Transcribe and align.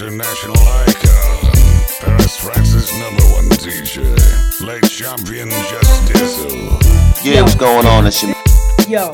international 0.00 0.56
icon. 0.58 1.50
Paris, 1.98 2.36
France's 2.36 2.92
number 3.00 3.22
one 3.34 3.48
DJ. 3.58 4.06
Late 4.64 4.88
champion 4.88 5.48
Just 5.50 6.12
Dizzle. 6.12 7.24
Yeah, 7.24 7.42
what's 7.42 7.56
going 7.56 7.84
on? 7.84 8.06
It's 8.06 8.22
your 8.22 8.32
Yo, 8.86 9.10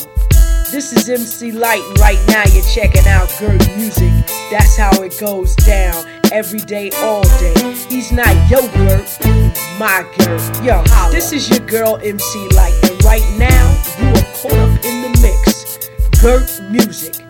this 0.71 0.93
is 0.93 1.09
MC 1.09 1.53
Lyte, 1.53 1.81
and 1.81 1.99
right 2.01 2.23
now 2.29 2.43
you're 2.53 2.65
checking 2.65 3.07
out 3.07 3.35
Gurt 3.41 3.67
Muzik. 3.77 4.13
That's 4.51 4.77
how 4.77 5.03
it 5.03 5.19
goes 5.19 5.57
down 5.57 6.05
every 6.31 6.61
day, 6.61 6.91
all 6.97 7.23
day. 7.23 7.55
He's 7.89 8.13
not 8.13 8.35
yo 8.51 8.61
Gurt, 8.77 9.09
he's 9.25 9.79
my 9.79 10.05
Gurt. 10.19 10.63
Yo, 10.63 10.83
this 11.11 11.33
is 11.33 11.49
your 11.49 11.61
girl 11.61 11.97
MC 12.03 12.49
Lyte, 12.55 12.91
and 12.91 13.05
right 13.05 13.25
now 13.39 13.73
you 13.99 14.09
are 14.09 14.35
caught 14.35 14.59
up 14.59 14.85
in 14.85 15.01
the 15.01 15.19
mix. 15.23 15.89
Gurt 16.21 16.71
Muzik. 16.71 17.24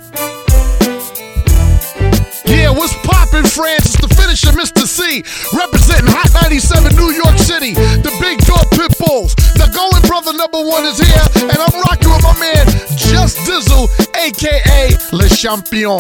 Yeah, 2.55 2.71
what's 2.71 2.95
poppin', 3.03 3.43
France? 3.43 3.91
It's 3.91 4.01
the 4.01 4.07
finisher, 4.15 4.55
Mister 4.55 4.87
Cee. 4.87 5.27
Representing 5.51 6.07
Hot 6.15 6.31
97 6.47 6.95
New 6.95 7.11
York 7.11 7.35
City. 7.39 7.75
The 7.75 8.15
big 8.23 8.39
dog 8.47 8.71
pit 8.71 8.95
bulls. 9.03 9.35
The 9.59 9.67
going 9.75 10.03
brother 10.07 10.31
number 10.39 10.63
one 10.63 10.87
is 10.87 11.03
here. 11.03 11.51
And 11.51 11.59
I'm 11.59 11.75
rocking 11.83 12.15
with 12.15 12.23
my 12.23 12.37
man, 12.39 12.65
Just 12.95 13.43
Dizzle, 13.43 13.91
aka 14.15 14.95
Le 15.11 15.27
Champion. 15.35 15.99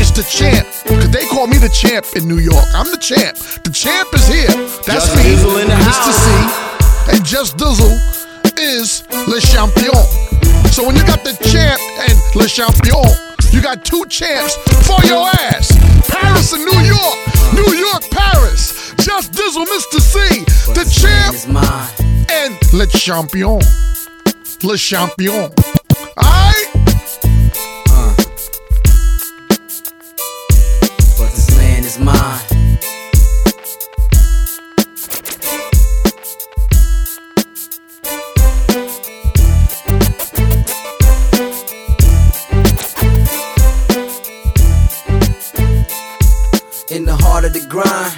It's 0.00 0.10
the 0.16 0.24
champ. 0.24 0.64
Cause 0.88 1.10
they 1.12 1.28
call 1.28 1.46
me 1.46 1.58
the 1.60 1.68
champ 1.68 2.06
in 2.16 2.26
New 2.26 2.40
York. 2.40 2.64
I'm 2.72 2.88
the 2.88 2.96
champ. 2.96 3.36
The 3.68 3.70
champ 3.70 4.08
is 4.16 4.26
here. 4.26 4.48
That's 4.88 5.12
Just 5.12 5.16
me, 5.20 5.36
Dizzle 5.36 5.60
in 5.60 5.68
the 5.68 5.76
Mister 5.76 6.12
Cee. 6.16 6.44
And 7.12 7.20
Just 7.20 7.60
Dizzle 7.60 7.92
is 8.56 9.04
Le 9.28 9.40
Champion. 9.44 10.00
So 10.72 10.88
when 10.88 10.96
you 10.96 11.04
got 11.04 11.20
the 11.20 11.36
champ 11.52 11.76
and 12.08 12.16
Le 12.34 12.48
Champion, 12.48 13.04
you 13.52 13.60
got 13.62 13.84
two 13.84 14.04
champs 14.08 14.56
for 14.86 15.00
your 15.06 15.28
ass. 15.28 15.72
Paris 16.08 16.52
and 16.52 16.64
New 16.64 16.80
York. 16.80 17.18
New 17.54 17.74
York, 17.74 18.02
Paris. 18.10 18.92
Just 18.98 19.32
Dizzle, 19.32 19.66
Mister 19.66 20.00
Cee. 20.00 20.44
The 20.72 20.84
champ 20.90 21.34
is 21.34 21.46
mine. 21.46 21.88
and 22.30 22.58
Le 22.72 22.86
Champion. 22.86 23.60
Le 24.62 24.76
Champion. 24.76 25.50
Alright? 26.16 26.70
Uh. 27.90 28.14
But 31.18 31.30
this 31.30 31.56
land 31.56 31.84
is 31.84 31.98
mine. 31.98 32.51
In 46.92 47.06
the 47.06 47.16
heart 47.16 47.46
of 47.46 47.54
the 47.54 47.64
grind. 47.70 48.12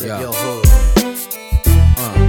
Yeah. 0.00 0.18
Yo. 0.18 0.30
Uh. 1.98 2.20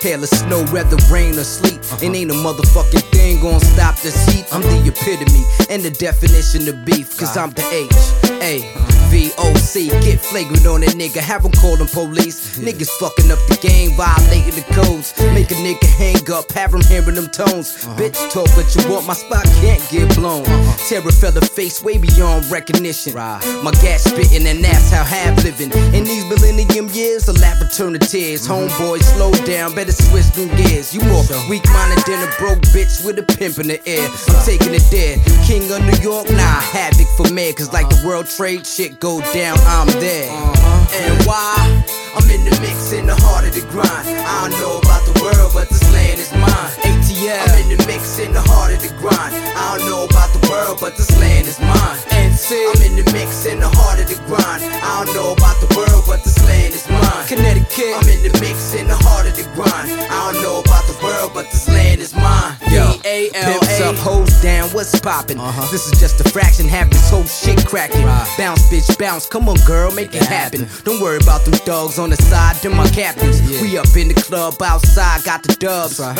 Hail 0.00 0.22
of 0.22 0.28
snow, 0.30 0.64
weather, 0.72 0.96
rain, 1.12 1.38
or 1.38 1.44
sleet. 1.44 1.80
Uh-huh. 1.80 1.98
And 2.02 2.16
ain't 2.16 2.30
a 2.30 2.34
motherfucking 2.34 3.04
thing 3.12 3.42
gonna 3.42 3.60
stop 3.60 4.00
this 4.00 4.16
heat. 4.28 4.46
Uh-huh. 4.46 4.56
I'm 4.56 4.62
the 4.62 4.88
epitome 4.90 5.44
and 5.68 5.82
the 5.82 5.90
definition 5.90 6.66
of 6.66 6.82
beef. 6.86 7.18
Cause 7.18 7.36
I'm 7.36 7.50
the 7.50 7.66
H 7.70 7.92
A 8.40 8.62
uh-huh. 8.62 8.95
V 9.08 9.30
O 9.38 9.54
C. 9.54 9.88
Get 10.00 10.20
flagrant 10.20 10.66
on 10.66 10.82
a 10.82 10.86
nigga, 10.86 11.18
have 11.18 11.42
them 11.42 11.52
call 11.52 11.76
them 11.76 11.88
police. 11.88 12.58
Niggas 12.58 12.90
fucking 12.98 13.30
up 13.30 13.38
the 13.48 13.58
game, 13.60 13.96
violating 13.96 14.54
the 14.54 14.66
codes. 14.74 15.14
Make 15.34 15.50
a 15.50 15.58
nigga 15.60 15.86
hang 15.96 16.30
up, 16.30 16.50
have 16.52 16.74
him 16.74 16.82
hearing 16.82 17.14
them 17.14 17.28
tones. 17.28 17.84
Uh-huh. 17.84 17.96
Bitch, 17.96 18.18
talk 18.30 18.48
what 18.56 18.68
you 18.74 18.82
want, 18.90 19.06
my 19.06 19.14
spot 19.14 19.44
can't 19.60 19.82
get 19.90 20.14
blown. 20.16 20.44
Uh-huh. 20.44 20.88
Terror 20.88 21.12
fella 21.12 21.40
face 21.40 21.82
way 21.82 21.98
beyond 21.98 22.50
recognition. 22.50 23.14
My 23.14 23.72
gas 23.82 24.04
spitting, 24.04 24.46
and 24.46 24.62
that's 24.62 24.90
how 24.90 25.04
have 25.04 25.42
living. 25.44 25.70
In 25.94 26.04
these 26.04 26.24
millennium 26.26 26.88
years, 26.90 27.28
a 27.28 27.32
laugh 27.32 27.60
and 27.60 27.70
turn 27.72 27.92
to 27.94 27.98
tears. 27.98 28.46
Mm-hmm. 28.46 28.68
Homeboy, 28.68 29.02
slow 29.02 29.32
down, 29.44 29.74
better 29.74 29.92
switch 29.92 30.30
them 30.32 30.48
gears. 30.56 30.94
You 30.94 31.00
more 31.02 31.24
weak 31.48 31.64
minded 31.72 32.04
than 32.06 32.22
a 32.26 32.30
broke 32.38 32.62
bitch 32.74 33.04
with 33.04 33.18
a 33.18 33.22
pimp 33.22 33.58
in 33.58 33.68
the 33.68 33.80
air. 33.86 34.08
I'm 34.28 34.44
taking 34.44 34.74
it 34.74 34.86
there. 34.90 35.16
King 35.44 35.70
of 35.72 35.84
New 35.84 36.02
York, 36.02 36.30
nah, 36.30 36.60
havoc 36.72 37.08
for 37.16 37.32
me. 37.32 37.52
Cause 37.52 37.72
like 37.72 37.88
the 37.88 37.96
uh-huh. 37.96 38.08
world 38.08 38.26
trade 38.26 38.66
shit 38.66 38.98
go 39.06 39.20
down, 39.32 39.56
I'm 39.68 39.86
there. 40.00 40.28
Uh-huh. 40.32 40.98
And 40.98 41.26
why? 41.26 42.05
I'm 42.16 42.30
in 42.30 42.48
the 42.48 42.56
mix, 42.64 42.92
in 42.92 43.04
the 43.04 43.14
heart 43.14 43.44
of 43.44 43.52
the 43.52 43.60
grind. 43.68 44.08
I 44.08 44.48
don't 44.48 44.56
know 44.56 44.80
about 44.80 45.04
the 45.04 45.20
world, 45.20 45.52
but 45.52 45.68
this 45.68 45.84
land 45.92 46.18
is 46.18 46.32
mine. 46.32 46.72
ATL. 46.80 47.44
I'm 47.44 47.68
in 47.68 47.76
the 47.76 47.84
mix, 47.84 48.18
in 48.18 48.32
the 48.32 48.40
heart 48.40 48.72
of 48.72 48.80
the 48.80 48.88
grind. 48.96 49.36
I 49.36 49.76
don't 49.76 49.84
know 49.84 50.08
about 50.08 50.32
the 50.32 50.40
world, 50.48 50.78
but 50.80 50.96
this 50.96 51.12
land 51.20 51.46
is 51.46 51.60
mine. 51.60 51.98
NC. 52.16 52.56
I'm 52.72 52.80
in 52.88 52.96
the 52.96 53.04
mix, 53.12 53.44
in 53.44 53.60
the 53.60 53.68
heart 53.68 54.00
of 54.00 54.08
the 54.08 54.16
grind. 54.24 54.64
I 54.64 55.04
don't 55.04 55.12
know 55.12 55.36
about 55.36 55.60
the 55.60 55.68
world, 55.76 56.04
but 56.08 56.24
this 56.24 56.40
land 56.48 56.72
is 56.72 56.88
mine. 56.88 57.28
Connecticut. 57.28 58.00
I'm 58.00 58.08
in 58.08 58.24
the 58.24 58.32
mix, 58.40 58.72
in 58.72 58.88
the 58.88 58.96
heart 58.96 59.28
of 59.28 59.36
the 59.36 59.44
grind. 59.52 59.92
I 60.08 60.32
don't 60.32 60.40
know 60.40 60.60
about 60.64 60.88
the 60.88 60.96
world, 61.04 61.32
but 61.34 61.44
this 61.52 61.68
land 61.68 62.00
is 62.00 62.14
mine. 62.14 62.56
Yo, 62.72 62.96
Pimps 63.04 63.80
up, 63.80 63.96
hoes 63.96 64.40
down, 64.42 64.68
what's 64.70 64.98
poppin'? 65.00 65.38
Uh-huh. 65.38 65.70
This 65.70 65.86
is 65.90 65.98
just 66.00 66.20
a 66.20 66.28
fraction, 66.28 66.66
have 66.68 66.90
this 66.90 67.08
whole 67.08 67.24
shit 67.24 67.66
cracking. 67.66 68.04
Bounce, 68.36 68.68
bitch, 68.68 68.98
bounce, 68.98 69.26
come 69.26 69.48
on, 69.48 69.56
girl, 69.66 69.92
make 69.92 70.14
it 70.14 70.22
happen. 70.22 70.66
Don't 70.84 71.00
worry 71.00 71.18
about 71.18 71.44
them 71.44 71.54
dogs 71.64 71.98
on 71.98 72.05
the 72.10 72.16
side, 72.16 72.56
them 72.56 72.76
my 72.76 72.88
captains. 72.90 73.40
We 73.60 73.78
up 73.78 73.94
in 73.96 74.08
the 74.08 74.14
club, 74.14 74.60
outside, 74.62 75.24
got 75.24 75.42
the 75.42 75.54
dubs. 75.54 76.00
I 76.00 76.14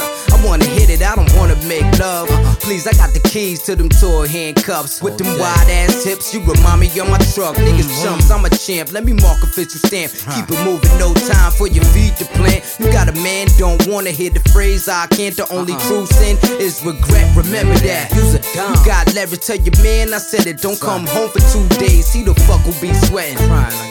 wanna 0.45 0.65
hit 0.65 0.91
it, 0.91 1.03
I 1.03 1.15
don't 1.15 1.33
wanna 1.37 1.57
make 1.67 1.87
love. 1.99 2.31
Uh-uh. 2.31 2.55
Please, 2.61 2.87
I 2.87 2.93
got 2.93 3.13
the 3.13 3.21
keys 3.21 3.63
to 3.65 3.77
them 3.77 3.89
toy 3.89 4.27
handcuffs. 4.27 5.03
Oh, 5.03 5.07
With 5.07 5.19
them 5.19 5.39
wide 5.39 5.69
ass 5.71 6.05
hips, 6.05 6.33
you 6.35 6.41
remind 6.41 6.81
me 6.81 6.89
of 6.99 7.09
my 7.11 7.19
truck. 7.35 7.57
Niggas 7.57 7.89
mm-hmm. 7.89 8.05
chumps, 8.05 8.31
I'm 8.31 8.45
a 8.45 8.51
champ, 8.51 8.93
let 8.93 9.05
me 9.05 9.13
mark 9.13 9.43
a 9.43 9.47
official 9.47 9.81
stamp. 9.81 10.13
Keep 10.13 10.51
it 10.51 10.65
moving, 10.65 10.91
no 10.99 11.15
time 11.15 11.53
for 11.53 11.69
your 11.69 11.85
feet 11.93 12.17
to 12.17 12.25
plant. 12.37 12.65
You 12.79 12.91
got 12.93 13.09
a 13.09 13.17
man, 13.21 13.49
don't 13.59 13.87
wanna 13.87 14.11
hear 14.11 14.31
the 14.31 14.41
phrase 14.51 14.89
I 14.89 15.07
can't. 15.09 15.37
The 15.37 15.49
only 15.53 15.75
uh-uh. 15.75 15.89
true 15.89 16.07
sin 16.07 16.37
is 16.61 16.85
regret, 16.85 17.35
remember 17.37 17.75
that. 17.87 18.13
You's 18.15 18.35
a 18.35 18.43
dumb. 18.55 18.75
You 18.75 18.85
got 18.85 19.15
leverage, 19.15 19.45
tell 19.47 19.57
your 19.57 19.77
man 19.83 20.13
I 20.13 20.19
said 20.19 20.47
it. 20.47 20.61
Don't 20.61 20.81
come 20.81 21.07
home 21.07 21.31
for 21.31 21.41
two 21.53 21.67
days, 21.79 22.13
he 22.13 22.23
the 22.23 22.35
fuck 22.47 22.65
will 22.65 22.81
be 22.81 22.93
sweating. 22.95 23.39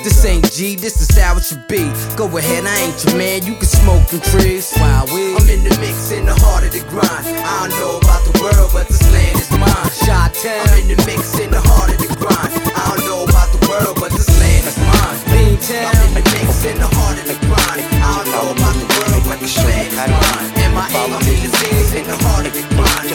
This 0.03 0.23
ain't 0.25 0.51
G, 0.51 0.75
this 0.75 1.01
is 1.01 1.17
how 1.17 1.38
it 1.38 1.44
should 1.44 1.67
be. 1.67 1.84
Go 2.16 2.25
ahead, 2.38 2.66
I 2.66 2.90
ain't 2.90 3.03
your 3.03 3.18
man, 3.18 3.46
you 3.46 3.53
can 3.56 3.68
smoke 3.68 4.07
them 4.07 4.22
trees. 4.22 4.73
Wow, 4.78 5.06
I'm 5.09 5.50
in 5.50 5.63
the 5.63 5.75
mix, 5.81 6.12
in 6.12 6.25
the 6.25 6.35
heart 6.35 6.63
of 6.63 6.72
the 6.72 6.81
grind. 6.90 7.25
I 7.28 7.68
don't 7.68 7.75
know 7.79 7.97
about 8.00 8.23
the 8.25 8.34
world, 8.41 8.72
but 8.73 8.88
this 8.88 9.03
land 9.12 9.38
is 9.38 9.51
mine. 9.51 9.91
Shot 10.06 10.34
town. 10.34 10.66
I'm 10.72 10.88
in 10.88 10.95
the 10.95 11.00
mix, 11.06 11.38
in 11.40 11.51
the 11.51 11.62
heart 11.62 11.91
of 11.91 12.00
the 12.00 12.09
grind. 12.16 12.51
I 12.74 12.95
don't 12.95 13.06
know 13.06 13.24
about 13.28 13.50
the 13.51 13.62
world, 13.68 13.97
but 14.00 14.12
this 14.12 14.31
land 14.40 14.66
is 14.66 14.78
mine. 14.79 15.18
Beantown. 15.29 15.91
I'm 15.91 16.18
in 16.18 16.24
the 16.24 16.24
mix, 16.34 16.66
in 16.66 16.78
the 16.79 16.90
heart 16.90 17.18
of 17.19 17.25
the 17.28 17.38
grind. 17.45 17.84
I 18.00 18.24
don't 18.24 18.29
know 18.31 18.47
about 18.56 18.75
the 18.79 18.88
world, 18.95 19.24
but 19.28 19.38
this 19.40 19.57
land 19.62 19.91
is 19.91 20.00
mine. 20.00 20.72
M.I.A. 20.72 21.01
I'm 21.12 21.22
in 21.28 21.40
the 21.44 21.51
mix, 21.51 21.94
in 21.94 22.06
the 22.07 22.18
heart 22.25 22.47
of 22.47 22.53
the 22.56 22.63
grind. 22.74 23.12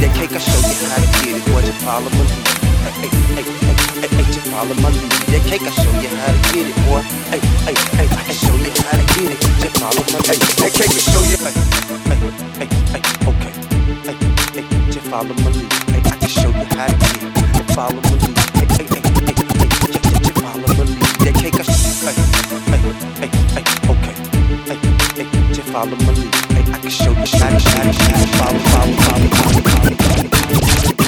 That 0.00 0.12
cake, 0.12 0.32
I 0.32 0.40
show 0.40 0.60
you 0.60 0.76
how 0.88 1.00
to 1.00 1.08
get 1.20 1.40
it. 1.40 1.44
What 1.52 1.64
you 1.64 1.72
follow 1.84 2.10
my 2.10 2.24
lead? 2.24 2.46
Hey, 2.86 3.08
hey, 3.08 3.42
hey, 3.42 3.46
hey, 4.02 4.24
hey, 4.24 4.45
you 4.56 4.62
follow 4.62 4.80
my 4.80 4.88
lead. 4.88 5.10
That 5.28 5.42
cake, 5.48 5.62
I 5.62 5.70
show 5.70 5.92
you 6.00 6.08
how 6.16 6.32
to 6.32 6.40
get 6.52 6.66
it, 6.70 6.76
boy. 6.88 7.02
Hey, 7.28 7.40
hey, 7.68 7.76
hey, 7.96 8.08
I 8.08 8.22
can 8.24 8.32
show 8.32 8.56
you 8.56 8.72
how 8.72 8.96
to 8.96 9.04
get 9.12 9.36
it. 9.36 9.40
Just 9.60 9.76
follow 9.76 10.04
my 10.08 10.20
lead. 10.24 10.40
That 10.56 10.72
cake, 10.72 10.96
I 10.96 11.00
show 11.04 11.20
you. 11.28 11.36
Hey, 11.44 11.52
hey, 12.08 12.24
hey, 12.56 12.68
hey, 12.92 13.02
okay. 13.28 13.52
Hey, 14.06 14.16
hey, 14.56 14.64
just 14.90 15.06
follow 15.12 15.34
my 15.44 15.50
lead. 15.52 15.72
Hey, 15.92 16.00
I 16.00 16.16
can 16.16 16.28
show 16.28 16.48
you 16.48 16.66
how 16.72 16.88
to 16.88 16.96
get 16.96 17.20
it. 17.20 17.36
Follow 17.76 18.00
my 18.00 18.16
lead. 18.16 18.36
Hey, 18.56 18.68
hey, 18.76 18.88
hey, 18.88 19.36
just, 19.92 20.08
just 20.24 20.40
follow 20.40 20.64
my 20.64 20.88
lead. 20.88 21.04
That 21.20 21.34
cake, 21.36 21.60
I 21.60 21.64
show 21.68 21.92
you. 21.92 22.16
Hey, 22.72 22.80
hey, 22.80 22.96
hey, 23.20 23.28
hey, 23.52 23.64
okay. 23.92 24.14
Hey, 24.64 24.78
hey, 25.20 25.52
just 25.52 25.68
follow 25.68 25.96
my 26.00 26.12
lead. 26.16 26.32
Hey, 26.56 26.64
I 26.72 26.78
can 26.80 26.88
show 26.90 27.12
you 27.12 27.28
how 27.36 27.52
to, 27.52 27.60
to, 27.60 27.68
how 27.68 27.84
to 27.84 28.28
follow, 28.40 28.62
follow, 28.72 28.96
follow, 29.04 29.28
follow, 29.36 29.60
follow, 29.68 31.05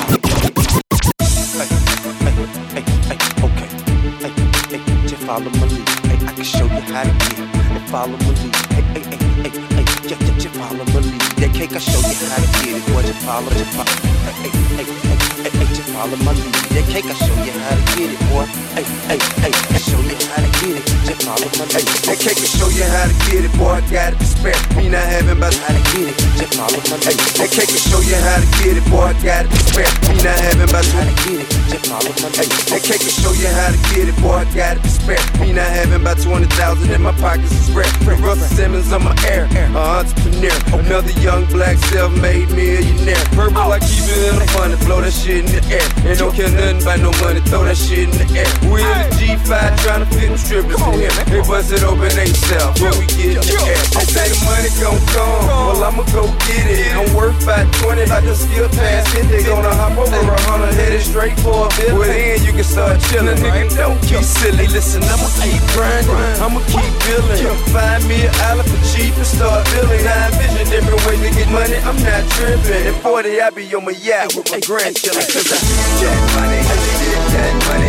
follow 5.39 5.51
my 5.59 5.67
lead. 5.67 5.89
Hey, 6.07 6.27
I 6.27 6.33
can 6.33 6.45
show 6.45 6.65
you 6.65 6.83
how 6.91 7.05
to 7.05 7.11
get 7.11 7.39
it. 7.39 7.89
Follow 7.89 8.17
my 8.19 8.29
lead. 8.29 8.57
Hey, 8.75 8.83
hey, 8.83 9.03
hey, 9.07 9.19
hey, 9.43 9.51
hey, 9.75 9.85
just, 10.09 10.21
just, 10.21 10.41
just 10.41 10.55
follow 10.57 10.85
my 10.85 10.99
lead. 10.99 11.21
That 11.39 11.55
cake, 11.55 11.73
I 11.73 11.79
show 11.79 12.03
you 12.03 12.17
how 12.27 12.43
to 12.43 12.49
get 12.59 12.75
it. 12.75 12.87
Boy, 12.93 13.03
just 13.03 13.23
follow, 13.25 13.51
just 13.51 13.71
follow. 13.71 13.95
Hey, 14.27 14.33
hey, 14.43 14.51
hey, 14.51 14.85
hey, 14.85 15.19
hey, 15.43 15.51
hey, 15.51 15.67
just 15.75 15.91
follow 15.91 16.17
my 16.27 16.33
lead. 16.33 16.55
That 16.75 16.87
cake, 16.91 17.07
I 17.07 17.15
show 17.15 17.37
you 17.45 17.53
how 17.55 17.75
to 17.77 17.83
get 17.95 18.11
it, 18.15 18.21
boy. 18.31 18.68
Hey, 18.79 18.85
hey, 19.09 19.19
hey, 19.43 19.51
I 19.75 19.79
show 19.79 19.99
you 19.99 20.15
how 20.31 20.39
to 20.39 20.51
get 20.63 20.79
it. 20.79 20.87
Just 21.03 21.27
Hey, 21.27 22.17
cake 22.17 22.39
will 22.39 22.47
show 22.47 22.69
you 22.69 22.85
how 22.85 23.11
to 23.11 23.15
get 23.27 23.43
it, 23.43 23.53
boy. 23.59 23.75
I 23.75 23.81
got 23.91 24.13
it 24.15 24.19
to 24.21 24.25
spare. 24.25 24.55
Me 24.77 24.89
not 24.89 25.03
having 25.03 25.37
about 25.37 25.53
how 25.53 25.75
to 25.75 25.83
get 25.91 26.09
it. 26.09 26.17
Just 26.39 26.55
follow 26.55 26.79
my 26.87 26.97
Hey, 27.03 27.17
that 27.17 27.51
cake 27.51 27.69
will 27.75 27.85
show 27.85 28.01
you 28.07 28.15
how 28.15 28.39
to 28.39 28.49
get 28.63 28.77
it, 28.79 28.87
boy. 28.87 29.11
I 29.11 29.13
got 29.19 29.45
it 29.45 29.51
to 29.51 29.61
spare. 29.67 29.91
Me 30.09 30.17
not 30.23 30.39
having 30.41 30.69
about 30.69 30.87
how 30.95 31.05
to 31.05 31.15
get 31.27 31.43
it. 31.43 31.49
Just 31.69 31.91
follow 31.91 32.13
my 32.23 32.29
Hey, 32.39 32.49
that 32.49 32.83
cake 32.87 33.03
will 33.03 33.19
show 33.19 33.33
you 33.35 33.51
how 33.51 33.69
to 33.75 33.81
get 33.91 34.07
it, 34.09 34.17
boy. 34.23 34.41
I 34.41 34.45
got 34.55 34.77
it 34.79 34.83
to 34.87 34.91
spare. 34.95 35.25
Me 35.41 35.53
not 35.53 35.69
having 35.69 36.01
about 36.01 36.23
20,000 36.23 36.49
in 36.87 37.03
my 37.03 37.13
pockets 37.19 37.51
is 37.51 37.73
rare. 37.75 37.89
Russell 38.21 38.49
Simmons 38.53 38.93
on 38.93 39.05
my 39.05 39.17
air, 39.27 39.49
an 39.53 39.77
entrepreneur. 39.77 40.55
Another 40.81 41.13
young 41.21 41.45
black 41.51 41.77
self-made 41.93 42.49
millionaire. 42.53 43.25
Purple, 43.33 43.73
I 43.73 43.81
keep 43.81 44.05
it 44.07 44.33
in 44.33 44.39
the 44.39 44.47
fun 44.53 44.73
and 44.73 44.81
blow 44.85 45.01
that 45.01 45.13
shit 45.13 45.45
in 45.45 45.49
the 45.49 45.63
air. 45.73 45.85
Ain't 46.05 46.21
no 46.21 46.33
care 46.33 46.53
nothing 46.53 46.81
about 46.81 47.01
no 47.01 47.11
money, 47.25 47.41
throw 47.49 47.65
that 47.65 47.77
shit 47.77 48.09
in 48.09 48.15
the 48.17 48.29
air. 48.39 48.49
We 48.69 48.85
in 48.85 48.99
the 49.01 49.09
G5 49.17 49.81
trying 49.81 50.05
to 50.05 50.09
fit 50.13 50.29
them 50.29 50.37
strippers 50.37 50.77
in 50.77 50.93
here. 51.01 51.13
They 51.29 51.41
bust 51.41 51.73
it 51.73 51.83
open 51.83 52.13
they 52.13 52.29
sell, 52.29 52.73
but 52.77 52.93
we 53.01 53.09
get 53.17 53.41
the 53.41 53.57
air. 53.65 53.81
They 53.97 54.05
say 54.05 54.29
the 54.29 54.39
money 54.45 54.71
gon' 54.77 55.01
come, 55.13 55.41
well 55.49 55.85
I'ma 55.85 56.05
go 56.13 56.29
get 56.45 56.69
it. 56.69 56.93
I'm 56.93 57.09
worth 57.17 57.41
about 57.43 57.65
20, 57.81 58.07
like 58.13 58.25
the 58.25 58.37
skill 58.37 58.69
pass 58.77 59.09
it. 59.17 59.25
They 59.33 59.43
gonna 59.45 59.73
hop 59.73 59.97
over 59.97 60.13
a 60.13 60.41
hundred, 60.45 60.75
headed 60.77 61.01
straight 61.01 61.39
for 61.41 61.67
a 61.67 61.69
bill. 61.81 61.97
Well 61.97 62.09
then 62.13 62.45
you 62.45 62.53
can 62.53 62.65
start 62.65 63.01
chillin', 63.09 63.41
nigga. 63.41 63.73
Don't 63.77 64.01
keep 64.05 64.21
silly. 64.21 64.69
Listen, 64.69 65.03
I'ma 65.09 65.29
keep 65.41 65.63
grinding, 65.73 66.13
I'ma 66.45 66.61
keep 66.69 66.93
building. 67.09 67.41
Find 67.73 68.05
me 68.05 68.29
an 68.29 68.35
island 68.53 68.69
for 68.69 68.81
cheap 68.93 69.17
and 69.17 69.27
start 69.27 69.65
building. 69.73 70.05
I 70.05 70.29
vision 70.37 70.69
different 70.69 71.01
ways 71.09 71.21
to 71.25 71.31
get 71.33 71.49
money. 71.49 71.81
I'm 71.89 71.97
not 72.05 72.23
tripping. 72.37 72.93
At 72.93 73.01
40, 73.01 73.41
I 73.41 73.51
be 73.51 73.65
on 73.75 73.85
my 73.85 73.97
yacht 73.97 74.37
with 74.37 74.51
my 74.53 74.61
grandchildren. 74.61 75.25
Cause 75.25 75.49
I 75.49 75.61
get 76.05 76.19
money, 76.37 76.61
get 76.61 77.23
that 77.33 77.55
money. 77.69 77.88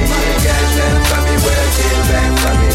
Get 1.82 2.08
back 2.10 2.40
from 2.40 2.64
me. 2.64 2.69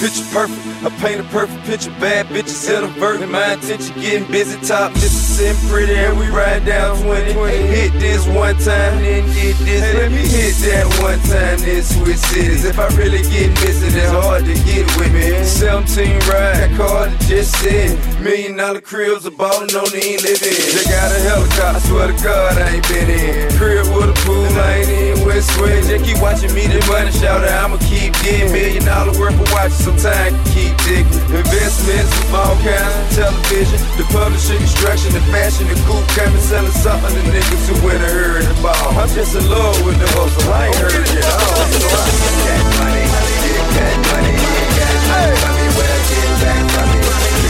Picture 0.00 0.24
perfect. 0.32 0.64
I 0.80 0.88
paint 0.96 1.20
a 1.20 1.24
perfect 1.24 1.62
picture, 1.64 1.90
bad 2.00 2.26
bitches 2.32 2.64
in 2.72 2.84
a 2.84 2.88
vert. 2.96 3.20
My 3.28 3.52
intention 3.52 3.94
getting 4.00 4.26
busy, 4.32 4.56
top 4.66 4.92
Mississippi 4.94 5.60
pretty, 5.68 5.94
and 5.94 6.18
we 6.18 6.28
ride 6.28 6.64
down 6.64 6.96
20. 7.02 7.32
Hit 7.68 7.92
this 8.00 8.26
one 8.26 8.56
time, 8.56 8.96
then 9.04 9.28
get 9.36 9.56
this. 9.60 9.84
Let 9.94 10.10
me 10.10 10.24
hit 10.24 10.56
that 10.72 10.88
one 11.04 11.20
time, 11.28 11.60
then 11.60 11.82
switch 11.84 12.16
cities. 12.32 12.64
If 12.64 12.78
I 12.78 12.88
really 12.96 13.20
get 13.28 13.52
missing, 13.60 13.92
it's 13.92 14.10
hard 14.10 14.44
to 14.48 14.54
get 14.64 14.88
with 14.96 15.12
me. 15.12 15.44
17 15.44 16.16
ride, 16.32 16.56
that 16.56 16.72
car 16.76 17.06
that 17.06 17.20
just 17.28 17.52
said. 17.60 17.92
Million 18.24 18.56
dollar 18.56 18.80
cribs, 18.80 19.26
a 19.26 19.30
ballin' 19.30 19.68
on 19.76 19.88
the 19.92 20.00
ain't 20.00 20.24
living. 20.24 20.56
They 20.76 20.84
got 20.88 21.12
a 21.12 21.20
helicopter, 21.28 21.76
I 21.76 21.80
swear 21.84 22.06
to 22.08 22.16
God, 22.24 22.56
I 22.56 22.80
ain't 22.80 22.88
been 22.88 23.10
in. 23.10 23.52
Crib 23.60 23.84
with 23.92 24.08
a 24.08 24.16
pool, 24.24 24.48
I 24.48 24.80
ain't 24.80 25.20
in 25.20 25.26
West 25.26 25.52
Sway. 25.56 25.80
They 25.84 26.00
keep 26.00 26.20
watching 26.24 26.54
me, 26.56 26.64
the 26.66 26.80
money 26.88 27.12
shout 27.12 27.44
out, 27.44 27.68
I'ma 27.68 27.76
keep 27.84 28.16
getting 28.24 28.52
million 28.52 28.84
dollar 28.84 29.12
worth 29.20 29.36
of 29.36 29.52
watches, 29.52 29.89
sometimes 29.90 30.38
keep 30.54 30.70
digging. 30.86 31.24
Investments 31.34 32.12
of 32.22 32.34
all 32.34 32.54
kinds 32.62 32.94
of 32.94 33.26
television, 33.26 33.78
the 33.98 34.06
publishing, 34.14 34.58
construction, 34.58 35.10
the 35.12 35.22
fashion, 35.34 35.66
the 35.66 35.74
cool 35.86 36.02
coming, 36.14 36.40
selling 36.40 36.70
something 36.70 37.10
to 37.10 37.22
niggas 37.30 37.64
who 37.66 37.74
went 37.86 37.98
and 37.98 38.12
heard 38.12 38.44
the 38.46 38.54
ball. 38.62 38.94
I'm 38.94 39.08
just 39.10 39.34
in 39.34 39.44
love 39.50 39.74
with 39.82 39.98
the 39.98 40.06
hustle, 40.14 40.52
I 40.52 40.70
ain't 40.70 40.76
heard 40.78 40.94
it 40.94 41.26
all. 41.26 41.66
So 41.74 41.86
I 41.90 42.06
get 42.38 42.62
money, 42.78 43.04
get 43.42 43.66
that 43.74 43.96
money, 44.10 44.34
ain't 44.34 44.74
got 44.78 44.94
nothing 45.10 45.38
from 45.42 45.54
me, 45.58 45.66
well, 45.74 45.98
get 46.06 46.30
back 46.38 46.62
from 46.70 46.86
me. 46.90 46.98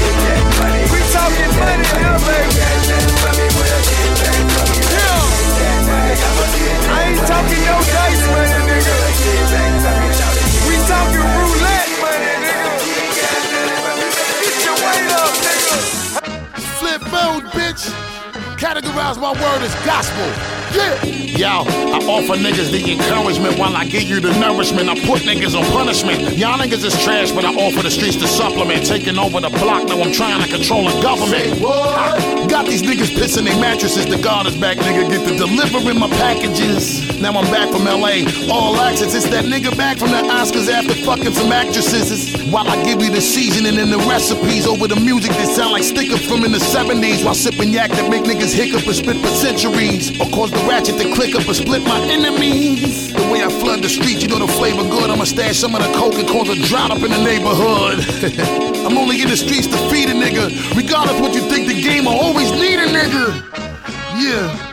Get 0.00 0.16
that 0.24 0.42
money, 0.60 0.82
we 0.88 1.00
talking 1.12 1.52
money 1.60 1.84
now, 1.92 2.16
baby. 2.24 2.56
Got 2.56 2.76
nothing 2.88 3.16
from 3.20 3.34
me, 3.36 3.46
well, 3.52 3.80
get 3.84 4.10
back 4.20 4.40
from 4.48 4.66
me. 4.70 4.80
Get 4.80 5.08
I'ma 6.20 6.46
get 6.56 6.78
that 6.80 6.88
I 6.88 7.04
ain't 7.04 7.20
talking 7.28 7.64
no 7.68 7.76
dice 7.84 8.24
money, 8.32 8.59
Mode, 17.22 17.44
bitch. 17.52 18.29
Categorize 18.60 19.18
my 19.18 19.32
word 19.32 19.62
as 19.62 19.74
gospel. 19.86 20.26
Yeah. 20.76 21.20
Yo, 21.40 21.64
I 21.64 21.98
offer 22.04 22.36
niggas 22.36 22.70
the 22.70 22.92
encouragement 22.92 23.58
while 23.58 23.74
I 23.74 23.86
give 23.86 24.02
you 24.02 24.20
the 24.20 24.38
nourishment. 24.38 24.90
I 24.90 24.94
put 25.06 25.22
niggas 25.22 25.56
on 25.56 25.64
punishment. 25.72 26.36
Y'all 26.36 26.58
niggas 26.58 26.84
is 26.84 26.92
trash, 27.02 27.32
but 27.32 27.46
I 27.46 27.54
offer 27.54 27.82
the 27.82 27.90
streets 27.90 28.16
to 28.16 28.28
supplement. 28.28 28.84
Taking 28.84 29.16
over 29.16 29.40
the 29.40 29.48
block, 29.48 29.88
now 29.88 30.02
I'm 30.02 30.12
trying 30.12 30.42
to 30.42 30.48
control 30.52 30.84
the 30.84 31.00
government. 31.00 31.58
Ha, 31.64 32.46
Got 32.50 32.66
these 32.66 32.82
niggas 32.82 33.16
pissing 33.16 33.44
their 33.44 33.58
mattresses. 33.58 34.04
The 34.04 34.20
God 34.20 34.46
is 34.46 34.56
back, 34.56 34.76
nigga. 34.76 35.08
Get 35.08 35.26
to 35.28 35.36
delivering 35.38 35.98
my 35.98 36.08
packages. 36.20 37.00
Now 37.18 37.32
I'm 37.32 37.48
back 37.50 37.70
from 37.72 37.84
LA. 37.84 38.28
All 38.52 38.76
access. 38.76 39.14
It's 39.14 39.30
that 39.30 39.46
nigga 39.46 39.74
back 39.78 39.96
from 39.96 40.10
the 40.10 40.20
Oscars 40.28 40.68
after 40.68 40.92
fucking 40.92 41.32
some 41.32 41.52
actresses. 41.52 42.36
While 42.52 42.68
I 42.68 42.76
give 42.84 43.00
you 43.00 43.10
the 43.10 43.22
seasoning 43.22 43.78
and 43.80 43.90
the 43.90 43.98
recipes 44.10 44.66
over 44.66 44.86
the 44.88 44.96
music 45.00 45.30
that 45.32 45.48
sound 45.48 45.72
like 45.72 45.84
stickers 45.84 46.20
from 46.28 46.44
in 46.44 46.52
the 46.52 46.58
70s. 46.58 47.24
While 47.24 47.34
sipping 47.34 47.72
yak 47.72 47.90
that 47.92 48.10
make 48.10 48.24
niggas 48.24 48.49
hiccup 48.52 48.86
and 48.86 48.96
spit 48.96 49.16
for 49.16 49.28
centuries. 49.28 50.10
Or 50.20 50.26
cause 50.30 50.50
the 50.50 50.58
ratchet 50.68 50.98
to 51.00 51.12
click 51.14 51.34
up 51.34 51.46
and 51.46 51.56
split 51.56 51.82
my 51.82 52.00
enemies. 52.06 53.12
The 53.12 53.22
way 53.32 53.42
I 53.42 53.48
flood 53.48 53.82
the 53.82 53.88
streets, 53.88 54.22
you 54.22 54.28
know 54.28 54.38
the 54.38 54.48
flavor 54.52 54.82
good. 54.82 55.10
I'ma 55.10 55.24
stash 55.24 55.58
some 55.58 55.74
of 55.74 55.82
the 55.82 55.92
coke 55.98 56.14
and 56.14 56.28
cause 56.28 56.48
a 56.48 56.56
drought 56.66 56.90
up 56.90 57.02
in 57.02 57.10
the 57.10 57.22
neighborhood. 57.22 58.00
I'm 58.86 58.96
only 58.98 59.22
in 59.22 59.28
the 59.28 59.36
streets 59.36 59.66
to 59.68 59.76
feed 59.90 60.08
a 60.08 60.14
nigga. 60.14 60.50
Regardless 60.76 61.20
what 61.20 61.34
you 61.34 61.42
think 61.42 61.68
the 61.68 61.80
game, 61.80 62.08
I 62.08 62.12
always 62.12 62.50
need 62.52 62.78
a 62.80 62.86
nigga. 62.86 63.24
Yeah. 64.18 64.70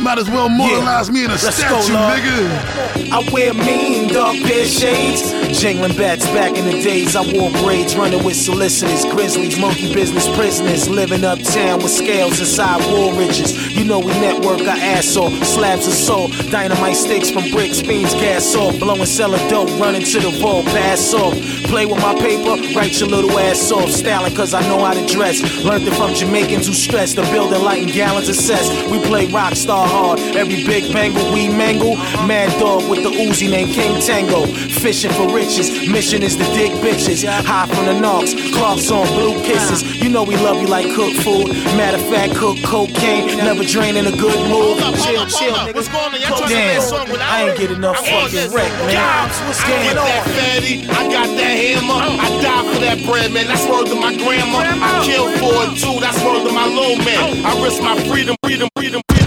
Might 0.00 0.18
as 0.18 0.28
well 0.28 0.48
moralize 0.48 1.10
me 1.10 1.24
in 1.24 1.30
a 1.30 1.34
Let's 1.34 1.56
statue, 1.56 1.92
go, 1.92 1.98
nigga. 1.98 3.12
I 3.12 3.30
wear 3.32 3.54
mean 3.54 4.12
dark 4.12 4.36
pair 4.42 4.66
shades. 4.66 5.41
Jingling 5.52 5.96
bats 5.96 6.24
back 6.26 6.56
in 6.56 6.64
the 6.64 6.82
days. 6.82 7.14
I 7.14 7.20
wore 7.32 7.50
braids, 7.62 7.94
running 7.94 8.24
with 8.24 8.36
solicitors, 8.36 9.04
grizzlies, 9.04 9.58
monkey 9.60 9.92
business 9.92 10.26
prisoners, 10.34 10.88
living 10.88 11.24
uptown 11.24 11.78
with 11.78 11.92
scales 11.92 12.40
inside 12.40 12.80
war 12.90 13.14
ridges. 13.14 13.52
You 13.76 13.84
know 13.84 14.00
we 14.00 14.12
network 14.18 14.60
our 14.62 14.76
ass 14.76 15.16
off, 15.16 15.32
slabs 15.44 15.86
of 15.86 15.92
soul, 15.92 16.28
dynamite 16.50 16.96
sticks 16.96 17.30
from 17.30 17.50
bricks, 17.50 17.82
beans, 17.82 18.14
gas 18.14 18.56
off, 18.56 18.78
blowing 18.80 19.06
selling 19.06 19.46
dope, 19.48 19.68
running 19.78 20.02
to 20.02 20.20
the 20.20 20.30
vault, 20.40 20.66
pass 20.66 21.12
off. 21.14 21.34
Play 21.64 21.86
with 21.86 22.00
my 22.00 22.14
paper, 22.14 22.56
write 22.74 22.98
your 22.98 23.10
little 23.10 23.38
ass 23.38 23.70
off, 23.70 23.90
styling 23.90 24.34
cause 24.34 24.54
I 24.54 24.62
know 24.68 24.82
how 24.84 24.94
to 24.94 25.06
dress. 25.06 25.42
Learned 25.62 25.86
it 25.86 25.94
from 25.94 26.14
Jamaicans 26.14 26.66
who 26.66 26.72
stress 26.72 27.14
the 27.14 27.22
building 27.30 27.62
light 27.62 27.82
and 27.82 27.92
gallons 27.92 28.28
of 28.28 28.36
cess. 28.36 28.68
We 28.90 28.98
play 29.06 29.26
rock 29.26 29.54
star 29.54 29.86
hard, 29.86 30.18
every 30.34 30.64
big 30.64 30.92
bangle 30.92 31.32
we 31.32 31.48
mangle. 31.48 31.96
Mad 32.26 32.58
dog 32.58 32.88
with 32.90 33.02
the 33.02 33.10
Uzi 33.10 33.50
named 33.50 33.72
King 33.72 34.00
Tango. 34.00 34.46
Fishing 34.46 35.12
for 35.12 35.32
riches, 35.42 35.68
mission 35.90 36.22
is 36.22 36.36
to 36.36 36.44
dig 36.54 36.70
bitches. 36.84 37.24
High 37.26 37.66
from 37.66 37.86
the 37.86 37.98
knocks, 37.98 38.34
cloths 38.54 38.90
on 38.90 39.06
blue 39.08 39.34
kisses. 39.42 39.82
You 40.02 40.08
know 40.08 40.22
we 40.22 40.36
love 40.36 40.60
you 40.62 40.68
like 40.68 40.86
cooked 40.94 41.18
food. 41.22 41.48
Matter 41.78 41.98
of 41.98 42.06
fact, 42.08 42.34
cook 42.36 42.58
cocaine, 42.62 43.26
never 43.38 43.64
drain 43.64 43.96
in 43.96 44.06
a 44.06 44.14
good 44.14 44.38
mood. 44.48 44.78
Hold 44.78 44.80
up, 44.82 44.94
hold 44.94 45.06
chill, 45.06 45.20
up, 45.22 45.28
chill, 45.28 45.54
hold 45.54 45.58
up. 45.58 45.66
nigga. 45.68 45.74
What's 45.74 45.88
going 45.88 46.14
on? 46.14 46.20
Y'all 46.22 46.38
trying 46.38 46.48
to 46.48 46.54
Damn, 46.54 46.68
make 46.68 46.78
a 46.78 46.82
song 46.94 47.06
without 47.10 47.32
I 47.32 47.42
ain't 47.42 47.54
it? 47.54 47.58
get 47.58 47.70
enough 47.72 47.98
I 47.98 48.02
want 48.02 48.30
fucking 48.30 48.38
this. 48.38 48.54
wreck, 48.54 48.72
man. 48.86 48.94
Gobs, 48.94 49.36
What's 49.46 49.60
I 49.62 49.66
going 49.68 49.82
get 49.82 49.96
that 49.98 50.22
on? 50.22 50.32
fatty, 50.38 50.74
I 50.86 51.02
got 51.10 51.28
that 51.40 51.54
hammer. 51.62 51.98
I 52.22 52.28
die 52.42 52.64
for 52.72 52.78
that 52.86 52.98
bread, 53.06 53.28
man. 53.32 53.46
That's 53.50 53.66
word 53.66 53.86
to 53.90 53.96
my 53.98 54.12
grandma. 54.14 54.58
I 54.62 55.02
kill 55.02 55.26
for 55.42 55.54
it 55.66 55.72
too. 55.82 55.96
That's 55.98 56.18
word 56.22 56.46
to 56.46 56.52
my 56.54 56.66
little 56.70 56.98
man. 57.02 57.42
I 57.42 57.50
risk 57.64 57.82
my 57.82 57.96
freedom, 58.06 58.36
freedom, 58.46 58.68
freedom, 58.78 59.00
freedom, 59.02 59.02
freedom, 59.02 59.02
freedom, 59.10 59.21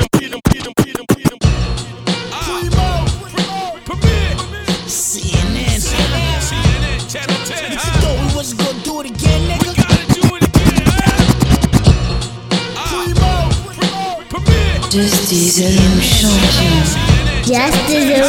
Justice 15.36 15.60
est 15.60 15.72
le 15.72 16.02
champion. 16.02 16.96
Justice 17.44 18.06
is 18.06 18.22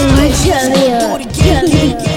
a. 2.02 2.15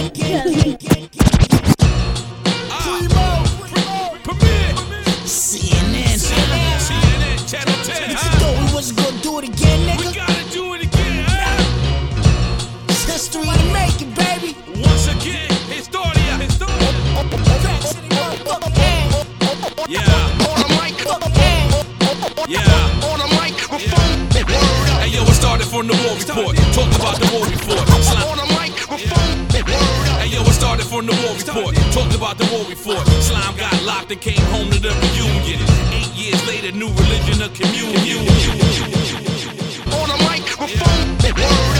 from 25.69 25.85
the 25.85 25.93
war 25.93 26.17
report. 26.17 26.57
Talked 26.73 26.95
about 26.97 27.17
the 27.21 27.29
war 27.29 27.45
report. 27.45 27.85
Slap. 28.01 28.25
Hey 30.17 30.29
yo, 30.33 30.41
it 30.41 30.53
started 30.53 30.85
from 30.85 31.05
the 31.05 31.13
war 31.21 31.37
report. 31.37 31.75
Talked 31.93 32.15
about 32.15 32.37
the 32.37 32.45
war 32.49 32.65
we 32.65 32.73
fought. 32.73 33.05
Slime 33.21 33.55
got 33.55 33.77
locked 33.83 34.11
and 34.11 34.19
came 34.19 34.41
home 34.49 34.69
to 34.71 34.79
the 34.79 34.89
reunion. 34.89 35.61
Eight 35.93 36.09
years 36.17 36.41
later, 36.47 36.71
new 36.71 36.89
religion 36.89 37.41
of 37.45 37.53
communion. 37.53 38.25
On 39.93 40.07
the 40.09 40.17
microphone. 40.25 41.07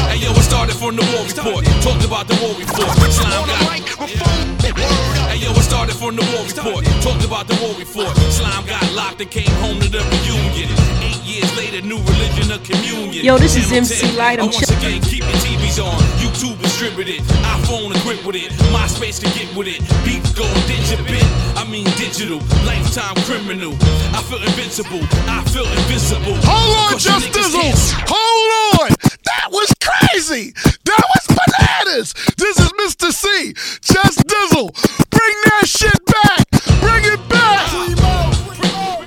Hey 0.06 0.22
yo, 0.22 0.32
it 0.38 0.46
started 0.46 0.76
from 0.76 0.96
the 0.96 1.06
war 1.10 1.26
report. 1.26 1.66
Talked 1.82 2.06
about 2.06 2.28
the 2.28 2.38
war 2.42 2.54
we 2.54 2.66
fought. 2.66 2.94
Slime 3.10 3.42
On 3.42 3.48
the 3.50 3.58
got. 3.66 5.19
Yo, 5.40 5.52
it 5.56 5.64
started 5.64 5.96
from 5.96 6.16
the 6.16 6.24
war 6.36 6.44
report. 6.44 6.84
Talked 7.02 7.24
about 7.24 7.48
the 7.48 7.56
war 7.64 7.72
we 7.78 7.86
fought. 7.86 8.12
Slime 8.30 8.66
got 8.68 8.84
locked 8.94 9.22
and 9.22 9.32
came 9.32 9.50
home 9.64 9.80
to 9.80 9.88
the 9.88 10.04
reunion. 10.12 10.68
Eight 11.00 11.22
years 11.24 11.48
later, 11.56 11.80
new 11.82 11.98
religion 11.98 12.52
of 12.52 12.62
communion. 12.64 13.24
Yo, 13.24 13.38
this 13.38 13.56
is 13.56 13.72
MC 13.72 14.18
Lyte, 14.18 14.40
I'm 14.40 14.50
Oh, 14.50 14.52
once 14.52 14.70
again, 14.70 15.00
keep 15.02 15.24
your 15.24 15.40
TVs 15.40 15.80
on. 15.80 15.96
YouTube 16.20 16.59
distributed. 16.80 17.22
iPhone 17.44 17.92
equipped 17.94 18.26
with 18.26 18.38
it. 18.38 18.52
MySpace 18.72 19.22
can 19.22 19.32
get 19.36 19.54
with 19.54 19.68
it. 19.68 19.84
Beats 20.06 20.32
going 20.32 20.50
digibit. 20.64 21.20
I 21.60 21.68
mean 21.70 21.84
digital. 22.00 22.40
Lifetime 22.64 23.16
criminal. 23.28 23.76
I 24.16 24.24
feel 24.24 24.40
invincible. 24.40 25.04
I 25.28 25.44
feel 25.52 25.68
invisible. 25.68 26.40
Hold 26.48 26.78
on, 26.80 26.92
Cause 26.94 27.04
Just 27.04 27.28
niggas 27.28 27.52
Dizzle. 27.52 28.04
Hold 28.08 28.80
on. 28.80 28.96
That 29.28 29.52
was 29.52 29.68
crazy. 29.84 30.54
That 30.86 31.04
was 31.04 31.24
bananas. 31.36 32.14
This 32.38 32.58
is 32.58 32.72
Mister 32.78 33.12
Cee. 33.12 33.54
Just 33.84 34.24
Dizzle. 34.24 34.72
Bring 35.12 35.36
that 35.52 35.68
shit 35.68 36.00
back. 36.08 36.48
Bring 36.80 37.04
it 37.12 37.20
back. 37.28 37.68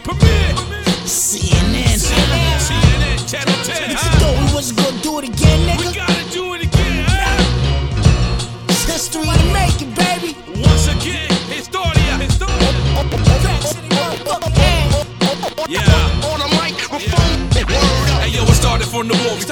Permit. 0.04 0.52
CNN. 1.08 1.96
CNN, 1.96 3.16
Channel 3.30 3.64
10. 3.64 3.90
You 3.90 3.96
huh? 3.96 4.18
thought 4.20 4.36
we 4.36 4.54
wasn't 4.54 4.78
gonna 4.78 5.00
do 5.00 5.18
it 5.20 5.24
again, 5.24 5.31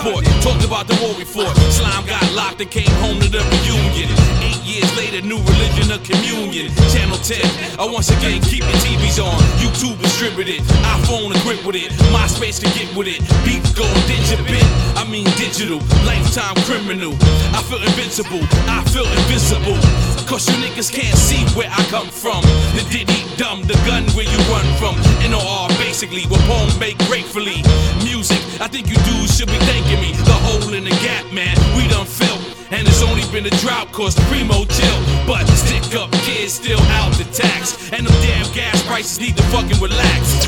the 0.02 0.08
report. 0.08 0.24
Talked 0.42 0.64
about 0.64 0.86
the 0.88 0.96
war 1.00 1.14
fought. 1.24 1.54
Slime 1.72 2.06
got 2.06 2.22
locked 2.32 2.60
and 2.60 2.70
came 2.70 2.90
home 3.00 3.20
to 3.20 3.28
the 3.28 3.40
reunion. 3.40 4.08
Eight 4.42 4.60
years 4.64 4.88
later, 4.96 5.20
new 5.26 5.38
religion 5.38 5.92
of 5.92 6.02
communion. 6.02 6.72
Channel 6.92 7.18
10. 7.18 7.78
I 7.78 7.84
once 7.84 8.10
again 8.10 8.40
keep 8.42 8.64
your 8.64 8.80
TVs 8.80 9.20
on. 9.20 9.36
YouTube 9.60 10.00
distributed. 10.00 10.60
iPhone 10.96 11.36
equipped 11.36 11.64
with 11.64 11.76
it. 11.76 11.92
MySpace 12.12 12.62
can 12.62 12.72
get 12.76 12.88
with 12.96 13.08
it. 13.08 13.20
Beats 13.44 13.72
going 13.72 13.92
digibit. 14.08 14.64
I 14.96 15.04
mean 15.08 15.28
digital. 15.36 15.78
Lifetime 16.04 16.56
criminal. 16.64 17.14
I 17.52 17.62
feel 17.68 17.82
invincible. 17.82 18.42
I 18.68 18.84
feel 18.92 19.08
invisible. 19.24 19.78
Cause 20.26 20.46
you 20.46 20.56
niggas 20.62 20.92
can't 20.92 21.16
see 21.18 21.42
where 21.58 21.70
I 21.70 21.82
come 21.90 22.08
from. 22.08 22.42
The 22.76 22.86
diddy 22.90 23.26
dumb, 23.36 23.62
the 23.64 23.74
gun 23.88 24.04
where 24.14 24.28
you 24.28 24.38
run 24.52 24.66
from. 24.78 24.94
NOR 25.26 25.68
basically, 25.90 26.22
what 26.30 26.40
poem 26.46 26.70
make 26.78 26.96
gratefully. 27.10 27.66
Music, 28.04 28.38
I 28.60 28.68
think 28.68 28.86
you 28.86 28.94
dudes 29.10 29.36
should 29.36 29.48
be 29.48 29.58
thanking 29.66 30.00
me. 30.00 30.12
The 30.22 30.38
hole 30.46 30.72
in 30.72 30.84
the 30.84 30.96
gap, 31.02 31.26
man, 31.32 31.56
we 31.74 31.82
done 31.88 32.06
filled. 32.06 32.46
And 32.70 32.86
it's 32.86 33.02
only 33.02 33.26
been 33.34 33.44
a 33.44 33.56
drought 33.58 33.90
cause 33.90 34.14
primo 34.30 34.64
chill. 34.70 35.00
But 35.26 35.48
the 35.48 35.56
stick 35.56 35.82
up 35.98 36.12
kids 36.22 36.52
still 36.54 36.80
out 36.94 37.10
the 37.14 37.26
tax. 37.34 37.90
And 37.92 38.06
them 38.06 38.14
damn 38.22 38.46
gas 38.54 38.80
prices 38.86 39.18
need 39.18 39.36
to 39.36 39.42
fucking 39.50 39.80
relax. 39.82 40.46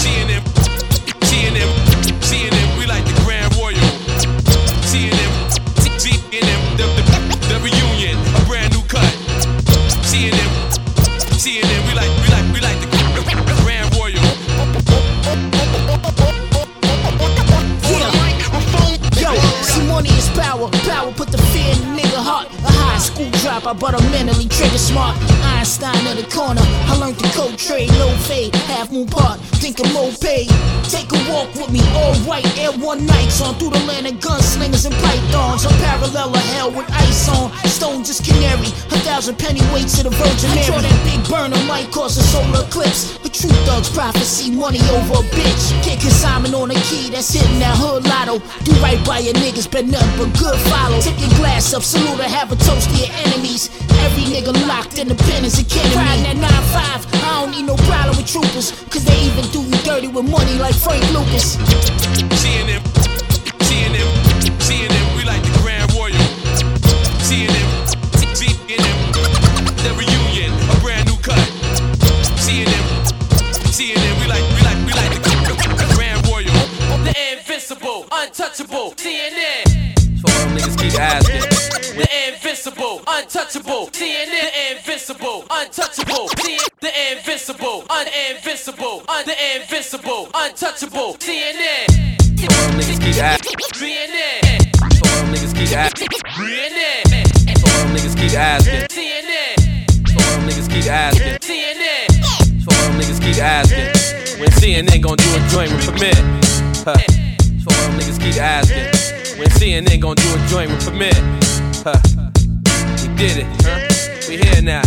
CNN, 0.00 1.97
power. 20.38 20.68
Power 20.86 21.12
put 21.12 21.28
the 21.28 21.38
fear 21.50 21.72
in 21.74 21.80
the 21.80 22.02
nigga 22.02 22.22
heart. 22.22 22.48
A 22.64 22.70
high 22.70 22.98
school 22.98 23.30
dropout, 23.48 23.80
but 23.80 23.94
I'm 23.94 24.10
mentally 24.10 24.48
trigger 24.48 24.78
smart. 24.78 25.16
Einstein 25.56 26.06
in 26.06 26.16
the 26.16 26.28
corner. 26.28 26.60
I 26.62 26.96
learned 27.00 27.16
the 27.16 27.28
code 27.32 27.58
trade, 27.58 27.90
low 27.96 28.12
fade, 28.28 28.54
half 28.68 28.92
moon 28.92 29.06
part. 29.06 29.40
Think 29.60 29.80
of 29.80 29.92
moped. 29.92 30.48
Take 30.88 31.08
a 31.12 31.20
walk 31.32 31.48
with 31.54 31.70
me, 31.72 31.80
all 31.96 32.14
white, 32.28 32.46
air 32.58 32.72
one 32.72 33.04
nights 33.06 33.40
on 33.40 33.54
through 33.56 33.70
the 33.70 33.84
land 33.84 34.06
of 34.06 34.14
gunslingers 34.20 34.86
and 34.86 34.94
pythons. 34.96 35.64
A 35.64 35.68
parallel 35.84 36.36
of 36.36 36.44
hell 36.54 36.70
with 36.70 36.88
ice 36.92 37.28
on. 37.28 37.52
Stone 37.68 38.04
just 38.04 38.24
canary. 38.24 38.68
A 38.92 38.98
thousand 39.04 39.38
penny 39.38 39.60
weights 39.72 39.96
to 39.96 40.04
the 40.04 40.10
Virgin 40.10 40.50
Mary. 40.54 40.64
I 40.64 40.66
draw 40.68 40.80
that 40.80 40.98
big 41.04 41.20
burner 41.28 41.60
might 41.64 41.90
cause 41.90 42.16
a 42.16 42.22
solar 42.22 42.64
eclipse. 42.64 43.16
A 43.24 43.28
true 43.28 43.52
thug's 43.68 43.90
prophecy, 43.90 44.50
money 44.50 44.80
over 44.92 45.20
a 45.20 45.24
bitch. 45.32 45.64
Kick 45.82 46.00
consignment 46.00 46.54
on 46.54 46.70
a 46.70 46.78
key 46.88 47.10
that's 47.10 47.32
hitting 47.32 47.58
that 47.60 47.76
hood 47.76 48.04
lotto. 48.04 48.40
Do 48.64 48.72
right 48.80 49.00
by 49.04 49.18
your 49.20 49.34
niggas, 49.34 49.70
but 49.70 49.86
nothing 49.86 50.16
but 50.16 50.30
good 50.38 50.58
follow. 50.72 51.00
Tip 51.00 51.18
your 51.20 51.32
glass 51.36 51.74
up, 51.74 51.82
salute 51.82 52.20
or 52.20 52.28
have 52.28 52.52
a 52.52 52.56
toast 52.56 52.88
to 52.90 52.96
your 52.96 53.12
enemies. 53.38 53.70
Every 54.02 54.24
nigga 54.24 54.52
locked 54.66 54.98
in 54.98 55.08
the 55.08 55.14
pen 55.14 55.44
is 55.44 55.58
a 55.58 55.64
kid. 55.64 55.84
Riding 55.94 56.40
that 56.40 57.04
9-5, 57.06 57.22
I 57.22 57.40
don't 57.40 57.50
need 57.50 57.66
no 57.66 57.76
problem 57.86 58.16
with 58.16 58.26
troopers. 58.26 58.72
Cause 58.90 59.04
they 59.04 59.18
even 59.22 59.44
do 59.50 59.62
you 59.62 59.78
dirty 59.82 60.08
with 60.08 60.28
money 60.28 60.58
like 60.58 60.74
Frank 60.74 61.02
Lucas. 61.12 61.56
CNN, 62.42 62.82
CNN, 63.62 64.08
CNN, 64.58 65.04
we 65.16 65.24
like 65.24 65.42
the 65.42 65.54
Grand 65.62 65.86
Royal. 65.94 66.18
CNN, 67.22 67.66
CNN, 68.34 68.96
the 69.84 69.92
reunion, 69.94 70.50
a 70.70 70.76
brand 70.80 71.06
new 71.06 71.18
cut. 71.22 71.38
CNN, 72.42 72.84
CNN, 73.70 74.14
we 74.20 74.26
like, 74.26 74.44
we 74.54 74.60
like, 74.66 74.78
we 74.86 74.92
like 74.98 75.12
the 75.14 75.94
Grand 75.94 76.26
Royal. 76.26 76.58
The 77.04 77.14
invincible, 77.38 78.06
untouchable, 78.10 78.94
CNN. 78.96 79.78
So 80.18 80.26
all 80.26 80.46
them 80.46 80.56
niggas 80.56 80.76
keep 80.78 80.98
asking. 80.98 81.57
Invincible, 82.48 83.02
untouchable, 83.06 83.88
CNN. 83.92 84.24
The 84.32 84.70
invincible, 84.72 85.44
untouchable, 85.50 86.28
CNN. 86.32 86.80
The 86.80 86.88
invincible, 87.12 87.84
uninvincible, 87.90 89.02
un- 89.06 89.26
the 89.26 89.36
invincible, 89.54 90.30
untouchable, 90.32 91.12
CNN. 91.20 92.16
Niggas 92.72 93.00
keep 93.04 93.22
asking. 93.22 93.52
CNN. 93.76 94.64
So 94.96 95.10
all 95.10 95.26
them 95.26 95.34
niggas 95.34 95.54
keep 95.54 95.76
asking. 95.76 96.08
CNN. 96.08 97.26
Niggas 97.92 98.16
keep 98.16 98.32
asking. 98.32 98.88
CNN. 98.96 99.56
Niggas 100.48 100.68
keep 100.70 100.90
asking. 100.90 101.36
CNN. 101.44 102.08
So 102.64 102.74
all 102.74 102.88
them 102.88 102.98
niggas 102.98 103.20
keep 103.20 103.42
asking. 103.42 104.40
When 104.40 104.50
CNN 104.52 105.02
gon' 105.02 105.16
do 105.18 105.36
a 105.36 105.48
joint 105.50 105.70
with 105.70 105.84
permit. 105.84 106.16
Huh. 106.80 106.96
So 107.60 107.68
all 107.76 107.90
them 107.90 108.00
niggas 108.00 108.18
keep 108.18 108.40
asking. 108.40 109.38
When 109.38 109.50
CNN 109.50 110.00
gon' 110.00 110.16
do 110.16 110.34
a 110.34 110.46
joint 110.48 110.70
with 110.70 110.86
permit. 110.86 111.14
Huh. 111.84 112.37
We 113.18 113.26
did 113.26 113.38
it, 113.38 113.50
huh? 113.66 114.30
We 114.30 114.38
here 114.38 114.62
now. 114.62 114.86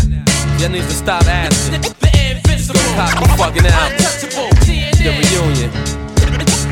Y'all 0.55 0.71
need 0.71 0.88
to 0.88 0.95
stop 0.95 1.27
asking. 1.27 1.83
The 2.00 2.07
invincible, 2.31 2.79
you 2.79 3.27
fucking 3.35 3.67
untouchable, 3.67 4.47
The 4.63 5.11
reunion. 5.19 5.67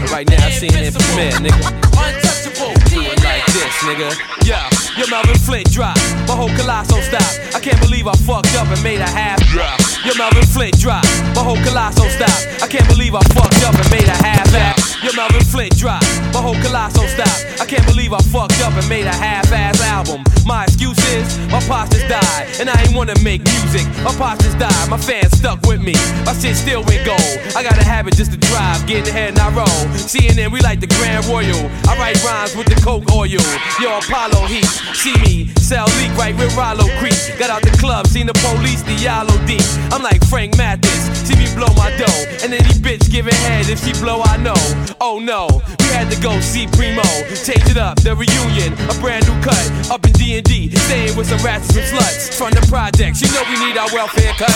Right 0.07 0.23
now, 0.23 0.47
CNN 0.55 0.95
permit, 0.95 1.35
nigga. 1.43 1.59
Untouchable, 1.99 2.71
Do 2.87 3.03
it 3.03 3.19
like 3.27 3.43
this, 3.51 3.75
nigga. 3.83 4.07
Yeah, 4.47 4.71
your 4.95 5.11
Melvin 5.11 5.35
Flynt 5.35 5.69
drop. 5.75 5.99
My 6.31 6.35
whole 6.39 6.55
colossal 6.55 7.01
stop. 7.01 7.27
I 7.53 7.59
can't 7.59 7.81
believe 7.81 8.07
I 8.07 8.15
fucked 8.23 8.55
up 8.55 8.71
and 8.71 8.81
made 8.81 9.01
a 9.01 9.09
half 9.11 9.43
drop. 9.51 9.81
Your 10.05 10.15
Melvin 10.15 10.47
Flynt 10.47 10.79
drop. 10.79 11.03
My 11.35 11.43
whole 11.43 11.59
colossal 11.67 12.07
stop. 12.07 12.63
I 12.63 12.67
can't 12.71 12.87
believe 12.87 13.15
I 13.15 13.21
fucked 13.35 13.59
up 13.67 13.75
and 13.75 13.91
made 13.91 14.07
a 14.07 14.15
half 14.23 14.47
ass. 14.55 14.78
Your 15.03 15.15
Melvin 15.15 15.43
Flynt 15.45 15.77
drop. 15.77 16.03
My 16.33 16.41
whole 16.41 16.59
colossal 16.59 17.07
stop. 17.07 17.31
I 17.61 17.65
can't 17.65 17.85
believe 17.85 18.11
I 18.11 18.19
fucked 18.19 18.59
up 18.59 18.73
and 18.73 18.87
made 18.89 19.05
a 19.05 19.15
half 19.15 19.49
ass 19.51 19.79
album. 19.81 20.23
My 20.45 20.63
excuse 20.65 20.99
is 21.15 21.37
my 21.47 21.59
just 21.87 22.07
died. 22.09 22.47
And 22.59 22.69
I 22.69 22.75
ain't 22.83 22.95
wanna 22.95 23.15
make 23.23 23.41
music. 23.43 23.87
My 24.03 24.35
just 24.35 24.59
died. 24.59 24.89
My 24.89 24.97
fans 24.97 25.37
stuck 25.37 25.61
with 25.67 25.79
me. 25.79 25.93
My 26.25 26.33
shit 26.33 26.57
still 26.57 26.83
went 26.83 27.05
gold. 27.05 27.39
I 27.55 27.63
got 27.63 27.77
a 27.79 27.83
habit 27.83 28.17
just 28.17 28.31
to 28.33 28.37
drive, 28.37 28.85
get 28.87 29.07
ahead 29.07 29.29
and 29.29 29.39
I 29.39 29.49
roll. 29.55 29.79
CNN, 29.95 30.51
we 30.51 30.59
like 30.61 30.81
the 30.81 30.87
Grand 30.87 31.25
Royal. 31.27 31.69
I 31.87 31.95
write 31.95 32.19
rhymes 32.23 32.55
with 32.55 32.67
the 32.67 32.75
Coke 32.81 33.09
oil. 33.11 33.39
Yo, 33.79 33.89
Apollo 33.99 34.47
Heat. 34.47 34.67
See 34.99 35.15
me, 35.23 35.47
sell 35.61 35.87
leak 36.01 36.11
right 36.17 36.35
with 36.35 36.55
Rollo 36.57 36.91
Creek. 36.99 37.15
Got 37.39 37.49
out 37.49 37.61
the 37.61 37.75
club, 37.79 38.07
seen 38.07 38.27
the 38.27 38.35
police, 38.43 38.81
the 38.83 38.95
yellow 38.99 39.37
deep. 39.47 39.63
I'm 39.93 40.03
like 40.03 40.23
Frank 40.25 40.57
Matthews. 40.57 41.03
See 41.23 41.35
me 41.35 41.47
blow 41.55 41.71
my 41.75 41.95
dough. 41.95 42.25
And 42.43 42.53
any 42.53 42.73
bitch 42.83 43.09
giving 43.11 43.35
head 43.47 43.69
if 43.69 43.79
she 43.83 43.93
blow, 44.01 44.21
I 44.23 44.37
know. 44.37 44.88
Oh 44.97 45.19
no, 45.19 45.47
we 45.79 45.85
had 45.93 46.09
to 46.09 46.19
go 46.19 46.39
see 46.41 46.65
Primo. 46.65 47.05
Change 47.29 47.69
it 47.69 47.77
up, 47.77 48.01
the 48.01 48.15
reunion, 48.17 48.73
a 48.89 48.95
brand 48.97 49.27
new 49.29 49.37
cut. 49.45 49.61
Up 49.91 50.01
in 50.05 50.13
D&D, 50.13 50.73
staying 50.75 51.15
with 51.15 51.29
some 51.29 51.37
rats 51.45 51.69
and 51.77 51.85
sluts. 51.85 52.33
From 52.33 52.51
the 52.51 52.65
projects, 52.65 53.21
you 53.21 53.29
know 53.29 53.43
we 53.45 53.55
need 53.61 53.77
our 53.77 53.87
welfare 53.93 54.33
cut. 54.35 54.55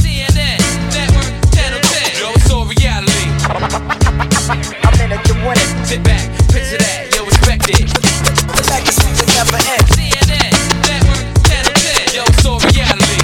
CNN, 0.00 0.58
network, 0.90 1.28
channel 1.52 1.80
10. 1.82 2.18
Yo, 2.18 2.32
it's 2.32 2.50
all 2.50 2.64
reality. 2.64 3.28
I'm 4.80 4.96
in 5.04 5.12
it, 5.12 5.22
you 5.28 5.36
win 5.44 5.60
it. 5.60 5.70
Sit 5.84 6.02
back, 6.02 6.24
picture 6.48 6.80
that, 6.80 7.12
yo, 7.12 7.26
respect 7.28 7.68
it. 7.68 7.84
Legacy 8.72 9.08
will 9.12 9.28
never 9.36 9.60
end. 9.60 9.84
CNN, 9.92 10.50
network, 10.88 11.24
channel 11.44 11.74
10. 11.76 12.16
Yo, 12.16 12.22
it's 12.24 12.46
all 12.48 12.60
reality. 12.64 13.22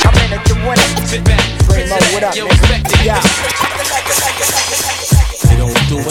I'm 0.00 0.16
in 0.24 0.32
it, 0.32 0.42
you 0.48 0.56
win 0.64 0.80
it. 0.80 0.90
Sit 1.06 1.22
back, 1.28 1.44
picture 1.68 1.92
that, 1.92 2.32
yo, 2.36 2.48
respect 2.48 2.88
it. 2.88 3.04
Yeah 3.04 3.83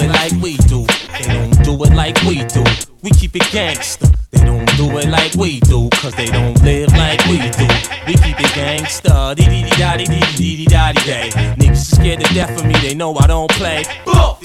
it 0.01 0.09
like 0.09 0.33
we 0.41 0.57
do. 0.67 0.85
They 1.17 1.27
don't 1.27 1.63
do 1.63 1.83
it 1.83 1.93
like 1.93 2.21
we 2.23 2.43
do. 2.45 2.63
We 3.01 3.11
keep 3.11 3.35
it 3.35 3.47
gangster. 3.51 4.07
They 4.31 4.43
don't 4.45 4.65
do 4.77 4.97
it 4.97 5.09
like 5.09 5.35
we 5.35 5.59
do, 5.61 5.89
cause 5.93 6.15
they 6.15 6.27
don't 6.27 6.61
live 6.63 6.91
like 6.93 7.23
we 7.25 7.37
do. 7.37 7.67
We 8.07 8.13
keep 8.15 8.39
it 8.39 8.53
gangster. 8.55 9.33
Dee 9.35 9.45
dee 9.45 9.63
dee 9.63 9.77
da 9.77 9.97
dee 9.97 10.05
dee 10.05 10.19
dee 10.37 10.55
dee 10.57 10.65
da 10.65 10.91
dee 10.91 11.03
day. 11.05 11.29
Niggas 11.57 11.95
scared 11.95 12.21
to 12.21 12.33
death 12.33 12.57
of 12.59 12.65
me, 12.65 12.73
they 12.81 12.95
know 12.95 13.15
I 13.15 13.27
don't 13.27 13.51
play. 13.51 13.83
Boom! 14.05 14.42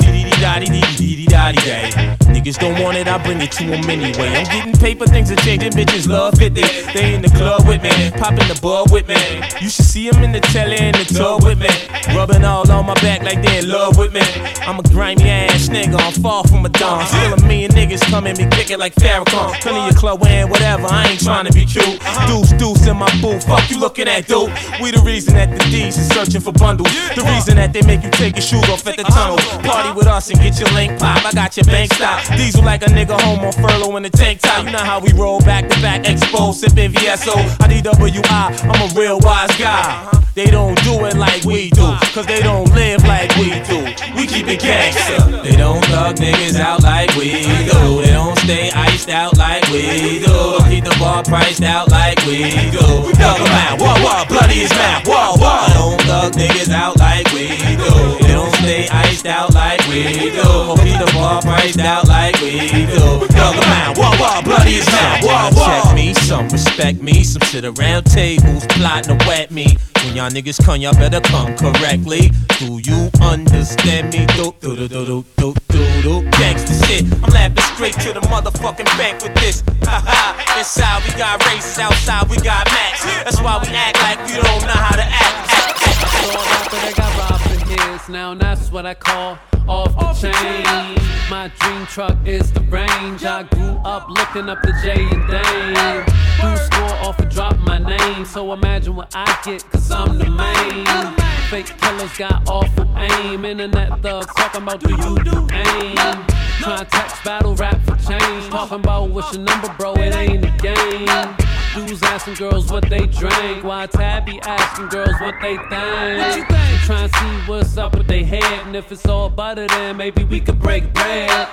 Da 1.29 1.53
da. 1.53 2.19
Niggas 2.29 2.59
don't 2.59 2.81
want 2.83 2.97
it, 2.97 3.09
I 3.09 3.19
bring 3.23 3.41
it 3.41 3.53
to 3.53 3.65
them 3.67 3.89
anyway. 3.89 4.29
I'm 4.29 4.45
getting 4.45 4.73
paper, 4.75 5.07
things 5.07 5.31
are 5.31 5.37
changing, 5.37 5.73
bitches 5.73 6.09
love 6.09 6.41
it. 6.41 6.55
They, 6.55 6.69
they 6.93 7.15
in 7.15 7.23
the 7.23 7.29
club 7.31 7.67
with 7.67 7.83
me, 7.83 7.91
popping 8.13 8.47
the 8.49 8.59
bud 8.61 8.91
with 8.93 9.09
me. 9.09 9.17
You 9.61 9.69
should 9.69 9.87
see 9.87 10.11
them 10.11 10.23
in 10.23 10.33
the 10.33 10.41
telly 10.41 10.77
in 10.77 10.93
the 10.93 11.05
tub 11.05 11.43
with 11.43 11.59
me. 11.59 11.69
Rubbing 12.15 12.45
all 12.45 12.71
on 12.71 12.87
my 12.87 12.95
back 12.95 13.23
like 13.23 13.43
they 13.43 13.59
in 13.59 13.69
love 13.69 13.97
with 13.99 14.13
me. 14.13 14.21
I'm 14.69 14.79
a 14.79 14.83
grimy 14.83 15.25
ass 15.29 15.69
nigga, 15.69 15.99
I'm 15.99 16.13
far 16.23 16.45
from 16.47 16.65
a 16.65 16.69
don. 16.69 17.07
Still 17.07 17.35
a 17.35 17.41
million 17.43 17.73
niggas 17.73 18.03
come 18.11 18.27
at 18.27 18.39
me, 18.39 18.47
kick 18.51 18.71
it 18.71 18.79
like 18.79 18.95
Farrakhan. 18.95 19.61
Plenty 19.61 19.81
your 19.85 19.95
club 19.95 20.23
in, 20.27 20.49
whatever, 20.49 20.87
I 20.87 21.09
ain't 21.09 21.21
trying 21.21 21.47
to 21.47 21.53
be 21.53 21.65
cute. 21.65 21.99
Deuce, 22.29 22.53
deuce 22.61 22.87
in 22.87 22.97
my 22.97 23.11
booth, 23.21 23.45
fuck 23.47 23.69
you 23.71 23.81
looking 23.81 24.07
at, 24.07 24.27
dude. 24.27 24.53
We 24.81 24.91
the 24.91 25.03
reason 25.05 25.35
that 25.35 25.51
the 25.51 25.65
D's 25.71 25.97
is 25.97 26.09
searching 26.09 26.41
for 26.41 26.53
bundles. 26.53 26.93
The 27.17 27.25
reason 27.25 27.57
that 27.57 27.73
they 27.73 27.83
make 27.83 28.05
you 28.05 28.11
take 28.11 28.37
your 28.37 28.47
shoes 28.47 28.69
off 28.69 28.87
at 28.87 28.97
the 28.97 29.05
tunnel. 29.05 29.39
Party 29.65 29.98
with 29.99 30.07
us 30.07 30.31
and 30.31 30.39
get 30.41 30.59
your 30.61 30.71
link 30.71 30.99
pop, 30.99 31.25
I 31.25 31.33
got 31.33 31.57
your 31.57 31.65
bank 31.65 31.93
stop. 31.93 32.25
Diesel 32.37 32.65
like 32.65 32.83
a 32.83 32.87
nigga 32.87 33.21
home 33.21 33.41
on 33.41 33.53
furlough 33.53 33.97
in 33.97 34.05
the 34.05 34.11
tank 34.11 34.41
top. 34.41 34.65
You 34.65 34.71
know 34.71 34.79
how 34.79 35.01
we 35.01 35.13
roll 35.13 35.41
back 35.41 35.69
to 35.69 35.81
back, 35.83 36.05
expo, 36.05 36.55
sipping 36.55 36.93
VSO. 36.93 37.35
I 37.61 37.67
DWI, 37.69 38.71
I'm 38.71 38.91
a 38.91 38.95
real 38.95 39.19
wise 39.21 39.55
guy. 39.57 40.09
They 40.35 40.47
don't 40.47 40.81
do 40.85 41.05
it 41.07 41.17
like 41.17 41.45
we 41.45 41.71
do, 41.71 41.97
cause 42.15 42.27
they 42.27 42.41
don't 42.41 42.73
live 42.73 43.03
like 43.05 43.35
we 43.37 43.51
do. 43.67 43.83
We 44.15 44.27
keep 44.27 44.47
it 44.47 44.61
gangsta. 44.61 45.43
They 45.43 45.57
don't 45.57 45.85
thug 45.87 46.17
niggas 46.17 46.61
out 46.61 46.83
like 46.85 47.11
we 47.17 47.43
do. 47.43 48.03
They 48.03 48.13
don't 48.13 48.39
stay 48.39 48.71
iced 48.71 49.09
out 49.09 49.37
like 49.37 49.67
we 49.71 50.21
do. 50.21 50.58
Keep 50.79 50.85
the 50.85 50.97
bar 51.01 51.25
priced 51.25 51.65
out 51.65 51.91
like 51.91 52.25
we 52.25 52.39
do. 52.71 52.79
Thug 53.19 53.41
'em 53.41 53.51
out, 53.51 53.81
whoa, 53.81 53.99
whoa, 53.99 54.25
bloody 54.29 54.61
is 54.61 54.71
mad, 54.71 55.05
whoa, 55.09 55.35
whoa. 55.35 55.67
They 55.67 55.75
don't 55.75 56.01
thug 56.03 56.33
niggas 56.35 56.71
out 56.73 56.97
like 57.01 57.27
we 57.33 57.49
do. 57.59 58.19
They 58.23 58.29
don't 58.29 58.55
stay 58.55 58.87
iced 58.89 59.27
out 59.27 59.53
like 59.55 59.81
we 59.89 60.05
do. 60.31 60.77
Keep 60.79 61.01
the 61.03 61.11
bar 61.15 61.43
priced 61.43 61.81
out 61.81 62.07
like 62.07 62.41
we 62.41 62.87
do. 62.87 63.27
Thug 63.27 63.57
'em 63.57 63.73
out, 63.73 63.99
whoa, 63.99 64.15
whoa, 64.23 64.43
bloody 64.43 64.77
is 64.77 64.87
mad, 64.87 65.25
whoa, 65.25 65.51
whoa. 65.51 65.67
Check 65.67 65.95
me, 65.97 66.15
some 66.15 66.49
respect 66.49 67.03
me, 67.03 67.25
some 67.25 67.43
sit 67.43 67.65
around 67.65 68.05
tables 68.05 68.65
plotting 68.69 69.19
to 69.19 69.27
wet 69.27 69.51
me. 69.51 69.77
When 70.05 70.17
y'all 70.17 70.31
niggas 70.31 70.65
come, 70.65 70.81
y'all 70.81 70.95
better 70.95 71.21
come 71.21 71.57
correctly. 71.57 72.31
Do 72.59 72.79
you 72.79 73.11
understand 73.21 74.13
me? 74.13 74.27
Do 74.37 74.55
do 74.61 74.77
do 74.77 74.89
do 74.89 75.05
do 75.05 75.25
do 75.37 75.55
do 75.69 76.03
do. 76.03 76.23
Gangsta 76.39 76.75
shit. 76.87 77.05
I'm 77.23 77.31
laughing 77.31 77.65
straight 77.75 77.95
to 78.07 78.13
the 78.13 78.21
motherfucking 78.27 78.91
bank 78.97 79.23
with 79.23 79.35
this. 79.35 79.63
Ha 79.85 80.03
ha. 80.07 80.57
Inside 80.59 81.03
we 81.05 81.19
got 81.19 81.45
races, 81.47 81.79
outside 81.79 82.29
we 82.31 82.37
got 82.37 82.67
max. 82.67 83.05
That's 83.25 83.41
why 83.41 83.59
we 83.63 83.69
act 83.75 83.99
like 84.03 84.19
we 84.27 84.35
don't 84.35 84.63
know 84.63 84.79
how 84.87 84.97
to 84.97 85.03
act. 85.03 85.53
act, 85.53 85.87
act. 85.87 86.99
I 87.01 87.48
saw 87.69 87.77
a 87.77 87.77
rapper 87.77 87.77
that 87.77 87.77
got 87.77 87.77
robbed 87.77 87.77
for 87.77 87.93
his. 87.93 88.09
Now 88.09 88.35
that's 88.35 88.73
what 88.73 88.87
I 88.87 88.95
call 88.95 89.39
off 89.69 89.99
the 89.99 90.33
chain. 90.33 90.99
My 91.31 91.51
dream 91.61 91.87
truck 91.87 92.17
is 92.27 92.53
the 92.53 92.61
range. 92.63 93.25
I 93.25 93.43
grew 93.43 93.81
up 93.85 94.09
looking 94.09 94.49
up 94.49 94.63
the 94.63 94.73
J 94.83 94.95
and 94.95 95.29
Dane. 95.29 96.05
Do 96.41 96.57
score 96.65 97.09
off 97.09 97.19
and 97.19 97.31
drop 97.31 97.59
my 97.59 97.79
name. 97.79 98.25
So 98.25 98.53
imagine 98.53 98.97
what 98.97 99.13
I 99.15 99.39
get, 99.45 99.65
cause 99.71 99.91
I'm 99.91 100.19
the 100.19 100.31
main. 100.31 101.15
Fake 101.51 101.79
killers 101.81 102.17
got 102.19 102.49
awful 102.49 102.89
aim. 102.97 103.45
Internet 103.45 104.03
thugs 104.03 104.27
talking 104.35 104.63
about 104.63 104.81
do 104.81 104.91
you 104.91 105.19
do 105.25 105.49
aim. 105.53 106.25
Trying 106.61 106.87
text 106.87 107.25
battle 107.25 107.55
rap 107.55 107.81
for 107.85 107.97
change. 107.97 108.49
Talking 108.49 108.81
about 108.81 109.11
what's 109.11 109.35
your 109.35 109.45
number, 109.45 109.73
bro? 109.79 109.95
It 109.95 110.15
ain't 110.15 110.45
a 110.45 110.51
game. 110.59 111.37
Dudes 111.75 112.03
asking 112.03 112.35
girls 112.35 112.71
what 112.73 112.89
they 112.89 113.07
drank, 113.07 113.63
while 113.63 113.87
Tabi 113.87 114.41
asking 114.41 114.89
girls 114.89 115.15
what 115.21 115.35
they 115.41 115.57
think. 115.57 115.71
What 115.71 116.37
you 116.37 116.45
think? 116.45 116.81
Trying 116.83 117.09
to 117.09 117.19
see 117.19 117.51
what's 117.51 117.77
up 117.77 117.97
with 117.97 118.07
they 118.07 118.25
head, 118.25 118.67
and 118.67 118.75
if 118.75 118.91
it's 118.91 119.07
all 119.07 119.29
butter, 119.29 119.67
then 119.67 119.97
maybe 119.97 120.25
we 120.25 120.41
could 120.41 120.59
break 120.59 120.93
bread. 120.95 121.49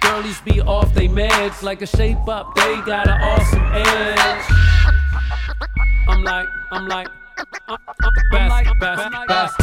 Girlies 0.00 0.40
be 0.42 0.60
off 0.60 0.92
they 0.94 1.08
meds, 1.08 1.62
like 1.62 1.82
a 1.82 1.86
shape 1.86 2.28
up, 2.28 2.54
they 2.54 2.76
got 2.82 3.08
an 3.08 3.20
awesome 3.20 3.62
edge. 3.72 4.44
I'm 6.08 6.22
like, 6.22 6.46
I'm 6.72 6.88
like. 6.88 7.08
I'm, 7.68 7.76
I'm 8.02 8.12
best, 8.30 8.78
best, 8.80 9.28
best, 9.28 9.56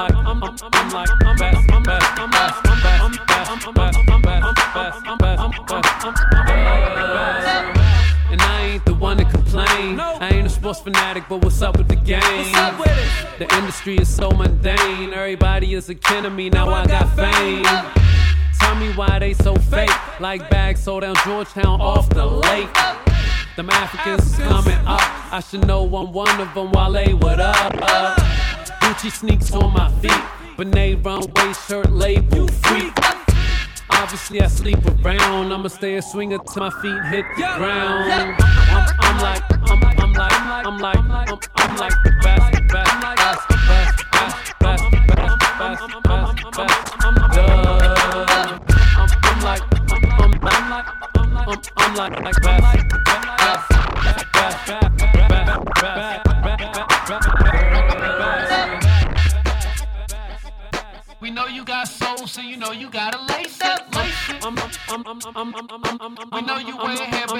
like, 0.00 0.14
I'm 0.14 0.42
I'm, 0.42 0.42
I'm, 0.42 0.90
like, 0.90 1.10
I'm 1.26 1.36
best, 1.36 1.72
I'm 1.72 1.82
best, 1.82 2.20
I'm 2.20 2.30
best, 2.30 2.56
I'm 2.64 2.80
best, 2.80 3.10
I'm 3.10 3.20
best, 3.20 3.58
I'm 3.60 3.74
best, 3.74 3.98
I'm 4.08 4.22
best, 4.22 4.46
I'm 4.46 4.62
best, 4.62 5.06
I'm 5.06 5.18
best, 5.18 5.40
I'm 5.40 5.66
best, 5.66 6.04
I'm 6.04 6.14
best. 6.14 7.50
And 8.30 8.40
I 8.40 8.60
ain't 8.62 8.84
the 8.86 8.94
one 8.94 9.18
to 9.18 9.24
complain. 9.24 10.00
I 10.00 10.30
ain't 10.32 10.46
a 10.46 10.50
sports 10.50 10.80
fanatic, 10.80 11.24
but 11.28 11.44
what's 11.44 11.60
up 11.60 11.76
with 11.76 11.88
the 11.88 11.96
game? 11.96 12.52
The 13.38 13.46
industry 13.58 13.98
is 13.98 14.08
so 14.08 14.30
mundane. 14.30 15.12
Everybody 15.12 15.74
is 15.74 15.90
akin 15.90 16.22
to 16.22 16.30
me. 16.30 16.48
Now 16.48 16.70
I 16.70 16.86
got 16.86 17.14
fame. 17.14 17.64
Tell 18.58 18.76
me 18.76 18.92
why 18.94 19.18
they 19.18 19.34
so 19.34 19.54
fake. 19.54 19.90
Like 20.18 20.48
bags 20.48 20.80
sold 20.80 21.02
down 21.02 21.16
Georgetown 21.26 21.80
off 21.80 22.08
the 22.08 22.24
lake. 22.24 22.72
Them 23.56 23.68
Africans 23.68 24.36
coming 24.38 24.78
up. 24.86 25.32
I 25.32 25.40
should 25.40 25.66
know 25.66 25.84
I'm 25.84 26.12
one 26.12 26.40
of 26.40 26.54
them 26.54 26.70
while 26.72 26.92
they 26.92 27.12
what 27.12 27.40
up. 27.40 27.74
Uh, 27.82 28.30
Gucci 28.90 29.10
sneaks 29.12 29.52
on 29.52 29.72
my 29.72 29.88
feet. 30.02 30.22
Benet 30.56 30.96
runway 31.04 31.52
shirt 31.52 31.92
label 31.92 32.38
You 32.38 32.48
freak. 32.48 32.92
Obviously 33.88 34.40
I 34.40 34.48
sleep 34.48 34.84
around. 34.84 35.52
I'ma 35.52 35.68
stay 35.68 35.94
a 35.94 36.02
swinger 36.02 36.38
till 36.38 36.64
my 36.64 36.70
feet 36.82 37.00
hit 37.04 37.24
the 37.36 37.42
ground. 37.56 38.10
I'm, 38.10 39.16
like, 39.22 39.42
I'm 39.70 39.80
like, 39.80 40.00
I'm, 40.00 40.12
like, 40.12 40.40
I'm 40.40 40.80
like, 40.80 40.96
I'm 40.96 41.08
like, 41.08 41.30
I'm, 41.30 41.38
I'm 41.54 41.76
like 41.76 41.92
the 42.02 42.10
best, 42.20 42.50
best, 42.66 43.00
best, 43.14 43.48
best, 43.68 44.10
best, 44.10 44.50
best, 44.58 44.90
best, 44.90 44.90
best, 45.60 45.86
best, 46.02 46.50
best. 46.56 46.92
I'm 47.00 47.14
duh. 47.30 47.46
I'm, 48.90 49.08
I'm 49.22 49.40
like, 49.44 49.62
I'm, 49.88 50.04
I'm, 50.18 50.40
I'm 50.42 50.70
like, 50.70 50.86
I'm, 51.14 51.36
I'm, 51.38 51.58
I'm 51.76 51.94
like, 51.94 52.20
like 52.24 52.42
best, 52.42 52.62
best, 52.62 52.89
we 65.36 66.42
know 66.42 66.58
you 66.58 66.76
way 66.76 66.94
ahead, 66.94 67.30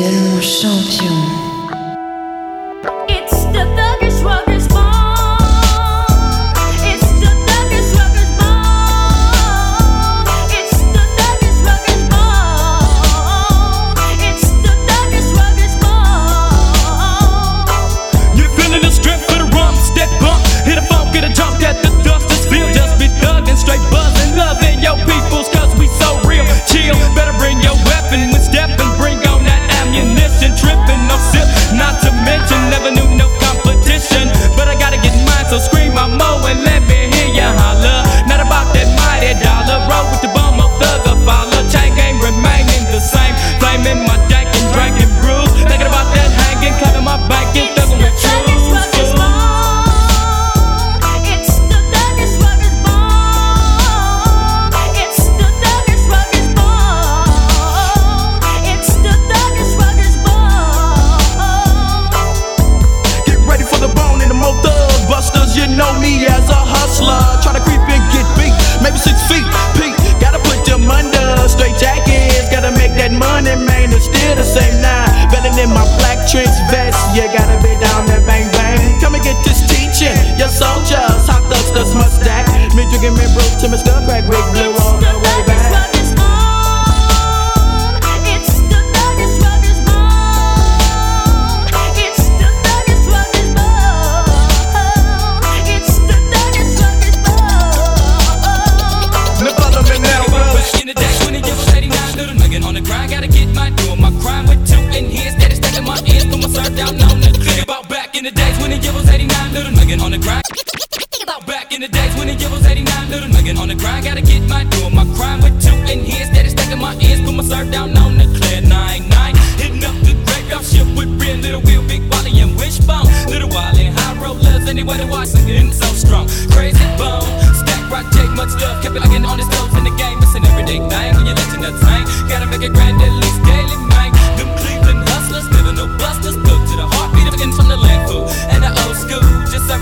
êtes 0.00 0.12
mon 0.12 0.40
champion. 0.40 1.13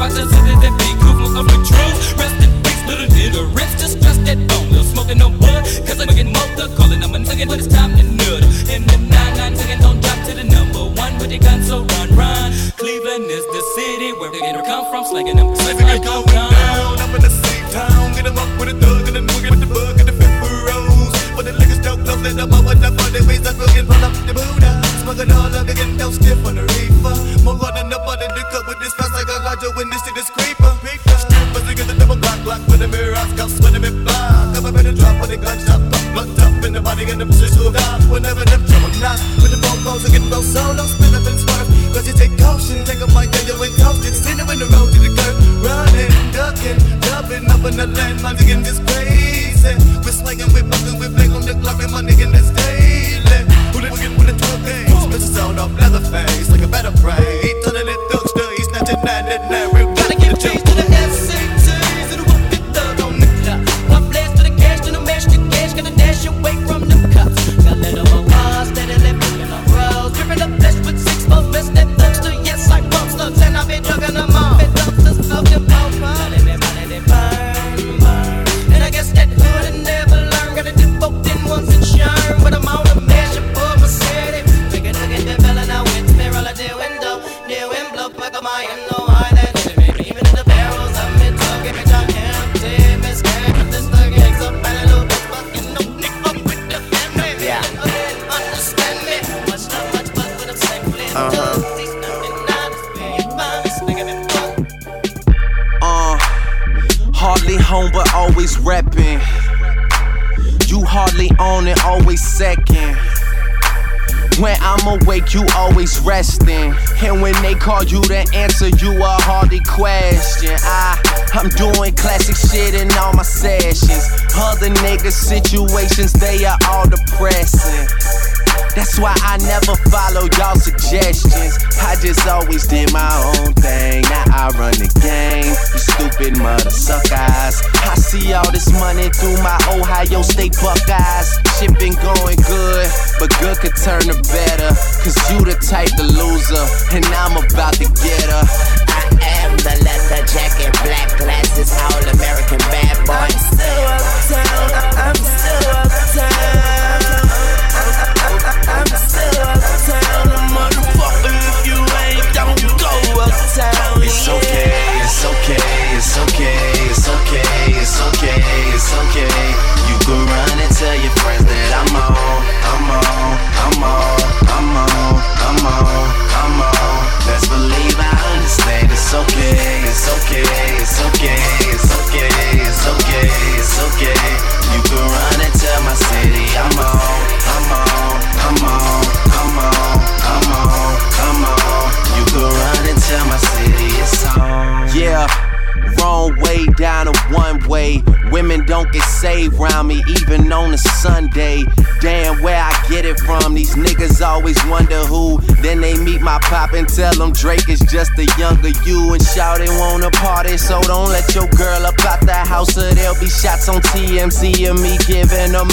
about 0.04 0.16
to 0.16 0.31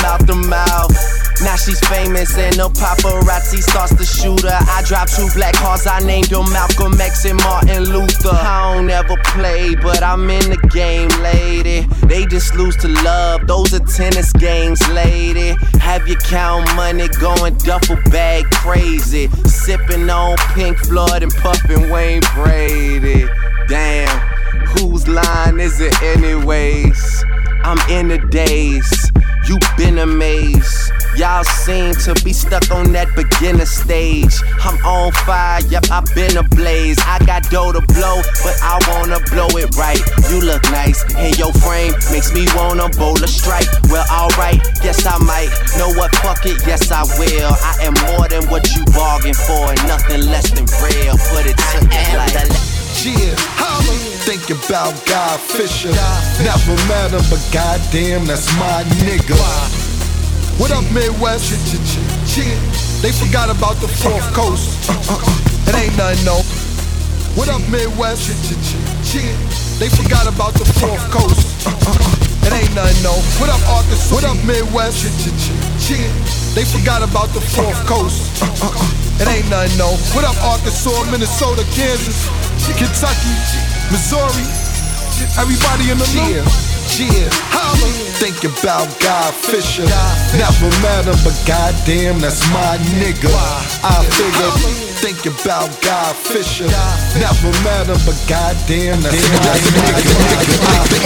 out 0.10 0.26
the 0.26 0.36
mouth. 0.36 0.92
Now 1.42 1.56
she's 1.56 1.80
famous 1.88 2.36
and 2.38 2.56
the 2.56 2.68
paparazzi 2.70 3.62
starts 3.62 3.96
to 3.96 4.04
shoot 4.04 4.42
her. 4.42 4.60
I 4.60 4.82
dropped 4.84 5.16
two 5.16 5.30
black 5.36 5.54
cars, 5.54 5.86
I 5.88 6.00
named 6.00 6.28
them 6.28 6.50
Malcolm 6.52 7.00
X 7.00 7.26
and 7.26 7.38
Martin 7.38 7.84
Luther. 7.86 8.34
I 8.34 8.74
don't 8.74 8.90
ever 8.90 9.16
play, 9.26 9.76
but 9.76 10.04
I'm 10.04 10.30
in 10.30 10.50
the 10.50 10.58
game, 10.74 11.10
lady. 11.22 11.88
They 12.08 12.26
just 12.26 12.56
lose 12.56 12.76
to 12.78 12.90
love, 13.04 13.48
those 13.48 13.74
are 13.74 13.86
tennis 13.86 14.34
games, 14.34 14.82
lady. 14.90 15.56
Have 15.80 16.08
you 16.08 16.18
count 16.18 16.66
money, 16.76 17.08
going 17.20 17.56
duffel 17.60 17.98
bag 18.10 18.46
crazy. 18.52 19.28
Sipping 19.46 20.10
on 20.10 20.38
Pink 20.56 20.78
Floyd 20.80 21.24
and 21.24 21.34
puffing 21.36 21.90
Wayne 21.90 22.24
Brady. 22.34 23.28
Damn, 23.68 24.20
whose 24.74 25.08
line 25.08 25.60
is 25.60 25.80
it, 25.80 26.02
anyways? 26.02 27.24
I'm 27.64 27.80
in 27.90 28.08
the 28.08 28.18
daze 28.30 29.09
you 29.50 29.58
been 29.76 29.98
amazed. 29.98 30.92
Y'all 31.18 31.44
seem 31.44 31.92
to 32.06 32.14
be 32.24 32.32
stuck 32.32 32.70
on 32.70 32.94
that 32.94 33.10
beginner 33.16 33.66
stage. 33.66 34.38
I'm 34.62 34.78
on 34.86 35.12
fire, 35.26 35.60
yep, 35.66 35.90
I've 35.90 36.06
been 36.14 36.38
ablaze. 36.38 37.00
I 37.02 37.18
got 37.26 37.50
dough 37.50 37.74
to 37.74 37.82
blow, 37.82 38.22
but 38.46 38.56
I 38.62 38.78
wanna 38.94 39.18
blow 39.34 39.50
it 39.58 39.74
right. 39.76 40.00
You 40.30 40.46
look 40.46 40.62
nice, 40.70 41.02
and 41.18 41.36
your 41.40 41.52
frame 41.66 41.94
makes 42.14 42.32
me 42.32 42.46
wanna 42.56 42.90
bowl 42.94 43.18
a 43.18 43.28
strike. 43.28 43.68
Well, 43.90 44.06
alright, 44.14 44.62
yes, 44.86 45.02
I 45.04 45.18
might. 45.18 45.50
Know 45.82 45.90
what, 45.98 46.14
fuck 46.22 46.46
it, 46.46 46.62
yes, 46.68 46.92
I 46.92 47.02
will. 47.18 47.50
I 47.50 47.90
am 47.90 47.98
more 48.06 48.30
than 48.30 48.46
what 48.54 48.70
you 48.78 48.86
bargained 48.94 49.36
for, 49.36 49.74
and 49.74 49.82
nothing 49.90 50.30
less 50.30 50.46
than 50.54 50.70
real. 50.78 51.18
Put 51.34 51.50
it 51.50 51.58
to 51.58 51.80
I. 51.90 52.79
Yeah, 53.06 53.32
holla. 53.56 53.96
Think 54.28 54.50
about 54.50 54.92
Fisher. 54.92 55.08
Guy 55.08 55.38
Fisher. 55.38 55.88
Never 56.44 56.76
met 56.92 57.12
him, 57.16 57.24
but 57.32 57.40
goddamn, 57.54 58.26
that's 58.26 58.52
my 58.60 58.84
nigga. 59.08 59.40
What 60.60 60.72
up, 60.72 60.84
Midwest? 60.92 61.56
They 63.02 63.12
forgot 63.14 63.50
about 63.50 63.78
the 63.80 63.88
fourth 63.88 64.28
coast. 64.34 64.76
It 65.70 65.76
ain't 65.76 65.96
nothing, 65.96 66.26
no. 66.26 66.44
What 67.40 67.48
up, 67.48 67.62
Midwest? 67.70 68.28
They 69.80 69.88
forgot 69.88 70.28
about 70.28 70.52
the 70.60 70.68
fourth 70.76 71.00
coast. 71.08 71.40
Uh, 71.64 71.72
uh, 71.72 71.96
uh. 71.96 72.20
It 72.44 72.52
ain't 72.52 72.76
nothing, 72.76 73.00
no. 73.00 73.16
What 73.40 73.48
up, 73.48 73.64
Arkansas? 73.72 74.12
What 74.12 74.28
up, 74.28 74.36
Midwest? 74.44 75.08
They 76.52 76.68
forgot 76.68 77.00
about 77.00 77.32
the 77.32 77.40
fourth 77.40 77.80
coast. 77.88 78.44
It 79.24 79.28
ain't 79.32 79.48
nothing, 79.48 79.80
no. 79.80 79.96
What 80.12 80.28
up, 80.28 80.36
Arkansas, 80.44 80.92
Minnesota, 81.08 81.64
Kansas, 81.72 82.28
Kentucky, 82.76 83.32
Missouri? 83.88 84.44
Everybody 85.40 85.96
in 85.96 85.98
the 85.98 86.08
loop. 86.12 86.44
Yeah. 87.00 87.32
Think 88.20 88.44
about 88.44 88.92
Guy 89.00 89.32
Fisher. 89.32 89.88
Never 90.36 90.68
met 90.84 91.08
him, 91.08 91.16
but 91.24 91.40
goddamn, 91.48 92.20
that's 92.20 92.44
my 92.52 92.76
nigga. 93.00 93.32
I 93.80 94.04
figure. 94.12 94.99
Think 95.00 95.24
about 95.26 95.72
Guy 95.80 96.12
Fisher. 96.28 96.68
Never 97.16 97.52
met 97.64 97.88
him, 97.88 97.96
but 98.04 98.20
goddamn, 98.28 99.00
that's 99.00 99.16
my 99.16 99.56
nigga. 99.56 101.00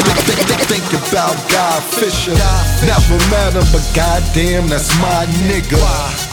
Think 0.66 0.90
about 0.98 1.38
Guy 1.46 1.78
Fisher. 1.94 2.34
Never 2.82 3.22
met 3.30 3.54
him, 3.54 3.62
but 3.70 3.86
goddamn, 3.94 4.66
that's 4.68 4.90
my 4.98 5.30
nigga. 5.46 5.78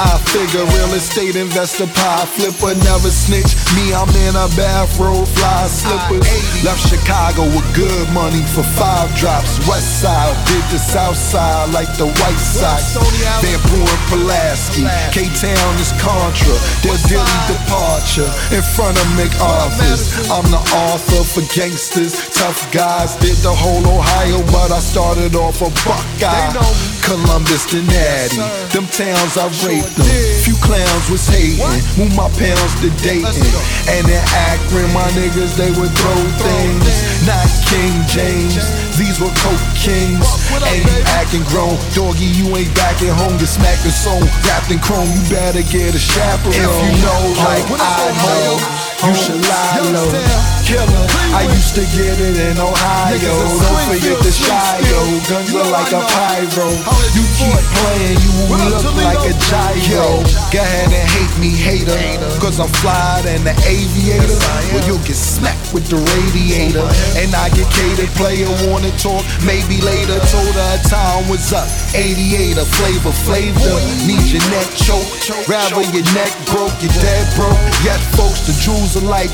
I 0.00 0.16
figure 0.32 0.64
real 0.72 0.96
estate 0.96 1.36
investor, 1.36 1.86
pie 1.92 2.24
flipper, 2.32 2.72
never 2.80 3.12
snitch. 3.12 3.52
Me, 3.76 3.92
I'm 3.92 4.08
in 4.24 4.40
a 4.40 4.48
bathrobe, 4.56 5.28
fly 5.28 5.68
slippers. 5.68 6.24
Left 6.64 6.80
Chicago 6.80 7.44
with 7.44 7.68
good 7.76 8.08
money 8.16 8.40
for 8.56 8.64
five 8.64 9.12
drops. 9.20 9.60
West 9.68 10.00
side 10.00 10.32
did 10.48 10.64
the 10.72 10.80
south 10.80 11.16
side 11.16 11.72
like 11.76 11.92
the 12.00 12.08
White 12.08 12.40
Sox. 12.40 12.96
Van 13.44 13.60
Buren, 13.68 14.00
Pulaski, 14.08 14.88
K 15.12 15.28
Town 15.36 15.72
is 15.76 15.92
Contra. 16.00 16.56
Their 16.80 16.96
daily 17.04 17.49
departure 17.50 18.30
in 18.54 18.62
front 18.62 18.94
of 18.94 19.06
McArthur's. 19.18 20.30
I'm 20.30 20.46
the 20.54 20.62
author 20.86 21.22
for 21.26 21.42
gangsters, 21.50 22.14
tough 22.30 22.70
guys. 22.70 23.16
Did 23.18 23.36
the 23.42 23.50
whole 23.50 23.82
Ohio, 23.82 24.38
but 24.54 24.70
I 24.70 24.78
started 24.78 25.34
off 25.34 25.58
a 25.62 25.70
Buckeye. 25.82 26.54
Columbus 27.02 27.66
to 27.74 27.82
Natty, 27.90 28.38
them 28.70 28.86
towns 28.86 29.34
I 29.34 29.50
raped 29.66 29.98
them. 29.98 30.06
Few 30.46 30.54
clowns 30.62 31.10
was 31.10 31.26
hating, 31.26 31.58
move 31.98 32.14
my 32.14 32.30
pounds 32.38 32.74
to 32.86 32.88
Dayton. 33.02 33.50
And 33.90 34.06
in 34.06 34.22
Akron, 34.46 34.86
my 34.94 35.08
niggas 35.18 35.58
they 35.58 35.74
would 35.74 35.90
throw 35.90 36.22
things. 36.38 36.86
Not 37.26 37.50
King 37.66 37.94
James, 38.06 38.62
these 38.94 39.18
were 39.18 39.32
coke 39.42 39.66
kings. 39.74 40.22
Ain't 40.70 40.86
acting 41.18 41.42
grown, 41.50 41.74
doggy, 41.98 42.30
you 42.38 42.46
ain't 42.54 42.70
back 42.78 43.02
at 43.02 43.10
home. 43.18 43.34
You're 43.42 43.50
smacking 43.50 43.90
song, 43.90 44.22
wrapped 44.46 44.70
in 44.70 44.78
chrome. 44.78 45.10
You 45.10 45.22
better 45.34 45.66
get 45.66 45.90
a 45.96 45.98
chaperone. 45.98 46.54
If 46.54 46.74
you 46.78 46.92
know 47.02 47.39
like 47.44 47.64
I 47.72 48.12
know, 48.20 48.60
you 49.08 49.14
should 49.16 49.40
lie 49.40 49.80
low. 49.92 50.10
Killer, 50.68 51.06
I 51.34 51.48
used 51.50 51.74
to 51.74 51.84
get 51.96 52.20
it 52.20 52.36
in 52.36 52.56
Ohio. 52.60 53.18
Don't 53.18 53.82
forget 53.88 54.18
the 54.22 54.30
Shio. 54.30 55.00
Guns 55.26 55.50
are 55.56 55.66
like 55.72 55.90
a 55.90 56.02
pyro. 56.04 56.68
You 57.16 57.24
keep 57.34 57.58
playing, 57.80 58.18
you 58.22 58.32
will 58.46 58.60
look 58.70 58.86
like 59.02 59.24
a 59.24 59.34
gyro. 59.50 60.22
Go 60.52 60.60
ahead 60.60 60.92
and 60.92 61.06
hate 61.10 61.34
me, 61.40 61.50
hater. 61.56 61.96
Cause 62.38 62.60
I'm 62.60 62.70
flyer 62.84 63.22
than 63.24 63.42
the 63.42 63.54
aviator. 63.66 64.38
Well, 64.70 64.84
you'll 64.86 65.02
get 65.02 65.18
smacked 65.18 65.74
with 65.74 65.88
the 65.88 65.98
radiator. 65.98 66.86
And 67.18 67.34
I 67.34 67.48
get 67.56 67.66
catered, 67.72 68.10
player 68.14 68.46
wanna 68.68 68.92
talk, 69.00 69.24
maybe 69.42 69.80
later. 69.82 70.20
Told 70.30 70.54
her 70.54 70.76
time 70.86 71.26
was 71.26 71.50
up. 71.50 71.66
88, 71.96 72.58
a 72.58 72.66
flavor, 72.78 73.14
flavor. 73.26 73.74
Need 74.06 74.28
your 74.28 74.44
neck 74.54 74.68
choked. 74.76 75.34
Rather 75.48 75.82
your 75.90 76.06
neck 76.14 76.30
broke, 76.52 76.74
you're 76.78 76.94
dead 77.00 77.29
broke. 77.36 77.58
Yet 77.84 78.00
folks, 78.16 78.44
the 78.46 78.54
jewels 78.60 78.96
are 78.96 79.06
like 79.06 79.30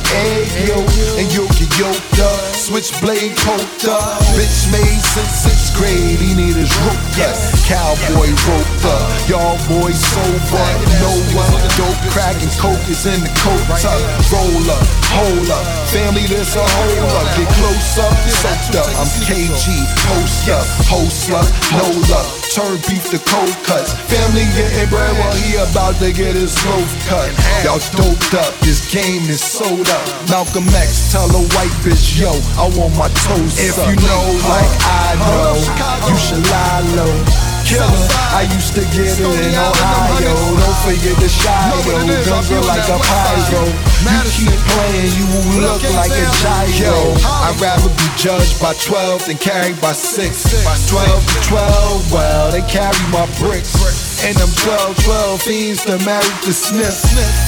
yolk. 0.67 0.87
And 1.19 1.27
you'll 1.33 1.51
get 1.59 1.71
yoked 1.79 2.19
up. 2.21 2.41
Switchblade 2.55 3.37
poked 3.43 3.87
up. 3.87 4.23
Bitch 4.37 4.71
made 4.71 5.03
since 5.03 5.47
sixth 5.47 5.75
grade. 5.77 6.19
He 6.19 6.35
need 6.35 6.57
his 6.57 6.71
rope 6.85 7.07
cut. 7.17 7.37
Cowboy 7.67 8.31
roped 8.47 8.85
up. 8.87 9.05
Y'all 9.29 9.59
boys 9.69 9.99
sober. 9.99 10.67
No 11.03 11.13
one. 11.35 11.55
Dope 11.77 12.01
crack 12.15 12.37
and 12.41 12.53
coke 12.59 12.83
is 12.89 13.05
in 13.07 13.21
the 13.21 13.33
coat 13.43 13.65
tuck. 13.81 14.01
Roll 14.33 14.67
up, 14.71 14.87
hold 15.13 15.51
up. 15.51 15.67
Family, 15.91 16.27
this 16.27 16.57
a 16.57 16.65
hold 16.65 17.11
up. 17.13 17.27
Get 17.37 17.49
close 17.61 17.99
up, 17.99 18.15
soaked 18.31 18.77
up. 18.77 18.89
I'm 18.97 19.11
KG. 19.27 19.67
Post 20.07 20.49
up, 20.49 20.67
host 20.89 21.31
up, 21.31 21.47
no 21.73 21.87
luck. 22.09 22.46
Turn 22.57 22.79
beef 22.89 23.11
to 23.11 23.19
cold 23.19 23.53
cuts. 23.69 23.93
Family 24.09 24.49
getting 24.57 24.89
bread 24.89 25.13
while 25.19 25.37
he 25.37 25.57
about 25.57 25.95
to 25.97 26.11
get 26.11 26.35
his 26.35 26.57
loaf 26.65 26.89
cut. 27.07 27.29
Y'all 27.63 27.77
doped 27.93 28.33
up, 28.33 28.59
this 28.61 28.91
game 28.91 29.29
is 29.29 29.43
sold 29.43 29.87
up. 29.87 30.31
Malcolm 30.31 30.65
X, 30.69 31.13
tell 31.13 31.29
a 31.29 31.43
white 31.53 31.77
bitch, 31.85 32.19
yo, 32.19 32.33
I 32.57 32.65
want 32.79 32.97
my 32.97 33.09
toes 33.09 33.61
If 33.61 33.77
you 33.77 33.97
know 34.01 34.25
like 34.49 34.73
I 34.89 35.21
know, 35.21 36.09
you 36.09 36.17
should 36.17 36.49
lie 36.49 36.81
low. 36.97 37.56
Killer, 37.67 38.07
I 38.31 38.47
used 38.55 38.75
to 38.79 38.83
get 38.95 39.11
it 39.11 39.27
in 39.27 39.55
Ohio. 39.59 40.23
Don't 40.23 40.79
forget 40.87 41.19
the 41.19 41.27
Shio. 41.27 41.83
Guns 42.25 42.51
are 42.53 42.63
like 42.63 42.87
a 42.87 42.99
pyro. 43.03 43.67
You 44.07 44.23
keep 44.31 44.61
playing, 44.71 45.11
you 45.19 45.27
will 45.27 45.67
look 45.67 45.83
like 45.91 46.15
a 46.15 46.31
gyro. 46.39 47.19
I'd 47.27 47.59
rather 47.61 47.91
be 47.91 48.07
judged 48.17 48.63
by 48.63 48.73
12 48.75 49.27
than 49.27 49.39
carried 49.39 49.81
by 49.81 49.93
6. 49.93 50.65
12 50.89 51.27
to 51.27 51.49
12, 51.49 52.13
well, 52.13 52.53
they 52.53 52.63
carry 52.71 52.95
my 53.11 53.27
bricks. 53.39 54.06
And 54.25 54.35
them 54.37 54.53
12, 54.65 55.05
12 55.05 55.43
fiends 55.43 55.85
that 55.85 56.01
married 56.05 56.41
the 56.45 56.53
Smith. 56.53 56.97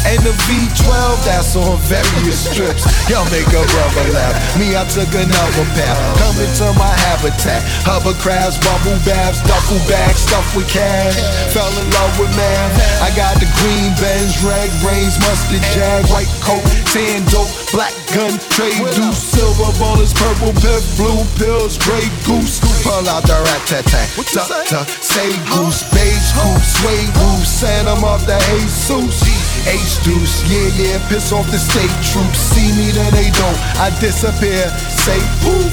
And 0.08 0.20
the 0.24 0.34
V12 0.48 1.24
that's 1.24 1.56
on 1.56 1.76
various 1.88 2.48
strips. 2.48 2.84
Y'all 3.08 3.28
make 3.32 3.48
a 3.48 3.62
brother 3.62 4.06
laugh. 4.12 4.36
Me, 4.58 4.76
I 4.76 4.84
took 4.88 5.08
another 5.12 5.66
path. 5.76 5.98
Coming 6.20 6.52
to 6.60 6.66
my 6.76 6.92
habitat. 7.08 7.62
Hovercrafts, 7.86 8.58
bubble 8.60 8.98
baths, 9.04 9.40
duffel 9.46 9.80
bags, 9.88 10.20
stuffed 10.24 10.56
with 10.56 10.68
cash. 10.68 11.16
Fell 11.54 11.70
in 11.78 11.86
love 11.94 12.14
with 12.18 12.32
man. 12.36 12.66
I 13.00 13.14
got 13.14 13.38
the 13.38 13.48
green 13.62 13.94
Benz, 14.00 14.42
red 14.42 14.70
rains, 14.82 15.18
mustard 15.22 15.62
jag, 15.74 16.06
white 16.10 16.30
coat, 16.42 16.62
tan 16.90 17.24
dope, 17.30 17.50
black 17.72 17.94
gun, 18.14 18.34
trade 18.50 18.78
deuce, 18.94 19.18
silver 19.18 19.70
bullets, 19.78 20.12
purple 20.14 20.54
piff, 20.62 20.82
blue 20.98 21.22
pills, 21.38 21.78
gray 21.78 22.06
goose. 22.26 22.58
Pull 22.82 23.06
out 23.08 23.22
the 23.26 23.34
rat 23.34 23.62
tat 23.66 23.84
tat. 23.86 24.08
Tuck, 24.34 24.48
tuck, 24.66 24.88
say 25.02 25.30
goose, 25.50 25.82
beige 25.94 26.30
goose, 26.38 26.57
suede 26.62 27.12
goose, 27.14 27.48
send 27.48 27.86
them 27.86 28.04
off 28.04 28.26
the 28.26 28.38
Jesus. 28.48 29.58
H 29.68 30.00
deuce, 30.04 30.42
yeah, 30.48 30.70
yeah, 30.80 31.08
piss 31.08 31.32
off 31.32 31.44
the 31.50 31.58
state 31.58 31.92
troops. 32.00 32.38
See 32.38 32.72
me, 32.78 32.90
then 32.92 33.12
they 33.12 33.28
don't. 33.36 33.58
I 33.76 33.90
disappear, 34.00 34.68
say 34.88 35.18
poof. 35.44 35.72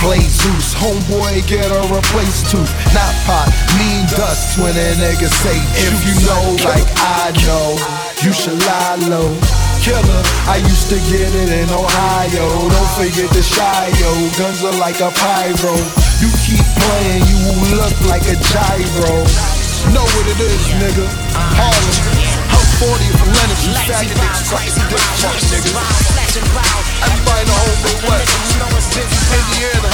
Play 0.00 0.20
Zeus, 0.20 0.74
homeboy, 0.74 1.46
get 1.46 1.70
a 1.72 1.80
replace 1.88 2.44
tooth. 2.50 2.68
Not 2.92 3.14
pot, 3.24 3.48
mean 3.80 4.04
dust 4.12 4.58
when 4.60 4.76
a 4.76 4.88
nigga 5.00 5.32
say 5.32 5.56
If 5.80 5.96
you 6.04 6.12
know 6.28 6.44
like 6.60 6.84
I 7.00 7.32
know, 7.48 7.80
you 8.20 8.32
should 8.32 8.60
lie 8.68 9.00
low. 9.08 9.32
Killer, 9.80 10.22
I 10.48 10.60
used 10.60 10.88
to 10.90 10.96
get 11.08 11.32
it 11.32 11.50
in 11.52 11.68
Ohio. 11.72 12.68
Don't 12.68 12.92
forget 12.96 13.28
the 13.32 13.40
Shio. 13.40 14.12
Guns 14.36 14.64
are 14.64 14.76
like 14.80 15.00
a 15.00 15.10
pyro. 15.12 15.76
You 16.20 16.28
keep 16.44 16.64
playing, 16.80 17.24
you 17.24 17.76
look 17.76 17.96
like 18.08 18.24
a 18.28 18.36
gyro. 18.40 19.63
Know 19.92 20.06
what 20.06 20.26
it 20.30 20.40
is, 20.40 20.64
nigga. 20.80 21.04
Harlem. 21.58 21.96
Hub 22.48 22.66
40 22.80 23.04
from 23.18 23.28
Lenox, 23.34 23.60
you 23.66 23.74
faggot 23.84 24.16
niggas, 24.16 24.48
suck 24.48 24.64
the 24.64 24.82
dick 24.88 25.04
fuck, 25.20 25.36
nigga. 25.50 25.70
Everybody 27.04 27.40
in 27.42 27.48
the 27.48 27.56
whole 27.58 27.76
Midwest. 27.84 28.30
Indiana. 29.34 29.90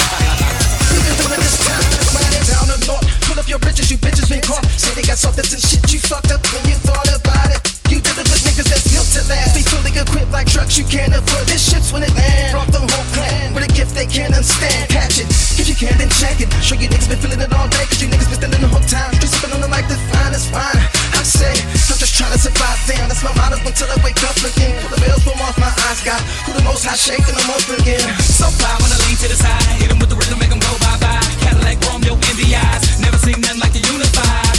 Down 2.51 2.67
the 2.67 2.79
north, 2.87 3.07
pull 3.23 3.39
up 3.39 3.49
your 3.49 3.59
britches, 3.59 3.91
you 3.91 3.99
bitches 3.99 4.29
been 4.29 4.41
caught. 4.41 4.65
Say 4.77 4.95
they 4.95 5.03
got 5.03 5.19
something 5.19 5.45
and 5.45 5.63
shit, 5.63 5.93
you 5.93 5.99
fucked 6.01 6.31
up 6.33 6.41
when 6.53 6.65
you 6.69 6.77
thought 6.77 7.09
about 7.09 7.51
it. 7.51 7.70
It 8.19 8.27
with 8.27 8.43
niggas 8.43 8.67
that's 8.67 8.87
built 8.91 9.07
to 9.15 9.23
last. 9.31 9.55
They 9.55 9.63
fully 9.63 9.93
equipped 9.95 10.33
like 10.33 10.47
trucks, 10.47 10.79
you 10.79 10.85
can't 10.85 11.15
afford 11.15 11.47
this 11.47 11.63
shit's 11.63 11.93
when 11.93 12.03
it 12.03 12.15
land. 12.15 12.51
Brought 12.53 12.71
the 12.73 12.83
whole 12.83 13.09
clan 13.15 13.55
with 13.55 13.65
a 13.65 13.71
gift 13.73 13.95
they 13.95 14.07
can't 14.07 14.35
understand. 14.35 14.89
Catch 14.91 15.21
it, 15.23 15.29
if 15.61 15.69
you 15.69 15.77
can, 15.77 15.95
then 15.99 16.11
check 16.19 16.41
it. 16.41 16.49
Show 16.63 16.75
you 16.75 16.89
niggas 16.89 17.09
been 17.09 17.21
feeling 17.23 17.41
it 17.41 17.53
all 17.53 17.69
day, 17.69 17.85
cause 17.87 18.01
you 18.03 18.09
niggas 18.09 18.31
been 18.31 18.41
standing 18.41 18.63
the 18.63 18.71
whole 18.71 18.85
time. 18.89 19.13
Just 19.21 19.39
sipping 19.39 19.55
on 19.55 19.63
it 19.63 19.71
like 19.71 19.87
the 19.87 19.99
finest 20.11 20.51
wine. 20.53 20.83
I 21.15 21.23
say, 21.23 21.53
I'm 21.53 21.99
just 22.01 22.17
trying 22.17 22.33
to 22.33 22.41
survive, 22.41 22.79
damn. 22.89 23.07
That's 23.07 23.23
my 23.23 23.33
motto 23.37 23.61
until 23.61 23.89
I 23.93 23.97
wake 24.03 24.21
up 24.25 24.37
again. 24.41 24.75
Pull 24.81 24.91
the 24.97 25.01
bills 25.05 25.23
from 25.23 25.39
off 25.45 25.57
my 25.61 25.71
eyes, 25.87 26.01
got 26.03 26.21
who 26.49 26.57
the 26.57 26.65
most 26.65 26.85
high 26.89 26.97
shaking 26.97 27.37
them 27.37 27.51
up 27.53 27.65
again. 27.69 28.03
So 28.25 28.49
fly 28.57 28.73
when 28.81 28.91
I 28.91 28.99
lean 29.07 29.17
to 29.21 29.29
the 29.29 29.37
side, 29.37 29.61
hit 29.79 29.91
'em 29.93 29.99
with 30.01 30.09
the 30.09 30.17
rhythm, 30.17 30.39
make 30.41 30.51
'em 30.51 30.59
go 30.59 30.73
bye 30.81 30.97
bye. 30.99 31.21
Cadillac 31.45 31.79
Romeo 31.87 32.15
in 32.17 32.37
the 32.41 32.49
eyes, 32.57 32.99
never 32.99 33.19
seen 33.19 33.39
nothing 33.41 33.61
like 33.61 33.75
the 33.77 33.85
unified. 33.87 34.50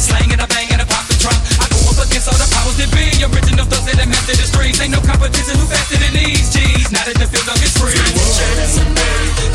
Slang 0.00 0.30
and 0.32 0.40
I 0.40 0.46
bang 0.46 0.70
and 0.70 0.80
I 0.80 0.86
pop 0.86 1.04
the 1.10 1.18
trunk. 1.18 1.38
I 1.58 1.66
go 1.68 1.78
up 1.90 1.98
against 2.00 2.30
all 2.30 2.38
the 2.38 2.48
powers 2.54 2.78
that 2.78 2.90
be. 2.94 3.10
Original 3.22 3.66
thugs 3.66 3.90
that 3.90 4.08
method 4.08 4.38
the 4.38 4.46
streets. 4.46 4.80
Ain't 4.80 4.94
no 4.94 5.02
competition 5.02 5.58
who 5.58 5.66
faster 5.66 5.98
than 5.98 6.14
these 6.14 6.48
G's. 6.54 6.90
Now 6.94 7.04
that 7.04 7.18
the 7.18 7.26
field 7.26 7.46
dog 7.46 7.60
is 7.60 7.74
free. 7.76 7.98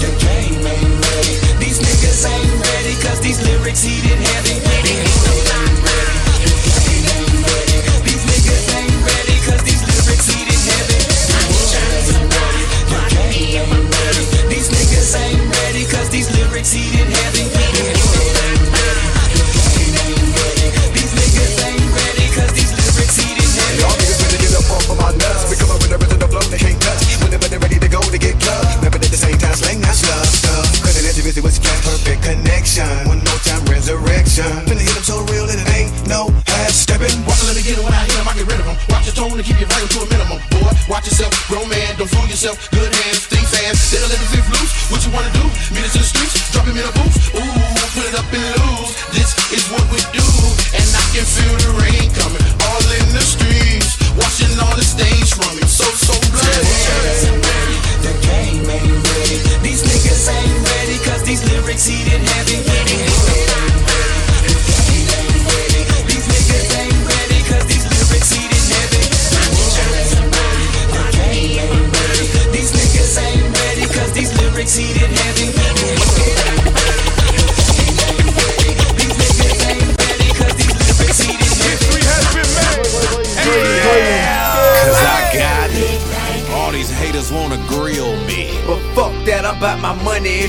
Your 0.04 0.14
game 0.20 0.64
ain't 0.64 0.96
ready. 1.00 1.36
These 1.64 1.80
niggas 1.80 2.28
ain't 2.28 2.54
ready, 2.60 2.94
cause 3.00 3.20
these 3.24 3.40
lyrics 3.42 3.82
heated 3.84 4.20
heavy. 4.20 4.60
They 4.60 5.00
ain't 5.00 5.26
no 5.26 5.33
action. 32.78 33.08
One 33.08 33.22
more 33.22 33.42
time, 33.46 33.64
resurrection. 33.70 34.50
Finna 34.66 34.82
hit 34.82 34.96
him 34.96 35.06
so 35.06 35.22
real 35.30 35.46
that 35.48 35.60
it 35.62 35.70
ain't 35.74 35.94
no 36.08 36.30
half 36.48 36.72
stepping. 36.72 37.14
Watch 37.26 37.42
a 37.44 37.54
little 37.54 37.84
when 37.84 37.94
I 37.94 38.02
hit 38.06 38.18
him, 38.18 38.28
I 38.28 38.34
get 38.34 38.48
rid 38.50 38.60
of 38.60 38.66
him. 38.66 38.78
Watch 38.90 39.06
your 39.06 39.16
tone 39.16 39.38
and 39.38 39.46
keep 39.46 39.60
your 39.60 39.70
volume 39.70 39.90
to 39.90 40.00
a 40.02 40.08
minimum. 40.10 40.40
Boy, 40.50 40.72
watch 40.90 41.06
yourself, 41.06 41.34
grown 41.48 41.70
man, 41.70 41.94
don't 41.98 42.10
fool 42.10 42.26
yourself. 42.26 42.58
Good 42.72 42.90
hands, 42.90 43.26
think 43.30 43.46
fast. 43.46 43.94
Then 43.94 44.02
I 44.02 44.08
let 44.10 44.20
the 44.20 44.30
fifth 44.34 44.50
loose. 44.50 44.74
What 44.90 45.00
you 45.06 45.12
wanna 45.14 45.32
do? 45.38 45.46
Meet 45.74 45.86
us 45.86 45.96
in 45.96 46.02
the 46.02 46.10
streets, 46.10 46.34
drop 46.52 46.66
him 46.66 46.78
in 46.78 46.86
a 46.86 46.94
booth. 46.98 47.33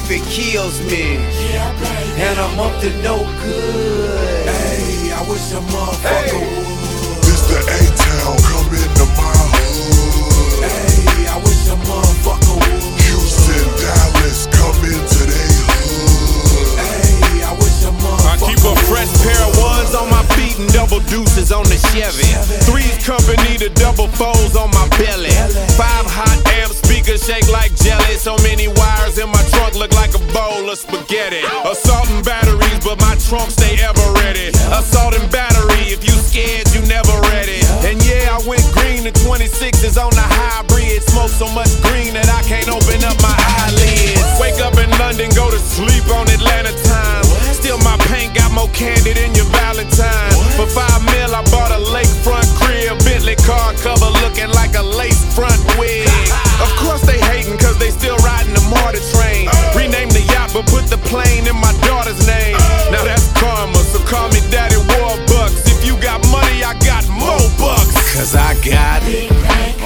If 0.04 0.10
it 0.10 0.24
kills 0.28 0.80
me. 0.90 1.16
And 2.20 2.38
I'm 2.38 2.60
up 2.60 2.78
to 2.80 2.90
no 3.02 3.24
good. 3.40 4.44
Hey, 4.44 5.12
I 5.12 5.20
wish 5.28 5.52
a 5.52 5.60
motherfucker 5.72 6.40
would. 6.44 7.20
This 7.24 7.42
the 7.48 7.56
A-Town, 7.56 8.36
come 8.44 8.68
into 8.68 9.06
my 9.16 9.32
hood. 9.32 10.60
Hey, 10.60 11.24
I 11.24 11.36
wish 11.40 11.64
a 11.72 11.76
motherfucker 11.88 12.56
would. 12.60 12.84
Houston, 13.00 13.64
Dallas, 13.80 14.46
come 14.52 14.76
into 14.84 15.24
they 15.24 15.48
hood. 15.72 16.76
Hey, 16.84 17.40
I 17.40 17.52
wish 17.56 17.84
a 17.88 17.92
I 18.28 18.36
keep 18.44 18.60
a 18.60 18.76
fresh 18.84 19.08
pair 19.24 19.40
of 19.48 19.56
ones 19.56 19.94
on 19.94 20.10
my 20.10 20.22
feet 20.36 20.58
and 20.58 20.70
double 20.72 21.00
deuces 21.08 21.50
on 21.52 21.64
the 21.64 21.80
Chevy. 21.92 22.28
Three's 22.68 23.00
company 23.06 23.56
to 23.56 23.70
double 23.80 24.08
foes 24.08 24.56
on 24.56 24.68
my 24.70 24.88
belly. 24.98 25.32
Five 25.80 26.04
hot 26.04 26.36
amp 26.60 26.72
speakers 26.72 27.24
shake 27.24 27.48
like 27.48 27.73
jelly. 27.84 28.16
So 28.16 28.34
many 28.40 28.66
wires 28.66 29.20
in 29.20 29.28
my 29.28 29.44
trunk 29.52 29.76
look 29.76 29.92
like 29.92 30.16
a 30.16 30.22
bowl 30.32 30.64
of 30.72 30.78
spaghetti. 30.80 31.44
Assault 31.68 32.08
and 32.08 32.24
batteries, 32.24 32.80
but 32.80 32.96
my 32.98 33.14
trunk 33.28 33.52
stay 33.52 33.76
ever 33.84 34.08
ready. 34.24 34.48
Assault 34.72 35.12
and 35.14 35.28
battery, 35.30 35.92
if 35.92 36.00
you 36.02 36.16
scared, 36.16 36.66
you 36.72 36.80
never 36.88 37.12
ready. 37.28 37.60
And 37.84 38.00
yeah, 38.00 38.32
I 38.32 38.40
went 38.48 38.64
green 38.72 39.04
to 39.04 39.12
26s 39.12 40.00
on 40.00 40.10
the 40.16 40.24
hybrid. 40.24 41.04
Smoke 41.04 41.30
so 41.30 41.46
much 41.52 41.70
green 41.84 42.16
that 42.16 42.26
I 42.32 42.40
can't 42.48 42.72
open 42.72 43.04
up 43.04 43.20
my 43.20 43.36
eyelids. 43.60 44.24
Wake 44.40 44.58
up 44.64 44.74
in 44.80 44.88
London, 44.96 45.28
go 45.36 45.52
to 45.52 45.60
sleep 45.60 46.08
on 46.08 46.24
Atlanta 46.32 46.72
time. 46.88 47.24
Still 47.52 47.78
my 47.84 48.00
paint 48.08 48.34
got 48.34 48.50
more 48.50 48.72
candy 48.72 49.12
than 49.12 49.36
your 49.36 49.46
Valentine. 49.52 50.32
For 50.56 50.66
five 50.66 51.04
mil, 51.04 51.30
I 51.36 51.44
bought 51.52 51.70
a 51.70 51.80
lakefront 51.92 52.48
crib, 52.56 52.96
Bentley 53.04 53.36
car 53.44 53.76
cover 53.84 54.10
looking 54.24 54.48
like 54.56 54.74
a 54.74 54.82
lace 54.82 55.20
front 55.36 55.60
wig. 55.78 56.08
Of 56.62 56.70
course 56.78 57.02
they 57.02 57.18
hating 57.18 57.58
cause 57.58 57.78
they 57.78 57.90
still 57.90 58.16
riding 58.18 58.54
the 58.54 58.64
MARTA 58.70 59.00
train. 59.14 59.48
Rename 59.74 60.10
the 60.10 60.22
yacht 60.32 60.50
but 60.54 60.66
put 60.66 60.86
the 60.86 60.98
plane 61.08 61.46
in 61.46 61.56
my 61.56 61.72
daughter's 61.86 62.26
name. 62.26 62.56
Now 62.90 63.04
that's 63.04 63.26
karma, 63.38 63.78
so 63.92 63.98
call 64.04 64.28
me 64.30 64.40
Daddy 64.50 64.76
Warbucks. 64.94 65.66
If 65.66 65.84
you 65.86 66.00
got 66.00 66.20
money, 66.30 66.62
I 66.62 66.74
got 66.84 67.06
more 67.08 67.48
bucks. 67.58 67.94
Cause 68.14 68.34
I 68.34 68.54
got 68.62 69.02
it. 69.04 69.30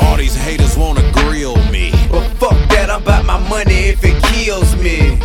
All 0.03 0.17
these 0.17 0.37
haters 0.37 0.77
wanna 0.77 1.05
grill 1.13 1.57
me. 1.73 1.91
But 2.11 2.29
fuck 2.41 2.59
that, 2.71 2.91
I'm 2.91 3.03
about 3.03 3.25
my 3.25 3.39
money 3.49 3.89
if 3.93 4.05
it 4.05 4.23
kills 4.25 4.77
me. 4.77 5.18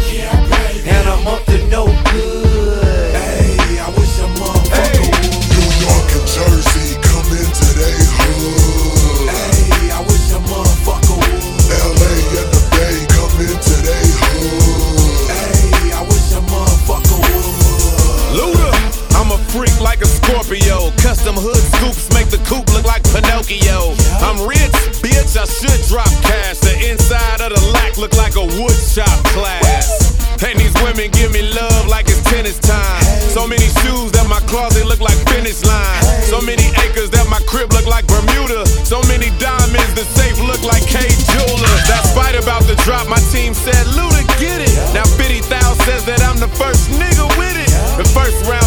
Pinocchio. 23.43 23.95
I'm 24.23 24.47
rich, 24.47 24.71
bitch, 25.03 25.35
I 25.35 25.45
should 25.45 25.81
drop 25.87 26.09
cash. 26.23 26.59
The 26.59 26.91
inside 26.91 27.41
of 27.41 27.53
the 27.53 27.61
lack 27.73 27.97
look 27.97 28.15
like 28.15 28.35
a 28.35 28.45
wood 28.45 28.75
shop 28.75 29.07
class. 29.35 30.15
And 30.43 30.59
these 30.59 30.73
women 30.83 31.11
give 31.11 31.31
me 31.31 31.41
love 31.55 31.87
like 31.87 32.07
it's 32.07 32.23
tennis 32.29 32.59
time. 32.59 33.03
So 33.31 33.47
many 33.47 33.67
shoes 33.83 34.11
that 34.11 34.27
my 34.27 34.39
closet 34.47 34.85
look 34.85 34.99
like 34.99 35.15
finish 35.31 35.63
line. 35.63 36.03
So 36.27 36.41
many 36.41 36.67
acres 36.83 37.09
that 37.11 37.27
my 37.29 37.39
crib 37.47 37.71
look 37.71 37.87
like 37.87 38.07
Bermuda. 38.07 38.67
So 38.83 38.99
many 39.07 39.31
diamonds, 39.39 39.91
the 39.95 40.03
safe 40.03 40.39
look 40.43 40.63
like 40.63 40.83
Kay 40.83 41.07
Jeweler. 41.31 41.75
That 41.87 42.03
fight 42.15 42.35
about 42.35 42.63
the 42.67 42.75
drop, 42.83 43.07
my 43.07 43.19
team 43.31 43.53
said, 43.53 43.87
Luda, 43.95 44.23
get 44.39 44.59
it. 44.59 44.75
Now 44.91 45.07
50,000 45.15 45.47
says 45.87 46.03
that 46.05 46.19
I'm 46.23 46.39
the 46.39 46.51
first 46.59 46.91
nigga 46.95 47.27
with 47.39 47.55
it. 47.55 47.71
The 47.99 48.07
first 48.11 48.35
round 48.47 48.62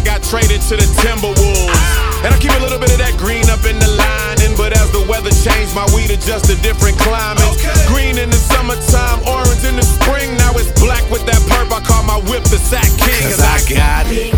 it 0.00 0.04
got 0.04 0.22
traded 0.24 0.60
to 0.72 0.76
the 0.76 0.88
Timberwolves. 1.04 2.00
And 2.24 2.32
I 2.32 2.38
keep 2.38 2.52
a 2.52 2.60
little 2.60 2.78
bit 2.78 2.92
of 2.92 3.00
that 3.00 3.16
green 3.16 3.44
up 3.48 3.64
in 3.64 3.76
the 3.80 3.88
lining. 3.88 4.56
But 4.56 4.76
as 4.76 4.92
the 4.92 5.04
weather 5.08 5.32
changed, 5.32 5.76
my 5.76 5.84
weed 5.96 6.10
adjust 6.10 6.48
to 6.48 6.56
different 6.60 6.96
climates. 7.00 7.60
Green 7.88 8.16
in 8.16 8.28
the 8.28 8.40
summertime, 8.52 9.24
orange 9.28 9.64
in 9.64 9.76
the 9.76 9.84
spring. 9.84 10.36
Now 10.36 10.52
it's 10.56 10.72
black 10.80 11.04
with 11.08 11.24
that 11.28 11.40
purple. 11.48 11.76
I 11.76 11.82
call 11.84 12.04
my 12.04 12.20
whip 12.28 12.44
the 12.48 12.60
sack 12.60 12.88
king. 13.00 13.28
Cause 13.28 13.40
I 13.40 13.60
got 13.68 14.04
it. 14.08 14.32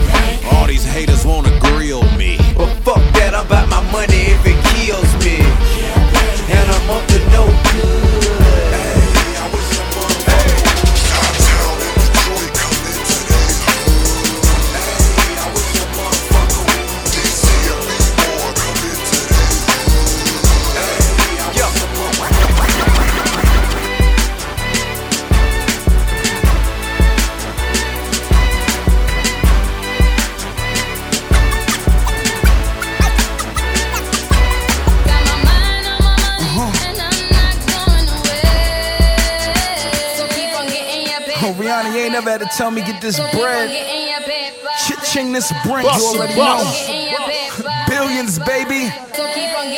All 0.55 0.67
these 0.67 0.85
haters 0.85 1.27
wanna 1.27 1.55
grill 1.59 2.07
me. 2.15 2.39
But 2.55 2.71
fuck 2.87 3.03
that, 3.19 3.35
I'm 3.35 3.47
about 3.47 3.69
my 3.69 3.83
money 3.91 4.35
tell 42.57 42.71
me 42.71 42.83
get 42.83 43.01
this 43.01 43.19
bread. 43.33 43.71
Chit 44.87 44.99
ching 45.05 45.33
this 45.33 45.53
brand, 45.65 45.85
you 45.85 45.91
Bust, 45.93 46.17
already 46.17 46.35
bust. 46.35 46.89
know. 46.89 47.85
Billions, 47.89 48.39
baby. 48.41 48.91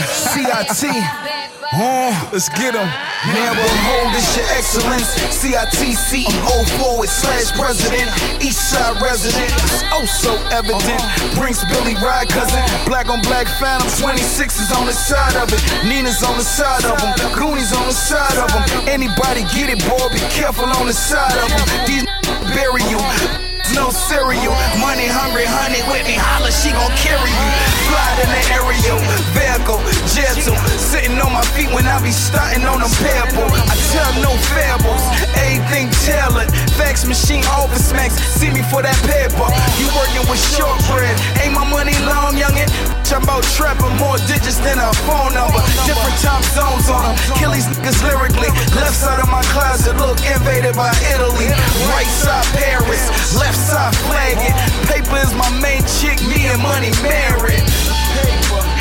CIT. 0.04 1.23
Oh, 1.72 2.28
let's 2.32 2.48
get 2.50 2.74
them. 2.74 2.86
Man, 3.26 3.56
will 3.56 3.78
hold 3.88 4.12
this 4.12 4.36
your 4.36 4.44
excellence. 4.52 5.08
CIT 5.32 5.96
CEO 5.96 6.60
forward 6.78 7.08
slash 7.08 7.52
president. 7.52 8.10
East 8.42 8.70
side 8.70 9.00
resident. 9.00 9.50
It's 9.52 9.82
oh 9.92 10.04
so 10.04 10.34
evident. 10.52 11.00
Brinks 11.34 11.64
Billy 11.64 11.94
Ride 11.96 12.28
cousin. 12.28 12.62
Black 12.86 13.08
on 13.08 13.20
black 13.22 13.46
phantom. 13.58 13.88
26 13.98 14.60
is 14.60 14.72
on 14.72 14.86
the 14.86 14.92
side 14.92 15.36
of 15.36 15.48
it. 15.52 15.62
Nina's 15.88 16.22
on 16.22 16.36
the 16.36 16.44
side 16.44 16.84
of 16.84 17.00
them. 17.00 17.12
Goonies 17.34 17.72
on 17.72 17.86
the 17.86 17.96
side 17.96 18.36
of 18.36 18.52
them. 18.52 18.88
Anybody 18.88 19.42
get 19.54 19.70
it, 19.70 19.80
boy, 19.88 20.08
be 20.12 20.20
careful 20.30 20.66
on 20.66 20.86
the 20.86 20.92
side 20.92 21.36
of 21.38 21.48
them. 21.48 21.86
These 21.86 22.04
bury 22.54 22.82
you. 22.90 23.43
No 23.72 23.88
cereal, 23.88 24.52
money 24.76 25.08
hungry, 25.08 25.48
honey 25.48 25.80
with 25.88 26.04
me, 26.04 26.20
holla, 26.20 26.52
she 26.52 26.68
gon' 26.68 26.92
carry 27.00 27.32
you. 27.32 27.48
Fly 27.88 28.20
in 28.20 28.28
the 28.28 28.42
area, 28.52 28.92
vehicle, 29.32 29.80
gentle, 30.12 30.52
sitting 30.76 31.16
on 31.16 31.32
my 31.32 31.40
feet 31.56 31.72
when 31.72 31.88
I 31.88 31.96
be 32.04 32.12
starting 32.12 32.68
on 32.68 32.84
them 32.84 32.92
pebble. 33.00 33.48
I 33.48 33.74
tell 33.88 34.12
no 34.20 34.36
fables, 34.52 35.00
everything 35.40 35.88
tailored, 36.04 36.52
fax 36.76 37.08
machine, 37.08 37.44
office 37.48 37.88
smacks, 37.88 38.20
see 38.36 38.52
me 38.52 38.60
for 38.68 38.84
that 38.84 38.98
paper. 39.08 39.48
You 39.80 39.88
working 39.96 40.28
with 40.28 40.42
short 40.52 40.76
bread, 40.92 41.16
ain't 41.40 41.56
my 41.56 41.64
money 41.64 41.96
long, 42.04 42.36
youngin'? 42.36 42.68
I'm 43.14 43.22
about 43.22 43.46
trapping 43.54 43.94
more 44.02 44.18
digits 44.26 44.58
than 44.58 44.74
a 44.74 44.90
phone 45.06 45.38
number. 45.38 45.62
Different 45.86 46.18
time 46.18 46.42
zones 46.50 46.90
on 46.90 47.06
them. 47.06 47.14
Kill 47.38 47.54
these 47.54 47.70
niggas 47.70 48.02
lyrically. 48.02 48.50
Left 48.74 48.90
side 48.90 49.22
of 49.22 49.30
my 49.30 49.38
closet 49.54 49.94
look 50.02 50.18
invaded 50.26 50.74
by 50.74 50.90
Italy. 51.14 51.46
Right 51.94 52.10
side 52.10 52.42
Paris, 52.58 53.06
left 53.38 53.53
side 53.54 53.94
flagging. 54.06 54.54
Paper 54.90 55.18
is 55.22 55.34
my 55.34 55.50
main 55.62 55.82
chick, 55.98 56.18
me 56.26 56.46
and 56.50 56.60
money 56.60 56.90
married. 57.02 57.62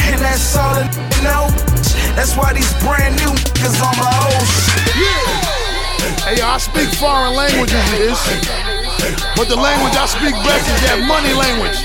And 0.10 0.20
that's 0.20 0.58
all 0.58 0.76
I 0.76 0.90
know. 1.24 1.50
That's 2.16 2.36
why 2.36 2.54
these 2.54 2.74
brand 2.82 3.16
new 3.18 3.34
niggas 3.64 3.80
on 3.82 3.96
my 3.98 4.12
old 4.30 4.48
shit. 4.48 5.54
Hey, 6.28 6.42
I 6.42 6.58
speak 6.58 6.90
foreign 7.00 7.36
languages, 7.36 7.84
this. 7.92 8.20
But 9.36 9.48
the 9.50 9.56
language 9.56 9.96
I 9.96 10.06
speak 10.06 10.36
best 10.46 10.68
is 10.70 10.80
that 10.88 11.00
money 11.08 11.34
language. 11.34 11.80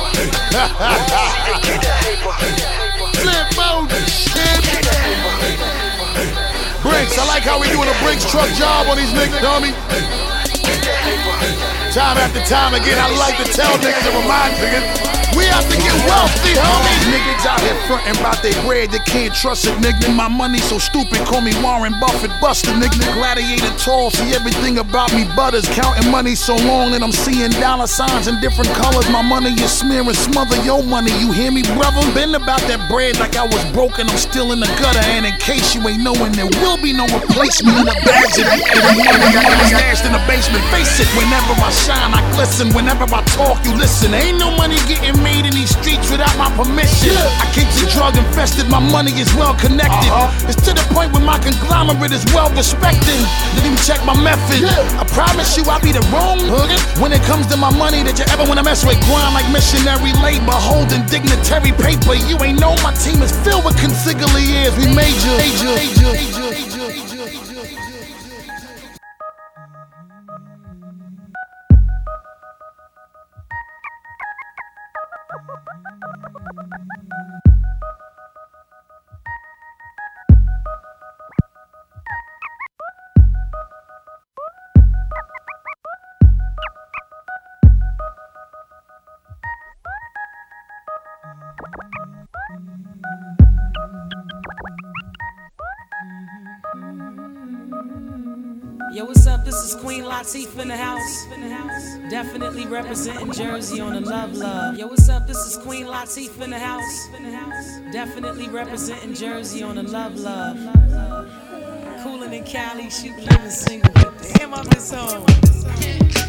Flip 3.19 3.49
shit. 4.07 4.59
Brinks, 6.83 7.19
I 7.19 7.27
like 7.27 7.43
how 7.43 7.61
we 7.61 7.69
doing 7.69 7.89
a 7.89 7.97
Brinks 8.03 8.31
truck 8.31 8.49
job 8.55 8.87
on 8.89 8.97
these 8.97 9.11
niggas, 9.11 9.41
dummy. 9.41 9.73
Time 11.93 12.19
after 12.19 12.41
time 12.45 12.75
again, 12.75 12.99
I 12.99 13.09
like 13.17 13.37
to 13.39 13.51
tell 13.51 13.73
niggas 13.79 14.07
and 14.07 14.23
remind 14.23 14.55
niggas. 14.61 15.19
We 15.37 15.45
have 15.45 15.65
to 15.71 15.77
get 15.77 15.95
wealthy, 16.09 16.57
homie. 16.57 16.97
Niggas 17.13 17.47
out 17.47 17.61
here 17.61 17.77
frontin' 17.87 18.17
about 18.17 18.43
their 18.43 18.57
bread, 18.65 18.91
they 18.91 18.99
can't 19.05 19.33
trust 19.35 19.67
it, 19.67 19.77
nigga. 19.79 20.13
My 20.15 20.27
money 20.27 20.59
so 20.59 20.79
stupid, 20.79 21.19
call 21.29 21.41
me 21.41 21.53
Warren 21.63 21.95
Buffett, 22.01 22.33
Buster, 22.41 22.73
nigga. 22.73 23.01
Gladiator 23.15 23.71
tall, 23.79 24.11
see 24.11 24.35
everything 24.35 24.79
about 24.79 25.13
me 25.15 25.25
butters. 25.37 25.69
Counting 25.69 26.11
money 26.11 26.35
so 26.35 26.57
long 26.57 26.93
that 26.93 27.03
I'm 27.03 27.13
seeing 27.13 27.51
dollar 27.61 27.87
signs 27.87 28.27
in 28.27 28.41
different 28.41 28.73
colors. 28.75 29.09
My 29.11 29.23
money 29.23 29.53
is 29.53 29.71
smearing, 29.71 30.13
smother 30.13 30.57
your 30.65 30.83
money. 30.83 31.13
You 31.21 31.31
hear 31.33 31.53
me, 31.53 31.63
brother? 31.63 32.03
Been 32.13 32.35
about 32.35 32.61
that 32.67 32.89
bread 32.91 33.21
like 33.21 33.37
I 33.37 33.45
was 33.45 33.63
broken. 33.73 34.09
I'm 34.09 34.19
still 34.19 34.53
in 34.53 34.61
the 34.61 34.71
gutter, 34.81 35.05
and 35.15 35.25
in 35.25 35.37
case 35.39 35.75
you 35.75 35.87
ain't 35.87 36.03
knowing, 36.03 36.33
there 36.33 36.51
will 36.65 36.81
be 36.83 36.93
no 36.93 37.05
replacement 37.09 37.79
in 37.79 37.87
the 37.87 37.97
bags 38.05 38.37
of 38.41 38.45
the 38.45 38.59
money. 38.59 39.07
I 39.07 39.33
got 39.33 39.45
stashed 39.71 40.05
in 40.05 40.13
the 40.13 40.23
basement. 40.27 40.65
Face 40.73 40.99
it, 40.99 41.09
whenever 41.15 41.53
I 41.63 41.71
shine, 41.85 42.13
I 42.15 42.23
glisten. 42.35 42.73
Whenever 42.75 43.05
I 43.05 43.23
talk, 43.37 43.63
you 43.65 43.75
listen. 43.77 44.15
Ain't 44.15 44.39
no 44.39 44.51
money 44.57 44.77
getting 44.91 45.17
made 45.23 45.47
in 45.47 45.53
these 45.55 45.71
streets 45.77 46.11
without 46.11 46.35
my 46.39 46.51
permission. 46.57 47.15
I 47.15 47.47
keep 47.55 47.69
the 47.79 47.87
drug 47.93 48.17
infested, 48.17 48.69
my 48.69 48.81
money 48.81 49.13
is 49.19 49.31
well 49.35 49.55
connected. 49.55 50.11
It's 50.49 50.61
to 50.67 50.73
the 50.75 50.85
point 50.95 51.13
where 51.13 51.25
my 51.25 51.39
conglomerate 51.39 52.13
is 52.13 52.25
well 52.35 52.51
respected. 52.55 53.19
Didn't 53.55 53.73
even 53.73 53.81
check 53.85 54.01
my 54.05 54.17
method. 54.19 54.65
I 54.99 55.05
promise 55.15 55.57
you, 55.57 55.65
I'll 55.69 55.83
be 55.83 55.93
the 55.93 56.05
wrong 56.11 56.41
hooded 56.41 56.81
when 57.01 57.13
it 57.13 57.23
comes 57.23 57.47
to 57.53 57.57
my 57.57 57.71
money 57.77 58.03
that 58.03 58.19
you 58.19 58.27
ever 58.33 58.45
wanna 58.49 58.63
mess 58.63 58.85
with. 58.85 58.99
Grind 59.07 59.35
like 59.35 59.49
missionary 59.53 60.13
labor, 60.25 60.57
holding 60.57 61.05
dignitary 61.07 61.73
paper. 61.73 62.15
You 62.15 62.37
ain't 62.43 62.61
know 62.61 62.75
my 62.83 62.93
team 62.95 63.23
is 63.23 63.33
filled 63.45 63.65
with 63.65 63.77
consigliers. 63.79 64.75
We 64.77 64.87
major, 64.95 65.35
major, 65.37 65.73
major, 65.75 66.13
major, 66.13 66.43
major, 66.51 66.87
major. 66.89 67.08
Latifah 100.29 100.61
in 100.61 100.69
the 100.69 100.77
house. 100.77 102.11
Definitely 102.11 102.67
representing 102.67 103.33
Jersey 103.33 103.81
on 103.81 103.95
the 103.95 104.01
Love 104.03 104.35
Love. 104.35 104.77
Yo, 104.77 104.87
what's 104.87 105.09
up? 105.09 105.27
This 105.27 105.39
is 105.39 105.57
Queen 105.57 105.87
Latifah 105.87 106.43
in 106.43 106.51
the 106.51 106.59
house. 106.59 107.91
Definitely 107.93 108.51
representing 108.51 109.15
Jersey 109.15 109.63
on 109.63 109.77
the 109.77 109.85
Love 109.85 110.17
Love. 110.17 110.59
Cooling 112.03 112.35
in 112.35 112.45
Cali, 112.45 112.91
she 112.91 113.09
living 113.09 113.51
single. 113.51 113.91
Damn, 114.35 114.53
I 114.53 114.65
miss 114.65 114.93
home. 114.93 115.25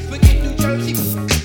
Forget 0.08 0.44
New 0.44 0.56
Jersey. 0.56 1.39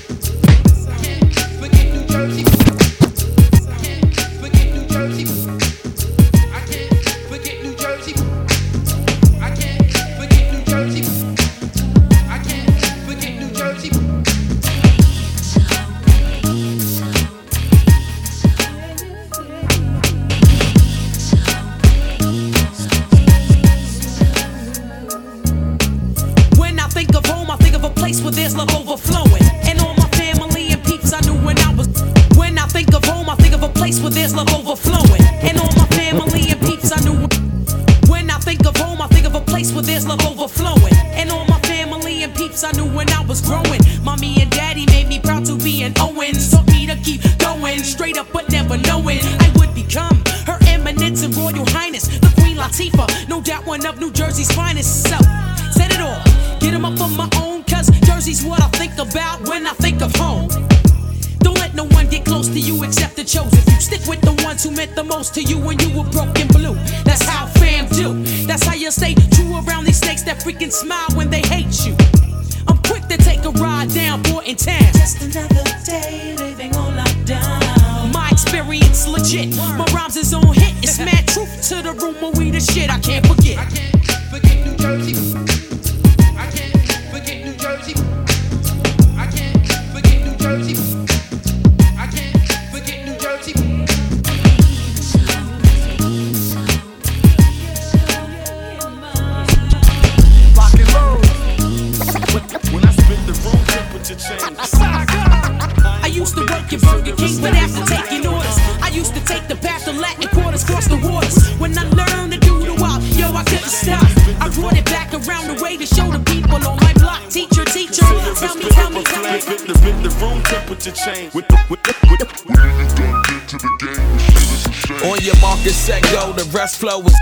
Smile 70.75 71.14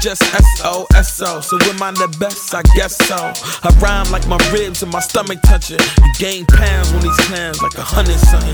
just 0.03 0.21
S-O-S-O. 0.35 1.39
So 1.39 1.55
am 1.71 1.81
I 1.81 1.91
the 1.91 2.13
best? 2.19 2.53
I 2.53 2.61
guess 2.75 2.97
so. 3.07 3.15
I 3.15 3.69
rhyme 3.79 4.11
like 4.11 4.27
my 4.27 4.37
ribs 4.51 4.83
and 4.83 4.91
my 4.91 4.99
stomach 4.99 5.39
touching. 5.43 5.79
You 5.79 6.11
gain 6.19 6.45
pounds 6.45 6.91
when 6.91 7.03
these 7.03 7.15
clams 7.23 7.61
like 7.61 7.77
a 7.77 7.87
hundred 7.87 8.19
something. 8.19 8.51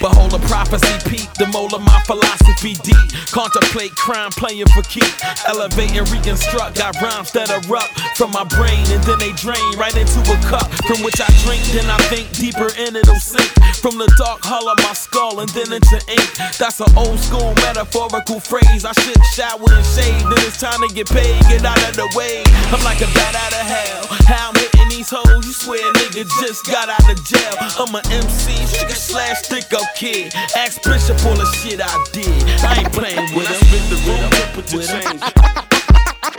Behold 0.00 0.32
a 0.32 0.38
prophecy 0.48 0.88
peak, 1.04 1.28
the 1.34 1.46
mold 1.48 1.74
of 1.74 1.82
my 1.82 2.00
philosophy 2.04 2.37
deep. 2.58 3.30
Contemplate 3.30 3.94
crime 3.94 4.30
playing 4.30 4.66
for 4.74 4.82
keep. 4.82 5.06
Elevate 5.46 5.94
and 5.94 6.08
reconstruct. 6.10 6.78
Got 6.78 7.00
rhymes 7.00 7.30
that 7.32 7.50
erupt 7.54 7.94
from 8.18 8.32
my 8.34 8.42
brain 8.58 8.82
and 8.90 9.02
then 9.06 9.18
they 9.22 9.30
drain 9.38 9.62
right 9.78 9.94
into 9.94 10.18
a 10.26 10.38
cup 10.50 10.66
from 10.90 10.98
which 11.06 11.22
I 11.22 11.30
drink. 11.46 11.62
Then 11.70 11.86
I 11.86 11.98
think 12.10 12.26
deeper 12.34 12.66
in 12.74 12.98
it'll 12.98 13.22
sink 13.22 13.46
from 13.78 13.94
the 13.98 14.10
dark 14.18 14.42
hull 14.42 14.66
of 14.66 14.78
my 14.82 14.92
skull 14.92 15.38
and 15.38 15.48
then 15.54 15.70
into 15.70 15.98
ink. 16.10 16.28
That's 16.58 16.82
an 16.82 16.90
old 16.98 17.18
school 17.22 17.54
metaphorical 17.62 18.42
phrase. 18.42 18.82
I 18.82 18.92
should 19.06 19.22
shower 19.38 19.70
and 19.70 19.86
shave. 19.94 20.18
Then 20.26 20.42
it's 20.42 20.58
time 20.58 20.82
to 20.82 20.90
get 20.90 21.06
paid, 21.06 21.38
get 21.46 21.62
out 21.62 21.78
of 21.86 21.94
the 21.94 22.10
way. 22.18 22.42
I'm 22.74 22.82
like 22.82 22.98
a 22.98 23.10
bat 23.14 23.38
out 23.38 23.54
of 23.54 23.64
hell. 23.70 24.02
How 24.26 24.50
I'm 24.50 24.58
hitting 24.58 24.98
these 24.98 25.10
hoes, 25.10 25.46
you 25.46 25.54
swear 25.54 25.84
nigga 26.02 26.26
just 26.42 26.66
got 26.66 26.90
out 26.90 27.06
of 27.06 27.22
jail. 27.22 27.54
I'm 27.78 27.94
a 27.94 28.02
MC, 28.10 28.50
slash 28.90 29.46
stick 29.46 29.70
up 29.72 29.86
kid. 29.94 30.34
Ask 30.56 30.82
Bishop 30.82 31.22
all 31.24 31.38
the 31.38 31.46
shit 31.62 31.78
I 31.78 31.94
did. 32.10 32.47
I 32.64 32.80
ain't 32.80 32.92
playing 32.92 33.34
with 33.34 33.36
When 33.36 33.46
I 33.46 33.54
spit 33.54 33.84
the 33.90 33.98
room 34.06 34.30
temperature 34.30 34.82
change. 34.82 35.20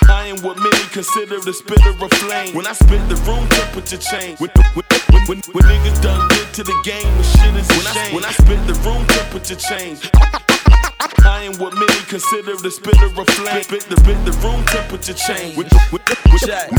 I 0.09 0.27
am 0.27 0.41
what 0.41 0.57
many 0.57 0.83
consider 0.91 1.39
the 1.39 1.53
spitter 1.53 1.91
of 2.03 2.11
flame. 2.13 2.55
When 2.55 2.67
I 2.67 2.73
spit 2.73 3.01
the 3.09 3.15
room 3.27 3.47
temperature 3.49 3.97
change. 3.97 4.39
When, 4.39 4.49
when, 4.73 4.85
when, 5.13 5.21
when, 5.27 5.37
when 5.53 5.63
niggas 5.65 6.01
done 6.01 6.27
good 6.29 6.53
to 6.53 6.63
the 6.63 6.77
game, 6.83 7.09
the 7.17 7.23
shit 7.23 7.55
is 7.55 7.67
when 7.77 7.87
I, 7.87 8.09
when 8.13 8.25
I 8.25 8.31
spit 8.31 8.59
the 8.67 8.73
room 8.81 9.05
temperature 9.07 9.55
change. 9.55 10.09
I 10.99 11.43
am 11.43 11.53
what 11.59 11.73
many 11.75 11.99
consider 12.07 12.55
the 12.57 12.71
spitter 12.71 13.05
of 13.05 13.27
flame. 13.29 13.63
Spit 13.63 13.83
the, 13.83 13.97
spit 13.97 14.19
the 14.25 14.31
room 14.43 14.63
temperature 14.65 15.13
change. 15.13 15.55
With, 15.55 15.71
with, 15.91 16.03
with, 16.07 16.25
with 16.33 16.41
Check. 16.41 16.71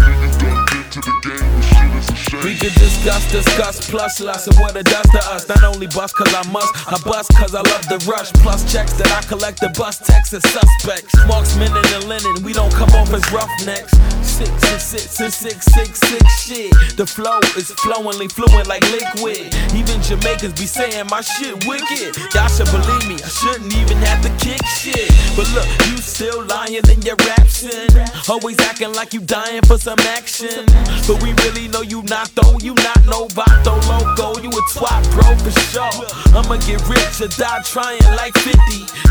We 2.43 2.57
could 2.57 2.73
discuss, 2.75 3.31
discuss, 3.31 3.89
plus 3.91 4.21
lots 4.21 4.47
of 4.47 4.57
what 4.59 4.75
it 4.75 4.87
does 4.87 5.07
to 5.13 5.19
us. 5.31 5.49
Not 5.49 5.63
only 5.63 5.87
bust 5.87 6.17
cause 6.17 6.35
I 6.35 6.43
must, 6.51 6.73
I 6.89 6.99
bust 7.05 7.31
cause 7.37 7.55
I 7.55 7.63
love 7.63 7.87
the 7.87 8.03
rush. 8.11 8.33
Plus 8.43 8.65
checks 8.73 8.95
that 8.95 9.13
I 9.13 9.23
collect, 9.29 9.61
the 9.61 9.69
bus 9.79 9.99
Texas 9.99 10.43
suspects. 10.43 11.15
Marksmen 11.29 11.69
in 11.69 11.87
the 11.95 12.07
linen, 12.09 12.43
we 12.43 12.53
don't 12.53 12.73
come 12.73 12.89
off 12.91 13.13
as 13.13 13.23
roughnecks. 13.31 13.93
Six 14.27 14.51
and 14.51 14.81
six 14.81 15.21
and 15.21 15.33
six, 15.33 15.67
six, 15.67 16.01
six 16.01 16.25
shit. 16.43 16.73
The 16.97 17.07
flow 17.07 17.39
is 17.57 17.71
flowingly 17.85 18.29
fluent 18.29 18.67
like 18.67 18.83
liquid. 18.91 19.55
Even 19.77 20.03
Jamaicans 20.03 20.59
be 20.59 20.67
saying 20.67 21.07
my 21.11 21.21
shit 21.21 21.55
wicked. 21.67 22.17
Y'all 22.35 22.49
should 22.49 22.67
believe 22.73 23.07
me, 23.07 23.21
I 23.23 23.29
shouldn't 23.29 23.71
even 23.77 23.99
have 23.99 24.10
to 24.23 24.31
kick 24.43 24.65
shit. 24.67 25.11
But 25.37 25.47
look, 25.55 25.69
you 25.89 25.97
still 25.99 26.45
lying 26.47 26.75
in 26.75 27.03
your 27.03 27.17
rapsin. 27.17 27.89
Always 28.29 28.59
acting 28.61 28.93
like 28.93 29.15
you 29.15 29.21
dying 29.21 29.63
for 29.63 29.79
some 29.79 29.99
action. 30.17 30.67
But 31.07 31.23
we 31.23 31.33
really 31.45 31.69
know 31.69 31.83
you 31.83 32.03
not 32.03 32.31
though, 32.35 32.59
you 32.59 32.75
not 32.75 33.05
no 33.07 33.27
vato 33.29 33.77
loco. 33.89 34.41
You 34.41 34.51
a 34.51 34.63
twat, 34.75 35.03
bro, 35.13 35.29
for 35.39 35.55
sure. 35.71 36.07
I'ma 36.35 36.57
get 36.67 36.81
rich 36.89 37.21
or 37.21 37.29
die 37.29 37.63
trying 37.65 38.03
like 38.17 38.35
50. 38.39 38.59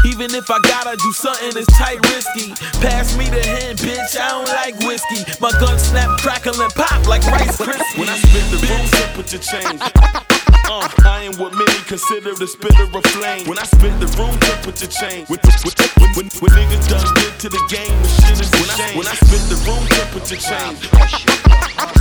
Even 0.09 0.33
if 0.35 0.49
I 0.49 0.59
gotta 0.67 0.97
do 0.97 1.11
something 1.11 1.51
that's 1.53 1.67
tight 1.77 1.99
risky. 2.11 2.53
Pass 2.81 3.17
me 3.17 3.25
the 3.25 3.45
hand, 3.45 3.79
bitch, 3.79 4.19
I 4.19 4.29
don't 4.29 4.47
like 4.47 4.75
whiskey. 4.79 5.23
My 5.39 5.51
gun 5.59 5.77
snap, 5.79 6.19
crackle, 6.19 6.59
and 6.61 6.73
pop 6.73 7.07
like 7.07 7.23
Rice 7.23 7.57
Krispies. 7.57 7.97
When 7.97 8.09
I 8.09 8.17
spit 8.17 8.45
the 8.51 8.59
room 8.67 8.85
temperature 8.99 9.37
change. 9.39 10.35
Uh, 10.69 10.87
I 11.05 11.23
am 11.23 11.33
what 11.37 11.53
many 11.53 11.79
consider 11.87 12.33
the 12.33 12.47
spitter 12.47 12.85
of 12.85 13.03
flame. 13.15 13.47
When 13.47 13.57
I 13.57 13.63
spit 13.63 13.93
the 13.99 14.07
room 14.17 14.37
temperature 14.39 14.87
change. 14.87 15.29
When, 15.29 15.39
when, 15.41 15.73
when, 15.97 16.09
when, 16.15 16.27
when 16.41 16.51
niggas 16.53 16.87
done 16.89 17.05
good 17.17 17.35
to 17.43 17.49
the 17.49 17.63
game, 17.69 17.95
the 18.01 18.09
shit 18.21 18.37
is 18.39 18.51
when 18.53 18.69
I, 18.69 18.77
when 18.97 19.07
I 19.07 19.15
spit 19.17 19.43
the 19.49 19.57
room 19.65 19.83
temperature 19.89 20.37
change. 20.37 20.79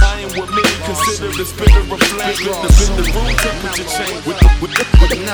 I 0.05 0.21
am 0.21 0.31
what 0.37 0.51
many 0.51 0.68
consider 0.89 1.29
the 1.37 1.45
spitter 1.45 1.81
of 1.81 2.01
flame. 2.01 2.37
The, 2.37 2.65
the 2.97 3.05
room 3.13 3.29
temperature 3.45 3.85
change. 3.85 4.25
With, 4.25 4.41
with, 4.61 4.73
with, 4.73 4.89
with, 5.01 5.29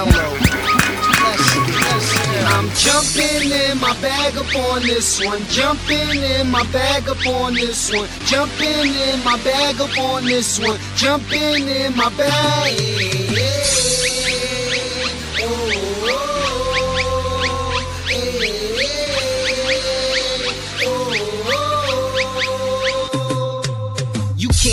I'm 2.46 2.68
jumping 2.74 3.50
in 3.50 3.78
my 3.80 3.94
bag 4.02 4.36
up 4.36 4.54
on 4.72 4.82
this 4.82 5.24
one. 5.24 5.42
Jumping 5.48 6.22
in 6.22 6.50
my 6.50 6.64
bag 6.72 7.08
up 7.08 7.26
on 7.26 7.54
this 7.54 7.92
one. 7.92 8.08
Jumping 8.26 8.94
in 8.94 9.22
my 9.24 9.38
bag 9.44 9.80
up 9.80 9.96
on 9.98 10.24
this 10.24 10.58
one. 10.58 10.78
Jumping 10.96 11.68
in 11.68 11.96
my 11.96 12.10
bag. 12.16 12.80
You 12.80 13.93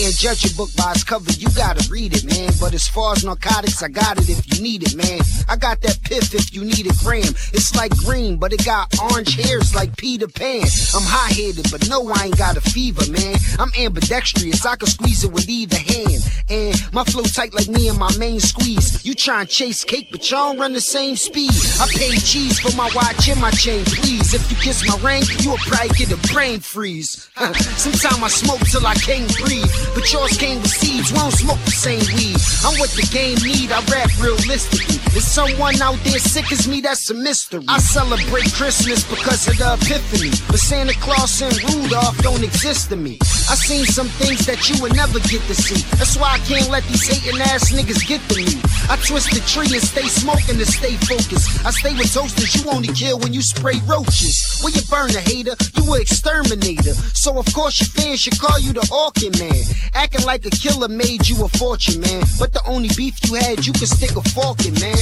can't 0.02 0.18
judge 0.18 0.52
a 0.52 0.56
book 0.56 0.70
by 0.76 0.92
its 0.94 1.04
cover, 1.04 1.32
you 1.34 1.48
gotta 1.56 1.88
read 1.92 2.16
it, 2.16 2.26
man. 2.26 2.52
But 2.60 2.74
as 2.74 2.88
far 2.88 3.14
as 3.14 3.24
narcotics, 3.24 3.84
I 3.84 3.90
got 3.90 4.18
it 4.18 4.30
if 4.30 4.42
you 4.52 4.64
need 4.64 4.82
it, 4.82 4.96
man. 4.96 5.22
I 5.48 5.56
got 5.56 5.82
that 5.82 6.02
piff 6.02 6.34
if 6.34 6.56
you 6.56 6.64
need 6.64 6.88
a 6.88 6.94
gram. 7.04 7.36
It's 7.54 7.76
like 7.76 7.96
green, 7.98 8.38
but 8.38 8.52
it 8.52 8.66
got 8.66 8.88
orange 9.00 9.36
hairs 9.36 9.76
like 9.76 9.96
Peter 9.98 10.28
Pan. 10.28 10.64
I'm 10.96 11.06
hot 11.06 11.32
headed, 11.32 11.70
but 11.70 11.88
no, 11.88 12.10
I 12.10 12.26
ain't 12.26 12.38
got 12.38 12.58
a 12.58 12.62
fever, 12.62 13.04
man. 13.12 13.36
I'm 13.60 13.70
ambidextrous, 13.78 14.66
I 14.66 14.76
can 14.76 14.88
squeeze 14.88 15.24
it 15.24 15.32
with 15.32 15.48
either 15.48 15.78
hand. 15.78 16.22
And 16.50 16.76
my 16.94 17.04
flow 17.04 17.24
tight 17.24 17.54
like 17.54 17.70
me 17.70 17.88
and 17.88 18.00
my 18.00 18.16
main 18.18 18.40
squeeze. 18.40 19.06
You 19.06 19.14
try 19.14 19.42
and 19.42 19.50
chase 19.50 19.84
cake, 19.84 20.08
but 20.10 20.30
y'all 20.32 20.58
run 20.58 20.74
the 20.74 20.82
same 20.82 21.16
speed. 21.16 21.54
I 21.80 21.86
pay 21.94 22.10
cheese 22.18 22.60
for 22.60 22.76
my 22.76 22.90
watch 22.96 23.30
and 23.30 23.40
my 23.40 23.52
chain, 23.52 23.86
please. 23.86 24.34
If 24.34 24.50
you 24.50 24.58
kiss 24.58 24.82
my 24.88 24.98
ring, 25.08 25.24
you'll 25.42 25.58
probably 25.58 25.96
get 25.96 26.12
a 26.12 26.34
brain 26.34 26.60
freeze. 26.60 27.30
Sometimes 27.78 28.24
I 28.24 28.28
smoke 28.30 28.62
till 28.62 28.88
I 28.88 28.96
can't 28.96 29.32
breathe. 29.38 29.91
But 29.94 30.12
yours 30.12 30.38
came 30.38 30.62
with 30.62 30.72
seeds, 30.72 31.12
we 31.12 31.20
don't 31.20 31.32
smoke 31.32 31.60
the 31.66 31.72
same 31.72 32.00
weed. 32.16 32.38
I'm 32.64 32.80
what 32.80 32.90
the 32.92 33.08
game 33.12 33.38
need, 33.44 33.72
I 33.72 33.84
rap 33.92 34.10
realistically. 34.20 35.02
Is 35.12 35.28
someone 35.28 35.76
out 35.82 36.00
there 36.06 36.20
sick 36.20 36.50
as 36.54 36.68
me? 36.70 36.80
That's 36.80 37.10
a 37.10 37.14
mystery. 37.14 37.66
I 37.68 37.80
celebrate 37.80 38.48
Christmas 38.54 39.04
because 39.04 39.46
of 39.50 39.58
the 39.58 39.76
epiphany. 39.76 40.32
But 40.48 40.60
Santa 40.60 40.94
Claus 41.04 41.42
and 41.42 41.52
Rudolph 41.68 42.18
don't 42.24 42.44
exist 42.44 42.90
to 42.90 42.96
me. 42.96 43.20
I 43.52 43.56
seen 43.60 43.84
some 43.84 44.08
things 44.08 44.46
that 44.46 44.70
you 44.70 44.82
would 44.82 44.96
never 44.96 45.20
get 45.28 45.44
to 45.52 45.56
see. 45.56 45.84
That's 46.00 46.16
why 46.16 46.40
I 46.40 46.40
can't 46.48 46.72
let 46.72 46.88
these 46.88 47.04
hating 47.04 47.42
ass 47.42 47.74
niggas 47.76 48.08
get 48.08 48.24
to 48.32 48.40
me. 48.40 48.56
I 48.88 48.96
twist 49.04 49.36
the 49.36 49.44
tree 49.44 49.68
and 49.76 49.84
stay 49.84 50.08
smoking 50.08 50.56
to 50.56 50.66
stay 50.66 50.96
focused. 51.04 51.66
I 51.66 51.72
stay 51.72 51.92
with 51.92 52.08
toasters, 52.14 52.56
you 52.56 52.72
only 52.72 52.96
kill 52.96 53.20
when 53.20 53.34
you 53.34 53.42
spray 53.42 53.84
roaches. 53.84 54.64
When 54.64 54.72
you 54.72 54.82
burn 54.88 55.12
a 55.12 55.20
hater, 55.20 55.60
you 55.76 55.94
an 55.94 56.00
exterminator. 56.00 56.96
So 57.12 57.38
of 57.38 57.52
course 57.52 57.84
your 57.84 57.92
fans 57.92 58.22
should 58.22 58.40
call 58.40 58.60
you 58.60 58.72
the 58.72 58.88
Orkin 58.88 59.36
man. 59.36 59.60
Acting 59.94 60.26
like 60.26 60.46
a 60.46 60.50
killer 60.50 60.88
made 60.88 61.28
you 61.28 61.44
a 61.44 61.50
fortune, 61.50 62.02
man. 62.02 62.24
But 62.40 62.54
the 62.54 62.62
only 62.66 62.90
beef 62.96 63.18
you 63.26 63.36
had, 63.36 63.66
you 63.66 63.74
could 63.74 63.88
stick 63.90 64.16
a 64.16 64.22
fork 64.30 64.66
in, 64.66 64.74
man. 64.80 64.98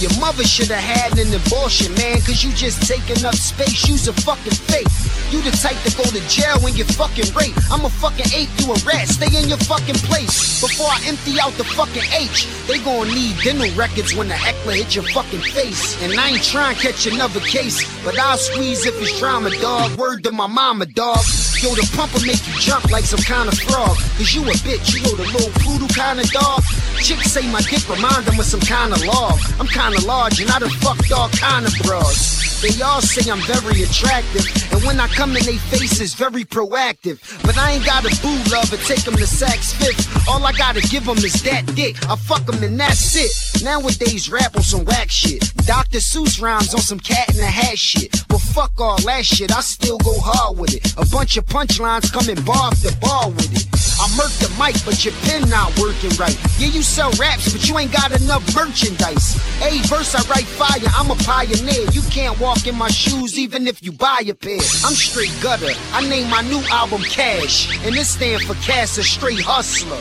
Your 0.00 0.16
mother 0.18 0.44
should 0.44 0.68
have 0.68 0.80
had 0.80 1.18
an 1.18 1.28
abortion, 1.34 1.92
man. 1.94 2.16
Cause 2.22 2.42
you 2.42 2.52
just 2.52 2.88
taking 2.88 3.24
up 3.24 3.34
space, 3.34 3.86
you's 3.86 4.08
a 4.08 4.14
fucking 4.14 4.56
fake. 4.56 4.88
You 5.30 5.42
the 5.42 5.52
type 5.52 5.76
to 5.84 5.92
go 5.94 6.04
to 6.04 6.20
jail 6.26 6.58
when 6.64 6.74
you 6.74 6.84
fucking 6.84 7.28
rape. 7.36 7.54
I'm 7.70 7.84
a 7.84 7.90
fucking 7.90 8.32
ape, 8.34 8.48
you 8.58 8.72
a 8.72 8.76
rat. 8.88 9.08
Stay 9.08 9.28
in 9.36 9.48
your 9.48 9.60
fucking 9.68 10.00
place. 10.08 10.60
Before 10.60 10.88
I 10.88 11.04
empty 11.04 11.38
out 11.38 11.52
the 11.60 11.64
fucking 11.64 12.02
H, 12.16 12.48
they 12.66 12.78
gon' 12.80 13.08
need 13.08 13.36
dental 13.44 13.70
records 13.76 14.14
when 14.14 14.28
the 14.28 14.34
heckler 14.34 14.72
hit 14.72 14.94
your 14.94 15.04
fucking 15.12 15.42
face. 15.52 16.00
And 16.02 16.18
I 16.18 16.30
ain't 16.30 16.42
trying 16.42 16.76
to 16.76 16.80
catch 16.80 17.06
another 17.06 17.40
case, 17.40 17.84
but 18.02 18.18
I'll 18.18 18.38
squeeze 18.38 18.86
if 18.86 18.96
it's 19.00 19.18
drama, 19.20 19.50
dog. 19.60 19.98
Word 19.98 20.24
to 20.24 20.32
my 20.32 20.46
mama, 20.46 20.86
dog. 20.86 21.20
Yo, 21.60 21.68
the 21.76 21.84
pumper 21.94 22.24
make 22.24 22.40
you 22.48 22.54
jump 22.58 22.90
like 22.90 23.04
some 23.04 23.20
kind 23.20 23.46
of 23.46 23.58
frog. 23.68 23.98
Cause 24.20 24.34
you 24.34 24.42
a 24.42 24.52
bitch, 24.52 24.92
you 24.94 25.02
know 25.02 25.16
the 25.16 25.24
little 25.32 25.50
poodle 25.64 25.88
kind 25.88 26.20
of 26.20 26.30
dog. 26.30 26.62
Chicks 27.00 27.32
say 27.32 27.50
my 27.50 27.62
dick 27.62 27.88
remind 27.88 28.26
them 28.26 28.38
of 28.38 28.44
some 28.44 28.60
kind 28.60 28.92
of 28.92 29.02
log. 29.06 29.40
I'm 29.58 29.66
kind 29.66 29.94
of 29.94 30.04
large 30.04 30.42
and 30.42 30.50
I 30.50 30.58
done 30.58 30.68
fucked 30.68 31.10
all 31.10 31.30
kind 31.30 31.64
of 31.64 31.72
broads. 31.82 32.49
They 32.60 32.82
all 32.82 33.00
say 33.00 33.30
I'm 33.30 33.40
very 33.48 33.82
attractive, 33.82 34.44
and 34.70 34.84
when 34.84 35.00
I 35.00 35.08
come 35.08 35.34
in 35.34 35.44
they 35.46 35.56
faces, 35.56 36.12
very 36.12 36.44
proactive. 36.44 37.16
But 37.42 37.56
I 37.56 37.72
ain't 37.72 37.86
got 37.86 38.04
a 38.04 38.10
boo 38.20 38.36
love 38.52 38.70
or 38.70 38.76
take 38.84 39.02
them 39.04 39.14
to 39.14 39.24
Saks 39.24 39.72
Fifth. 39.74 40.28
All 40.28 40.44
I 40.44 40.52
gotta 40.52 40.82
give 40.82 41.06
them 41.06 41.16
is 41.18 41.42
that 41.44 41.64
dick. 41.74 41.96
I 42.08 42.16
fuck 42.16 42.44
them 42.44 42.62
and 42.62 42.78
that's 42.78 43.16
it. 43.16 43.64
Nowadays 43.64 44.30
rap 44.30 44.56
on 44.56 44.62
some 44.62 44.84
whack 44.84 45.10
shit. 45.10 45.40
Dr. 45.64 45.98
Seuss 45.98 46.40
rhymes 46.42 46.74
on 46.74 46.80
some 46.80 47.00
cat 47.00 47.30
in 47.30 47.36
the 47.36 47.46
hat 47.46 47.78
shit. 47.78 48.24
But 48.28 48.40
fuck 48.40 48.72
all 48.78 49.00
that 49.02 49.24
shit, 49.24 49.56
I 49.56 49.60
still 49.62 49.96
go 49.98 50.12
hard 50.18 50.58
with 50.58 50.74
it. 50.74 50.92
A 50.98 51.06
bunch 51.10 51.38
of 51.38 51.46
punchlines 51.46 52.12
coming 52.12 52.42
bar 52.44 52.72
after 52.72 52.94
bar 53.00 53.30
with 53.30 53.52
it. 53.56 53.70
I 54.00 54.08
murk 54.16 54.32
the 54.40 54.48
mic, 54.56 54.80
but 54.84 55.04
your 55.04 55.12
pen 55.28 55.48
not 55.50 55.76
working 55.78 56.10
right. 56.16 56.36
Yeah, 56.58 56.68
you 56.68 56.82
sell 56.82 57.10
raps, 57.20 57.52
but 57.52 57.68
you 57.68 57.76
ain't 57.78 57.92
got 57.92 58.12
enough 58.18 58.40
merchandise. 58.56 59.36
A 59.60 59.76
verse 59.88 60.14
I 60.14 60.24
write 60.28 60.48
fire, 60.48 60.80
I'm 60.96 61.10
a 61.10 61.16
pioneer. 61.16 61.84
You 61.92 62.00
can't 62.08 62.38
walk 62.40 62.49
in 62.66 62.76
my 62.76 62.88
shoes 62.88 63.38
even 63.38 63.66
if 63.66 63.82
you 63.82 63.92
buy 63.92 64.22
a 64.28 64.34
pair. 64.34 64.58
I'm 64.84 64.94
straight 64.94 65.34
gutter. 65.42 65.72
I 65.92 66.06
name 66.08 66.28
my 66.28 66.42
new 66.42 66.60
album 66.70 67.02
Cash, 67.02 67.84
and 67.86 67.94
it 67.94 68.04
stand 68.04 68.42
for 68.42 68.54
Cash, 68.54 68.98
a 68.98 69.02
straight 69.02 69.40
hustler. 69.40 69.96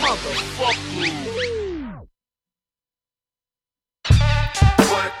Motherfucker. 0.00 1.34
What? 4.90 5.12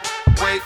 Wait, 0.42 0.62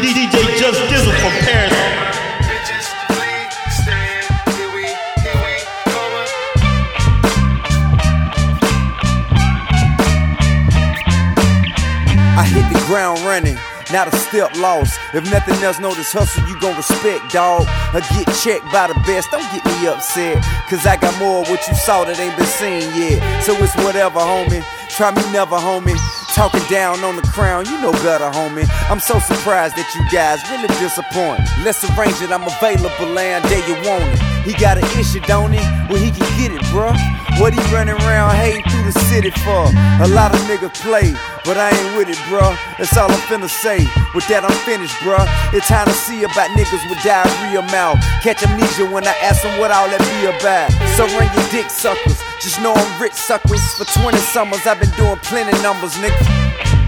DJ 0.00 0.32
Just 0.56 0.80
Dizzle 0.88 1.12
from 1.20 1.32
Paris. 1.44 1.72
I 12.34 12.44
hit 12.46 12.72
the 12.72 12.82
ground 12.86 13.20
running. 13.20 13.58
Not 13.92 14.08
a 14.08 14.16
step 14.16 14.56
lost. 14.56 14.98
If 15.12 15.30
nothing 15.30 15.62
else, 15.62 15.78
know 15.78 15.92
this 15.92 16.14
hustle 16.14 16.48
you 16.48 16.58
gon' 16.60 16.74
respect, 16.76 17.30
dog. 17.30 17.66
I 17.68 18.00
get 18.16 18.24
checked 18.40 18.64
by 18.72 18.88
the 18.88 18.94
best. 19.04 19.30
Don't 19.30 19.44
get 19.52 19.62
me 19.66 19.86
upset. 19.86 20.42
Cause 20.70 20.86
I 20.86 20.96
got 20.96 21.12
more 21.18 21.42
of 21.42 21.50
what 21.50 21.60
you 21.68 21.74
saw 21.74 22.04
that 22.04 22.18
ain't 22.18 22.34
been 22.38 22.46
seen 22.46 22.88
yet. 22.96 23.20
So 23.42 23.52
it's 23.62 23.76
whatever, 23.84 24.20
homie. 24.20 24.64
Try 24.88 25.10
me 25.10 25.20
never, 25.30 25.56
homie. 25.56 26.00
Talking 26.42 26.68
down 26.68 27.04
on 27.04 27.14
the 27.14 27.22
crown, 27.22 27.66
you 27.66 27.80
know 27.80 27.92
better, 27.92 28.28
homie. 28.36 28.66
I'm 28.90 28.98
so 28.98 29.20
surprised 29.20 29.76
that 29.76 29.94
you 29.94 30.02
guys 30.10 30.42
really 30.50 30.66
disappointed. 30.82 31.46
Let's 31.64 31.88
arrange 31.96 32.20
it, 32.20 32.32
I'm 32.32 32.42
available, 32.42 33.16
and 33.16 33.44
day 33.44 33.64
you 33.68 33.74
want 33.88 34.02
it. 34.12 34.31
He 34.44 34.52
got 34.54 34.76
an 34.76 34.84
issue, 34.98 35.20
don't 35.20 35.52
he? 35.52 35.62
Well, 35.86 36.02
he 36.02 36.10
can 36.10 36.26
get 36.34 36.50
it, 36.50 36.62
bruh. 36.74 36.98
What 37.38 37.54
he 37.54 37.60
running 37.72 37.94
around 37.94 38.34
hating 38.34 38.64
through 38.70 38.84
the 38.84 38.98
city 39.06 39.30
for? 39.46 39.70
A 40.02 40.08
lot 40.08 40.34
of 40.34 40.40
niggas 40.50 40.74
play, 40.82 41.14
but 41.44 41.56
I 41.56 41.70
ain't 41.70 41.96
with 41.96 42.08
it, 42.08 42.18
bruh. 42.26 42.58
That's 42.76 42.96
all 42.96 43.10
I'm 43.10 43.22
finna 43.30 43.48
say. 43.48 43.86
With 44.14 44.26
that, 44.28 44.42
I'm 44.42 44.58
finished, 44.66 44.94
bruh. 45.06 45.26
It's 45.54 45.68
time 45.68 45.86
to 45.86 45.94
see 45.94 46.24
about 46.24 46.50
niggas 46.58 46.82
with 46.90 46.98
diarrhea 47.06 47.62
mouth. 47.70 48.02
Catch 48.22 48.42
amnesia 48.42 48.84
when 48.90 49.06
I 49.06 49.14
ask 49.22 49.42
them 49.42 49.58
what 49.58 49.70
all 49.70 49.86
that 49.86 50.02
be 50.02 50.26
about. 50.26 50.74
So 50.98 51.06
ring 51.18 51.30
your 51.38 51.48
dick 51.54 51.70
suckers. 51.70 52.18
Just 52.42 52.60
know 52.60 52.74
I'm 52.74 53.00
rich 53.00 53.14
suckers. 53.14 53.62
For 53.78 53.86
20 54.02 54.18
summers, 54.18 54.66
I've 54.66 54.80
been 54.80 54.90
doing 54.98 55.18
plenty 55.22 55.54
numbers, 55.62 55.94
nigga. 56.02 56.81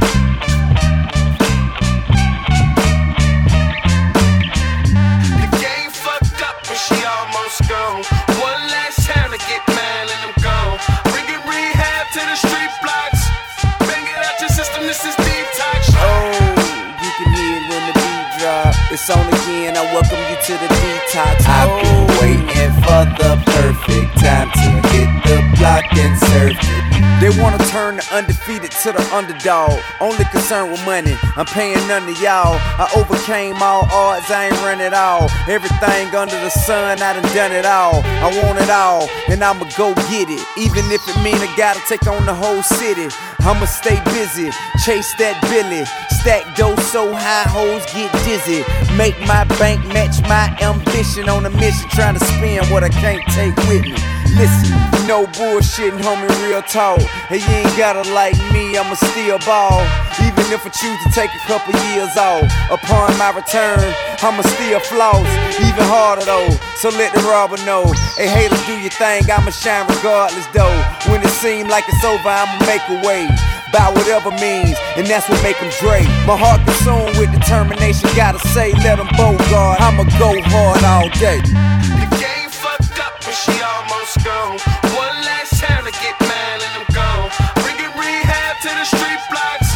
To 20.47 20.53
the 20.53 20.69
detox. 20.69 21.41
I've 21.49 21.73
been 21.81 22.07
waiting 22.21 22.73
for 22.85 23.03
the 23.17 23.33
perfect 23.47 24.13
time 24.21 24.51
to 24.53 24.89
hit 24.93 25.09
the 25.25 25.57
block 25.57 25.85
and 25.97 26.19
surf 26.19 26.59
it. 26.61 26.85
They 27.21 27.31
wanna 27.41 27.57
turn 27.73 27.97
the 27.97 28.07
undefeated 28.13 28.71
to 28.83 28.93
the 28.93 29.01
underdog. 29.15 29.81
Only 30.01 30.27
concerned 30.27 30.71
with 30.73 30.85
money, 30.85 31.17
I'm 31.37 31.47
paying 31.47 31.81
none 31.89 32.07
of 32.07 32.21
y'all. 32.21 32.61
I 32.77 32.91
overcame 32.95 33.57
all 33.63 33.89
odds, 33.91 34.31
I 34.31 34.47
ain't 34.53 34.61
run 34.61 34.83
it 34.83 34.93
all. 34.93 35.31
Everything 35.49 36.15
under 36.15 36.39
the 36.39 36.51
sun, 36.51 37.01
I 37.01 37.15
done 37.15 37.35
done 37.35 37.53
it 37.53 37.65
all. 37.65 38.03
I 38.05 38.29
want 38.43 38.59
it 38.59 38.69
all, 38.69 39.09
and 39.31 39.43
I'ma 39.43 39.65
go 39.79 39.95
get 40.13 40.29
it. 40.29 40.45
Even 40.59 40.85
if 40.93 41.01
it 41.09 41.17
mean 41.23 41.37
I 41.37 41.49
gotta 41.57 41.81
take 41.89 42.07
on 42.07 42.27
the 42.27 42.35
whole 42.35 42.63
city. 42.63 43.09
I'ma 43.47 43.67
stay 43.67 44.01
busy, 44.17 44.51
chase 44.85 45.13
that 45.21 45.37
Billy. 45.53 45.85
Stack 46.21 46.57
dough 46.57 46.77
so 46.89 47.13
high, 47.13 47.45
hoes 47.45 47.85
get 47.93 48.11
dizzy. 48.25 48.65
Make 48.97 49.21
my 49.29 49.45
bank 49.61 49.85
match 49.93 50.17
my 50.23 50.34
ambition 50.35 51.29
on 51.29 51.47
a 51.47 51.51
mission, 51.51 51.89
trying 51.91 52.15
to 52.15 52.25
spend 52.25 52.67
what 52.71 52.83
I 52.83 52.89
can't 52.89 53.23
take 53.31 53.57
with 53.69 53.83
me. 53.83 53.95
Listen, 54.35 54.75
no 55.07 55.27
bullshitting, 55.39 56.01
homie, 56.03 56.29
real 56.43 56.63
talk. 56.63 57.01
Hey, 57.31 57.39
you 57.39 57.55
ain't 57.63 57.77
gotta 57.77 58.03
like 58.13 58.35
me, 58.53 58.77
I'ma 58.77 58.95
still 58.95 59.39
ball. 59.47 59.81
Even 60.19 60.45
if 60.51 60.67
I 60.67 60.71
choose 60.71 60.99
to 61.05 61.11
take 61.15 61.31
a 61.31 61.43
couple 61.47 61.73
years 61.95 62.17
off. 62.17 62.43
Upon 62.71 63.17
my 63.17 63.31
return, 63.31 63.79
I'ma 64.23 64.43
still 64.43 64.81
floss. 64.81 65.27
Even 65.61 65.85
harder 65.87 66.25
though, 66.25 66.51
so 66.83 66.89
let 66.99 67.15
the 67.15 67.21
robber 67.31 67.59
know. 67.65 67.87
Hey, 68.17 68.27
hater, 68.27 68.59
do 68.67 68.75
your 68.75 68.91
thing, 68.91 69.23
I'ma 69.31 69.51
shine 69.51 69.87
regardless 69.87 70.47
though. 70.51 70.75
When 71.07 71.23
it 71.23 71.31
seem 71.39 71.69
like 71.69 71.85
it's 71.87 72.05
over, 72.05 72.29
I'ma 72.29 72.59
make 72.67 72.83
a 72.91 73.07
way. 73.07 73.29
By 73.75 73.91
whatever 73.91 74.31
means, 74.39 74.79
and 74.95 75.03
that's 75.03 75.29
what 75.29 75.43
make 75.43 75.59
them 75.59 75.67
Dre. 75.83 76.07
My 76.31 76.39
heart 76.39 76.63
consumed 76.63 77.19
with 77.19 77.35
determination, 77.35 78.07
gotta 78.15 78.39
say, 78.55 78.71
let 78.87 79.03
them 79.03 79.11
bogart. 79.19 79.83
I'ma 79.83 80.07
go 80.15 80.31
hard 80.47 80.79
all 80.87 81.11
day. 81.19 81.43
The 81.43 82.07
game 82.15 82.47
fucked 82.55 82.95
up 83.03 83.19
and 83.27 83.35
she 83.35 83.51
almost 83.59 84.23
gone. 84.23 84.63
One 84.95 85.19
last 85.27 85.59
time 85.59 85.83
to 85.83 85.91
get 85.91 86.15
mad 86.23 86.63
and 86.63 86.87
I'm 86.87 86.89
gone. 86.95 87.27
Bring 87.67 87.75
it 87.83 87.91
rehab 87.99 88.63
to 88.63 88.71
the 88.79 88.87
street 88.87 89.23
blocks. 89.27 89.75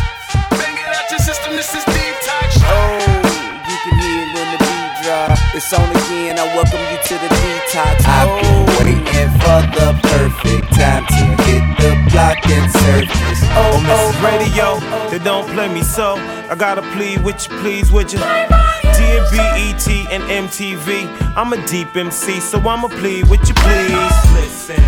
Bang 0.54 0.78
it 0.78 0.94
out 0.94 1.10
your 1.10 1.18
system, 1.18 1.58
this 1.58 1.74
is 1.74 1.82
detox. 1.90 2.54
Oh, 2.70 3.02
you 3.66 3.76
can 3.82 3.98
hear 3.98 4.18
it 4.22 4.30
when 4.30 4.46
the 4.54 4.58
beat 4.62 4.94
drop. 5.02 5.34
It's 5.58 5.74
on 5.74 5.90
again, 5.90 6.38
I 6.38 6.46
welcome 6.54 6.86
you 6.86 7.02
to 7.02 7.14
the 7.18 7.30
detox. 7.34 7.98
Been 8.06 8.57
waiting 8.78 9.30
for 9.42 9.60
the 9.76 9.88
perfect 10.02 10.72
time 10.74 11.04
to 11.06 11.24
hit 11.44 11.64
the 11.78 11.90
block 12.10 12.38
and 12.46 12.70
surface. 12.70 13.40
Oh, 13.56 13.72
oh 13.72 13.80
Mrs. 13.88 14.16
Radio, 14.24 15.10
they 15.10 15.22
don't 15.22 15.48
play 15.50 15.68
me 15.72 15.82
so. 15.82 16.16
I 16.50 16.54
gotta 16.54 16.82
plead 16.92 17.22
with 17.24 17.48
you, 17.48 17.56
please, 17.58 17.90
would 17.92 18.12
you? 18.12 18.18
Dear 18.18 19.20
BET 19.30 19.88
and 20.10 20.22
MTV, 20.24 21.34
I'm 21.36 21.52
a 21.52 21.66
deep 21.66 21.96
MC, 21.96 22.40
so 22.40 22.58
I'ma 22.58 22.88
plead 22.88 23.28
with 23.28 23.46
you, 23.48 23.54
please. 23.54 24.32
Listen, 24.34 24.82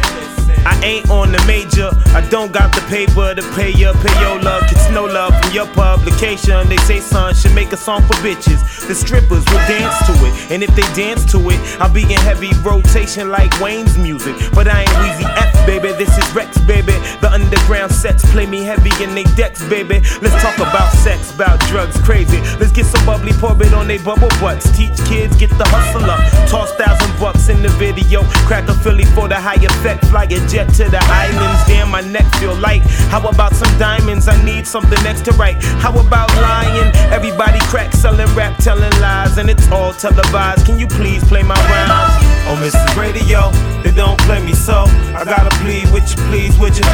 I 0.67 0.79
ain't 0.85 1.11
on 1.11 1.33
the 1.33 1.43
major, 1.47 1.91
I 2.15 2.27
don't 2.29 2.53
got 2.53 2.75
the 2.75 2.83
paper 2.83 3.35
to 3.35 3.43
pay 3.55 3.73
your 3.73 3.95
payola. 3.95 4.61
It's 4.71 4.91
no 4.91 5.05
love 5.05 5.35
from 5.41 5.53
your 5.53 5.67
publication. 5.69 6.69
They 6.69 6.77
say 6.79 7.01
son 7.01 7.35
should 7.35 7.55
make 7.55 7.73
a 7.73 7.77
song 7.77 8.03
for 8.03 8.15
bitches. 8.25 8.61
The 8.87 8.95
strippers 8.95 9.45
will 9.47 9.65
dance 9.67 9.97
to 10.07 10.13
it, 10.27 10.51
and 10.51 10.63
if 10.63 10.75
they 10.75 10.87
dance 10.95 11.25
to 11.33 11.39
it, 11.51 11.61
I'll 11.81 11.93
be 11.93 12.03
in 12.03 12.21
heavy 12.21 12.51
rotation 12.63 13.31
like 13.31 13.51
Wayne's 13.61 13.97
music. 13.97 14.37
But 14.53 14.69
I 14.69 14.83
ain't 14.83 14.91
Weezy 15.01 15.29
F, 15.37 15.67
baby. 15.67 15.93
This 15.93 16.17
is 16.19 16.35
Reks, 16.35 16.59
baby. 16.59 16.93
The 17.21 17.31
underground 17.33 17.93
sets 17.93 18.29
play 18.31 18.47
me 18.47 18.63
heavy 18.63 18.91
in 19.03 19.15
they 19.15 19.25
decks, 19.37 19.63
baby. 19.69 20.01
Let's 20.21 20.37
talk 20.43 20.57
about 20.59 20.93
sex, 20.93 21.35
about 21.35 21.61
drugs, 21.69 21.97
crazy. 22.03 22.41
Let's 22.59 22.73
get 22.73 22.87
some 22.87 23.05
bubbly, 23.07 23.33
pour 23.33 23.61
it 23.63 23.73
on 23.73 23.89
they 23.89 23.99
bubble 23.99 24.29
butts. 24.41 24.71
Teach 24.77 24.97
kids, 25.07 25.37
get 25.37 25.51
the 25.57 25.65
hustle 25.67 26.11
up. 26.11 26.21
Toss 26.49 26.73
thousand 26.75 27.13
bucks 27.19 27.49
in 27.49 27.63
the 27.63 27.71
video. 27.81 28.23
Crack 28.47 28.69
a 28.69 28.75
Philly 28.75 29.05
for 29.17 29.29
the 29.29 29.37
high 29.37 29.63
effect. 29.63 30.05
Fly 30.07 30.25
a 30.25 30.39
jet 30.51 30.69
to 30.75 30.85
the 30.91 31.01
islands. 31.05 31.65
Damn, 31.67 31.91
my 31.91 32.01
neck 32.01 32.27
feel 32.37 32.55
light. 32.57 32.83
How 33.09 33.27
about 33.29 33.55
some 33.55 33.73
diamonds? 33.79 34.27
I 34.29 34.43
need 34.45 34.67
something 34.67 35.01
next 35.05 35.25
to 35.27 35.33
write. 35.33 35.63
How 35.83 35.93
about 35.93 36.29
lying? 36.43 36.91
Everybody 37.13 37.61
crack, 37.71 37.93
selling 37.93 38.29
rap, 38.35 38.59
telling 38.59 38.93
lies, 39.01 39.39
and 39.39 39.49
it's 39.49 39.71
all 39.71 39.93
televised. 39.93 40.67
Can 40.67 40.79
you 40.79 40.87
please 40.87 41.23
play 41.25 41.43
my 41.43 41.55
rhymes? 41.55 42.27
Oh, 42.49 42.57
Mrs. 42.61 42.97
Radio, 42.97 43.51
they 43.83 43.93
don't 43.93 44.19
play 44.23 44.45
me 44.45 44.53
so. 44.53 44.85
I 45.15 45.25
gotta 45.25 45.55
plead 45.59 45.91
with 45.93 46.11
you, 46.11 46.17
please, 46.29 46.59
would 46.59 46.77
you? 46.77 46.85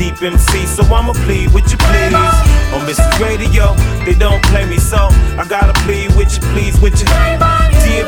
Deep 0.00 0.22
MC, 0.22 0.64
so 0.64 0.82
I'ma 0.84 1.12
plead 1.12 1.52
with 1.52 1.70
you, 1.70 1.76
please. 1.76 2.14
Oh, 2.72 2.80
Mrs. 2.88 3.20
Radio, 3.20 3.74
they 4.06 4.14
don't 4.14 4.42
play 4.44 4.64
me 4.64 4.78
so. 4.78 5.08
I 5.36 5.44
gotta 5.46 5.74
plead 5.84 6.16
with 6.16 6.32
you, 6.34 6.40
please, 6.52 6.80
would 6.80 6.98
you? 6.98 7.04
Dear 7.04 8.06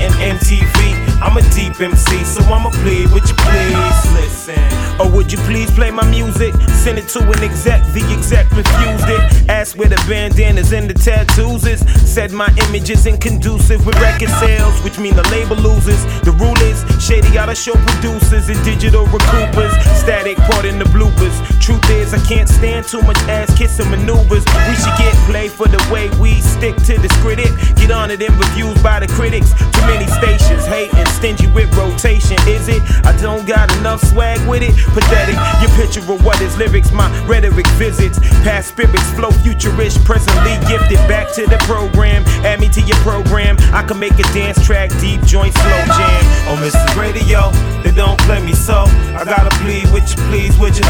and 0.00 0.14
MTV, 0.14 1.20
I'm 1.20 1.36
a 1.36 1.42
deep 1.50 1.78
MC, 1.78 2.24
so 2.24 2.40
I'ma 2.44 2.70
plead 2.70 3.12
with 3.12 3.28
you, 3.28 3.34
please. 3.34 4.12
Listen. 4.14 4.83
Or 5.00 5.10
would 5.10 5.32
you 5.32 5.38
please 5.38 5.70
play 5.70 5.90
my 5.90 6.08
music? 6.08 6.54
Send 6.84 6.98
it 6.98 7.08
to 7.08 7.20
an 7.20 7.42
exec, 7.42 7.82
the 7.92 8.02
exec 8.14 8.50
refused 8.52 9.08
it. 9.08 9.50
Asked 9.50 9.76
where 9.76 9.88
the 9.88 10.00
bandanas 10.08 10.72
and 10.72 10.88
the 10.88 10.94
tattoos 10.94 11.66
is. 11.66 11.80
Said 12.08 12.30
my 12.32 12.48
image 12.68 12.90
isn't 12.90 13.20
conducive 13.20 13.84
with 13.86 13.98
record 14.00 14.30
sales, 14.40 14.78
which 14.84 14.98
mean 14.98 15.16
the 15.16 15.26
label 15.30 15.56
loses. 15.56 16.00
The 16.22 16.32
rule 16.32 16.58
is 16.62 16.84
shady 17.02 17.36
out 17.38 17.48
of 17.48 17.56
show 17.56 17.74
producers 17.74 18.48
and 18.48 18.62
digital 18.64 19.06
recoupers. 19.06 19.72
Static 19.98 20.36
part 20.48 20.64
in 20.64 20.78
the 20.78 20.86
bloopers. 20.86 21.34
Truth 21.60 21.90
is, 21.90 22.14
I 22.14 22.20
can't 22.26 22.48
stand 22.48 22.86
too 22.86 23.02
much 23.02 23.18
ass 23.26 23.50
kissing 23.58 23.90
maneuvers. 23.90 24.44
We 24.68 24.74
should 24.76 24.96
get 24.98 25.14
play 25.26 25.48
for 25.48 25.66
the 25.66 25.82
way 25.90 26.08
we 26.20 26.40
stick 26.40 26.76
to 26.86 26.98
the 26.98 27.08
script. 27.18 27.34
Get 27.76 27.90
honored 27.90 28.22
in 28.22 28.36
reviews 28.38 28.80
by 28.82 29.00
the 29.00 29.08
critics. 29.08 29.50
Too 29.58 29.84
many 29.88 30.06
stations 30.06 30.66
hating, 30.66 31.06
stingy 31.06 31.48
with 31.48 31.74
rotation. 31.74 32.36
Is 32.46 32.68
it? 32.68 32.82
I 33.04 33.16
don't 33.20 33.46
got 33.46 33.74
enough 33.78 34.00
swag 34.04 34.38
with 34.48 34.62
it. 34.62 34.74
Pathetic. 34.92 35.36
Your 35.62 35.70
picture 35.76 36.00
of 36.00 36.24
what 36.24 36.40
is 36.40 36.56
lyrics, 36.56 36.92
my 36.92 37.08
rhetoric 37.26 37.66
visits. 37.78 38.18
Past 38.42 38.68
spirits 38.68 39.10
flow 39.12 39.30
futurish, 39.30 40.02
presently 40.04 40.58
gifted. 40.68 40.98
Back 41.08 41.32
to 41.34 41.46
the 41.46 41.58
program. 41.64 42.24
Add 42.44 42.60
me 42.60 42.68
to 42.70 42.80
your 42.80 42.96
program. 42.98 43.56
I 43.72 43.82
can 43.82 43.98
make 43.98 44.18
a 44.18 44.26
dance 44.34 44.64
track, 44.64 44.90
deep 45.00 45.22
joint, 45.22 45.54
slow 45.54 45.80
jam. 45.96 46.22
Oh, 46.46 46.56
Mrs. 46.60 46.96
Radio, 47.00 47.50
they 47.82 47.90
don't 47.90 48.18
play 48.20 48.44
me 48.44 48.52
so. 48.52 48.84
I 49.16 49.24
gotta 49.24 49.50
plead 49.62 49.90
with 49.92 50.08
you, 50.10 50.22
please, 50.28 50.56
would 50.58 50.76
you? 50.76 50.84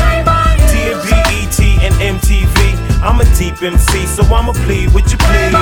Dear 0.73 0.97
BET 1.05 1.61
and 1.85 1.95
MTV, 1.95 3.03
I'm 3.03 3.21
a 3.21 3.25
deep 3.37 3.63
MC, 3.63 4.07
so 4.07 4.23
I'ma 4.25 4.53
plead 4.65 4.93
with 4.93 5.11
you, 5.11 5.19
please. 5.19 5.55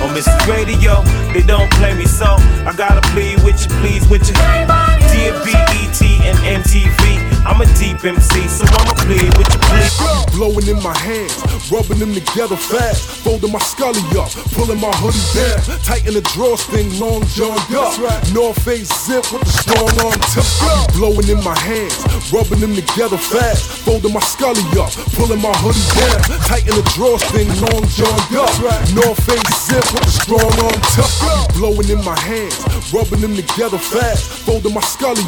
Oh, 0.00 0.12
Mrs. 0.14 0.46
Radio, 0.46 1.02
they 1.32 1.42
don't 1.42 1.70
play 1.72 1.94
me 1.94 2.06
so. 2.06 2.36
I 2.66 2.72
gotta 2.76 3.00
plead 3.10 3.42
with 3.42 3.60
you, 3.62 3.68
please, 3.80 4.08
would 4.08 4.26
you? 4.28 5.01
Dear 5.12 5.32
BET 5.44 6.00
and 6.24 6.38
MTV, 6.64 7.44
I'm 7.44 7.60
a 7.60 7.66
deep 7.76 8.02
MC, 8.02 8.48
so 8.48 8.64
I'ma 8.64 8.94
plead 9.04 9.28
with 9.36 9.44
you, 9.52 9.60
please. 9.68 9.92
I 10.00 10.24
be 10.24 10.36
blowing 10.38 10.66
in 10.72 10.80
my 10.82 10.96
hands, 10.96 11.36
rubbing 11.70 11.98
them 11.98 12.14
together 12.14 12.56
fast, 12.56 13.20
folding 13.20 13.52
my 13.52 13.58
scully 13.60 14.00
up, 14.16 14.32
pulling 14.56 14.80
my 14.80 14.90
hoodie 14.96 15.20
down, 15.36 15.60
tighten 15.84 16.14
the 16.14 16.24
drawstring, 16.32 16.88
long 16.98 17.20
John 17.36 17.60
Duck, 17.68 17.92
North 18.32 18.56
Face 18.64 18.88
zip 18.88 19.28
with 19.28 19.44
the 19.44 19.52
strong 19.52 19.92
arm 20.00 20.16
tuck. 20.32 20.48
I 20.64 20.86
be 20.88 20.96
blowing 20.96 21.28
in 21.28 21.44
my 21.44 21.58
hands, 21.60 22.00
rubbing 22.32 22.64
them 22.64 22.72
together 22.72 23.20
fast, 23.20 23.84
folding 23.84 24.14
my 24.16 24.24
scully 24.24 24.64
up, 24.80 24.96
pulling 25.12 25.42
my 25.44 25.52
hoodie 25.60 25.84
down, 25.92 26.24
tighten 26.48 26.72
the 26.72 26.86
drawstring, 26.96 27.52
long 27.60 27.84
John 27.92 28.16
Duck, 28.32 28.48
North 28.96 29.20
Face 29.28 29.44
zip 29.68 29.84
with 29.92 30.08
the 30.08 30.14
strong 30.24 30.52
arm 30.64 30.80
tuck. 30.96 31.12
I 31.20 31.44
be 31.52 31.60
blowing 31.60 31.88
in 31.92 32.00
my 32.00 32.16
hands, 32.16 32.56
rubbing 32.94 33.20
them 33.20 33.36
together 33.36 33.76
fast, 33.76 34.48
folding 34.48 34.72
my 34.72 34.80
scully 34.80 35.01
up, 35.04 35.18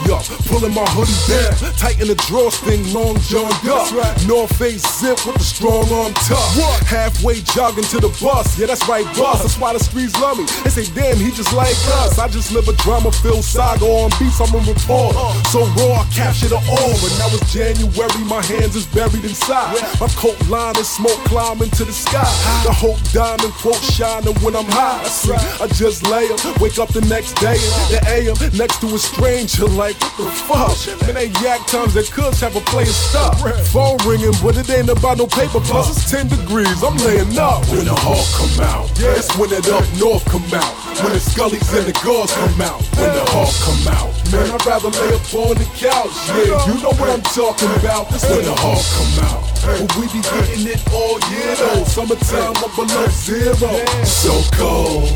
pulling 0.47 0.75
my 0.75 0.87
hoodie 0.95 1.15
down, 1.27 1.51
tighten 1.75 2.07
the 2.07 2.15
drawstring, 2.27 2.83
long 2.93 3.19
John 3.27 3.51
Duck, 3.65 3.91
North 4.27 4.55
Face 4.57 4.83
zip 5.01 5.19
with 5.27 5.37
the 5.37 5.45
strong 5.45 5.91
arm 5.91 6.15
tuck. 6.27 6.39
Halfway 6.87 7.41
jogging 7.55 7.85
to 7.91 7.99
the 7.99 8.09
bus, 8.23 8.59
yeah 8.59 8.67
that's 8.67 8.87
right, 8.89 9.05
boss. 9.17 9.43
That's 9.43 9.59
why 9.59 9.73
the 9.73 9.81
streets 9.81 10.15
love 10.21 10.39
me. 10.39 10.45
They 10.63 10.71
say, 10.71 10.87
damn, 10.95 11.17
he 11.17 11.31
just 11.31 11.53
like 11.53 11.75
us. 12.03 12.19
I 12.19 12.29
just 12.29 12.53
live 12.53 12.69
a 12.69 12.73
drama-filled 12.85 13.45
saga 13.45 13.85
on 13.85 14.11
beats. 14.19 14.41
I'm 14.41 14.55
a 14.55 14.59
reporter, 14.63 15.27
so 15.51 15.67
raw 15.79 16.03
I 16.03 16.07
capture 16.15 16.49
the 16.49 16.61
aura. 16.63 17.09
Now 17.19 17.35
it's 17.35 17.53
January, 17.53 18.25
my 18.31 18.43
hands 18.43 18.77
is 18.77 18.87
buried 18.87 19.25
inside. 19.25 19.75
My 20.01 20.09
coat 20.15 20.39
line 20.49 20.77
is 20.79 20.89
smoke 20.89 21.19
climbing 21.27 21.71
to 21.71 21.85
the 21.85 21.93
sky. 21.93 22.31
The 22.65 22.73
hope 22.73 23.01
diamond 23.13 23.53
quote 23.59 23.83
shining 23.95 24.35
when 24.41 24.55
I'm 24.55 24.69
high. 24.69 25.03
See, 25.05 25.33
I 25.33 25.67
just 25.69 26.07
lay 26.07 26.31
up, 26.31 26.61
wake 26.61 26.79
up 26.79 26.91
the 26.91 27.03
next 27.11 27.35
day. 27.41 27.59
The 27.91 28.01
AM 28.07 28.37
next 28.57 28.81
to 28.81 28.87
a 28.95 28.99
stranger, 28.99 29.64
like 29.69 29.97
what 30.01 30.17
the 30.17 30.27
fuck? 30.47 31.03
Man, 31.03 31.15
they 31.15 31.29
yak 31.43 31.67
times 31.67 31.95
that 31.95 32.11
cooks 32.11 32.41
have 32.41 32.57
a 32.57 32.61
player 32.61 32.87
stop. 32.87 33.39
Phone 33.71 33.99
ringing, 34.07 34.35
but 34.43 34.57
it 34.57 34.69
ain't 34.71 34.89
about 34.89 35.19
no 35.19 35.27
paper. 35.27 35.61
Plus 35.61 35.91
it's 35.91 36.11
10 36.11 36.29
degrees. 36.29 36.83
I'm 36.83 36.97
laying 37.05 37.39
up 37.39 37.65
when 37.71 37.85
the 37.85 37.95
hawk 37.95 38.27
come 38.35 38.65
out. 38.65 38.91
Yeah, 38.99 39.17
it's 39.17 39.31
when 39.37 39.53
it 39.53 39.69
up 39.69 39.85
north 39.97 40.25
come 40.27 40.45
out. 40.55 40.75
When 41.03 41.13
the 41.13 41.23
scullies 41.23 41.67
and 41.77 41.87
the 41.87 41.97
guards 42.05 42.33
come 42.33 42.61
out. 42.63 42.83
When 42.99 43.11
the 43.15 43.25
hawk 43.31 43.55
come 43.63 43.85
out. 43.95 44.11
Man, 44.33 44.51
I'd 44.51 44.67
rather 44.67 44.91
lay 44.91 45.13
up 45.15 45.27
on 45.35 45.55
the 45.55 45.69
couch. 45.79 46.15
Yeah, 46.35 46.59
you 46.69 46.75
know 46.83 46.95
what 46.99 47.09
I'm 47.11 47.25
talking 47.35 47.71
about. 47.79 48.11
This 48.11 48.25
when 48.29 48.45
the 48.45 48.55
hawk 48.55 48.83
come 48.97 49.15
out. 49.29 49.43
But 49.65 49.97
we 49.97 50.07
be 50.13 50.21
getting 50.21 50.67
it 50.69 50.81
all 50.93 51.17
year 51.31 51.55
though. 51.57 51.85
Summertime 51.85 52.59
up 52.59 52.73
below 52.77 53.07
zero. 53.09 53.71
So 54.05 54.35
cold. 54.59 55.09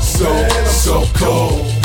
So, 0.00 0.28
so 0.66 1.04
cold. 1.14 1.81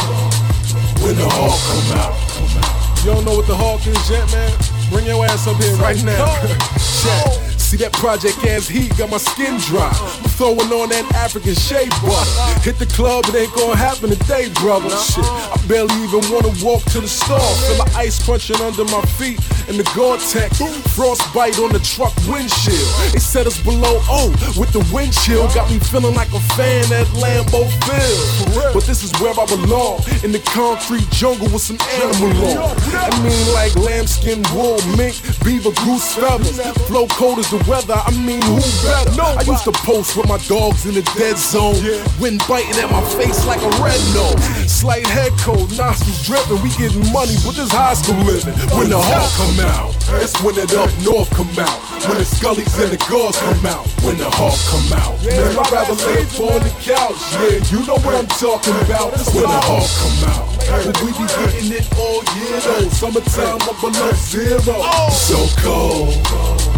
When 1.03 1.15
the 1.15 1.27
hawk 1.29 1.59
come 1.67 1.97
out. 1.99 3.03
You 3.05 3.13
don't 3.13 3.25
know 3.25 3.37
what 3.37 3.47
the 3.47 3.55
hawk 3.55 3.85
is 3.87 4.09
yet, 4.09 4.29
man? 4.31 4.51
Bring 4.89 5.05
your 5.05 5.25
ass 5.25 5.47
up 5.47 5.61
here 5.61 5.75
right 5.75 6.01
now. 6.03 6.25
Check. 7.01 7.56
See 7.67 7.75
that 7.83 7.91
project 7.91 8.39
ass 8.47 8.65
heat 8.69 8.95
got 8.95 9.11
my 9.11 9.17
skin 9.17 9.59
dry. 9.67 9.91
I'm 9.91 10.31
throwing 10.39 10.71
on 10.71 10.87
that 10.87 11.03
African 11.19 11.51
shea 11.51 11.91
butter. 11.99 12.63
Hit 12.63 12.79
the 12.79 12.87
club, 12.87 13.27
it 13.27 13.35
ain't 13.35 13.51
gonna 13.59 13.75
happen 13.75 14.07
today, 14.07 14.47
brother. 14.63 14.87
Shit, 14.87 15.27
I 15.27 15.59
barely 15.67 15.91
even 16.07 16.23
wanna 16.31 16.55
walk 16.63 16.87
to 16.95 17.03
the 17.03 17.11
store. 17.11 17.43
Feel 17.67 17.83
the 17.83 17.91
ice 17.99 18.23
crunching 18.23 18.55
under 18.63 18.87
my 18.87 19.03
feet 19.19 19.35
and 19.67 19.75
the 19.75 19.83
Gore-Tex. 19.91 20.63
Frostbite 20.95 21.59
on 21.59 21.75
the 21.75 21.83
truck 21.83 22.15
windshield. 22.23 22.87
They 23.11 23.19
said 23.19 23.47
us 23.47 23.59
below 23.59 23.99
O 24.07 24.31
with 24.55 24.71
the 24.71 24.79
wind 24.95 25.11
chill. 25.11 25.43
Got 25.51 25.67
me 25.67 25.79
feeling 25.91 26.15
like 26.15 26.31
a 26.31 26.39
fan 26.55 26.87
at 26.95 27.11
Lambeau 27.19 27.67
Field. 27.83 28.71
But 28.71 28.87
this 28.87 29.03
is 29.03 29.11
where 29.19 29.35
I 29.35 29.43
belong. 29.43 30.07
In 30.23 30.31
the 30.31 30.39
concrete 30.55 31.03
jungle 31.11 31.51
with 31.51 31.67
some 31.67 31.83
animal 31.99 32.31
on. 32.63 32.79
I 32.95 33.11
mean 33.19 33.43
like 33.51 33.75
lambskin, 33.75 34.39
wool, 34.55 34.79
mink, 34.95 35.19
beaver, 35.43 35.75
goose 35.83 36.15
feathers. 36.15 36.63
Flow 36.87 37.07
cold 37.11 37.39
as 37.39 37.51
the 37.51 37.56
weather, 37.65 37.97
I 37.97 38.11
mean 38.11 38.41
who 38.41 38.61
better? 38.83 39.21
I 39.21 39.43
used 39.45 39.63
to 39.65 39.71
post 39.85 40.17
with 40.17 40.27
my 40.27 40.37
dogs 40.45 40.85
in 40.85 40.93
the 40.93 41.05
dead 41.17 41.37
zone. 41.37 41.77
Wind 42.19 42.41
biting 42.47 42.77
at 42.77 42.91
my 42.91 43.01
face 43.17 43.45
like 43.45 43.61
a 43.61 43.71
red 43.81 43.99
nose. 44.13 44.41
Slight 44.69 45.07
head 45.07 45.31
cold, 45.39 45.71
nostrils 45.77 46.21
dripping. 46.25 46.61
We 46.61 46.69
getting 46.77 47.07
money, 47.11 47.35
but 47.43 47.55
this 47.55 47.71
high 47.71 47.95
school 47.95 48.19
living. 48.23 48.53
When 48.75 48.89
the 48.89 48.99
hawk 48.99 49.31
come 49.39 49.59
out, 49.65 49.95
it's 50.21 50.35
when 50.43 50.57
it 50.57 50.73
up 50.75 50.91
north 51.03 51.29
come 51.31 51.49
out. 51.59 51.79
When 52.05 52.17
the 52.17 52.27
scullies 52.27 52.73
and 52.77 52.91
the 52.93 53.01
guards 53.09 53.37
come 53.39 53.65
out. 53.65 53.85
When 54.03 54.17
the 54.17 54.29
hawk 54.29 54.59
come 54.69 54.89
out, 54.93 55.15
man, 55.25 55.57
I'd 55.57 55.71
rather 55.71 55.97
lay 56.05 56.23
on 56.43 56.61
the 56.61 56.73
couch. 56.83 57.21
Yeah, 57.41 57.63
you 57.71 57.85
know 57.87 57.97
what 58.05 58.13
I'm 58.15 58.29
talking 58.37 58.75
about. 58.85 59.15
That's 59.15 59.33
when 59.33 59.47
the 59.47 59.61
hawk 59.65 59.89
come 60.03 60.21
out. 60.29 60.45
But 60.67 61.01
we 61.01 61.11
be 61.15 61.25
getting 61.25 61.71
it 61.73 61.87
all 61.97 62.21
year 62.35 62.59
though. 62.59 62.89
Summertime 62.89 63.61
up 63.67 63.79
below 63.81 64.11
zero. 64.13 64.75
So 65.11 65.47
cold. 65.63 66.76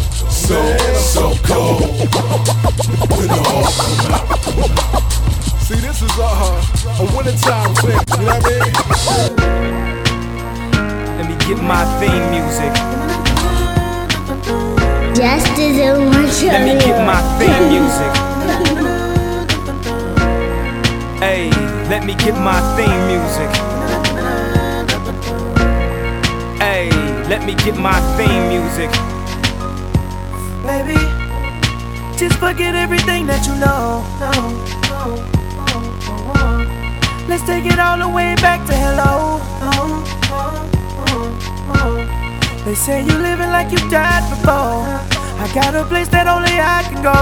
So, 0.49 0.57
so 0.97 1.23
cold. 1.43 1.81
When 3.13 3.27
the 3.29 3.37
hawk 3.37 3.69
come 4.01 4.13
out. 4.17 4.25
See, 5.61 5.75
this 5.75 6.01
is 6.01 6.09
uh, 6.17 6.97
a 6.97 7.05
wintertime 7.15 7.75
thing. 7.75 8.01
You 8.17 8.25
know 8.25 8.33
what 8.33 8.41
I 8.41 8.57
mean? 8.57 8.73
Let 11.17 11.25
me 11.29 11.35
get 11.45 11.61
my 11.61 11.85
theme 11.99 12.25
music. 12.33 12.73
Just 15.13 15.53
as 15.53 15.77
a 15.77 16.01
watch 16.09 16.41
Let 16.41 16.65
me 16.65 16.73
get 16.81 16.97
my 17.05 17.21
theme 17.37 17.65
music. 17.69 18.13
Hey, 21.21 21.51
let 21.91 22.01
me 22.07 22.15
get 22.15 22.33
my 22.33 22.59
theme 22.75 23.05
music. 23.05 23.51
Hey, 26.59 26.89
let 27.29 27.45
me 27.45 27.53
get 27.53 27.77
my 27.77 27.99
theme 28.17 28.49
music. 28.49 28.89
Baby, 30.69 31.01
just 32.15 32.37
forget 32.37 32.75
everything 32.75 33.25
that 33.25 33.41
you 33.47 33.55
know. 33.55 34.05
Let's 37.27 37.43
take 37.43 37.65
it 37.65 37.79
all 37.79 37.97
the 37.97 38.07
way 38.07 38.35
back 38.35 38.59
to 38.67 38.73
hello. 38.85 39.39
They 42.65 42.75
say 42.75 43.03
you're 43.03 43.17
living 43.17 43.49
like 43.49 43.71
you 43.71 43.79
died 43.89 44.29
before. 44.29 44.85
I 45.41 45.49
got 45.55 45.73
a 45.73 45.83
place 45.85 46.07
that 46.09 46.27
only 46.27 46.53
I 46.61 46.83
can 46.85 47.01
go. 47.01 47.17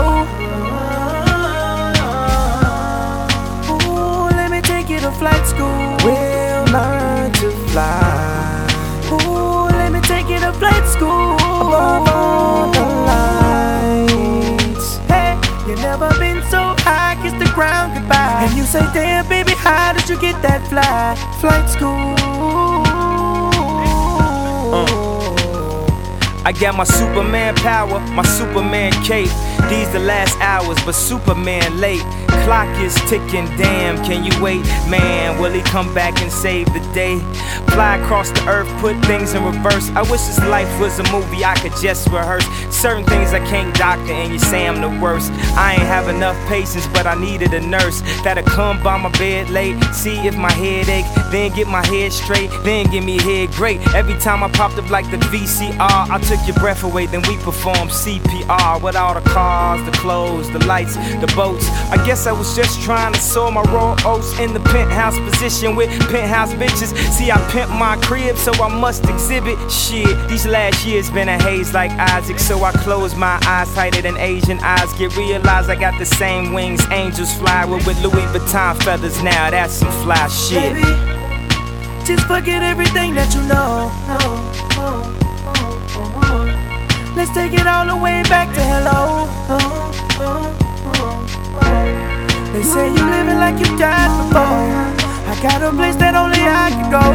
Ooh, 3.71 4.27
let 4.35 4.51
me 4.51 4.59
take 4.59 4.89
you 4.89 4.99
to 4.99 5.11
flight 5.11 5.45
school. 5.47 5.95
We'll 6.03 6.65
learn 6.75 7.31
to 7.39 7.51
fly. 7.71 8.67
Ooh, 9.13 9.69
let 9.71 9.93
me 9.93 10.01
take 10.01 10.27
you 10.27 10.39
to 10.39 10.51
flight 10.51 10.85
school. 10.85 11.37
Above 11.61 12.09
all 12.09 12.76
you 15.67 15.75
never 15.75 16.09
been 16.17 16.41
so 16.49 16.75
high, 16.79 17.17
kiss 17.21 17.33
the 17.33 17.51
ground 17.53 17.93
goodbye. 17.93 18.45
And 18.47 18.57
you 18.57 18.63
say, 18.63 18.81
damn, 18.93 19.27
baby, 19.27 19.51
how 19.51 19.93
did 19.93 20.07
you 20.07 20.19
get 20.19 20.41
that 20.41 20.65
fly? 20.69 21.15
Flight 21.41 21.69
school. 21.69 22.15
Uh. 24.73 25.07
I 26.45 26.53
got 26.53 26.77
my 26.77 26.85
Superman 26.85 27.55
power, 27.55 27.99
my 28.11 28.23
Superman 28.23 28.93
cape. 29.03 29.29
These 29.69 29.91
the 29.91 29.99
last 29.99 30.39
hours, 30.39 30.77
but 30.85 30.93
Superman 30.93 31.81
late. 31.81 32.05
Clock 32.43 32.69
is 32.81 32.95
ticking, 33.09 33.45
damn, 33.57 33.97
can 34.05 34.23
you 34.23 34.31
wait? 34.41 34.63
Man, 34.89 35.39
will 35.39 35.51
he 35.51 35.61
come 35.61 35.93
back 35.93 36.21
and 36.21 36.31
save 36.31 36.65
the 36.73 36.79
day? 36.93 37.19
Fly 37.73 37.97
across 37.97 38.31
the 38.31 38.47
earth, 38.47 38.67
put 38.79 38.95
things 39.05 39.33
in 39.33 39.43
reverse. 39.43 39.89
I 39.91 40.01
wish 40.03 40.21
this 40.21 40.39
life 40.39 40.69
was 40.79 40.97
a 40.99 41.11
movie 41.11 41.43
I 41.43 41.55
could 41.55 41.73
just 41.81 42.07
rehearse. 42.07 42.45
Certain 42.73 43.03
things 43.05 43.33
I 43.33 43.39
can't 43.47 43.75
doctor, 43.75 44.13
and 44.13 44.31
you 44.31 44.39
say 44.39 44.67
I'm 44.67 44.81
the 44.81 45.01
worst. 45.01 45.31
I 45.57 45.73
ain't 45.73 45.81
have 45.81 46.07
enough 46.07 46.37
patience, 46.47 46.87
but 46.87 47.05
I 47.05 47.15
needed 47.19 47.53
a 47.53 47.61
nurse 47.61 48.01
that'll 48.23 48.43
come 48.43 48.81
by 48.81 48.97
my 48.97 49.09
bed 49.17 49.49
late, 49.49 49.81
see 49.93 50.17
if 50.27 50.35
my 50.37 50.51
head 50.51 50.87
ache, 50.89 51.05
then 51.31 51.53
get 51.55 51.67
my 51.67 51.85
head 51.87 52.13
straight, 52.13 52.49
then 52.63 52.89
give 52.89 53.03
me 53.03 53.17
head 53.21 53.51
great. 53.51 53.81
Every 53.93 54.17
time 54.19 54.43
I 54.43 54.49
popped 54.51 54.77
up 54.77 54.89
like 54.89 55.09
the 55.11 55.17
VCR, 55.17 55.75
I 55.79 56.19
took 56.21 56.45
your 56.47 56.55
breath 56.55 56.83
away, 56.83 57.07
then 57.07 57.21
we 57.27 57.35
performed 57.37 57.91
CPR 57.91 58.81
with 58.81 58.95
all 58.95 59.13
the 59.13 59.27
cars, 59.29 59.83
the 59.85 59.91
clothes, 59.97 60.49
the 60.51 60.65
lights, 60.65 60.95
the 60.95 61.31
boats. 61.35 61.67
I 61.91 62.03
guess 62.05 62.26
I 62.27 62.33
was 62.33 62.53
just 62.57 62.81
trying 62.81 63.13
to 63.13 63.19
sow 63.21 63.49
my 63.49 63.61
raw 63.71 63.95
oats 64.05 64.37
in 64.37 64.53
the 64.53 64.59
penthouse 64.59 65.17
position 65.17 65.77
with 65.77 65.89
penthouse 66.09 66.53
bitches. 66.53 66.93
See, 67.13 67.31
I 67.31 67.37
pimp 67.51 67.71
my 67.71 67.95
crib, 68.01 68.35
so 68.35 68.51
I 68.61 68.67
must 68.67 69.05
exhibit 69.05 69.57
shit. 69.71 70.05
These 70.27 70.45
last 70.45 70.85
years 70.85 71.09
been 71.09 71.29
a 71.29 71.41
haze 71.41 71.73
like 71.73 71.89
Isaac, 71.91 72.37
so 72.39 72.61
I 72.65 72.73
close 72.73 73.15
my 73.15 73.39
eyes 73.45 73.73
tighter 73.73 74.01
than 74.01 74.17
Asian 74.17 74.59
eyes. 74.59 74.91
Get 74.95 75.15
realized 75.15 75.69
I 75.69 75.75
got 75.75 75.97
the 75.99 76.05
same 76.05 76.51
wings 76.51 76.85
angels 76.91 77.33
fly 77.37 77.63
with, 77.63 77.87
with 77.87 77.97
Louis 78.01 78.25
Vuitton 78.33 78.75
feathers. 78.83 79.23
Now 79.23 79.49
that's 79.49 79.73
some 79.73 79.91
fly 80.03 80.27
shit. 80.27 80.73
Baby, 80.73 80.81
just 82.05 82.27
forget 82.27 82.61
everything 82.61 83.15
that 83.15 83.33
you 83.33 83.41
know. 83.43 83.89
Oh, 84.09 84.51
oh, 84.75 85.15
oh, 85.95 87.13
Let's 87.15 87.33
take 87.33 87.53
it 87.53 87.65
all 87.65 87.87
the 87.87 87.95
way 87.95 88.21
back 88.23 88.53
to 88.53 88.61
hello. 88.61 89.27
They 92.57 92.63
say 92.63 92.87
you 92.87 93.05
living 93.05 93.37
like 93.37 93.59
you 93.59 93.77
died 93.77 94.09
before. 94.17 94.65
I 95.29 95.37
got 95.43 95.61
a 95.61 95.69
place 95.77 95.95
that 95.97 96.15
only 96.15 96.41
I 96.41 96.73
can 96.73 96.89
go. 96.89 97.05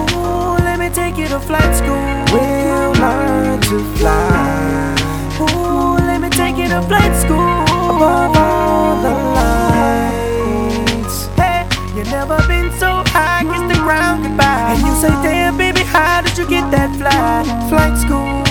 Ooh, 0.00 0.56
let 0.64 0.78
me 0.80 0.88
take 0.88 1.18
you 1.18 1.28
to 1.28 1.38
flight 1.38 1.76
school. 1.76 2.00
We'll 2.32 2.92
learn 2.96 3.60
to 3.60 3.84
fly. 4.00 4.96
Ooh, 5.36 6.00
let 6.00 6.22
me 6.22 6.30
take 6.30 6.56
you 6.56 6.68
to 6.68 6.80
flight 6.88 7.14
school. 7.14 7.44
Above 7.92 8.34
all 8.38 8.96
the 9.04 9.12
lights. 9.36 11.28
Hey, 11.36 11.68
you 11.94 12.04
never 12.04 12.38
been 12.48 12.72
so 12.80 13.04
high, 13.12 13.44
kiss 13.44 13.60
the 13.68 13.76
ground 13.84 14.24
goodbye. 14.24 14.72
And 14.72 14.80
you 14.80 14.94
say, 14.94 15.12
damn, 15.20 15.58
baby, 15.58 15.82
how 15.82 16.22
did 16.22 16.38
you 16.38 16.48
get 16.48 16.70
that 16.70 16.96
fly? 16.96 17.44
Flight 17.68 17.98
school. 17.98 18.45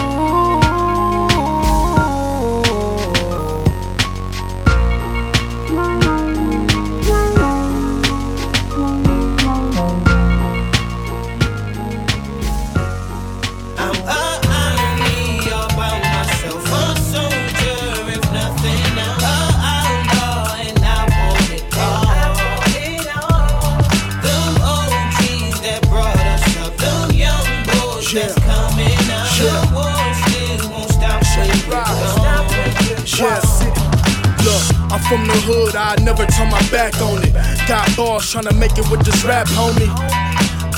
From 35.08 35.28
the 35.28 35.38
hood, 35.46 35.76
I 35.76 35.96
never 36.02 36.26
turn 36.26 36.50
my 36.50 36.62
back 36.70 36.98
on 37.02 37.22
it. 37.22 37.34
Got 37.68 37.86
balls 37.96 38.26
tryna 38.34 38.58
make 38.58 38.78
it 38.78 38.90
with 38.90 39.06
this 39.06 39.24
rap, 39.24 39.48
homie. 39.48 39.90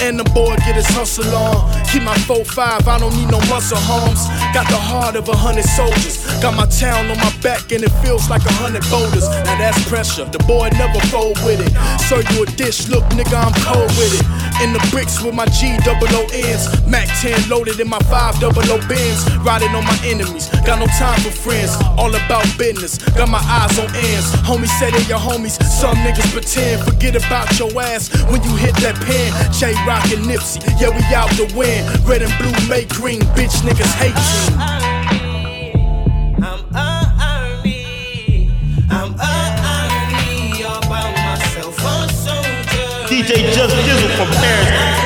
And 0.01 0.19
the 0.19 0.23
boy 0.29 0.55
get 0.61 0.75
his 0.75 0.87
hustle 0.87 1.25
on. 1.33 1.73
Keep 1.89 2.03
my 2.03 2.13
4-5, 2.29 2.87
I 2.87 2.99
don't 2.99 3.15
need 3.15 3.31
no 3.31 3.39
muscle 3.49 3.79
homes. 3.79 4.27
Got 4.53 4.69
the 4.69 4.77
heart 4.77 5.15
of 5.15 5.27
a 5.27 5.35
hundred 5.35 5.65
soldiers. 5.65 6.21
Got 6.41 6.53
my 6.53 6.67
town 6.67 7.09
on 7.09 7.17
my 7.17 7.33
back 7.41 7.71
and 7.71 7.83
it 7.83 7.89
feels 8.05 8.29
like 8.29 8.45
a 8.45 8.53
hundred 8.61 8.83
boulders. 8.91 9.25
Now 9.47 9.57
that's 9.57 9.81
pressure, 9.89 10.25
the 10.25 10.39
boy 10.45 10.69
never 10.77 10.99
fold 11.07 11.39
with 11.41 11.63
it. 11.65 11.73
Serve 12.05 12.29
you 12.31 12.43
a 12.43 12.45
dish, 12.45 12.87
look 12.89 13.05
nigga, 13.15 13.33
I'm 13.33 13.55
cold 13.65 13.89
with 13.97 14.13
it. 14.21 14.25
In 14.63 14.73
the 14.73 14.81
bricks 14.89 15.21
with 15.21 15.35
my 15.35 15.45
G 15.45 15.77
double 15.85 16.07
O 16.17 16.25
ends. 16.33 16.65
Mac 16.87 17.07
10 17.21 17.49
loaded 17.49 17.79
in 17.79 17.87
my 17.87 17.99
5 18.09 18.39
double 18.39 18.65
O 18.71 18.77
bins. 18.87 19.21
Riding 19.45 19.69
on 19.75 19.85
my 19.85 19.99
enemies, 20.03 20.49
got 20.65 20.79
no 20.79 20.87
time 20.97 21.19
for 21.21 21.29
friends. 21.29 21.75
All 21.97 22.09
about 22.09 22.45
business, 22.57 22.97
got 23.13 23.29
my 23.29 23.41
eyes 23.45 23.77
on 23.77 23.85
ends. 23.93 24.33
Homies 24.47 24.73
said 24.79 24.93
they 24.93 25.05
your 25.05 25.19
homies, 25.19 25.61
some 25.63 25.95
niggas 25.97 26.31
pretend. 26.33 26.83
Forget 26.83 27.15
about 27.15 27.57
your 27.59 27.69
ass 27.81 28.09
when 28.31 28.41
you 28.43 28.55
hit 28.55 28.75
that 28.81 28.95
pen. 29.05 29.29
J 29.53 29.73
Rock 29.85 30.09
and 30.11 30.25
Nipsey, 30.25 30.61
yeah, 30.81 30.89
we 30.89 31.03
out 31.13 31.29
to 31.37 31.45
win. 31.55 31.85
Red 32.05 32.23
and 32.23 32.33
blue 32.41 32.55
make 32.67 32.89
green, 32.89 33.21
bitch 33.37 33.61
niggas 33.61 33.93
hate 34.01 35.21
you. 35.21 35.26
DJ 43.37 43.53
Just 43.53 43.75
Dizzle 43.75 44.09
from 44.17 44.96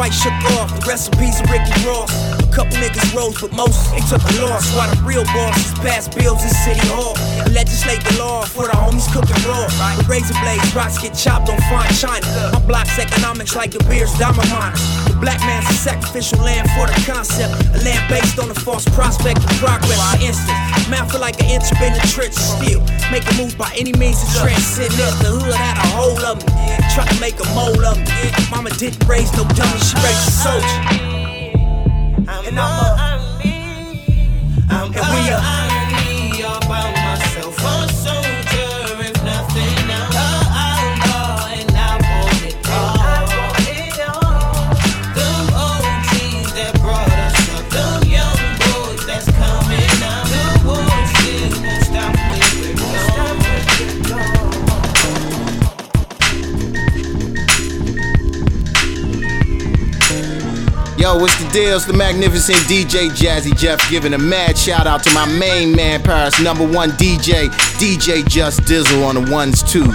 quite 0.00 0.14
shook 0.14 0.32
off. 0.56 0.72
The 0.80 0.88
recipes 0.88 1.44
of 1.44 1.50
Ricky 1.52 1.76
Ross. 1.84 2.08
A 2.40 2.48
couple 2.48 2.72
niggas 2.80 3.12
rose, 3.12 3.36
but 3.36 3.52
most 3.52 3.76
they 3.92 4.00
took 4.08 4.24
a 4.24 4.32
loss. 4.40 4.64
While 4.72 4.88
the 4.88 4.96
real 5.04 5.28
bosses 5.36 5.76
pass 5.84 6.08
bills 6.08 6.40
in 6.40 6.48
City 6.64 6.80
Hall. 6.88 7.12
And 7.44 7.52
legislate 7.52 8.00
the 8.08 8.16
law 8.16 8.48
for 8.48 8.64
the 8.64 8.72
homies 8.72 9.04
cooking 9.12 9.36
raw. 9.44 9.68
With 10.00 10.08
razor 10.08 10.32
blades, 10.40 10.72
rocks 10.72 10.96
get 10.96 11.12
chopped 11.12 11.52
on 11.52 11.60
fine 11.68 11.92
china. 11.92 12.24
My 12.56 12.64
block's 12.64 12.96
economics 12.96 13.52
like 13.54 13.76
the 13.76 13.84
beer's 13.92 14.08
diamond. 14.16 14.48
The 15.04 15.20
black 15.20 15.40
man's 15.44 15.68
a 15.68 15.76
sacrificial 15.76 16.40
land 16.40 16.64
for 16.72 16.88
the 16.88 16.96
concept. 17.04 17.52
A 17.76 17.84
land 17.84 18.00
based 18.08 18.40
on 18.40 18.48
a 18.48 18.56
false 18.56 18.88
prospect 18.96 19.44
of 19.44 19.52
progress. 19.60 20.00
For 20.16 20.24
instance, 20.24 20.88
man, 20.88 21.04
feel 21.12 21.20
like 21.20 21.36
an 21.44 21.60
inch 21.60 21.68
been 21.76 21.92
the 21.92 22.00
trench 22.08 22.40
still. 22.40 22.80
Making 23.12 23.36
moves 23.36 23.54
by 23.54 23.68
any 23.76 23.92
means 24.00 24.16
to 24.16 24.48
transcend 24.48 24.96
this. 24.96 25.12
The 25.20 25.28
hood 25.28 25.52
had 25.52 25.76
a 25.76 25.86
hold 25.92 26.24
of 26.24 26.40
me. 26.40 26.72
Try 26.96 27.04
to 27.04 27.20
make 27.20 27.36
a 27.36 27.46
mold 27.52 27.84
of 27.84 28.00
me. 28.00 28.32
Mama 28.48 28.70
didn't 28.80 29.04
raise 29.04 29.28
no 29.36 29.44
dummy, 29.52 29.89
she 29.90 29.96
raised 29.96 30.28
a 30.28 30.30
soldier. 30.30 30.80
And 32.46 32.58
I'm 32.58 32.76
a 32.78 33.00
I'm 34.70 34.92
And 34.92 35.06
we 35.14 35.30
a 35.30 35.69
Yo, 61.00 61.16
what's 61.16 61.42
the 61.42 61.48
deal? 61.50 61.76
It's 61.76 61.86
the 61.86 61.94
magnificent 61.94 62.58
DJ 62.68 63.08
Jazzy 63.08 63.56
Jeff 63.56 63.80
giving 63.88 64.12
a 64.12 64.18
mad 64.18 64.58
shout 64.58 64.86
out 64.86 65.02
to 65.04 65.14
my 65.14 65.24
main 65.24 65.74
man, 65.74 66.02
Paris 66.02 66.38
number 66.42 66.66
one 66.68 66.90
DJ, 66.90 67.48
DJ 67.78 68.28
Just 68.28 68.60
Dizzle 68.64 69.06
on 69.06 69.14
the 69.14 69.32
ones, 69.32 69.62
twos. 69.62 69.86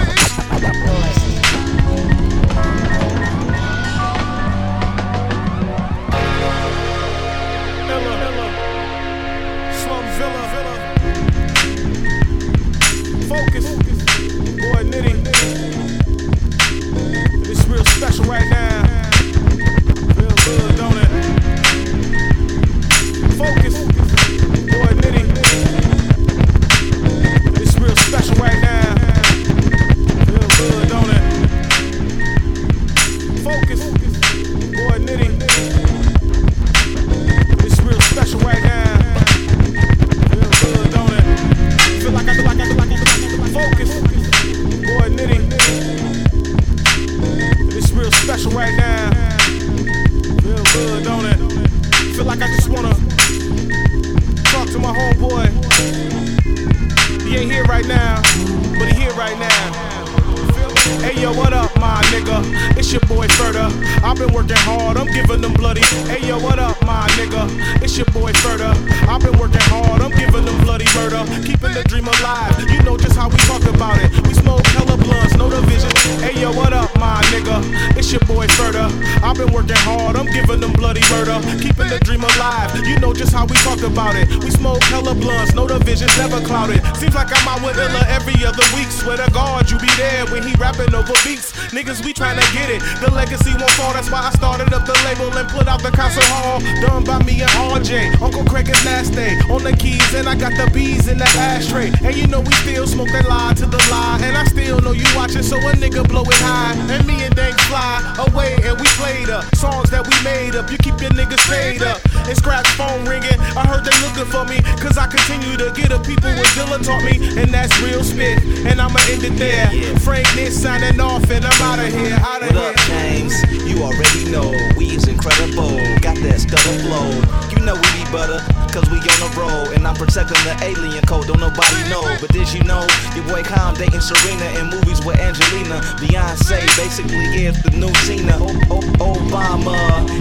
I've 79.24 79.38
been 79.38 79.52
working 79.52 79.80
hard, 79.82 80.16
I'm 80.16 80.28
giving 80.28 80.60
them 80.60 80.74
bloody 80.74 81.02
murder. 81.10 81.40
Keeping 81.62 81.90
the 81.90 82.00
dream 82.04 82.24
alive, 82.24 82.72
you 82.86 83.00
know 83.00 83.14
just 83.14 83.34
how 83.34 83.46
we 83.46 83.56
talk 83.66 83.82
about 83.82 84.16
it. 84.16 84.28
We 84.44 84.52
smoke 84.52 84.84
hella 84.84 85.16
blunts, 85.16 85.54
no 85.54 85.68
divisions, 85.68 86.16
never 86.18 86.40
clouded. 86.46 86.84
Seems 86.98 87.16
like 87.16 87.30
I'm 87.34 87.48
out 87.48 87.62
with 87.66 87.78
Illa 87.78 88.04
every 88.08 88.38
other 88.46 88.66
week. 88.76 88.90
Swear 88.92 89.18
to 89.18 89.30
God, 89.32 89.70
you 89.70 89.78
be 89.80 89.90
there 89.98 90.26
when 90.28 90.44
he 90.44 90.54
rapping 90.56 90.94
over 90.94 91.14
beats. 91.26 91.52
Niggas, 91.74 92.06
we 92.06 92.14
tryna 92.14 92.46
get 92.54 92.70
it. 92.70 92.82
The 93.02 93.12
legacy 93.12 93.52
won't 93.58 93.72
fall, 93.72 93.94
that's 93.94 94.12
why 94.12 94.28
I 94.28 94.32
started 94.32 94.74
up 94.74 94.86
the 94.86 94.96
label 95.06 95.32
and 95.36 95.48
put 95.50 95.68
out 95.68 95.82
the 95.82 95.92
concert 95.92 96.26
hall. 96.26 96.60
Done 96.82 97.04
by 97.04 97.20
me 97.24 97.42
and 97.42 97.52
RJ. 97.72 98.22
Uncle 98.22 98.46
Craig 98.46 98.70
is 98.70 98.86
last 98.86 99.14
day 99.14 99.36
on 99.50 99.64
the 99.64 99.76
keys, 99.76 100.14
and 100.14 100.28
I 100.28 100.36
got 100.36 100.54
the 100.54 100.70
bees 100.72 101.08
in 101.08 101.18
the 101.18 101.28
ashtray. 101.38 101.92
And 102.04 102.16
you 102.16 102.28
know 102.28 102.42
we 102.42 102.54
still 102.64 102.88
smoke 102.88 103.10
that 103.10 103.28
lie 103.28 103.54
to 103.56 103.66
the 103.66 103.82
lie. 103.92 104.20
And 104.22 104.38
I 104.38 104.46
still 104.46 104.80
know 104.82 104.92
you 104.92 105.06
watching, 105.16 105.44
so 105.44 105.58
a 105.58 105.74
nigga 105.74 106.08
blow 106.08 106.24
it 106.24 106.40
high. 106.40 106.74
And 106.94 107.06
me 107.06 107.24
and 107.24 107.36
Dank 107.36 107.60
fly 107.62 108.00
away, 108.28 108.56
and 108.64 108.80
we 108.80 108.85
played 108.98 109.30
up. 109.30 109.44
Songs 109.56 109.90
that 109.90 110.06
we 110.06 110.16
made 110.24 110.56
up, 110.56 110.70
you 110.72 110.78
keep 110.78 111.00
your 111.02 111.12
niggas 111.12 111.42
paid 111.50 111.82
up. 111.84 112.00
And 112.28 112.36
scratch 112.38 112.68
phone 112.78 113.06
ringing, 113.06 113.40
I 113.58 113.66
heard 113.68 113.86
they 113.86 113.96
looking 114.06 114.30
for 114.30 114.46
me. 114.46 114.62
Cause 114.82 114.98
I 114.98 115.08
continue 115.08 115.58
to 115.58 115.74
get 115.74 115.90
the 115.90 116.00
people 116.00 116.30
what 116.36 116.48
Dilla 116.58 116.78
taught 116.84 117.04
me. 117.04 117.22
And 117.40 117.54
that's 117.54 117.74
real 117.82 118.04
spit. 118.04 118.42
And 118.66 118.82
I'ma 118.82 119.00
end 119.10 119.24
it 119.24 119.38
there. 119.38 119.68
Frank 120.00 120.28
this 120.34 120.56
signing 120.62 121.00
off, 121.00 121.30
and 121.30 121.46
I'm 121.46 121.62
out 121.62 121.80
of 121.80 121.92
here. 121.94 122.18
Out 122.22 122.42
of 122.42 122.56
What 122.56 122.76
up, 122.76 122.78
James? 122.88 123.34
You 123.66 123.84
already 123.84 124.32
know 124.32 124.50
we 124.78 124.96
is 124.96 125.08
incredible. 125.08 125.78
Got 126.02 126.18
that 126.26 126.40
stutter 126.40 126.78
flow. 126.86 127.45
Know 127.66 127.74
we 127.74 127.90
be 127.98 128.06
butter, 128.14 128.38
cause 128.70 128.86
we 128.94 129.02
on 129.02 129.20
the 129.26 129.32
road. 129.34 129.74
And 129.74 129.88
I'm 129.88 129.96
protecting 129.96 130.38
the 130.46 130.54
alien 130.62 131.02
code, 131.10 131.26
don't 131.26 131.40
nobody 131.40 131.82
know. 131.90 132.06
But 132.22 132.30
did 132.30 132.54
you 132.54 132.62
know 132.64 132.86
your 133.18 133.26
boy 133.26 133.42
Khan 133.42 133.74
dating 133.74 134.02
Serena 134.06 134.46
in 134.62 134.70
movies 134.70 135.04
with 135.04 135.18
Angelina? 135.18 135.82
Beyonce 135.98 136.62
basically 136.78 137.26
is 137.50 137.58
the 137.64 137.72
new 137.72 137.90
Tina. 138.06 138.38
O- 138.38 138.78
O- 139.02 139.18
Obama 139.18 139.74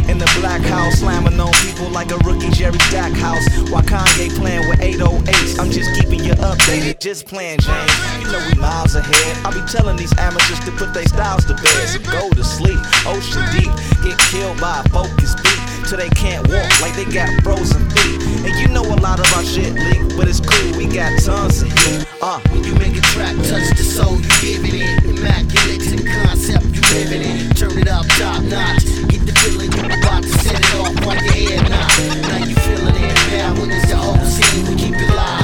in 0.09 0.17
the 0.17 0.31
black 0.41 0.63
house, 0.63 1.01
slamming 1.01 1.39
on 1.39 1.53
people 1.69 1.91
like 1.91 2.11
a 2.13 2.19
rookie 2.25 2.49
Jerry 2.49 2.79
Stackhouse. 2.89 3.45
While 3.69 3.83
Kanye 3.85 4.33
playing 4.41 4.67
with 4.67 4.81
808s, 4.81 5.59
I'm 5.61 5.71
just 5.71 5.93
keeping 6.01 6.25
you 6.25 6.33
updated. 6.41 6.99
Just 6.99 7.27
playing, 7.27 7.59
James. 7.61 7.93
You 8.25 8.33
know 8.33 8.41
we 8.49 8.57
miles 8.59 8.95
ahead. 8.95 9.37
I 9.45 9.53
be 9.53 9.61
telling 9.71 9.97
these 9.97 10.17
amateurs 10.17 10.61
to 10.65 10.73
put 10.73 10.95
their 10.95 11.05
styles 11.05 11.45
to 11.45 11.55
bed. 11.55 11.89
So 11.93 11.99
go 12.11 12.31
to 12.31 12.43
sleep, 12.45 12.81
ocean 13.05 13.45
deep. 13.53 13.73
Get 14.01 14.17
killed 14.33 14.59
by 14.61 14.81
a 14.81 14.89
focus 14.89 15.35
beat 15.45 15.64
till 15.85 15.99
they 15.99 16.09
can't 16.11 16.47
walk 16.49 16.69
like 16.81 16.95
they 16.97 17.05
got 17.05 17.29
frozen 17.43 17.89
feet. 17.91 18.21
And 18.45 18.55
you 18.61 18.69
know 18.69 18.83
a 18.83 18.99
lot 19.01 19.21
of 19.21 19.27
our 19.35 19.45
shit 19.45 19.75
leak, 19.75 20.17
but 20.17 20.29
it's 20.29 20.41
cool. 20.41 20.77
We 20.79 20.87
got 20.87 21.13
tons 21.21 21.63
of 21.63 21.73
heat. 21.73 22.07
Uh, 22.23 22.41
When 22.51 22.65
you 22.65 22.75
make 22.75 22.97
a 22.97 23.01
track 23.13 23.37
touch 23.49 23.69
the 23.77 23.85
soul, 23.85 24.17
you 24.17 24.29
give 24.41 24.65
it. 24.65 25.05
Immaculate 25.05 25.81
to 25.89 25.97
the 25.97 26.09
concept 26.09 26.65
you 26.75 26.83
living 26.95 27.23
in. 27.23 27.51
Turn 27.55 27.77
it 27.79 27.89
up 27.89 28.07
top 28.17 28.43
notch. 28.45 28.85
Get 29.13 29.27
the 29.27 29.35
feeling 29.45 29.73
you 29.73 29.85
about 29.85 30.23
to 30.23 30.29
set 30.41 30.59
it 30.59 30.75
off 30.81 30.95
while 31.05 31.17
your 31.21 31.33
head 31.33 31.69
nod. 31.69 32.23
Now 32.29 32.45
you 32.45 32.55
feeling 32.65 32.97
it 32.97 33.17
now 33.33 33.53
when 33.61 33.71
it's 33.71 33.91
the 33.91 33.97
whole 33.97 34.25
scene. 34.25 34.65
We 34.67 34.75
keep 34.77 34.95
it 34.95 35.11
live. 35.15 35.44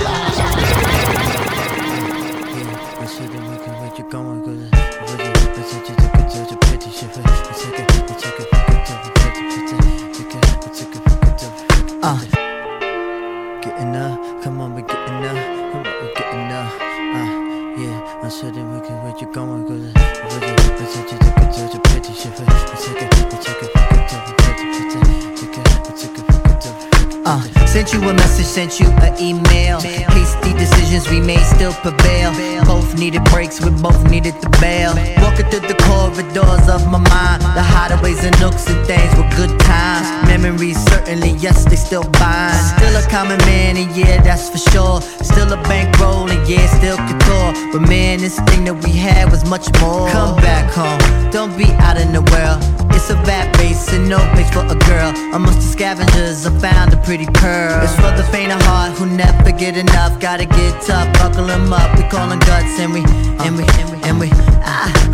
Sent 28.50 28.80
you 28.80 28.88
an 29.06 29.14
email. 29.22 29.78
Hasty 29.80 30.52
decisions 30.54 31.08
we 31.08 31.20
made 31.20 31.44
still 31.54 31.72
prevail. 31.72 32.32
Both 32.64 32.98
needed 32.98 33.22
breaks, 33.26 33.64
we 33.64 33.70
both 33.70 34.10
needed 34.10 34.34
to 34.42 34.48
bail. 34.60 34.92
Walking 35.22 35.46
through 35.50 35.68
the 35.68 35.79
corridors 35.90 36.68
of 36.70 36.86
my 36.86 37.02
mind, 37.10 37.42
the 37.58 37.64
hideaways 37.74 38.22
and 38.22 38.38
nooks 38.40 38.66
and 38.70 38.80
things 38.86 39.10
were 39.18 39.28
good 39.34 39.52
times. 39.58 40.06
Memories 40.30 40.78
certainly, 40.90 41.32
yes, 41.42 41.64
they 41.64 41.76
still 41.76 42.06
bind. 42.22 42.54
Still 42.78 42.94
a 42.94 43.04
common 43.10 43.38
man, 43.50 43.76
and 43.76 43.90
yeah, 43.96 44.22
that's 44.22 44.48
for 44.48 44.62
sure. 44.70 45.00
Still 45.30 45.52
a 45.52 45.60
bankroll, 45.70 46.30
and 46.30 46.42
yeah, 46.48 46.66
still 46.78 46.96
couture. 46.96 47.50
But 47.72 47.82
man, 47.88 48.20
this 48.20 48.38
thing 48.48 48.64
that 48.66 48.78
we 48.84 48.92
had 48.92 49.30
was 49.30 49.44
much 49.44 49.66
more. 49.80 50.08
Come 50.10 50.36
back 50.36 50.70
home, 50.70 51.02
don't 51.30 51.56
be 51.58 51.68
out 51.86 51.98
in 51.98 52.12
the 52.12 52.22
world. 52.32 52.60
It's 52.94 53.10
a 53.10 53.18
bad 53.24 53.56
base 53.56 53.92
and 53.92 54.08
no 54.08 54.18
place 54.34 54.50
for 54.50 54.64
a 54.66 54.78
girl. 54.90 55.10
Amongst 55.34 55.60
the 55.60 55.70
scavengers, 55.76 56.46
I 56.46 56.50
found 56.58 56.92
a 56.92 56.98
pretty 56.98 57.26
pearl. 57.26 57.82
It's 57.82 57.96
for 57.96 58.12
the 58.14 58.26
faint 58.30 58.52
of 58.52 58.60
heart 58.62 58.92
who 58.98 59.06
never 59.06 59.52
get 59.52 59.76
enough. 59.76 60.20
Gotta 60.20 60.44
get 60.44 60.72
tough, 60.82 61.08
buckle 61.18 61.50
'em 61.50 61.72
up. 61.72 61.96
We 61.96 62.04
callin' 62.04 62.40
guts 62.40 62.78
and 62.78 62.92
we, 62.92 63.02
and 63.44 63.56
we, 63.56 63.64
and 64.06 64.20
we, 64.20 64.28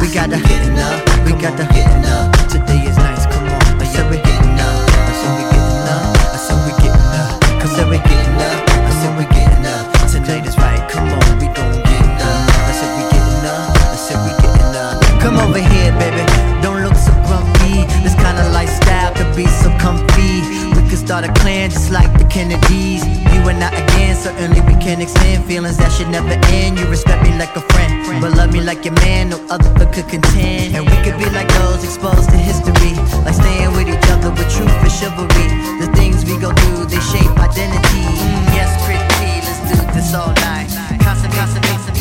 we 0.00 0.12
gotta 0.12 0.38
getting 0.42 0.78
up. 0.78 0.98
We 1.24 1.32
gotta 1.32 1.64
getting 1.72 2.04
up. 2.04 2.32
Today 2.48 2.82
is 2.86 2.96
nice, 2.96 3.26
come 3.26 3.46
on. 3.46 3.62
I 3.80 3.84
said 3.84 4.10
we 4.10 4.16
getting 4.18 4.58
up. 4.58 4.90
I 4.90 5.12
said 5.20 5.32
we 5.38 5.44
getting 5.54 5.86
up. 5.86 6.06
I 6.34 6.38
said 6.46 6.58
we 6.66 6.72
getting 6.82 7.14
up. 7.14 7.38
Come 7.62 7.68
said 7.74 7.86
we 7.90 7.98
getting 7.98 8.40
up. 8.42 8.60
I 8.70 8.92
said 9.00 9.12
we 9.18 9.24
getting 9.34 9.66
up. 9.66 9.84
Tonight 10.10 10.46
is 10.46 10.56
right, 10.58 10.82
come 10.90 11.08
on, 11.08 11.38
we 11.38 11.46
gon' 11.46 11.82
get 11.86 12.22
up. 12.22 12.50
I 12.66 12.72
said 12.74 12.90
we 12.96 13.02
getting 13.14 13.46
up. 13.46 13.70
I 13.76 13.96
said 13.96 14.18
we 14.24 14.30
getting 14.42 14.74
up. 14.74 15.20
Come 15.22 15.36
over 15.38 15.58
here, 15.58 15.92
baby. 15.98 16.15
Start 21.06 21.24
a 21.24 21.32
clan 21.40 21.70
just 21.70 21.92
like 21.92 22.10
the 22.18 22.24
Kennedys. 22.24 23.06
You 23.30 23.40
and 23.46 23.62
I 23.62 23.70
again, 23.70 24.16
certainly 24.16 24.60
we 24.66 24.74
can 24.82 25.00
extend 25.00 25.44
feelings 25.46 25.76
that 25.78 25.92
should 25.92 26.10
never 26.10 26.34
end. 26.50 26.78
You 26.78 26.86
respect 26.90 27.22
me 27.22 27.30
like 27.38 27.54
a 27.54 27.62
friend, 27.72 28.20
but 28.20 28.34
love 28.34 28.52
me 28.52 28.60
like 28.60 28.84
your 28.84 28.94
man. 29.06 29.30
No 29.30 29.38
other 29.48 29.86
could 29.94 30.08
contend. 30.08 30.74
And 30.74 30.82
we 30.82 30.96
could 31.06 31.16
be 31.22 31.30
like 31.30 31.46
those 31.62 31.84
exposed 31.84 32.28
to 32.34 32.36
history, 32.36 32.98
like 33.22 33.38
staying 33.38 33.70
with 33.78 33.86
each 33.86 34.10
other 34.10 34.30
with 34.34 34.50
truth 34.50 34.82
and 34.82 34.90
chivalry. 34.90 35.48
The 35.78 35.88
things 35.94 36.26
we 36.26 36.34
go 36.42 36.50
through, 36.50 36.90
they 36.90 36.98
shape 36.98 37.30
identity. 37.38 38.02
Yes, 38.50 38.74
pretty, 38.82 39.30
let's 39.46 39.62
do 39.70 39.78
this 39.94 40.10
all 40.10 40.34
night. 40.42 40.66
Constant, 41.06 41.32
constant, 41.38 41.62
constant, 41.70 41.95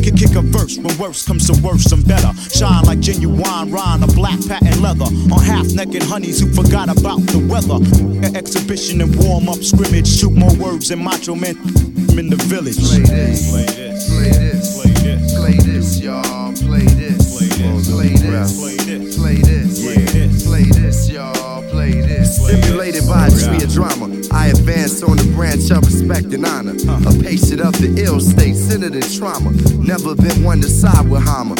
can 0.00 0.16
kick 0.16 0.34
a 0.36 0.42
verse. 0.42 0.78
When 0.78 0.96
worse 0.98 1.26
comes 1.26 1.46
to 1.50 1.60
worse, 1.62 1.90
I'm 1.92 2.02
better. 2.02 2.32
Shine 2.50 2.84
like 2.84 3.00
genuine 3.00 3.70
rhyme, 3.70 4.02
a 4.02 4.06
black 4.06 4.40
patent 4.46 4.80
leather. 4.80 5.04
On 5.04 5.40
half 5.40 5.66
naked 5.72 6.02
honeys 6.02 6.40
who 6.40 6.52
forgot 6.52 6.88
about 6.88 7.20
the 7.32 7.38
weather. 7.38 7.78
An 8.26 8.36
exhibition 8.36 9.00
and 9.00 9.14
warm 9.16 9.48
up 9.48 9.62
scrimmage. 9.62 10.08
Shoot 10.08 10.32
more 10.32 10.54
words 10.56 10.88
than 10.88 11.02
macho 11.04 11.34
men 11.34 11.56
in 12.18 12.30
the 12.30 12.36
village. 12.48 12.76
This. 12.76 13.50
Play 13.50 13.64
this. 13.64 13.89
Never 30.02 30.14
been 30.14 30.42
one 30.42 30.62
to 30.62 30.68
side 30.68 31.10
with 31.10 31.22
Hammer. 31.24 31.56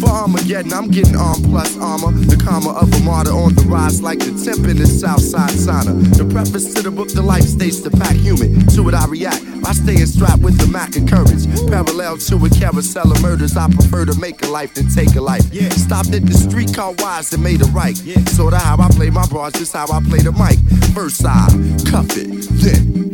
For 0.00 0.08
Armageddon, 0.08 0.72
I'm 0.72 0.88
getting 0.88 1.16
arm 1.16 1.42
plus 1.42 1.76
armor. 1.78 2.10
The 2.12 2.36
karma 2.42 2.70
of 2.70 2.90
a 2.94 3.00
martyr 3.00 3.30
on 3.30 3.54
the 3.54 3.62
rise 3.68 4.00
like 4.00 4.20
the 4.20 4.32
temp 4.42 4.66
in 4.68 4.78
the 4.78 4.86
Southside 4.86 5.50
sauna. 5.50 5.92
The 6.16 6.24
preface 6.24 6.72
to 6.74 6.82
the 6.82 6.90
book, 6.90 7.08
the 7.08 7.20
life 7.20 7.44
states 7.44 7.80
the 7.80 7.90
pack 7.90 8.16
human. 8.16 8.66
To 8.68 8.88
it 8.88 8.94
I 8.94 9.04
react 9.04 9.44
by 9.60 9.72
staying 9.72 10.06
strapped 10.06 10.40
with 10.40 10.56
the 10.56 10.66
Mac 10.66 10.96
of 10.96 11.04
courage. 11.04 11.44
Parallel 11.68 12.16
to 12.16 12.36
a 12.40 12.48
carousel 12.48 13.12
of 13.12 13.20
murders, 13.20 13.54
I 13.54 13.68
prefer 13.68 14.06
to 14.06 14.18
make 14.18 14.42
a 14.42 14.48
life 14.48 14.72
than 14.72 14.88
take 14.88 15.14
a 15.14 15.20
life. 15.20 15.44
Yeah. 15.52 15.68
Stopped 15.70 16.14
at 16.14 16.24
the 16.24 16.34
street 16.34 16.72
car 16.72 16.94
wise 16.98 17.34
and 17.34 17.42
made 17.42 17.60
a 17.60 17.66
right. 17.66 17.96
Sorta 18.32 18.56
how 18.56 18.80
I 18.80 18.88
play 18.88 19.10
my 19.10 19.26
bars, 19.26 19.52
just 19.52 19.74
how 19.74 19.92
I 19.92 20.00
play 20.08 20.20
the 20.20 20.32
mic. 20.32 20.56
First 20.94 21.16
side, 21.18 21.52
cuff 21.84 22.16
it, 22.16 22.32
then 22.64 23.11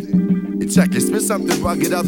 check 0.68 0.94
it. 0.94 1.00
Spit 1.00 1.22
something 1.22 1.62
rugged 1.62 1.92
up. 1.92 2.06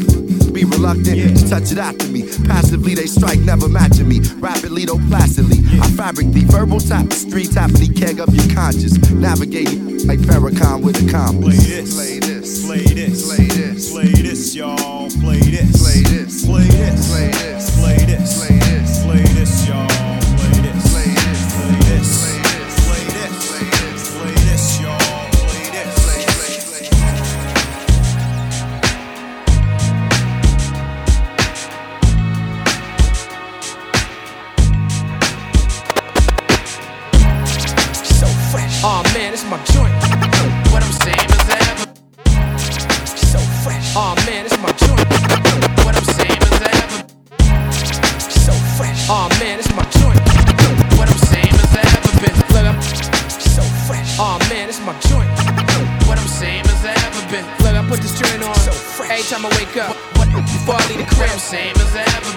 Be 0.53 0.65
reluctant 0.65 1.37
to 1.37 1.49
touch 1.49 1.71
it 1.71 1.77
after 1.77 2.07
me. 2.07 2.23
Passively 2.45 2.93
they 2.95 3.05
strike, 3.05 3.39
never 3.39 3.67
matching 3.67 4.07
me. 4.07 4.19
Rapidly 4.37 4.85
though 4.85 4.99
placidly, 5.09 5.59
I 5.79 5.87
fabric 5.91 6.31
the 6.31 6.43
verbal 6.45 6.79
tapestry, 6.79 7.45
tapping 7.45 7.81
the 7.81 7.93
keg 7.93 8.19
of 8.19 8.33
your 8.35 8.53
conscience. 8.53 8.97
Navigating 9.11 10.07
like 10.07 10.19
Farrakhan 10.19 10.83
with 10.83 11.07
a 11.07 11.11
compass. 11.11 11.57
Play 11.95 12.19
this. 12.19 12.65
Play 12.65 12.83
this. 12.85 13.25
Play 13.25 13.45
this. 13.47 13.91
Play 13.91 14.11
this, 14.11 14.55
y'all. 14.55 15.09
Play 15.21 15.39
this. 15.39 15.81
Play 15.81 16.03
this. 16.03 16.45
Play 16.45 16.63
this. 16.63 16.67
Play 16.67 16.67
this. 16.67 17.11
Play 17.11 17.30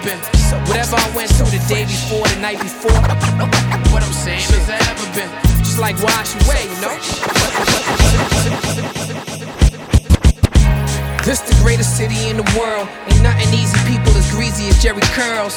been. 0.05 0.21
Whatever 0.69 0.97
I 1.01 1.09
went 1.17 1.33
through 1.33 1.49
the 1.49 1.65
day 1.67 1.89
before, 1.89 2.29
the 2.29 2.39
night 2.41 2.61
before. 2.61 2.93
What 3.91 4.05
I'm 4.05 4.13
saying 4.13 4.45
is 4.53 4.69
I 4.69 4.77
ever 4.93 5.09
been. 5.17 5.31
Just 5.65 5.81
like 5.81 5.97
wash 6.05 6.37
away, 6.45 6.69
you 6.69 6.79
know. 6.85 6.95
This 11.25 11.41
the 11.41 11.57
greatest 11.65 11.97
city 11.97 12.29
in 12.29 12.37
the 12.37 12.45
world. 12.53 12.87
Ain't 13.09 13.23
nothing 13.25 13.49
easy, 13.57 13.77
people 13.89 14.13
as 14.13 14.31
greasy 14.31 14.69
as 14.69 14.77
Jheri 14.85 15.01
Curls. 15.17 15.57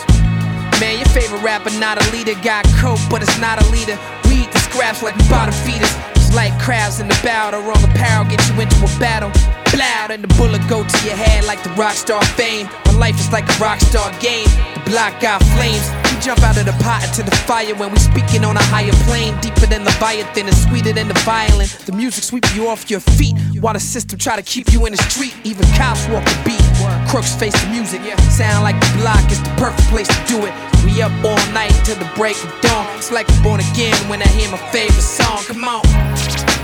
Man, 0.80 0.96
your 0.96 1.10
favorite 1.12 1.44
rapper 1.44 1.72
not 1.78 2.00
a 2.00 2.12
leader. 2.16 2.34
Got 2.42 2.64
coke, 2.80 3.04
but 3.10 3.22
it's 3.22 3.38
not 3.40 3.62
a 3.62 3.68
leader. 3.70 4.00
We 4.32 4.48
eat 4.48 4.52
the 4.52 4.60
scraps 4.60 5.04
like 5.04 5.18
we 5.18 5.28
bottom 5.28 5.54
feeders. 5.68 5.92
It's 6.16 6.34
like 6.34 6.58
crabs 6.60 7.02
in 7.02 7.10
the 7.10 7.20
bow. 7.22 7.52
The 7.52 7.60
wrong 7.60 7.84
apparel 7.84 8.24
get 8.24 8.40
you 8.48 8.62
into 8.62 8.80
a 8.80 8.92
battle. 9.00 9.32
Bloud 9.76 10.12
and 10.12 10.24
the 10.24 10.32
bullet 10.40 10.64
go 10.70 10.88
to 10.88 10.98
your 11.06 11.18
head 11.18 11.44
like 11.44 11.62
the 11.64 11.72
rock 11.72 11.94
star 11.94 12.24
fame. 12.40 12.70
Life 12.98 13.20
is 13.20 13.32
like 13.32 13.46
a 13.46 13.54
rock 13.62 13.80
star 13.80 14.10
game. 14.20 14.50
The 14.74 14.82
block 14.90 15.22
got 15.22 15.44
flames. 15.54 15.86
We 16.10 16.18
jump 16.20 16.42
out 16.42 16.58
of 16.58 16.66
the 16.66 16.74
pot 16.84 17.06
into 17.06 17.22
the 17.22 17.36
fire 17.46 17.76
when 17.76 17.92
we 17.92 18.00
speaking 18.00 18.44
on 18.44 18.58
a 18.58 18.64
higher 18.74 18.92
plane. 19.06 19.38
Deeper 19.40 19.68
than 19.68 19.84
the 19.84 19.92
Leviathan 20.02 20.48
and 20.48 20.58
sweeter 20.58 20.94
than 20.94 21.08
the 21.08 21.14
violin. 21.22 21.70
The 21.86 21.92
music 21.92 22.24
sweep 22.24 22.44
you 22.56 22.68
off 22.68 22.90
your 22.90 23.00
feet 23.00 23.36
while 23.62 23.74
the 23.74 23.80
system 23.80 24.18
try 24.18 24.36
to 24.36 24.42
keep 24.42 24.74
you 24.74 24.86
in 24.88 24.94
the 24.94 25.04
street. 25.10 25.36
Even 25.44 25.64
cops 25.78 26.08
walk 26.10 26.26
the 26.26 26.38
beat. 26.44 26.66
Crooks 27.08 27.36
face 27.36 27.54
the 27.62 27.70
music. 27.70 28.02
Sound 28.34 28.64
like 28.64 28.80
the 28.82 28.90
block 28.98 29.32
is 29.32 29.42
the 29.44 29.54
perfect 29.62 29.88
place 29.90 30.08
to 30.08 30.22
do 30.26 30.46
it. 30.46 30.54
We 30.84 31.02
up 31.02 31.14
all 31.22 31.38
night 31.54 31.74
till 31.86 31.98
the 32.02 32.10
break 32.18 32.38
of 32.44 32.50
dawn. 32.62 32.88
It's 32.98 33.12
like 33.12 33.30
I'm 33.30 33.44
born 33.44 33.62
again 33.62 33.96
when 34.10 34.24
I 34.24 34.28
hear 34.34 34.50
my 34.50 34.58
favorite 34.74 35.06
song. 35.06 35.46
Come 35.46 35.64
on. 35.64 35.86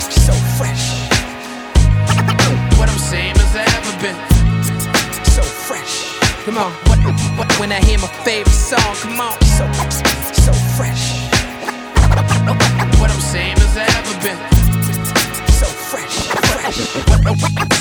So 0.01 0.33
fresh. 0.57 1.13
What 2.79 2.89
I'm 2.89 2.97
saying 2.97 3.35
is 3.37 3.55
ever 3.55 4.01
been. 4.01 4.32
Come 6.45 6.57
on. 6.57 6.71
When 7.59 7.71
I 7.71 7.79
hear 7.85 7.99
my 7.99 8.07
favorite 8.25 8.51
song, 8.51 8.95
come 9.01 9.19
on. 9.19 9.31
So, 9.57 9.63
so 10.33 10.51
fresh. 10.75 11.23
What 12.99 13.09
I'm 13.09 13.21
saying 13.21 13.57
is 13.57 13.77
ever 13.77 14.15
been. 14.21 14.37
So 15.51 15.65
fresh. 15.65 16.27
fresh. 16.51 16.95
What, 17.23 17.39
what 17.39 17.61
I'm 17.61 17.73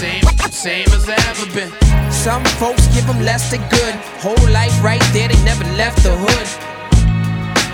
same 0.62 0.86
as 0.94 1.08
ever 1.08 1.46
been. 1.52 1.72
Some 2.12 2.44
folks 2.62 2.86
give 2.94 3.04
them 3.08 3.20
less 3.24 3.50
than 3.50 3.60
good. 3.68 3.94
Whole 4.22 4.48
life 4.52 4.72
right 4.80 5.02
there, 5.12 5.26
they 5.26 5.42
never 5.42 5.64
left 5.74 6.04
the 6.04 6.14
hood. 6.14 6.46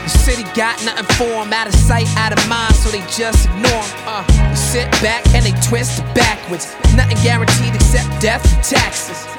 The 0.04 0.08
city 0.08 0.44
got 0.56 0.82
nothing 0.86 1.04
for 1.16 1.28
'em, 1.42 1.52
out 1.52 1.66
of 1.66 1.74
sight, 1.74 2.08
out 2.16 2.32
of 2.32 2.40
mind, 2.48 2.74
so 2.76 2.88
they 2.88 3.04
just 3.12 3.44
ignore 3.44 3.84
'em. 3.84 4.08
Uh, 4.08 4.24
they 4.48 4.56
sit 4.56 4.90
back 5.02 5.22
and 5.34 5.44
they 5.44 5.52
twist 5.68 5.98
it 5.98 6.14
backwards. 6.14 6.74
Nothing 6.96 7.18
guaranteed 7.22 7.74
except 7.74 8.08
death 8.22 8.42
and 8.54 8.64
taxes. 8.64 9.37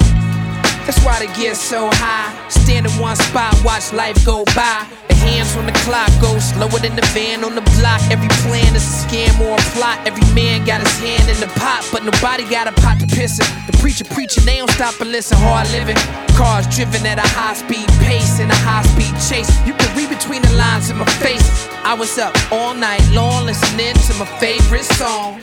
That's 0.89 1.05
why 1.05 1.19
they 1.21 1.29
get 1.37 1.55
so 1.55 1.85
high. 2.01 2.33
Stand 2.49 2.87
in 2.87 2.91
one 2.97 3.15
spot, 3.15 3.53
watch 3.63 3.93
life 3.93 4.17
go 4.25 4.41
by. 4.57 4.89
The 5.07 5.13
hands 5.13 5.55
on 5.55 5.67
the 5.67 5.77
clock 5.85 6.09
go 6.17 6.33
slower 6.39 6.81
than 6.81 6.95
the 6.95 7.05
van 7.13 7.43
on 7.43 7.53
the 7.53 7.61
block. 7.77 8.01
Every 8.09 8.27
plan 8.41 8.73
is 8.73 8.81
a 8.81 8.95
scam 9.05 9.37
or 9.37 9.53
a 9.53 9.65
plot. 9.77 10.01
Every 10.09 10.25
man 10.33 10.65
got 10.65 10.81
his 10.81 10.97
hand 10.97 11.29
in 11.29 11.37
the 11.37 11.51
pot, 11.61 11.87
but 11.93 12.01
nobody 12.03 12.41
got 12.49 12.65
a 12.65 12.73
pot 12.81 12.99
to 13.01 13.05
piss 13.05 13.37
in. 13.37 13.45
The 13.69 13.77
preacher 13.77 14.03
preaching, 14.03 14.45
they 14.45 14.57
don't 14.57 14.71
stop 14.71 14.99
and 14.99 15.11
listen. 15.11 15.37
Hard 15.37 15.69
living, 15.77 15.93
cars 16.33 16.65
driven 16.73 17.05
at 17.05 17.21
a 17.21 17.29
high 17.37 17.53
speed 17.53 17.85
pace 18.01 18.39
in 18.39 18.49
a 18.49 18.59
high 18.65 18.81
speed 18.89 19.13
chase. 19.29 19.53
You 19.69 19.77
can 19.77 19.93
read 19.93 20.09
between 20.09 20.41
the 20.41 20.53
lines 20.57 20.89
in 20.89 20.97
my 20.97 21.05
face. 21.21 21.69
I 21.85 21.93
was 21.93 22.17
up 22.17 22.33
all 22.51 22.73
night 22.73 23.05
long 23.13 23.45
listening 23.45 23.93
to 23.93 24.13
my 24.17 24.25
favorite 24.41 24.89
song. 24.97 25.37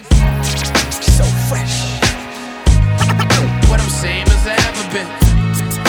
So 0.90 1.22
fresh. 1.46 2.02
What 3.70 3.80
I'm 3.80 3.90
saying 3.90 4.26
is 4.26 4.46
ever 4.46 4.90
been. 4.90 5.25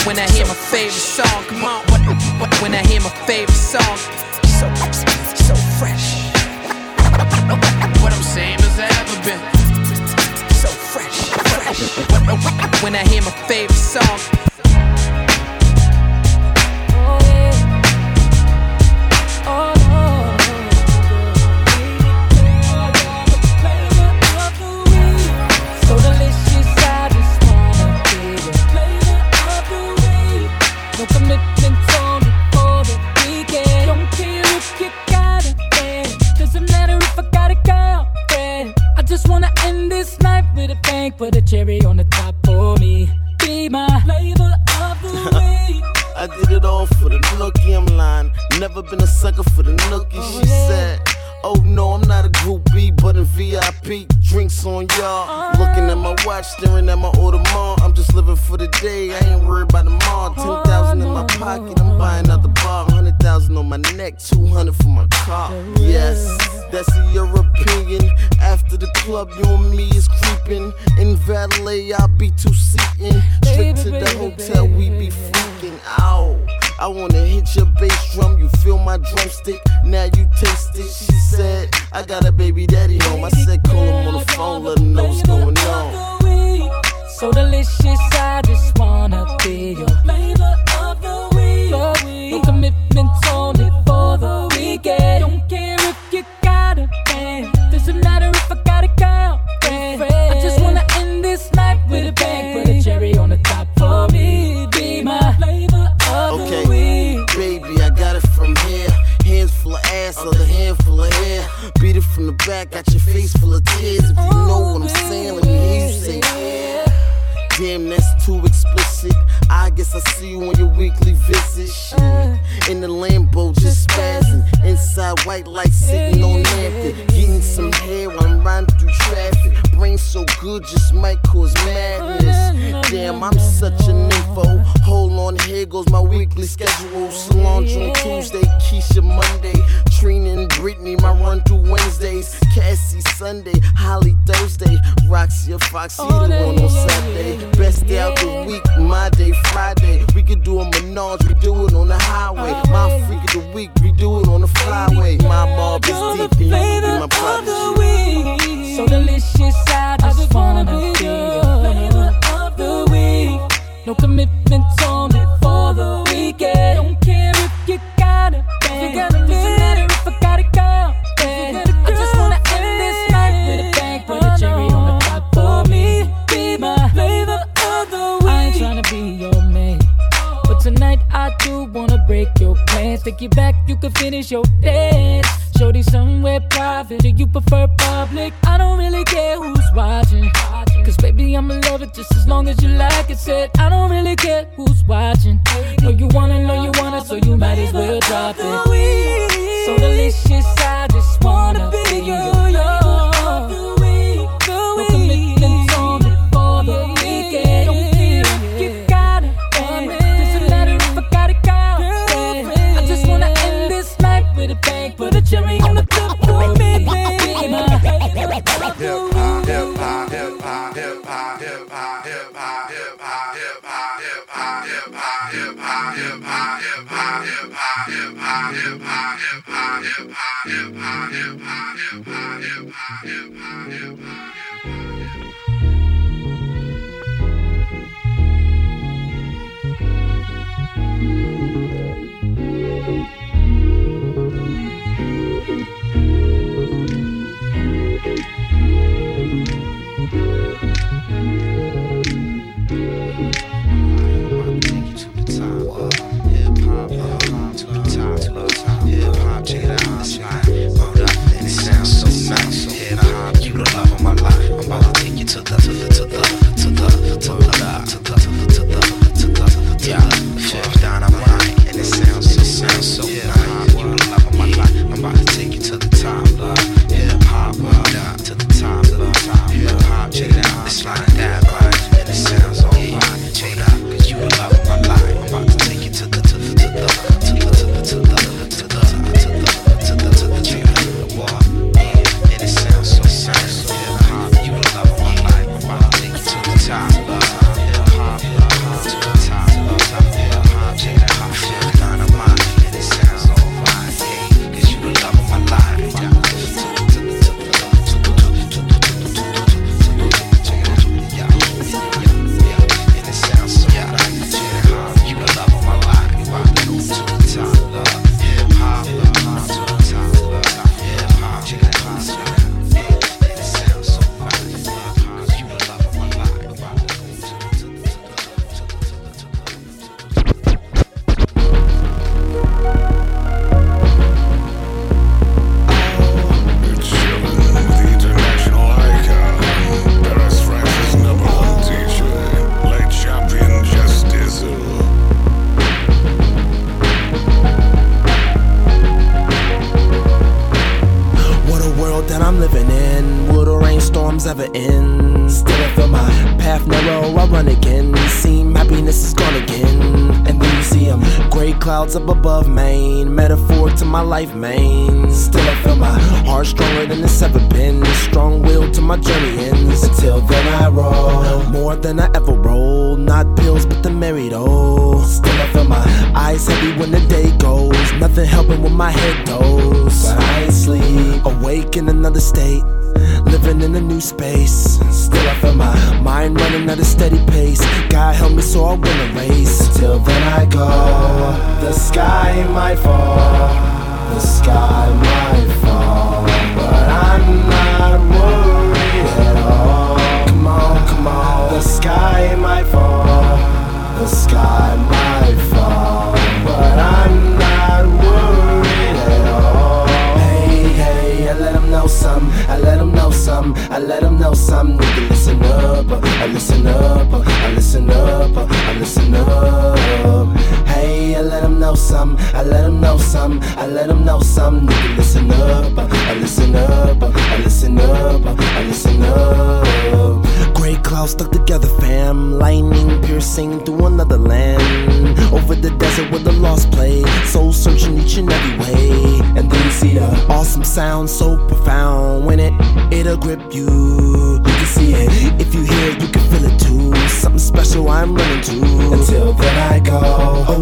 When 0.08 0.18
I 0.18 0.28
hear 0.32 0.46
my 0.46 0.54
favorite 0.54 0.94
song, 0.94 1.44
come 1.50 1.66
on. 1.66 1.84
When 2.62 2.74
I 2.74 2.82
hear 2.88 3.02
my 3.02 3.10
favorite 3.28 3.54
song, 3.54 3.98
so 4.58 4.74
so 5.36 5.54
fresh. 5.78 6.32
What 8.02 8.14
I'm 8.14 8.24
saying 8.24 8.58
is 8.60 8.80
ever 8.80 9.18
been. 9.28 9.42
So 10.56 10.70
fresh. 10.70 11.20
fresh. 11.52 12.82
When 12.82 12.96
I 12.96 13.04
hear 13.04 13.22
my 13.22 13.32
favorite 13.50 13.76
song. 13.76 14.57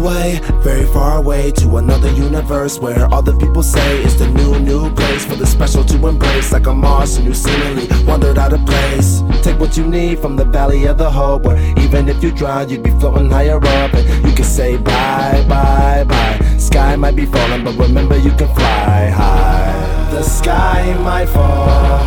Away, 0.06 0.40
very 0.62 0.86
far 0.86 1.18
away 1.18 1.50
to 1.50 1.76
another 1.76 2.10
universe 2.12 2.78
where 2.78 3.06
all 3.12 3.22
the 3.22 3.36
people 3.36 3.62
say 3.62 4.02
it's 4.02 4.14
the 4.14 4.28
new, 4.28 4.58
new 4.60 4.92
place 4.94 5.24
for 5.24 5.34
the 5.34 5.46
special 5.46 5.84
to 5.84 6.06
embrace. 6.06 6.52
Like 6.52 6.66
a 6.66 6.74
Mars, 6.74 7.16
a 7.16 7.22
new 7.22 7.34
scenery, 7.34 7.86
wandered 8.04 8.38
out 8.38 8.52
of 8.52 8.64
place. 8.64 9.22
Take 9.42 9.58
what 9.58 9.76
you 9.76 9.86
need 9.86 10.18
from 10.20 10.36
the 10.36 10.44
valley 10.44 10.84
of 10.86 10.98
the 10.98 11.10
hope, 11.10 11.42
where 11.44 11.58
even 11.78 12.08
if 12.08 12.22
you 12.22 12.30
drown, 12.30 12.68
you'd 12.68 12.82
be 12.82 12.90
floating 13.00 13.30
higher 13.30 13.56
up. 13.56 13.94
And 13.94 14.06
you 14.26 14.32
can 14.34 14.44
say 14.44 14.76
bye, 14.76 15.44
bye, 15.48 16.04
bye. 16.04 16.38
Sky 16.58 16.94
might 16.96 17.16
be 17.16 17.26
falling, 17.26 17.64
but 17.64 17.76
remember 17.76 18.16
you 18.16 18.30
can 18.32 18.52
fly 18.54 19.10
high. 19.10 19.74
The 20.12 20.22
sky 20.22 20.94
might 21.02 21.26
fall, 21.26 21.98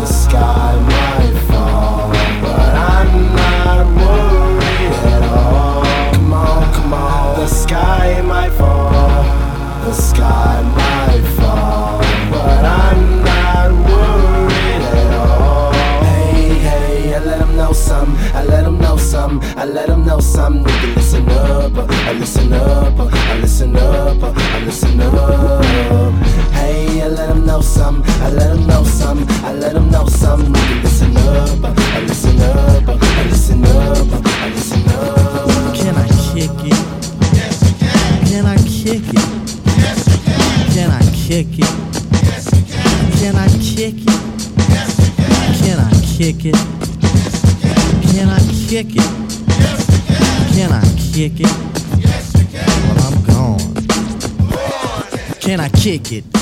the 0.00 0.06
sky 0.06 0.72
might 0.92 1.38
fall, 1.48 2.10
but 2.44 2.72
I'm 2.94 3.12
not 3.40 3.84
worried 3.98 4.94
at 5.14 5.22
all. 5.24 5.84
Come 6.14 6.32
on, 6.32 6.74
come 6.74 6.94
on, 6.94 7.11
the 7.42 7.48
sky 7.48 8.22
might 8.22 8.52
fall, 8.52 9.24
the 9.84 9.92
sky 9.92 10.62
might 10.76 11.26
fall, 11.38 11.98
but 12.30 12.64
I'm 12.64 13.24
not 13.24 13.70
worried 13.88 14.82
at 14.94 15.12
all. 15.14 15.72
Hey, 16.04 16.58
hey, 16.60 17.14
I 17.16 17.18
let 17.18 17.40
them 17.40 17.56
know 17.56 17.72
something, 17.72 18.14
I 18.32 18.44
let 18.44 18.62
them 18.62 18.78
know 18.78 18.96
something, 18.96 19.58
I 19.58 19.64
let 19.64 19.88
them 19.88 20.06
know 20.06 20.20
something. 20.20 20.62
Nigga, 20.62 20.94
listen 20.94 21.28
up, 21.30 21.72
I 21.90 22.12
listen 22.12 22.52
up, 22.52 23.00
I 23.00 23.38
listen 23.40 23.76
up, 23.76 24.22
I 24.22 24.58
listen 24.64 25.00
up. 25.00 25.64
Hey, 26.52 27.02
I 27.02 27.08
let 27.08 27.28
them 27.28 27.44
know 27.44 27.60
something, 27.60 28.04
I 28.22 28.30
let 28.30 28.54
them 28.54 28.68
know 28.68 28.84
something, 28.84 29.26
I 29.44 29.52
let 29.52 29.72
them 29.72 29.90
know 29.90 30.06
something. 30.06 30.52
Nigga, 30.52 30.82
listen 30.84 31.16
up, 31.16 31.76
I 31.76 32.00
listen 32.06 32.40
up, 32.40 32.88
I 32.88 33.24
listen 33.24 33.64
up, 33.64 34.26
I 34.44 34.48
listen 34.48 34.88
up. 34.90 35.74
Can 35.74 35.96
I 35.96 36.06
kick 36.06 36.72
it? 36.72 37.11
Can 38.32 38.46
I 38.46 38.56
kick 38.56 39.02
it? 39.08 39.28
Yes, 39.76 40.08
you 40.08 40.16
can. 40.24 40.72
Can 40.72 40.90
I 40.90 41.04
kick 41.12 41.52
it? 41.52 41.68
Yes, 42.24 42.48
you 42.50 42.62
can. 42.64 43.12
Can 43.18 43.36
I 43.36 43.46
kick 43.60 44.00
it? 44.00 44.08
Yes, 44.70 44.96
you 45.04 45.12
can. 45.12 45.60
Can 45.60 45.78
I 45.78 45.90
kick 46.16 46.40
it? 46.46 46.56
Yes, 47.02 47.44
you 47.44 47.52
can. 47.60 48.00
Can 48.14 48.28
I 48.30 48.40
kick 48.40 48.90
it? 48.96 49.10
Yes, 49.60 49.84
you 49.92 50.00
can. 50.08 50.48
Can 50.54 50.72
I 50.72 50.80
kick 50.96 51.40
it? 51.40 51.52
Yes, 52.00 52.32
you 52.34 52.46
can. 52.46 52.68
Well, 52.88 53.04
I'm 53.04 53.16
gone. 53.26 53.68
Can 55.40 55.60
I 55.60 55.68
kick 55.68 56.12
it? 56.12 56.41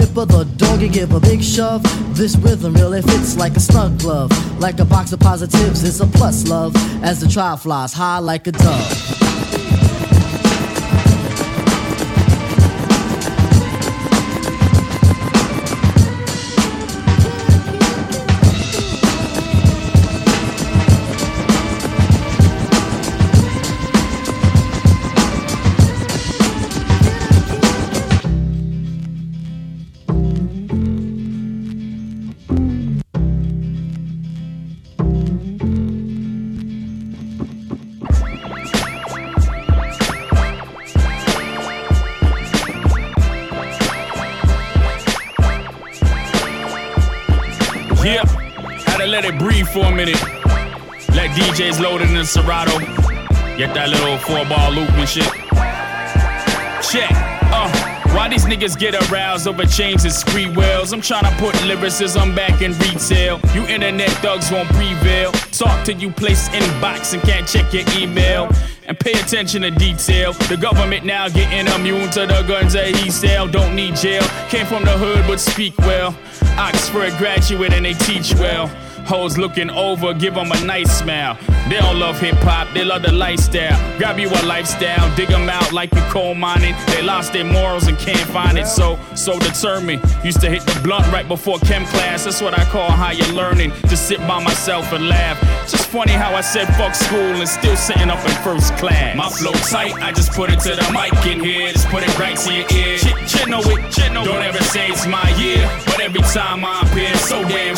nipper 0.00 0.24
the 0.24 0.44
dog 0.56 0.82
and 0.82 0.92
give 0.92 1.12
a 1.12 1.20
big 1.20 1.42
shove. 1.42 1.82
This 2.16 2.34
rhythm 2.36 2.74
really 2.74 3.02
fits 3.02 3.36
like 3.36 3.54
a 3.56 3.60
snug 3.60 3.98
glove. 3.98 4.30
Like 4.58 4.80
a 4.80 4.84
box 4.84 5.12
of 5.12 5.20
positives, 5.20 5.84
it's 5.84 6.00
a 6.00 6.06
plus 6.06 6.48
love. 6.48 6.74
As 7.02 7.20
the 7.20 7.28
trial 7.28 7.56
flies 7.56 7.92
high 7.92 8.18
like 8.18 8.46
a 8.46 8.52
dove. 8.52 9.49
For 49.72 49.84
a 49.84 49.94
minute. 49.94 50.20
Let 51.14 51.30
DJs 51.30 51.80
load 51.80 52.02
it 52.02 52.08
in 52.08 52.16
the 52.16 52.24
Serato. 52.24 52.76
Get 53.56 53.72
that 53.74 53.88
little 53.88 54.18
four 54.18 54.44
ball 54.46 54.72
loop 54.72 54.90
and 54.94 55.08
shit. 55.08 55.22
Check, 56.82 57.12
uh. 57.52 57.96
Why 58.12 58.28
these 58.28 58.44
niggas 58.46 58.76
get 58.76 58.96
aroused 59.10 59.46
over 59.46 59.64
chains 59.64 60.02
and 60.02 60.12
Sprewells? 60.12 60.92
I'm 60.92 61.00
tryna 61.00 61.30
put 61.38 61.54
lyricism 61.66 62.34
back 62.34 62.62
in 62.62 62.72
retail. 62.78 63.38
You 63.54 63.64
internet 63.68 64.10
thugs 64.18 64.50
won't 64.50 64.68
prevail. 64.70 65.30
Talk 65.52 65.84
to 65.84 65.92
you 65.92 66.10
place 66.10 66.48
inbox 66.48 67.14
and 67.14 67.22
can't 67.22 67.46
check 67.46 67.72
your 67.72 67.84
email. 67.96 68.50
And 68.86 68.98
pay 68.98 69.12
attention 69.12 69.62
to 69.62 69.70
detail. 69.70 70.32
The 70.32 70.56
government 70.56 71.04
now 71.04 71.28
getting 71.28 71.72
immune 71.72 72.10
to 72.10 72.26
the 72.26 72.42
guns 72.48 72.72
that 72.72 72.88
he 72.88 73.08
sell. 73.08 73.46
Don't 73.46 73.76
need 73.76 73.94
jail. 73.94 74.24
Came 74.48 74.66
from 74.66 74.84
the 74.84 74.98
hood 74.98 75.24
but 75.28 75.38
speak 75.38 75.78
well. 75.78 76.16
Oxford 76.58 77.12
graduate 77.18 77.72
and 77.72 77.84
they 77.84 77.94
teach 77.94 78.34
well. 78.34 78.68
Hoes 79.10 79.36
looking 79.36 79.70
over, 79.70 80.14
give 80.14 80.36
them 80.36 80.52
a 80.52 80.64
nice 80.64 81.00
smile. 81.00 81.36
They 81.68 81.78
don't 81.78 81.98
love 81.98 82.20
hip 82.20 82.36
hop, 82.36 82.72
they 82.72 82.84
love 82.84 83.02
the 83.02 83.10
lifestyle. 83.10 83.76
Grab 83.98 84.20
you 84.20 84.28
a 84.28 84.40
lifestyle, 84.46 85.04
dig 85.16 85.30
them 85.30 85.48
out 85.48 85.72
like 85.72 85.92
you 85.92 86.00
coal 86.02 86.36
mining. 86.36 86.76
They 86.86 87.02
lost 87.02 87.32
their 87.32 87.42
morals 87.42 87.88
and 87.88 87.98
can't 87.98 88.30
find 88.30 88.56
it, 88.56 88.68
so 88.68 89.00
so 89.16 89.36
determined. 89.40 90.00
Used 90.22 90.40
to 90.42 90.48
hit 90.48 90.62
the 90.62 90.80
blunt 90.84 91.10
right 91.12 91.26
before 91.26 91.58
chem 91.58 91.86
class. 91.86 92.22
That's 92.22 92.40
what 92.40 92.56
I 92.56 92.64
call 92.66 92.88
higher 92.88 93.32
learning. 93.32 93.72
To 93.90 93.96
sit 93.96 94.20
by 94.28 94.44
myself 94.44 94.92
and 94.92 95.08
laugh. 95.08 95.40
Just 95.68 95.86
funny 95.88 96.12
how 96.12 96.32
I 96.32 96.40
said 96.40 96.68
fuck 96.76 96.94
school 96.94 97.34
and 97.42 97.48
still 97.48 97.76
sitting 97.76 98.10
up 98.10 98.24
in 98.24 98.34
first 98.44 98.76
class. 98.76 99.16
My 99.16 99.28
flow 99.28 99.54
tight, 99.74 99.94
I 99.94 100.12
just 100.12 100.30
put 100.34 100.50
it 100.50 100.60
to 100.60 100.76
the 100.76 100.88
mic 100.92 101.26
in 101.26 101.42
here. 101.42 101.72
Just 101.72 101.88
put 101.88 102.04
it 102.04 102.16
right 102.16 102.36
to 102.38 102.54
your 102.54 102.66
ear. 102.70 102.98
Ch- 102.98 103.30
know 103.50 103.60
it, 103.66 103.82
Don't 104.14 104.42
ever 104.42 104.62
say 104.62 104.86
it's 104.86 105.06
my 105.06 105.28
year, 105.36 105.68
but 105.86 106.00
every 106.00 106.22
time 106.22 106.64
I 106.64 106.82
appear, 106.82 107.12
so 107.16 107.42
damn 107.48 107.74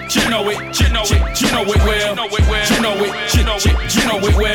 it, 0.00 0.14
you 0.14 0.28
know 0.30 0.48
it, 0.48 0.80
you 0.80 0.88
know 0.92 1.02
it, 1.02 1.40
you 1.40 1.50
know 1.52 1.62
it, 1.62 1.78
well, 1.84 2.14
you 2.14 2.80
know 2.80 2.94
it, 2.96 3.34
you 3.34 3.44
know 3.44 3.56
it, 3.56 3.94
you 3.94 4.04
know 4.08 4.18
it, 4.18 4.34
well, 4.36 4.54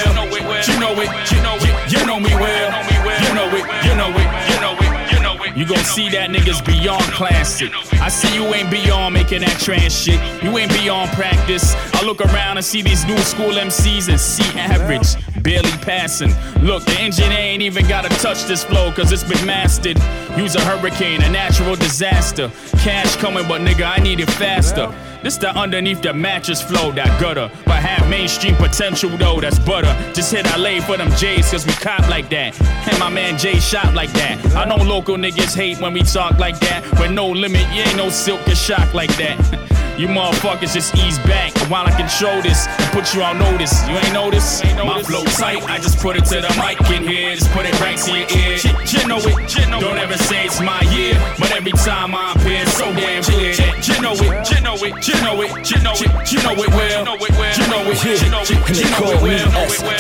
you 0.65 0.80
know 0.80 0.99
it, 1.01 1.31
you 1.31 1.41
know 1.41 1.55
it, 1.57 1.91
you 1.91 2.05
know 2.05 2.19
me 2.19 2.34
well, 2.35 2.84
you 3.22 3.34
know 3.34 3.47
it, 3.47 3.65
you 3.85 3.95
know 3.95 4.09
it, 4.09 4.26
you 4.49 4.59
know 4.59 4.76
it, 4.80 5.11
you 5.11 5.19
know 5.22 5.43
it. 5.43 5.57
You 5.57 5.65
gon' 5.65 5.84
see 5.84 6.09
that 6.09 6.30
niggas 6.30 6.65
beyond 6.65 7.03
classic. 7.13 7.72
I 8.01 8.09
see 8.09 8.34
you 8.35 8.43
ain't 8.53 8.69
beyond 8.69 9.13
making 9.13 9.41
that 9.41 9.59
trans 9.59 9.95
shit. 9.97 10.19
You 10.43 10.57
ain't 10.57 10.72
beyond 10.72 11.11
practice. 11.11 11.76
I 11.93 12.03
look 12.03 12.22
around 12.22 12.57
and 12.57 12.65
see 12.65 12.81
these 12.81 13.05
new 13.05 13.17
school 13.19 13.51
MCs 13.53 14.09
and 14.09 14.19
see 14.19 14.43
average, 14.59 15.15
barely 15.45 15.69
passing. 15.84 16.34
Look, 16.61 16.84
the 16.85 16.99
engine 16.99 17.31
ain't 17.31 17.61
even 17.61 17.88
gotta 17.88 18.09
touch 18.17 18.45
this 18.45 18.63
flow, 18.63 18.91
cause 18.91 19.11
it's 19.11 19.23
been 19.23 19.45
mastered. 19.45 19.97
Use 20.35 20.55
a 20.55 20.61
hurricane, 20.61 21.22
a 21.22 21.30
natural 21.30 21.76
disaster. 21.76 22.51
Cash 22.80 23.15
coming, 23.17 23.47
but 23.47 23.61
nigga, 23.61 23.85
I 23.85 24.01
need 24.01 24.19
it 24.19 24.30
faster. 24.31 24.93
This 25.22 25.38
the 25.38 25.55
underneath 25.55 26.01
the 26.01 26.13
mattress 26.13 26.61
flow, 26.61 26.91
that 26.93 27.22
gutter. 27.22 27.49
But 27.65 27.76
have 27.84 28.09
mainstream 28.09 28.55
potential 28.55 29.11
though, 29.11 29.39
that's 29.39 29.59
butter. 29.59 29.95
Just 30.13 30.34
hit 30.34 30.45
LA 30.57 30.81
for 30.81 30.97
them 30.97 31.11
J's, 31.15 31.51
cause 31.51 31.65
we 31.65 31.73
cop 31.73 32.09
like 32.09 32.30
that. 32.30 32.59
And 32.89 32.97
my 32.99 33.09
man 33.09 33.38
Jay 33.38 33.59
shot 33.59 33.93
like 33.93 34.11
that. 34.13 34.43
I 34.55 34.65
know 34.65 34.84
local 34.84 35.15
niggas 35.15 35.55
hate 35.55 35.80
when 35.80 35.93
we 35.93 36.01
talk 36.01 36.39
like 36.39 36.59
that. 36.61 36.84
But 36.93 37.11
no 37.11 37.30
limit, 37.30 37.61
you 37.73 37.84
ain't 37.84 37.97
no 37.97 38.09
silk 38.09 38.47
or 38.47 38.55
shock 38.55 38.93
like 38.95 39.15
that. 39.17 39.72
You 39.97 40.07
motherfuckers 40.07 40.73
just 40.73 40.93
ease 40.97 41.17
back 41.19 41.55
while 41.72 41.88
I 41.88 41.91
control 41.95 42.41
this 42.41 42.67
and 42.67 42.91
put 42.91 43.15
you 43.15 43.23
on 43.23 43.39
notice. 43.39 43.72
You 43.88 43.95
ain't 43.95 44.11
notice? 44.11 44.61
My 44.76 45.01
flow 45.01 45.23
tight, 45.23 45.63
I 45.72 45.80
just 45.80 45.99
put 45.99 46.17
it 46.17 46.26
to 46.35 46.43
the 46.43 46.51
mic 46.59 46.76
in 46.91 47.07
here. 47.07 47.34
Just 47.34 47.49
put 47.51 47.65
it 47.65 47.80
right 47.80 47.97
to 48.03 48.11
your 48.11 48.27
ear. 48.27 48.59
You 48.91 49.07
know 49.07 49.23
it, 49.23 49.55
don't 49.80 49.97
ever 49.97 50.17
say 50.17 50.43
it's 50.45 50.59
my 50.59 50.81
year. 50.91 51.15
But 51.39 51.51
every 51.55 51.72
time 51.72 52.13
I 52.13 52.34
appear, 52.35 52.65
so 52.67 52.91
damn 52.91 53.23
clear 53.23 53.55
that 53.55 53.88
you 53.88 53.95
know 54.03 54.11
it, 54.19 54.43
you 54.51 54.59
know 54.59 54.76
it, 54.76 54.99
you 55.07 55.15
know 55.23 55.39
it, 55.39 55.72
you 55.72 55.80
know 55.80 55.95
it, 55.95 56.11
you 56.27 56.43
know 56.43 56.59
it 56.59 56.69
well. 56.76 56.99
You 56.99 57.05
know 57.07 57.15
it, 57.15 57.31
you 57.55 57.67
know 57.72 57.88
it, 57.88 58.03
you 58.03 58.27
know 58.27 58.43
it, 58.43 58.76
you 58.76 58.91
know 58.91 59.15
it 59.15 59.22
well. 59.23 59.47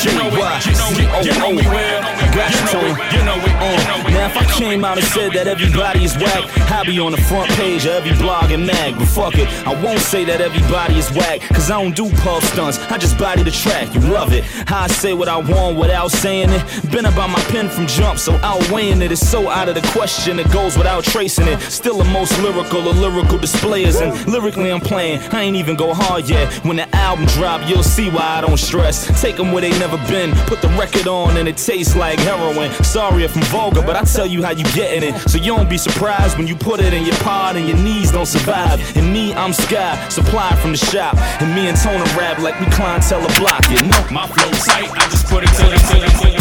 You 0.03 0.11
know 0.11 0.27
it, 0.27 0.59
you 0.67 0.75
know 0.75 0.91
it, 0.91 1.07
you 1.23 1.33
know 1.39 1.51
me 1.55 1.63
well. 1.71 2.03
You 2.35 2.51
know 2.67 2.83
it, 2.83 2.99
you 3.15 3.23
know 3.23 3.39
it, 3.39 3.55
you 3.55 3.79
know 3.87 4.03
it. 4.03 4.11
Now 4.11 4.27
if 4.27 4.35
I 4.35 4.43
came 4.59 4.83
out 4.83 4.97
and 4.97 5.07
said 5.07 5.31
that 5.33 5.47
everybody 5.47 6.03
is 6.03 6.17
whack, 6.17 6.43
I'd 6.71 6.85
be 6.85 6.99
on 6.99 7.11
the 7.11 7.21
front 7.31 7.49
page 7.51 7.85
of 7.85 8.03
every 8.03 8.11
blog 8.19 8.51
and 8.51 8.67
mag. 8.67 8.95
But 8.99 9.07
fuck 9.07 9.35
it, 9.35 9.47
I 9.65 9.71
won't 9.85 9.99
say 9.99 10.25
that 10.25 10.41
everybody 10.41 10.97
is 10.97 11.11
whack, 11.11 11.41
cause 11.41 11.69
I 11.69 11.81
don't 11.81 11.95
do 11.95 12.09
pub 12.23 12.41
stunts. 12.41 12.79
I 12.89 12.97
just 12.97 13.19
body 13.19 13.43
the 13.43 13.51
track, 13.51 13.93
you 13.93 14.01
love 14.01 14.33
it. 14.33 14.43
How 14.65 14.81
I 14.83 14.87
say 14.87 15.13
what 15.13 15.29
I 15.29 15.37
want 15.37 15.77
without 15.77 16.09
saying 16.09 16.49
it. 16.49 16.91
Been 16.91 17.05
about 17.05 17.29
my 17.29 17.39
pen 17.53 17.69
from 17.69 17.85
jump, 17.85 18.17
so 18.17 18.33
outweighing 18.41 19.03
it 19.03 19.11
is 19.11 19.25
so 19.29 19.47
out 19.47 19.69
of 19.69 19.75
the 19.75 19.87
question. 19.93 20.39
It 20.39 20.51
goes 20.51 20.75
without 20.75 21.03
tracing 21.03 21.47
it. 21.47 21.59
Still 21.61 21.99
the 21.99 22.05
most 22.05 22.37
lyrical 22.41 22.89
of 22.89 22.97
lyrical 22.97 23.37
displayers, 23.37 24.01
and 24.01 24.11
lyrically 24.27 24.71
I'm 24.71 24.81
playing. 24.81 25.19
I 25.31 25.43
ain't 25.43 25.55
even 25.55 25.75
go 25.75 25.93
hard 25.93 26.27
yet. 26.27 26.51
When 26.65 26.77
the 26.77 26.93
album 26.95 27.27
drop, 27.27 27.61
you'll 27.69 27.83
see 27.83 28.09
why 28.09 28.39
I 28.39 28.41
don't 28.41 28.57
stress. 28.57 29.21
Take 29.21 29.37
them 29.37 29.51
where 29.51 29.61
they 29.61 29.77
never 29.77 29.97
been. 30.07 30.31
Put 30.47 30.61
the 30.63 30.69
record 30.69 31.07
on 31.07 31.37
and 31.37 31.47
it 31.47 31.57
tastes 31.57 31.95
like 31.95 32.17
heroin. 32.19 32.71
Sorry 32.83 33.23
if 33.23 33.35
I'm 33.37 33.43
vulgar, 33.43 33.83
but 33.83 33.95
I 33.95 34.03
tell 34.03 34.25
you 34.25 34.41
how 34.41 34.51
you 34.51 34.63
getting 34.73 35.09
it. 35.09 35.19
So 35.29 35.37
you 35.37 35.55
don't 35.55 35.69
be 35.69 35.77
surprised 35.77 36.37
when 36.37 36.47
you 36.47 36.55
put 36.55 36.79
it 36.79 36.91
in 36.93 37.05
your 37.05 37.17
pod 37.17 37.55
and 37.55 37.67
your 37.67 37.77
knees 37.77 38.11
don't 38.11 38.25
survive. 38.25 38.79
And 38.97 39.13
me, 39.13 39.33
I'm 39.33 39.53
Sky, 39.75 40.07
supply 40.07 40.55
from 40.61 40.71
the 40.71 40.77
shop. 40.77 41.17
And 41.41 41.53
me 41.53 41.67
and 41.67 41.75
Tona 41.75 42.05
rap 42.15 42.39
like 42.39 42.57
we 42.61 42.65
clientele 42.67 43.19
a 43.19 43.27
block 43.37 43.59
it. 43.65 43.83
No, 43.83 43.99
my 44.09 44.25
flow 44.25 44.49
tight, 44.63 44.89
I 44.89 45.09
just 45.09 45.27
put 45.27 45.43
it 45.43 45.47
to 45.47 45.63
the 45.63 45.75
to 45.75 45.99
the 45.99 46.07
to 46.15 46.31
the 46.31 46.39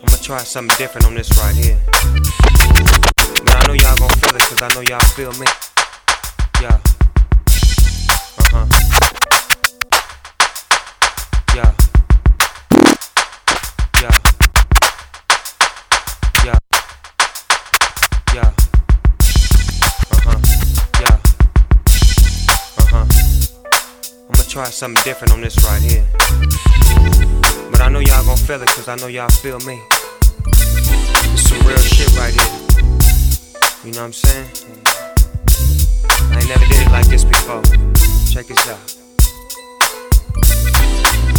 I'ma 0.00 0.16
try 0.22 0.38
something 0.38 0.74
different 0.78 1.06
on 1.06 1.14
this 1.14 1.36
right 1.36 1.54
here. 1.54 1.78
But 3.44 3.56
I 3.56 3.66
know 3.66 3.74
y'all 3.74 3.96
gon' 3.98 4.08
feel 4.08 4.36
it, 4.36 4.42
cause 4.48 4.62
I 4.62 4.68
know 4.72 4.80
y'all 4.80 5.04
feel 5.12 5.32
me. 5.32 5.46
Yeah. 6.62 6.80
Uh 8.38 8.44
huh. 8.52 8.66
Yeah. 11.54 11.72
Yeah. 11.76 11.85
Try 24.56 24.70
something 24.70 25.04
different 25.04 25.34
on 25.34 25.42
this 25.42 25.62
right 25.68 25.82
here. 25.82 26.02
But 27.70 27.82
I 27.82 27.90
know 27.90 27.98
y'all 27.98 28.24
gon' 28.24 28.38
feel 28.38 28.62
it, 28.62 28.68
cause 28.68 28.88
I 28.88 28.96
know 28.96 29.06
y'all 29.06 29.28
feel 29.28 29.60
me. 29.60 29.78
It's 30.46 31.42
some 31.50 31.60
real 31.66 31.76
shit 31.76 32.08
right 32.16 32.32
here. 32.32 32.54
You 33.84 33.92
know 33.92 34.00
what 34.00 34.06
I'm 34.06 34.12
saying? 34.14 34.48
I 36.32 36.38
ain't 36.40 36.48
never 36.48 36.64
did 36.64 36.80
it 36.80 36.90
like 36.90 37.06
this 37.08 37.22
before. 37.22 37.60
Check 38.32 38.46
this 38.46 38.66
out. 38.72 38.96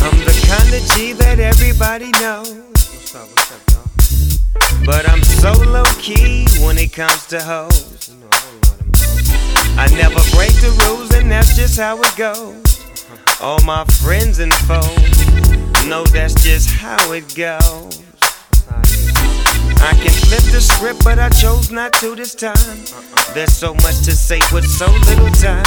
I'm 0.05 0.17
the 0.21 0.37
kind 0.45 0.69
of 0.77 0.85
G 0.93 1.13
that 1.13 1.39
everybody 1.39 2.11
knows. 2.21 2.53
What's 2.53 3.15
up, 3.15 3.27
what's 3.33 3.51
up, 3.51 3.61
y'all? 3.71 4.85
But 4.85 5.09
I'm 5.09 5.23
so 5.23 5.53
low 5.53 5.85
key 5.97 6.45
when 6.63 6.77
it 6.77 6.93
comes 6.93 7.25
to 7.33 7.41
hoes. 7.41 8.11
I 9.75 9.87
never 9.89 10.21
break 10.35 10.53
the 10.61 10.69
rules, 10.85 11.11
and 11.15 11.31
that's 11.31 11.55
just 11.55 11.79
how 11.79 11.99
it 11.99 12.15
goes. 12.15 12.76
All 13.39 13.61
my 13.65 13.85
friends 13.85 14.39
and 14.39 14.53
foes 14.65 15.85
know 15.85 16.03
that's 16.05 16.33
just 16.43 16.71
how 16.71 17.11
it 17.11 17.35
goes. 17.35 18.01
I 19.79 19.93
can 19.93 20.09
flip 20.09 20.41
the 20.51 20.59
script, 20.59 21.03
but 21.03 21.19
I 21.19 21.29
chose 21.29 21.71
not 21.71 21.93
to 22.01 22.15
this 22.15 22.33
time. 22.33 22.55
There's 23.35 23.53
so 23.53 23.75
much 23.75 24.03
to 24.05 24.11
say 24.13 24.39
with 24.51 24.65
so 24.65 24.87
little 25.05 25.29
time. 25.29 25.63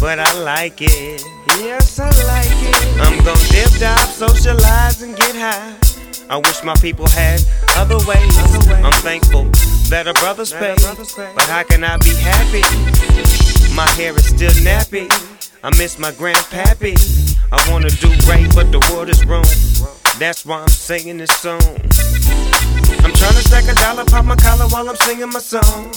But 0.00 0.18
I 0.18 0.40
like 0.42 0.82
it. 0.82 1.22
Yes, 1.60 2.00
I 2.00 2.10
like 2.26 2.50
it. 2.50 3.00
I'm 3.00 3.24
gonna 3.24 3.38
dip 3.50 3.70
dive, 3.78 3.98
socialize, 4.10 5.00
and 5.02 5.16
get 5.16 5.36
high. 5.36 5.93
I 6.30 6.38
wish 6.38 6.62
my 6.64 6.74
people 6.76 7.06
had 7.08 7.40
other 7.76 7.98
ways. 8.06 8.36
I'm 8.82 8.92
thankful 9.04 9.44
that 9.90 10.06
a 10.06 10.14
brother's 10.14 10.52
paid. 10.52 10.78
But 11.34 11.44
how 11.44 11.62
can 11.62 11.84
I 11.84 11.98
be 11.98 12.14
happy? 12.14 12.64
My 13.74 13.88
hair 13.90 14.14
is 14.16 14.26
still 14.28 14.52
nappy. 14.64 15.06
I 15.62 15.70
miss 15.78 15.98
my 15.98 16.12
grandpappy. 16.12 16.96
I 17.52 17.70
wanna 17.70 17.90
do 17.90 18.08
right, 18.28 18.48
but 18.54 18.72
the 18.72 18.80
world 18.90 19.08
is 19.08 19.24
wrong. 19.26 19.44
That's 20.18 20.46
why 20.46 20.60
I'm 20.60 20.68
singing 20.68 21.18
this 21.18 21.30
song. 21.36 21.60
I'm 23.04 23.12
trying 23.12 23.36
to 23.36 23.44
stack 23.44 23.64
a 23.68 23.74
dollar, 23.74 24.04
pop 24.04 24.24
my 24.24 24.36
collar 24.36 24.66
while 24.68 24.88
I'm 24.88 24.96
singing 24.96 25.28
my 25.28 25.40
song. 25.40 25.92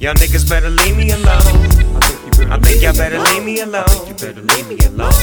Y'all 0.00 0.14
niggas 0.14 0.48
better 0.48 0.70
leave 0.70 0.96
me 0.96 1.10
alone. 1.12 2.50
I 2.50 2.58
think 2.58 2.82
y'all 2.82 2.92
better 2.92 3.20
leave 3.20 3.44
me 3.44 3.60
alone. 3.60 4.08
You 4.08 4.14
better 4.14 4.42
leave 4.42 4.66
me 4.66 4.78
alone. 4.86 5.14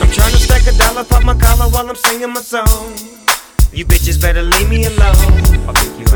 I'm 0.00 0.10
trying 0.10 0.32
to 0.32 0.38
stack 0.38 0.66
a 0.66 0.76
dollar, 0.76 1.04
pop 1.04 1.24
my 1.24 1.34
collar 1.38 1.70
while 1.70 1.88
I'm 1.88 1.96
singing 1.96 2.32
my 2.32 2.40
song. 2.40 3.18
You 3.72 3.84
bitches 3.84 4.20
better 4.20 4.42
leave 4.42 4.68
me 4.68 4.86
alone. 4.86 5.16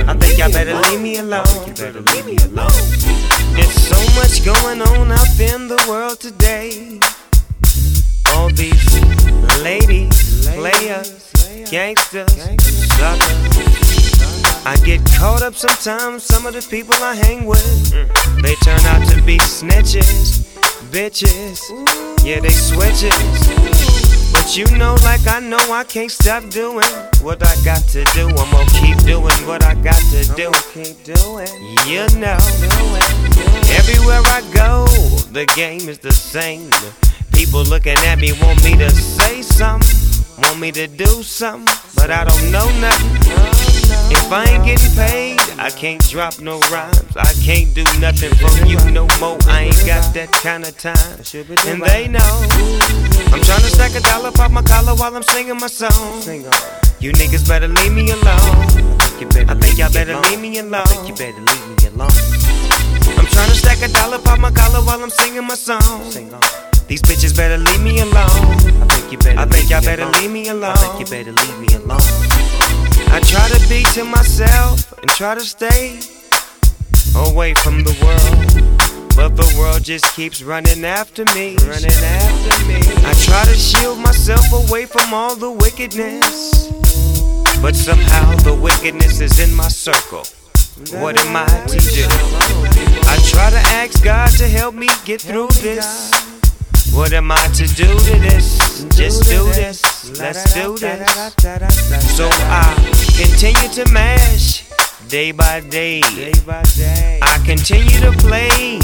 I 0.08 0.14
think 0.14 0.38
y'all 0.38 0.50
better 0.50 0.74
leave 0.74 1.00
me 1.00 1.16
alone. 1.18 1.44
You 1.66 1.74
better 1.74 2.00
leave 2.00 2.26
me 2.26 2.36
alone. 2.38 2.72
There's 3.54 3.74
so 3.74 3.98
much 4.18 4.44
going 4.44 4.80
on 4.80 5.12
out 5.12 5.40
in 5.40 5.68
the 5.68 5.84
world 5.88 6.18
today. 6.18 6.98
All 8.30 8.48
these 8.50 9.00
ladies, 9.62 10.48
players, 10.48 11.30
gangsters, 11.70 12.32
suckers. 12.96 13.72
I 14.64 14.76
get 14.84 15.04
caught 15.18 15.42
up 15.42 15.54
sometimes, 15.54 16.22
some 16.22 16.46
of 16.46 16.54
the 16.54 16.66
people 16.70 16.94
I 16.94 17.14
hang 17.14 17.46
with. 17.46 17.90
They 18.42 18.54
turn 18.56 18.80
out 18.86 19.06
to 19.08 19.20
be 19.22 19.38
snitches, 19.38 20.46
bitches. 20.90 21.60
Yeah, 22.24 22.40
they 22.40 22.50
switches. 22.50 23.81
But 24.42 24.56
you 24.56 24.66
know, 24.76 24.96
like 25.04 25.24
I 25.28 25.38
know, 25.38 25.56
I 25.70 25.84
can't 25.84 26.10
stop 26.10 26.42
doing 26.50 26.84
what 27.22 27.40
I 27.46 27.54
got 27.64 27.80
to 27.94 28.04
do. 28.06 28.26
I'm 28.26 28.50
gonna 28.50 28.68
keep 28.80 28.98
doing 29.06 29.46
what 29.46 29.62
I 29.62 29.74
got 29.74 30.02
to 30.10 30.24
do. 30.34 30.50
Keep 30.74 31.04
doing. 31.04 31.46
You 31.86 32.08
know, 32.18 32.36
everywhere 33.78 34.20
I 34.26 34.42
go, 34.52 34.86
the 35.30 35.46
game 35.54 35.88
is 35.88 36.00
the 36.00 36.10
same. 36.10 36.70
People 37.32 37.62
looking 37.62 37.96
at 37.98 38.18
me 38.18 38.32
want 38.42 38.64
me 38.64 38.76
to 38.78 38.90
say 38.90 39.42
something, 39.42 39.86
want 40.42 40.60
me 40.60 40.72
to 40.72 40.86
do 40.86 41.22
something, 41.22 41.74
but 41.94 42.10
I 42.10 42.24
don't 42.24 42.50
know 42.50 42.66
nothing. 42.80 43.10
If 44.10 44.32
I 44.32 44.44
ain't 44.44 44.64
getting 44.64 44.94
paid, 44.94 45.40
I 45.58 45.70
can't 45.70 46.02
drop 46.08 46.38
no 46.40 46.60
rhymes. 46.72 47.16
I 47.16 47.32
can't 47.44 47.74
do 47.74 47.84
nothing 48.00 48.34
for 48.34 48.66
you 48.66 48.78
no 48.90 49.06
more. 49.20 49.38
I 49.48 49.68
ain't 49.68 49.86
got 49.86 50.14
that 50.14 50.30
kind 50.32 50.64
of 50.64 50.76
time. 50.78 51.18
And 51.66 51.82
they 51.82 52.08
know. 52.08 52.32
I'm 53.32 53.42
trying 53.42 53.64
to 53.64 53.70
stack 53.72 53.94
a 53.94 54.00
dollar, 54.00 54.32
pop 54.32 54.50
my 54.50 54.62
collar 54.62 54.94
while 54.94 55.14
I'm 55.14 55.22
singing 55.22 55.58
my 55.58 55.66
song. 55.66 56.22
You 57.00 57.12
niggas 57.12 57.48
better 57.48 57.68
leave 57.68 57.92
me 57.92 58.10
alone. 58.10 58.22
I 59.48 59.54
think 59.60 59.78
y'all 59.78 59.92
better 59.92 60.18
leave 60.28 60.40
me 60.40 60.58
alone. 60.58 60.74
I 60.74 60.84
think 60.84 61.08
you 61.08 61.14
better 61.14 61.40
leave 61.40 61.68
me 61.68 61.86
alone. 61.88 62.10
I'm 63.18 63.26
trying 63.26 63.50
to 63.50 63.56
stack 63.56 63.82
a 63.82 63.88
dollar, 63.92 64.18
pop 64.18 64.38
my 64.38 64.50
collar 64.50 64.84
while 64.84 65.02
I'm 65.02 65.10
singing 65.10 65.46
my 65.46 65.54
song. 65.54 66.02
These 66.88 67.02
bitches 67.02 67.36
better 67.36 67.56
leave 67.56 67.80
me 67.82 68.00
alone. 68.00 68.14
I 68.14 68.86
think 68.90 69.12
you 69.12 69.18
better. 69.18 69.38
I 69.38 69.46
think 69.46 69.70
y'all 69.70 69.82
better 69.82 70.06
leave 70.06 70.30
me 70.30 70.48
alone. 70.48 70.72
I 70.72 70.74
think 70.76 71.00
you 71.00 71.06
better 71.06 71.32
leave 71.32 71.58
me 71.60 71.74
alone. 71.74 72.00
I 73.12 73.20
try 73.24 73.48
to 73.48 73.68
be 73.68 73.82
to 73.94 74.04
myself 74.04 74.92
and 75.00 75.10
try 75.10 75.34
to 75.34 75.40
stay 75.40 76.00
away 77.14 77.54
from 77.54 77.84
the 77.84 77.94
world. 78.02 78.72
But 79.14 79.36
the 79.36 79.54
world 79.58 79.84
just 79.84 80.14
keeps 80.14 80.42
running 80.42 80.84
after 80.84 81.24
me. 81.34 81.56
Running 81.56 81.90
after 81.90 82.66
me. 82.66 82.80
I 83.04 83.12
try 83.24 83.44
to 83.44 83.54
shield 83.54 83.98
myself 83.98 84.50
away 84.52 84.86
from 84.86 85.12
all 85.12 85.36
the 85.36 85.50
wickedness. 85.50 86.68
But 87.60 87.76
somehow 87.76 88.34
the 88.36 88.54
wickedness 88.54 89.20
is 89.20 89.38
in 89.38 89.54
my 89.54 89.68
circle. 89.68 90.24
What 91.00 91.20
am 91.20 91.36
I 91.36 91.46
to 91.46 91.78
do? 91.78 92.06
I 93.06 93.16
try 93.28 93.50
to 93.50 93.62
ask 93.76 94.02
God 94.02 94.30
to 94.38 94.48
help 94.48 94.74
me 94.74 94.88
get 95.04 95.20
through 95.20 95.48
this. 95.60 96.41
What 96.92 97.12
am 97.14 97.32
I 97.32 97.48
to 97.54 97.66
do 97.66 97.86
to 97.86 98.18
this? 98.20 98.84
Just 98.96 99.24
do 99.24 99.44
this. 99.52 99.82
Let's 100.18 100.52
do 100.54 100.76
this. 100.76 101.08
So 102.16 102.28
I 102.30 102.74
continue 103.16 103.68
to 103.74 103.90
mash 103.92 104.68
day 105.08 105.32
by 105.32 105.60
day. 105.60 106.02
I 107.22 107.42
continue 107.46 107.98
to 108.00 108.12
play 108.18 108.78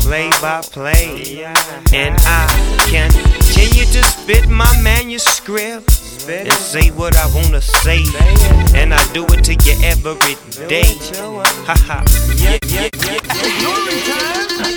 play 0.00 0.30
by 0.40 0.60
play. 0.62 1.44
And 1.92 2.16
I 2.26 2.46
continue 2.90 3.84
to 3.84 4.02
spit 4.04 4.48
my 4.48 4.70
manuscript 4.82 5.90
and 6.28 6.52
say 6.52 6.90
what 6.90 7.16
I 7.16 7.26
wanna 7.34 7.60
say. 7.60 8.02
And 8.74 8.94
I 8.94 9.12
do 9.12 9.24
it 9.26 9.44
to 9.44 9.54
you 9.54 9.76
every 9.84 10.36
day. 10.68 10.96
Ha 11.66 11.76
ha. 11.86 12.04
Yeah, 12.36 12.58
yeah, 12.66 12.88
yeah. 13.04 13.20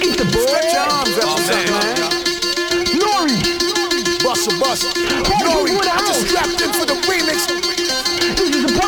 Eat 0.05 0.17
the 0.17 0.25
boy. 0.33 0.45
Stretch 0.45 0.75
arms 0.75 1.17
up, 1.19 1.39
man. 1.49 2.12
Nore. 4.73 5.69
Busta, 5.69 5.69
Busta. 5.69 5.93
I 5.93 6.01
just 6.01 6.25
strapped 6.27 6.61
in 6.65 6.73
for 6.73 6.85
the 6.89 6.97
remix. 7.05 7.45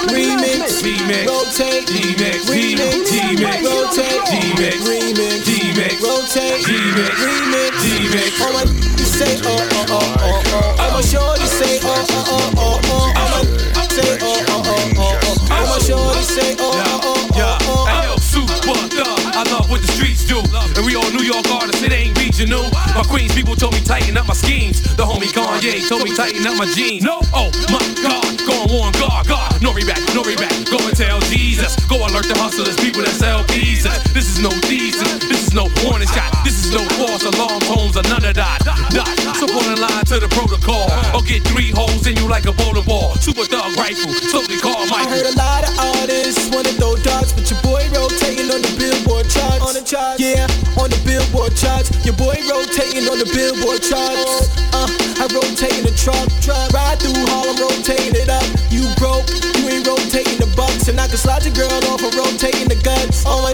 Remix, 0.10 0.82
remix, 0.82 1.28
rotate, 1.30 1.86
remix, 1.94 2.49
remix, 2.49 3.06
remix, 3.06 3.62
rotate, 3.62 4.22
remix, 4.26 4.82
remix, 4.82 5.45
remix, 5.45 6.02
rotate, 6.02 6.66
remix, 6.66 7.14
remix, 7.22 7.70
remix. 7.86 8.41
All 8.41 8.53
my 8.53 8.64
you 8.66 9.06
say 9.06 9.38
oh 9.45 9.62
oh 9.62 9.86
oh 9.90 10.02
oh 10.18 10.41
oh. 10.57 10.82
All 10.82 10.91
my 10.94 11.02
shorty 11.02 11.45
say 11.45 11.78
oh 11.84 11.94
oh 12.10 12.34
oh 12.34 12.49
oh 12.57 12.82
oh. 12.90 13.14
All 13.14 13.30
my 13.30 13.41
say 13.86 14.18
oh 14.22 14.26
oh 14.26 14.66
oh 14.66 14.90
oh 14.98 15.22
oh. 15.22 15.53
All 15.53 15.66
my 15.70 15.78
shorty 15.78 16.24
say 16.24 16.56
oh 16.57 16.66
oh 16.66 16.99
oh 17.03 17.30
oh 17.36 17.57
oh. 17.62 17.86
Hey 17.86 18.10
super 18.18 18.57
thug. 18.90 19.06
I 19.38 19.44
love 19.52 19.70
what 19.70 19.82
the 19.82 19.88
streets 19.91 20.26
do. 20.26 20.40
And 20.76 20.84
we 20.86 20.95
all 20.95 21.10
New 21.12 21.24
York 21.24 21.45
artists, 21.52 21.84
it 21.84 21.91
ain't 21.91 22.15
regional. 22.36 22.64
My 22.95 23.03
Queens 23.07 23.34
people 23.34 23.56
told 23.56 23.74
me 23.74 23.82
tighten 23.82 24.18
up 24.18 24.28
my 24.28 24.34
schemes. 24.34 24.82
The 24.95 25.03
homie 25.03 25.32
Kanye 25.32 25.88
told 25.88 26.03
me 26.03 26.16
tighten 26.16 26.45
up 26.45 26.57
my 26.57 26.66
jeans. 26.66 27.03
No, 27.03 27.20
oh 27.34 27.49
my 27.72 27.84
God, 28.03 28.32
go 28.44 28.56
on 28.84 28.91
on 28.99 29.24
God. 29.28 29.62
Nore 29.62 29.80
back, 29.88 30.02
Nore 30.14 30.36
back. 30.36 30.52
Go 30.68 30.78
and 30.84 30.95
tell 30.95 31.20
Jesus. 31.32 31.76
Go 31.88 31.98
alert 31.98 32.28
the 32.28 32.36
hustlers, 32.38 32.76
people 32.78 33.02
that 33.03 33.16
sell 33.16 33.44
pieces. 33.45 33.91
This 34.14 34.28
is 34.28 34.40
no 34.40 34.52
decent. 34.68 35.22
This 35.32 35.48
is 35.48 35.53
no 35.53 35.68
warning 35.84 36.07
shot. 36.12 36.32
This 36.44 36.66
is 36.66 36.72
no 36.76 36.84
false 36.99 37.24
alarm 37.24 37.62
tones 37.64 37.95
or 37.95 38.03
none 38.03 38.26
of 38.26 38.36
that. 38.36 38.60
Dot. 38.91 39.07
So 39.40 39.48
fall 39.48 39.68
in 39.72 39.80
line 39.80 40.06
to 40.12 40.20
the 40.20 40.30
protocol. 40.30 40.91
Or 41.16 41.24
get 41.24 41.44
three 41.48 41.72
holes 41.72 42.06
in 42.07 42.16
you 42.18 42.28
like 42.28 42.45
a 42.45 42.53
bowling 42.53 42.86
ball. 42.86 43.16
Super 43.16 43.45
thug 43.45 43.76
rifle. 43.78 44.12
Slowly 44.32 44.60
call 44.60 44.84
I 44.91 45.07
heard 45.07 45.28
a 45.28 45.36
lot 45.40 45.64
of 45.64 45.74
artists 45.80 46.52
wanna 46.53 46.76
throw 46.76 46.95
darts, 46.99 47.32
but 47.32 47.48
your 47.49 47.60
boy 47.62 47.84
rotating 47.95 48.52
on 48.52 48.62
the 48.62 48.72
billboard 49.16 49.32
charts. 49.32 49.64
On 49.64 49.74
the 49.74 49.84
charts, 49.88 50.20
yeah, 50.20 50.48
on 50.82 50.90
the 50.92 51.00
billboard 51.08 51.56
charts. 51.56 51.88
Your 52.04 52.16
boy 52.20 52.36
rotating 52.52 53.08
on 53.08 53.20
the 53.20 53.30
billboard 53.32 53.80
charts. 53.80 54.52
Uh, 54.76 54.88
I 55.24 55.26
rotate 55.32 55.72
in 55.80 55.86
the 55.88 55.96
truck, 55.96 56.28
truck. 56.44 56.68
Ride 56.76 57.00
through 57.00 57.16
Harlem, 57.32 57.56
rotating 57.64 58.16
it 58.16 58.28
up. 58.28 58.44
You 58.72 58.84
broke, 59.00 59.24
you 59.56 59.72
ain't 59.72 59.88
rotating 59.88 60.36
the 60.40 60.52
bucks, 60.56 60.88
and 60.92 61.00
I 61.00 61.08
can 61.08 61.18
slide 61.18 61.46
your 61.48 61.56
girl 61.56 61.80
off 61.96 62.04
of 62.04 62.12
rotating 62.16 62.68
the 62.68 62.76
guts. 62.84 63.24
My 63.24 63.54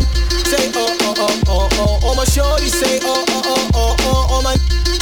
say 0.49 0.71
oh 0.73 0.97
oh 1.01 1.13
oh 1.17 1.41
oh 1.47 1.69
oh. 2.01 2.07
All 2.07 2.15
my 2.15 2.25
shorty 2.25 2.67
say 2.67 2.99
oh 3.03 3.23
oh 3.29 3.41
oh 3.45 3.69
oh 3.75 3.95
oh. 4.01 4.33
All 4.33 4.41
my 4.41 4.55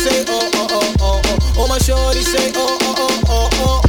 say 0.04 0.26
oh 0.28 0.50
oh 0.54 0.68
oh 0.72 0.96
oh 1.00 1.22
oh. 1.24 1.60
All 1.62 1.68
my 1.68 1.78
shorty 1.80 2.22
say 2.22 2.52
oh 2.56 2.78
oh 2.82 2.96
oh 3.00 3.50
oh 3.64 3.82
oh. 3.84 3.89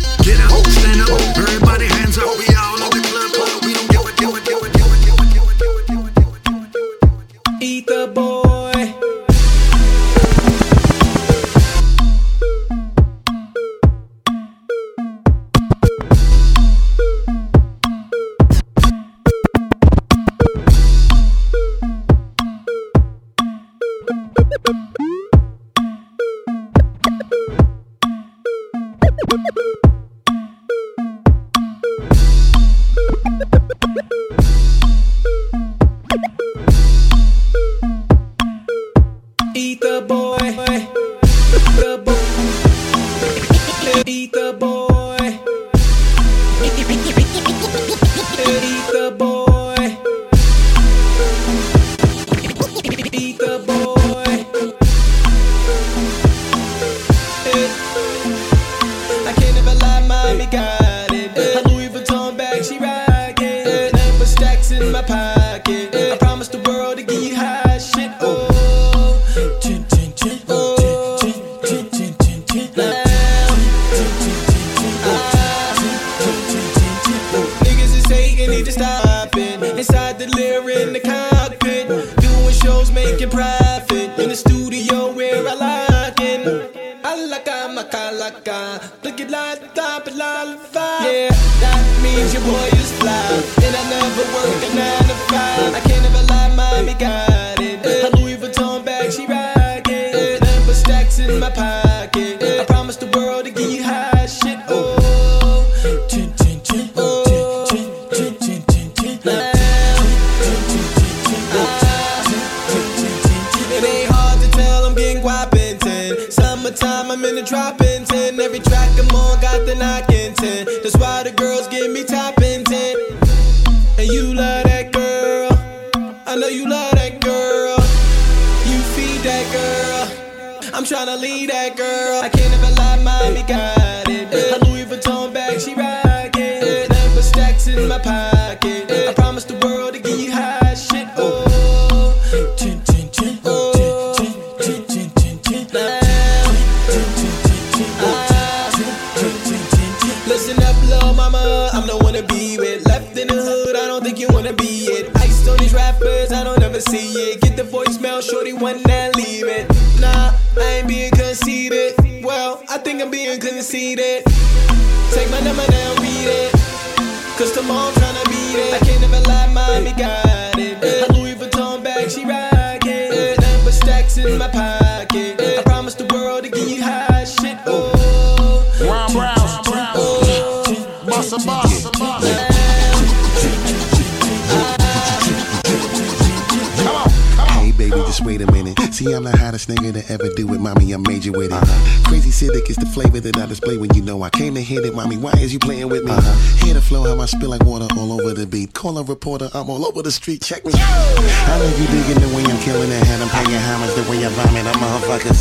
Spill 197.30 197.50
like 197.50 197.62
water 197.62 197.86
all 197.96 198.10
over 198.10 198.34
the 198.34 198.44
beat. 198.44 198.74
Call 198.74 198.98
a 198.98 199.04
reporter, 199.04 199.48
I'm 199.54 199.70
all 199.70 199.86
over 199.86 200.02
the 200.02 200.10
street. 200.10 200.42
Check 200.42 200.66
me. 200.66 200.72
I 200.74 201.58
know 201.62 201.70
you 201.78 201.86
digging 201.86 202.18
the 202.18 202.26
way 202.34 202.42
I'm 202.42 202.58
killing 202.58 202.90
it, 202.90 203.04
them 203.06 203.30
paying 203.30 203.54
homage 203.54 203.94
the 203.94 204.02
way 204.10 204.26
I 204.26 204.28
vomit 204.34 204.66
on 204.66 204.74
motherfuckers. 204.82 205.38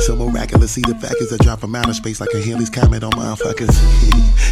so 0.08 0.16
miraculous, 0.16 0.72
see 0.72 0.80
the 0.80 0.94
fact 0.94 1.20
is 1.20 1.30
I 1.30 1.36
drop 1.44 1.60
from 1.60 1.74
outer 1.74 1.92
space 1.92 2.18
like 2.18 2.32
a 2.32 2.40
Halley's 2.40 2.70
comet 2.70 3.04
on 3.04 3.12
motherfuckers. 3.12 3.76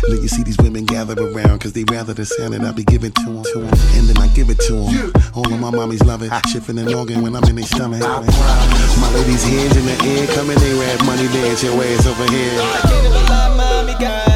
then 0.12 0.20
you 0.20 0.28
see 0.28 0.42
these 0.42 0.58
women 0.58 0.84
gather 0.84 1.16
around 1.16 1.60
cause 1.60 1.72
they 1.72 1.84
rather 1.84 2.12
the 2.12 2.26
sound 2.26 2.52
that 2.52 2.60
I 2.60 2.72
be 2.72 2.84
giving 2.84 3.12
to 3.12 3.24
them. 3.24 3.42
to 3.42 3.60
them. 3.64 3.78
And 3.96 4.04
then 4.12 4.18
I 4.20 4.28
give 4.36 4.50
it 4.50 4.60
to 4.68 4.84
them. 4.84 5.12
All 5.32 5.48
of 5.48 5.58
my 5.58 5.70
mommies 5.72 6.04
love 6.04 6.20
it. 6.20 6.28
Shifting 6.52 6.76
an 6.76 6.92
organ 6.92 7.22
when 7.22 7.36
I'm 7.36 7.44
in 7.44 7.56
their 7.56 7.64
stomach. 7.64 8.04
My 8.04 9.08
lady's 9.16 9.44
hands 9.48 9.80
in 9.80 9.86
the 9.88 9.96
air, 10.12 10.26
coming 10.36 10.60
they 10.60 10.76
rap 10.76 11.00
money 11.08 11.24
dance 11.32 11.64
your 11.64 11.72
ass 11.72 12.04
over 12.04 12.28
here. 12.28 12.52
I 12.60 12.80
can't 12.84 13.14
lie, 13.32 13.56
mommy 13.56 13.96
got 13.96 14.29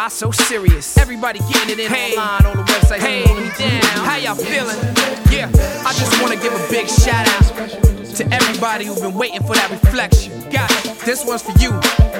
Why 0.00 0.08
so 0.08 0.30
serious? 0.30 0.96
Everybody 0.96 1.40
getting 1.40 1.72
it 1.72 1.78
in 1.78 1.92
Hey. 1.92 2.16
online 2.16 2.46
on 2.46 2.56
the 2.56 2.72
website. 2.72 3.00
Hey. 3.00 3.22
down. 3.58 3.82
How 4.06 4.16
y'all 4.16 4.34
feeling? 4.34 4.78
Yeah, 5.30 5.50
I 5.86 5.92
just 5.92 6.22
wanna 6.22 6.36
give 6.36 6.54
a 6.54 6.68
big 6.70 6.88
shout 6.88 7.28
out 7.28 8.16
to 8.16 8.26
everybody 8.32 8.86
who's 8.86 9.02
been 9.02 9.12
waiting 9.12 9.42
for 9.42 9.54
that 9.54 9.70
reflection. 9.70 10.48
Got 10.48 10.70
it. 10.86 11.00
This 11.00 11.22
one's 11.26 11.42
for 11.42 11.52
you. 11.58 11.72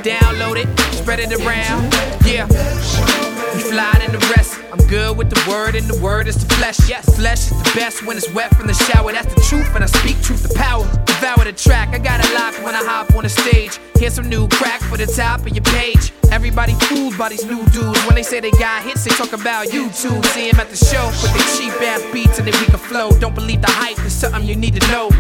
Download 0.03 0.59
it, 0.63 0.69
spread 0.95 1.21
it 1.21 1.33
around. 1.33 1.95
Yeah. 2.23 3.40
We 3.55 3.61
fly 3.61 3.93
in 4.05 4.13
the 4.13 4.19
rest. 4.37 4.59
I'm 4.73 4.87
good 4.87 5.17
with 5.17 5.31
the 5.31 5.43
word, 5.51 5.75
and 5.75 5.87
the 5.89 5.99
word 6.01 6.29
is 6.29 6.37
the 6.37 6.55
flesh. 6.55 6.89
Yes, 6.89 7.05
flesh 7.17 7.51
is 7.51 7.59
the 7.63 7.73
best 7.75 8.07
when 8.07 8.17
it's 8.17 8.33
wet 8.33 8.55
from 8.55 8.67
the 8.67 8.75
shower. 8.75 9.13
That's 9.13 9.33
the 9.35 9.41
truth, 9.43 9.75
and 9.75 9.83
I 9.83 9.87
speak 9.87 10.21
truth 10.23 10.49
to 10.49 10.55
power. 10.55 10.85
Devour 11.07 11.45
the 11.45 11.53
track. 11.53 11.89
I 11.91 11.99
got 11.99 12.25
it 12.25 12.33
locked 12.35 12.63
when 12.63 12.75
I 12.75 12.83
hop 12.85 13.15
on 13.15 13.25
the 13.25 13.29
stage. 13.29 13.79
Here's 13.97 14.15
some 14.15 14.29
new 14.29 14.49
crack 14.49 14.81
for 14.83 14.97
the 14.97 15.07
top 15.07 15.41
of 15.41 15.49
your 15.49 15.65
page. 15.65 16.13
Everybody 16.31 16.75
fooled 16.75 17.19
by 17.19 17.29
these 17.29 17.45
new 17.45 17.65
dudes. 17.67 18.01
When 18.07 18.15
they 18.15 18.23
say 18.23 18.41
they 18.41 18.53
got 18.53 18.83
hits, 18.83 19.05
they 19.05 19.11
talk 19.11 19.33
about 19.33 19.67
YouTube. 19.69 20.25
See 20.27 20.49
'em 20.49 20.61
at 20.61 20.71
the 20.71 20.77
show 20.77 21.07
with 21.23 21.33
their 21.35 21.49
cheap 21.57 21.75
ass 21.83 22.03
beats 22.13 22.39
and 22.39 22.47
their 22.47 22.59
weaker 22.61 22.79
flow. 22.79 23.11
Don't 23.19 23.35
believe 23.35 23.61
the 23.63 23.71
hype, 23.71 23.99
it's 24.07 24.15
something 24.15 24.45
you 24.45 24.57
need 24.57 24.81
to 24.81 24.87
know. 24.93 25.11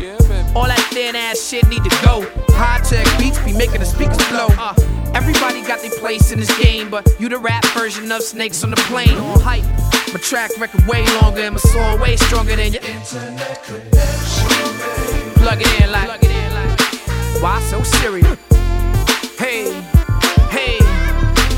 All 0.54 0.66
that 0.66 0.80
thin 0.92 1.16
ass 1.16 1.40
shit 1.48 1.66
need 1.68 1.84
to 1.84 1.96
go. 2.04 2.49
High 2.62 2.80
tech 2.80 3.06
beats 3.18 3.38
be 3.38 3.54
making 3.54 3.80
the 3.80 3.86
speakers 3.86 4.18
blow. 4.28 4.48
Uh, 4.50 4.74
everybody 5.14 5.62
got 5.62 5.80
their 5.80 5.90
place 5.92 6.30
in 6.30 6.38
this 6.38 6.54
game, 6.58 6.90
but 6.90 7.08
you 7.18 7.30
the 7.30 7.38
rap 7.38 7.64
version 7.68 8.12
of 8.12 8.22
Snakes 8.22 8.62
on 8.62 8.68
the 8.68 8.76
Plane. 8.76 9.16
On 9.16 9.40
hype, 9.40 9.64
my 10.12 10.20
track 10.20 10.50
record 10.58 10.86
way 10.86 11.06
longer 11.22 11.40
and 11.40 11.54
my 11.54 11.58
song 11.58 11.98
way 12.00 12.16
stronger 12.16 12.56
than 12.56 12.74
your 12.74 12.82
internet 12.82 13.64
connection. 13.64 14.46
Plug 15.40 15.58
it 15.58 15.80
in 15.80 15.90
like, 15.90 16.20
why 17.40 17.62
so 17.70 17.82
serious? 17.82 18.38
Hey, 19.38 19.72
hey, 20.50 20.76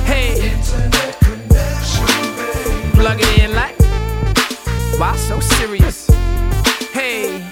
hey. 0.07 0.53
Internet 0.55 1.19
connection. 1.19 2.07
Plug 2.95 3.19
it 3.21 3.39
in 3.41 3.53
like, 3.57 3.77
why 5.01 5.17
so 5.17 5.41
serious? 5.41 6.07
Hey. 6.93 7.52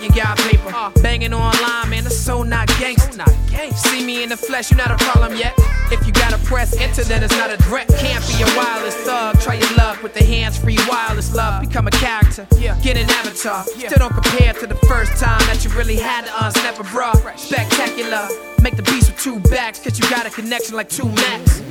Like 0.00 0.16
you 0.16 0.22
got 0.22 0.38
paper. 0.38 0.72
Uh. 0.74 0.90
Banging 1.02 1.32
online, 1.32 1.90
man, 1.90 2.04
that's 2.04 2.16
so 2.16 2.42
not 2.42 2.68
gangsta. 2.68 3.28
See 3.76 4.04
me 4.04 4.22
in 4.22 4.28
the 4.30 4.36
flesh, 4.36 4.70
You're 4.70 4.78
not 4.78 4.90
a 4.90 5.04
problem 5.04 5.36
yet. 5.36 5.54
If 5.90 6.06
you 6.06 6.12
gotta 6.12 6.38
press 6.38 6.76
enter, 6.76 7.04
then 7.04 7.22
it's 7.22 7.36
not 7.36 7.50
a 7.50 7.56
threat. 7.58 7.88
Can't 7.98 8.26
be 8.26 8.42
a 8.42 8.46
wireless 8.56 8.94
thug. 8.96 9.38
Try 9.40 9.54
your 9.54 9.72
luck 9.76 10.02
with 10.02 10.14
the 10.14 10.24
hands 10.24 10.56
free 10.56 10.78
wireless 10.88 11.34
love. 11.34 11.62
Become 11.62 11.88
a 11.88 11.90
character, 11.90 12.46
get 12.82 12.96
an 12.96 13.10
avatar. 13.10 13.64
Still 13.64 13.98
don't 13.98 14.14
compare 14.14 14.52
to 14.54 14.66
the 14.66 14.76
first 14.86 15.12
time 15.16 15.40
that 15.46 15.64
you 15.64 15.70
really 15.70 15.96
had 15.96 16.24
to 16.24 16.30
unsnap 16.30 16.80
a 16.80 16.84
bra. 16.92 17.12
Spectacular. 17.36 18.28
Make 18.62 18.76
the 18.76 18.82
beats 18.82 19.08
with 19.10 19.18
two 19.18 19.40
backs, 19.50 19.80
cause 19.80 19.98
you 19.98 20.08
got 20.10 20.26
a 20.26 20.30
connection 20.30 20.76
like 20.76 20.88
two 20.88 21.08
max. 21.08 21.62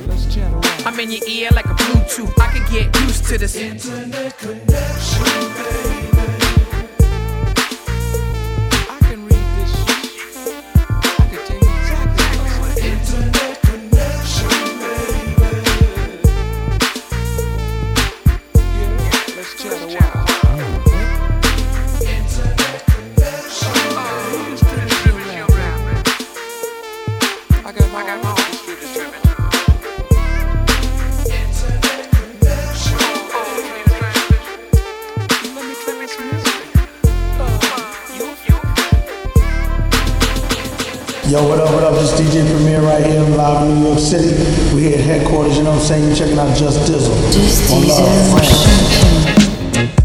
I'm 0.84 0.98
in 0.98 1.10
your 1.10 1.26
ear 1.28 1.50
like 1.54 1.66
a 1.66 1.74
Bluetooth. 1.74 2.32
I 2.40 2.48
can 2.52 2.72
get 2.72 2.94
used 3.02 3.26
to 3.26 3.38
this. 3.38 3.54
Internet 3.54 4.36
connection, 4.38 5.99
Yo, 41.30 41.46
what 41.46 41.60
up, 41.60 41.72
what 41.72 41.84
up? 41.84 41.94
This 41.94 42.10
DJ 42.18 42.44
Premier 42.50 42.80
right 42.80 43.06
here, 43.06 43.22
in 43.22 43.36
live 43.36 43.62
in 43.62 43.78
New 43.78 43.86
York 43.86 44.00
City. 44.00 44.34
We're 44.74 44.90
here 44.90 44.98
at 44.98 45.04
headquarters, 45.04 45.56
you 45.56 45.62
know 45.62 45.70
what 45.70 45.78
I'm 45.78 45.86
saying? 45.86 46.08
You 46.10 46.16
checking 46.16 46.36
out 46.36 46.56
Just 46.58 46.90
Dizzle. 46.90 47.14
On 47.70 47.86
Love 47.86 48.34
France. 48.34 48.66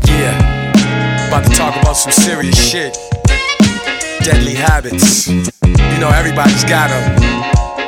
Yeah, 0.06 1.28
about 1.28 1.44
to 1.46 1.50
talk 1.50 1.82
about 1.82 1.98
some 1.98 2.12
serious 2.12 2.54
shit. 2.56 2.96
Deadly 4.22 4.54
habits. 4.54 5.28
You 5.28 5.98
know, 5.98 6.10
everybody's 6.14 6.64
got 6.64 6.94
them. 6.94 7.18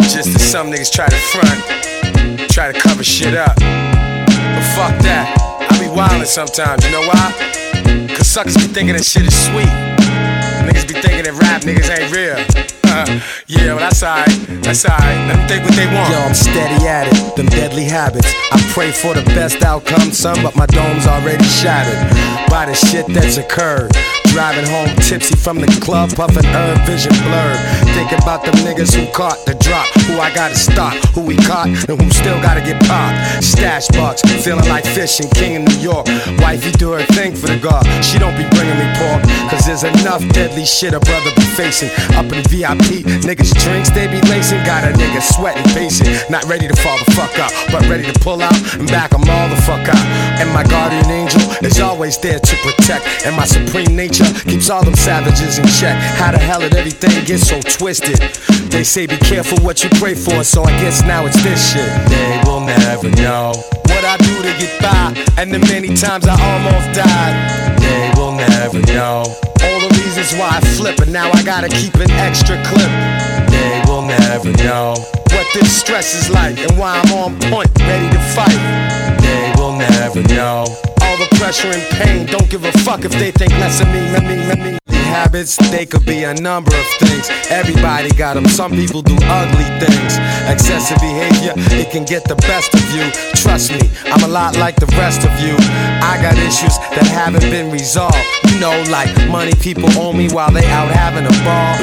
Just 0.10 0.34
as 0.34 0.42
some 0.42 0.72
niggas 0.72 0.92
try 0.92 1.06
to 1.08 1.22
front, 1.30 2.50
try 2.50 2.72
to 2.72 2.80
cover 2.80 3.04
shit 3.04 3.36
up. 3.36 3.56
But 3.60 4.66
fuck 4.74 4.98
that. 5.06 5.30
I 5.70 5.78
be 5.78 5.86
wildin' 5.86 6.26
sometimes, 6.26 6.84
you 6.84 6.92
know 6.92 7.06
why? 7.06 8.08
Cause 8.18 8.26
suckers 8.26 8.56
be 8.56 8.64
thinking 8.64 8.96
that 8.96 9.06
shit 9.06 9.28
is 9.28 9.38
sweet. 9.46 9.70
Niggas 10.66 10.88
be 10.88 11.00
thinking 11.00 11.26
that 11.26 11.38
rap 11.40 11.62
niggas 11.62 11.96
ain't 11.96 12.12
real. 12.12 12.77
Yeah, 13.48 13.74
well 13.74 13.80
that's 13.80 14.04
alright. 14.04 14.30
That's 14.64 14.86
alright. 14.86 15.18
Let 15.28 15.50
them 15.50 15.64
what 15.64 15.76
they 15.76 15.86
want. 15.88 16.10
Yo, 16.12 16.20
I'm 16.20 16.34
steady 16.34 16.88
at 16.88 17.08
it. 17.08 17.36
Them 17.36 17.48
deadly 17.48 17.84
habits. 17.84 18.34
I 18.52 18.60
pray 18.74 18.92
for 18.92 19.14
the 19.14 19.24
best 19.34 19.64
outcome, 19.64 20.12
son, 20.12 20.42
but 20.44 20.56
my 20.56 20.66
dome's 20.66 21.08
already 21.08 21.44
shattered 21.46 22.00
by 22.50 22.66
the 22.66 22.74
shit 22.74 23.08
that's 23.08 23.38
occurred. 23.38 23.92
Driving 24.38 24.70
home 24.70 24.94
tipsy 25.02 25.36
from 25.36 25.58
the 25.58 25.66
club, 25.82 26.14
puffin' 26.14 26.46
herb 26.46 26.78
vision 26.86 27.12
blurred. 27.26 27.58
Thinking 27.98 28.22
about 28.22 28.46
them 28.46 28.54
niggas 28.62 28.94
who 28.94 29.12
caught 29.12 29.42
the 29.50 29.58
drop, 29.58 29.90
who 30.06 30.22
I 30.22 30.30
gotta 30.30 30.54
stop, 30.54 30.94
who 31.18 31.22
we 31.22 31.36
caught, 31.38 31.66
and 31.66 31.98
who 31.98 32.08
still 32.12 32.40
gotta 32.46 32.62
get 32.62 32.78
popped. 32.86 33.18
Stash 33.44 33.88
box, 33.98 34.22
feeling 34.46 34.70
like 34.70 34.86
fishing, 34.86 35.28
king 35.34 35.56
in 35.56 35.66
New 35.66 35.82
York. 35.82 36.06
Wifey 36.38 36.70
do 36.78 36.92
her 36.92 37.02
thing 37.18 37.34
for 37.34 37.48
the 37.48 37.58
guard. 37.58 37.82
She 38.06 38.20
don't 38.20 38.38
be 38.38 38.46
bringing 38.54 38.78
me 38.78 38.86
pork, 39.02 39.26
cause 39.50 39.66
there's 39.66 39.84
enough 39.84 40.22
deadly 40.30 40.66
shit 40.66 40.94
a 40.94 41.00
brother 41.00 41.34
be 41.34 41.42
facing. 41.58 41.90
Up 42.14 42.30
in 42.30 42.38
the 42.38 42.46
VIP, 42.46 43.10
niggas 43.26 43.58
drinks 43.58 43.90
they 43.90 44.06
be 44.06 44.22
lacing. 44.30 44.62
Got 44.70 44.86
a 44.86 44.94
nigga 44.94 45.18
sweating, 45.18 45.66
pacing. 45.74 46.14
Not 46.30 46.46
ready 46.46 46.68
to 46.68 46.78
fall 46.78 46.98
the 47.02 47.10
fuck 47.18 47.34
out, 47.42 47.50
but 47.74 47.82
ready 47.90 48.06
to 48.06 48.14
pull 48.20 48.44
out 48.44 48.54
and 48.78 48.86
back 48.86 49.18
'em 49.18 49.26
all 49.26 49.50
the 49.50 49.62
fuck 49.66 49.82
out. 49.90 50.06
And 50.38 50.54
my 50.54 50.62
guardian 50.62 51.10
angel 51.10 51.42
is 51.66 51.82
always 51.82 52.20
there 52.20 52.38
to 52.38 52.56
protect. 52.62 53.26
And 53.26 53.36
my 53.36 53.46
supreme 53.46 53.96
nature 53.96 54.27
keeps 54.48 54.70
all 54.70 54.84
them 54.84 54.96
savages 54.96 55.58
in 55.60 55.66
check. 55.68 55.96
How 56.18 56.32
the 56.32 56.40
hell 56.40 56.60
did 56.60 56.76
everything 56.76 57.26
get 57.26 57.40
so 57.40 57.60
twisted? 57.62 58.20
They 58.72 58.84
say 58.84 59.08
be 59.08 59.18
careful 59.18 59.58
what 59.64 59.84
you 59.84 59.90
pray 60.00 60.16
for, 60.16 60.44
so 60.44 60.64
I 60.64 60.72
guess 60.82 61.02
now 61.04 61.26
it's 61.26 61.42
this 61.44 61.74
shit. 61.74 61.90
They 62.10 62.42
will 62.46 62.62
never 62.62 63.10
know 63.22 63.54
what 63.88 64.04
I 64.04 64.18
do 64.18 64.36
to 64.44 64.54
get 64.60 64.82
by, 64.82 65.16
and 65.38 65.54
the 65.54 65.60
many 65.60 65.96
times 65.96 66.28
I 66.28 66.36
almost 66.36 66.94
died. 66.94 67.36
They 67.80 68.12
will 68.20 68.34
never 68.34 68.80
know 68.94 69.24
all 69.64 69.80
the 69.80 69.90
reasons 69.98 70.34
why 70.40 70.58
I 70.58 70.62
flip, 70.76 71.00
and 71.00 71.12
now 71.12 71.32
I 71.32 71.44
gotta 71.44 71.70
keep 71.70 71.96
an 71.96 72.12
extra 72.12 72.62
clip. 72.66 72.92
They 73.50 73.82
will 73.88 74.04
never 74.04 74.52
know 74.64 74.96
what 75.32 75.48
this 75.54 75.76
stress 75.76 76.14
is 76.16 76.30
like, 76.30 76.58
and 76.60 76.78
why 76.78 77.00
I'm 77.04 77.14
on 77.14 77.40
point, 77.50 77.70
ready 77.80 78.10
to 78.10 78.22
fight. 78.36 78.62
They 79.22 79.54
will 79.58 79.76
never 79.78 80.22
know 80.34 80.66
all 81.08 81.18
the 81.18 81.36
pressure 81.38 81.72
and 81.72 81.84
pain. 81.98 82.26
Don't 82.26 82.50
give 82.50 82.64
a 82.66 82.72
fuck 82.84 83.06
if 83.06 83.12
they 83.14 83.32
think 83.32 83.52
less 83.54 83.80
of 83.82 83.88
me, 83.88 84.02
me, 84.12 84.56
me, 84.56 84.72
me. 84.72 84.97
Habits, 85.08 85.58
they 85.72 85.86
could 85.86 86.06
be 86.06 86.24
a 86.24 86.34
number 86.34 86.76
of 86.76 86.86
things. 87.00 87.30
Everybody 87.50 88.10
got 88.12 88.36
them. 88.36 88.48
Some 88.48 88.72
people 88.72 89.02
do 89.02 89.16
ugly 89.24 89.66
things. 89.80 90.20
Excessive 90.48 91.00
behavior, 91.00 91.54
it 91.80 91.92
can 91.92 92.06
get 92.06 92.24
the 92.26 92.36
best 92.36 92.74
of 92.74 92.84
you. 92.94 93.10
Trust 93.34 93.72
me, 93.72 93.90
I'm 94.06 94.24
a 94.24 94.28
lot 94.28 94.58
like 94.58 94.76
the 94.76 94.86
rest 94.98 95.26
of 95.26 95.34
you. 95.40 95.56
I 96.04 96.20
got 96.22 96.38
issues 96.38 96.78
that 96.96 97.08
haven't 97.08 97.50
been 97.50 97.72
resolved. 97.72 98.18
You 98.52 98.60
know, 98.60 98.76
like 98.92 99.10
money 99.28 99.54
people 99.60 99.90
owe 99.98 100.14
me 100.14 100.30
while 100.30 100.52
they 100.52 100.66
out 100.68 100.92
having 100.92 101.26
a 101.26 101.36
ball. 101.44 101.76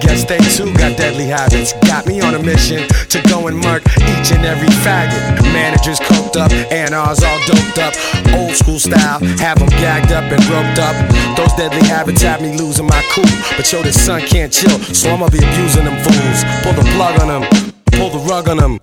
Guess 0.00 0.24
they 0.24 0.38
too 0.54 0.72
got 0.74 0.96
deadly 0.96 1.26
habits. 1.26 1.72
Got 1.88 2.06
me 2.06 2.20
on 2.20 2.34
a 2.34 2.42
mission 2.42 2.86
to 3.08 3.22
go 3.28 3.48
and 3.48 3.58
murk 3.58 3.82
each 3.96 4.30
and 4.30 4.44
every 4.44 4.68
faggot. 4.84 5.42
Managers 5.52 6.00
coked 6.00 6.36
up, 6.36 6.52
and 6.70 6.94
ours 6.94 7.22
all 7.22 7.40
doped 7.46 7.78
up. 7.78 7.94
Old 8.34 8.54
school 8.54 8.78
style, 8.78 9.18
have 9.38 9.58
them 9.58 9.68
gagged 9.80 10.12
up 10.12 10.24
and 10.30 10.42
roped 10.46 10.78
up. 10.78 10.94
Those 11.36 11.52
deadly 11.54 11.86
habits 11.88 12.22
have 12.22 12.42
me 12.42 12.54
losing 12.64 12.86
my 12.86 13.02
cool. 13.12 13.28
But 13.56 13.70
yo, 13.70 13.82
this 13.82 14.00
son 14.00 14.20
can't 14.22 14.52
chill, 14.52 14.78
so 14.94 15.10
I'ma 15.10 15.28
be 15.28 15.38
abusing 15.38 15.84
them 15.84 16.00
fools. 16.02 16.40
Pull 16.64 16.72
the 16.72 16.88
plug 16.96 17.20
on 17.20 17.28
them, 17.28 17.44
pull 17.92 18.10
the 18.10 18.22
rug 18.28 18.48
on 18.48 18.56
them. 18.56 18.80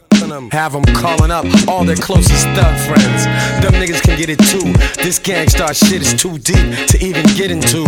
Have 0.51 0.73
them 0.73 0.85
calling 0.95 1.31
up 1.31 1.45
all 1.67 1.83
their 1.83 1.95
closest 1.95 2.45
thug 2.55 2.73
friends. 2.87 3.25
Them 3.59 3.73
niggas 3.73 4.01
can 4.01 4.17
get 4.17 4.29
it 4.29 4.39
too. 4.39 4.71
This 5.01 5.19
Gang 5.19 5.49
Starr 5.49 5.73
shit 5.73 6.01
is 6.01 6.13
too 6.13 6.37
deep 6.37 6.87
to 6.87 6.97
even 7.03 7.25
get 7.35 7.51
into. 7.51 7.83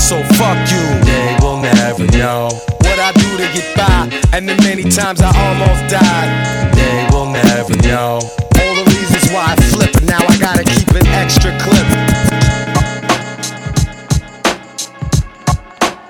So 0.00 0.18
fuck 0.34 0.58
you, 0.72 0.84
they 1.04 1.36
will 1.40 1.60
never 1.60 2.06
know 2.16 2.48
what 2.82 2.98
I 2.98 3.12
do 3.12 3.36
to 3.36 3.46
get 3.52 3.76
by. 3.76 4.10
And 4.32 4.48
the 4.48 4.56
many 4.64 4.82
times 4.84 5.20
I 5.20 5.30
almost 5.30 5.92
died, 5.92 6.74
they 6.74 7.06
will 7.14 7.30
never 7.30 7.76
know. 7.86 8.18
All 8.58 8.74
the 8.74 8.86
reasons 8.90 9.30
why 9.30 9.54
I 9.54 9.56
flip, 9.70 9.94
and 9.94 10.06
now 10.06 10.24
I 10.26 10.36
gotta 10.38 10.64
keep 10.64 10.88
an 10.90 11.06
extra 11.06 11.56
clip. 11.60 12.23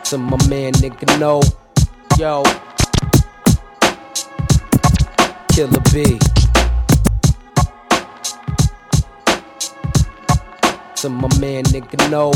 To 0.05 0.19
my 0.19 0.37
man, 0.49 0.73
nigga, 0.75 1.19
know. 1.19 1.41
Yo. 2.19 2.43
Killer 5.49 5.81
B. 5.93 6.19
To 10.97 11.09
my 11.09 11.29
man, 11.41 11.65
nigga, 11.65 12.11
know. 12.11 12.33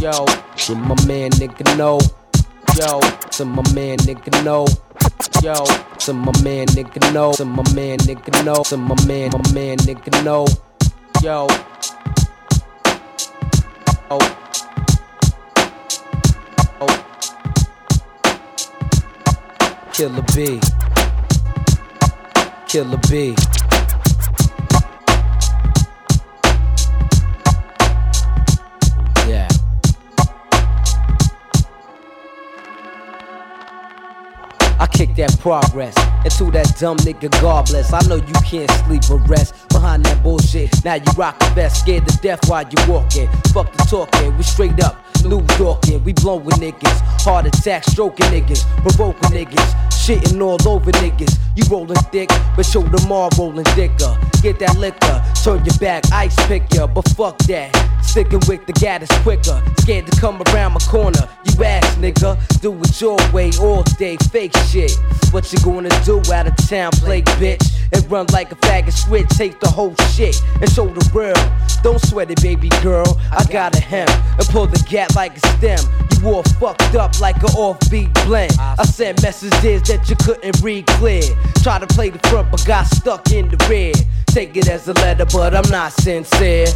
Yo. 0.00 0.24
To 0.56 0.74
my 0.74 0.94
man, 1.06 1.30
nigga, 1.32 1.76
know. 1.76 1.98
Yo. 2.78 3.00
To 3.30 3.44
my 3.44 3.62
man, 3.74 3.98
nigga, 3.98 4.42
know. 4.42 4.66
Yo. 5.42 5.64
To 5.98 6.12
my 6.14 6.32
man, 6.42 6.66
nigga, 6.68 7.12
know. 7.12 7.32
To 7.32 7.44
my 7.44 7.62
man, 7.74 7.98
nigga, 7.98 8.44
know. 8.44 8.62
To 8.64 8.76
my 8.78 8.96
man, 9.06 9.30
my 9.32 9.52
man, 9.52 9.76
nigga, 9.78 10.24
know. 10.24 10.46
Yo. 11.22 11.46
Oh. 14.10 14.65
Killer 19.96 20.22
B. 20.34 20.60
Killer 22.68 23.00
B. 23.08 23.34
Yeah. 29.26 29.48
I 34.78 34.86
kick 34.92 35.14
that 35.14 35.34
progress 35.40 35.96
into 36.26 36.50
that 36.50 36.76
dumb 36.78 36.98
nigga 36.98 37.30
God 37.40 37.64
bless. 37.64 37.94
I 37.94 38.06
know 38.06 38.16
you 38.16 38.34
can't 38.44 38.70
sleep 38.84 39.10
or 39.10 39.16
rest 39.26 39.66
behind 39.70 40.04
that 40.04 40.22
bullshit. 40.22 40.84
Now 40.84 40.96
you 40.96 41.10
rock 41.16 41.38
the 41.38 41.50
best, 41.54 41.80
scared 41.80 42.06
to 42.06 42.18
death 42.18 42.46
while 42.50 42.68
you 42.68 42.92
walking. 42.92 43.28
Fuck 43.54 43.72
the 43.72 43.86
talking, 43.88 44.36
we 44.36 44.42
straight 44.42 44.78
up. 44.84 45.05
New 45.24 45.40
Yorkin', 45.58 46.02
we 46.04 46.12
blowin' 46.12 46.58
niggas. 46.60 47.00
Heart 47.24 47.46
attack, 47.46 47.84
stroking 47.84 48.26
niggas, 48.26 48.64
provoking 48.82 49.30
niggas, 49.30 49.95
shitting 50.06 50.40
all 50.40 50.56
over 50.68 50.92
niggas. 50.92 51.36
You 51.56 51.64
rollin' 51.68 51.96
thick, 52.12 52.28
but 52.54 52.64
show 52.64 52.82
them 52.82 53.10
all 53.10 53.28
rollin' 53.36 53.64
thicker. 53.74 54.16
Get 54.40 54.60
that 54.60 54.76
liquor, 54.78 55.22
turn 55.42 55.64
your 55.64 55.76
back, 55.78 56.04
ice 56.12 56.36
pick 56.46 56.72
ya, 56.72 56.86
but 56.86 57.08
fuck 57.08 57.36
that. 57.48 57.74
Sticking 58.02 58.40
with 58.46 58.64
the 58.66 58.72
gat 58.72 59.02
is 59.02 59.10
quicker. 59.22 59.60
Scared 59.78 60.06
to 60.06 60.20
come 60.20 60.40
around 60.48 60.74
my 60.74 60.80
corner. 60.80 61.28
You 61.44 61.64
ass 61.64 61.96
nigga, 61.96 62.38
do 62.60 62.72
it 62.80 63.00
your 63.00 63.18
way 63.32 63.50
all 63.60 63.82
day, 63.98 64.16
fake 64.30 64.56
shit. 64.68 64.92
What 65.32 65.52
you 65.52 65.58
gonna 65.60 65.90
do 66.04 66.22
out 66.32 66.46
of 66.46 66.56
town, 66.68 66.92
play 66.92 67.22
bitch? 67.22 67.66
And 67.92 68.08
run 68.10 68.26
like 68.32 68.52
a 68.52 68.56
faggot 68.56 68.92
switch, 68.92 69.28
take 69.30 69.58
the 69.60 69.68
whole 69.68 69.94
shit 70.14 70.40
and 70.60 70.70
show 70.70 70.86
the 70.86 71.10
world. 71.14 71.38
Don't 71.82 72.00
sweat 72.00 72.30
it, 72.30 72.42
baby 72.42 72.68
girl. 72.82 73.18
I 73.32 73.44
got 73.44 73.76
a 73.76 73.80
hem 73.80 74.08
and 74.08 74.46
pull 74.48 74.66
the 74.66 74.82
gap 74.88 75.14
like 75.14 75.36
a 75.36 75.40
stem. 75.56 75.78
You 76.20 76.28
all 76.28 76.42
fucked 76.60 76.94
up 76.94 77.20
like 77.20 77.36
an 77.36 77.50
offbeat 77.50 78.12
blend. 78.26 78.52
I 78.58 78.84
sent 78.84 79.22
messages 79.22 79.82
that 79.82 79.95
you 80.08 80.16
couldn't 80.16 80.60
read 80.62 80.86
clear. 80.86 81.22
Try 81.62 81.78
to 81.78 81.86
play 81.86 82.10
the 82.10 82.18
front, 82.28 82.50
but 82.50 82.64
got 82.66 82.86
stuck 82.86 83.32
in 83.32 83.48
the 83.48 83.56
rear. 83.68 83.92
Take 84.26 84.56
it 84.56 84.68
as 84.68 84.88
a 84.88 84.92
letter, 84.94 85.26
but 85.26 85.54
I'm 85.54 85.68
not 85.70 85.92
sincere. 85.92 86.66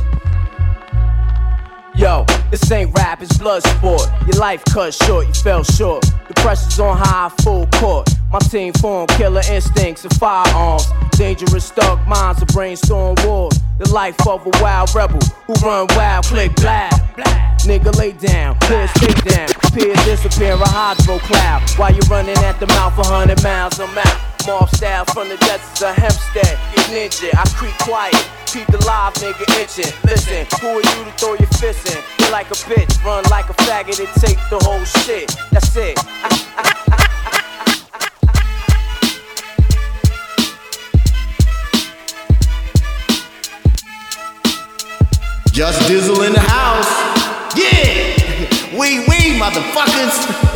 Yo, 1.95 2.25
this 2.51 2.71
ain't 2.71 2.97
rap, 2.97 3.21
it's 3.21 3.37
blood 3.37 3.63
sport. 3.63 4.09
Your 4.27 4.41
life 4.41 4.65
cut 4.67 4.95
short, 4.95 5.27
you 5.27 5.35
fell 5.35 5.63
short. 5.63 6.03
The 6.29 6.35
pressure's 6.35 6.79
on 6.79 6.97
high, 6.97 7.29
full 7.43 7.67
court. 7.67 8.09
My 8.33 8.39
team 8.39 8.73
form 8.75 9.07
killer 9.09 9.43
instincts 9.51 10.05
and 10.05 10.15
firearms. 10.15 10.87
Dangerous 11.13 11.65
stuck 11.65 12.07
minds, 12.07 12.41
a 12.43 12.47
brainstorm 12.47 13.17
wars. 13.25 13.59
The 13.79 13.91
life 13.93 14.17
of 14.27 14.47
a 14.47 14.51
wild 14.63 14.95
rebel 14.95 15.21
who 15.47 15.55
run 15.55 15.89
wild, 15.97 16.25
click 16.25 16.55
black. 16.57 16.90
Nigga 17.67 17.97
lay 17.97 18.13
down, 18.13 18.57
peers 18.61 18.91
stay 18.93 19.15
down. 19.31 19.49
Peers 19.73 20.05
disappear 20.05 20.55
a 20.55 20.69
hydro 20.69 21.19
cloud. 21.19 21.63
While 21.79 21.95
you 21.95 22.01
running 22.11 22.39
at 22.39 22.59
the 22.59 22.67
mouth 22.69 22.99
a 22.99 23.05
hundred 23.05 23.43
miles, 23.43 23.79
I'm. 23.79 23.95
Mob 24.47 24.71
style 24.71 25.05
from 25.05 25.29
the 25.29 25.37
deserts 25.37 25.83
of 25.83 25.95
Hempstead. 25.95 26.59
Get 26.75 26.87
ninja, 26.89 27.29
I 27.37 27.45
creep 27.57 27.77
quiet. 27.79 28.17
Keep 28.47 28.69
the 28.69 28.85
live 28.87 29.13
nigga 29.15 29.45
itching. 29.61 29.93
Listen, 30.05 30.47
who 30.61 30.69
are 30.69 30.77
you 30.77 31.05
to 31.05 31.13
throw 31.19 31.35
your 31.35 31.49
fist 31.61 31.95
in? 31.95 32.03
You're 32.19 32.33
like 32.33 32.51
a 32.51 32.55
bitch, 32.55 33.05
run 33.05 33.23
like 33.31 33.51
a 33.51 33.55
faggot 33.55 34.01
and 34.01 34.09
take 34.21 34.39
the 34.49 34.59
whole 34.65 34.85
shit. 34.85 35.37
That's 35.51 35.77
it. 35.77 37.00
Just 45.53 45.81
Dizzle 45.89 46.27
in 46.27 46.33
the 46.33 46.41
house. 46.41 47.57
Yeah! 47.57 48.17
We, 48.71 49.01
we, 49.01 49.37
motherfuckers. 49.37 50.50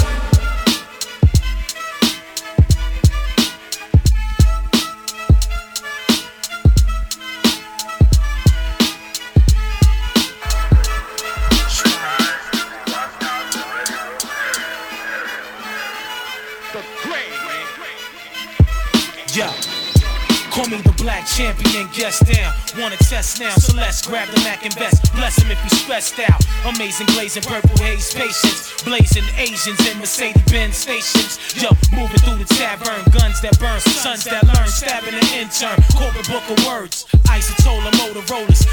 Black 21.05 21.27
champion, 21.27 21.87
guest 21.93 22.25
down. 22.25 22.51
Wanna 22.81 22.97
test 22.97 23.39
now, 23.39 23.55
so 23.57 23.77
let's 23.77 24.07
grab 24.07 24.27
the 24.29 24.41
Mac 24.41 24.65
and 24.65 24.73
vest. 24.75 25.13
Bless 25.15 25.37
him 25.37 25.51
if 25.51 25.61
he's 25.61 25.79
stressed 25.83 26.19
out. 26.19 26.41
Amazing 26.65 27.07
blazing 27.13 27.43
purple 27.43 27.77
haze 27.77 28.15
patience. 28.15 28.83
Blazing 28.83 29.25
Asians 29.37 29.79
in 29.87 29.99
Mercedes 29.99 30.43
Benz 30.51 30.77
stations. 30.77 31.39
Yo, 31.61 31.69
moving 31.93 32.17
through 32.25 32.41
the 32.41 32.49
tavern. 32.57 33.05
Guns 33.13 33.41
that 33.43 33.59
burn, 33.61 33.79
sons 33.81 34.25
that 34.25 34.45
learn. 34.45 34.67
Stabbing 34.67 35.15
an 35.15 35.29
intern. 35.37 35.77
Corporate 35.93 36.27
book 36.27 36.49
of 36.49 36.67
words. 36.67 37.05
Isotola 37.29 37.93
Motorola's. 38.01 38.65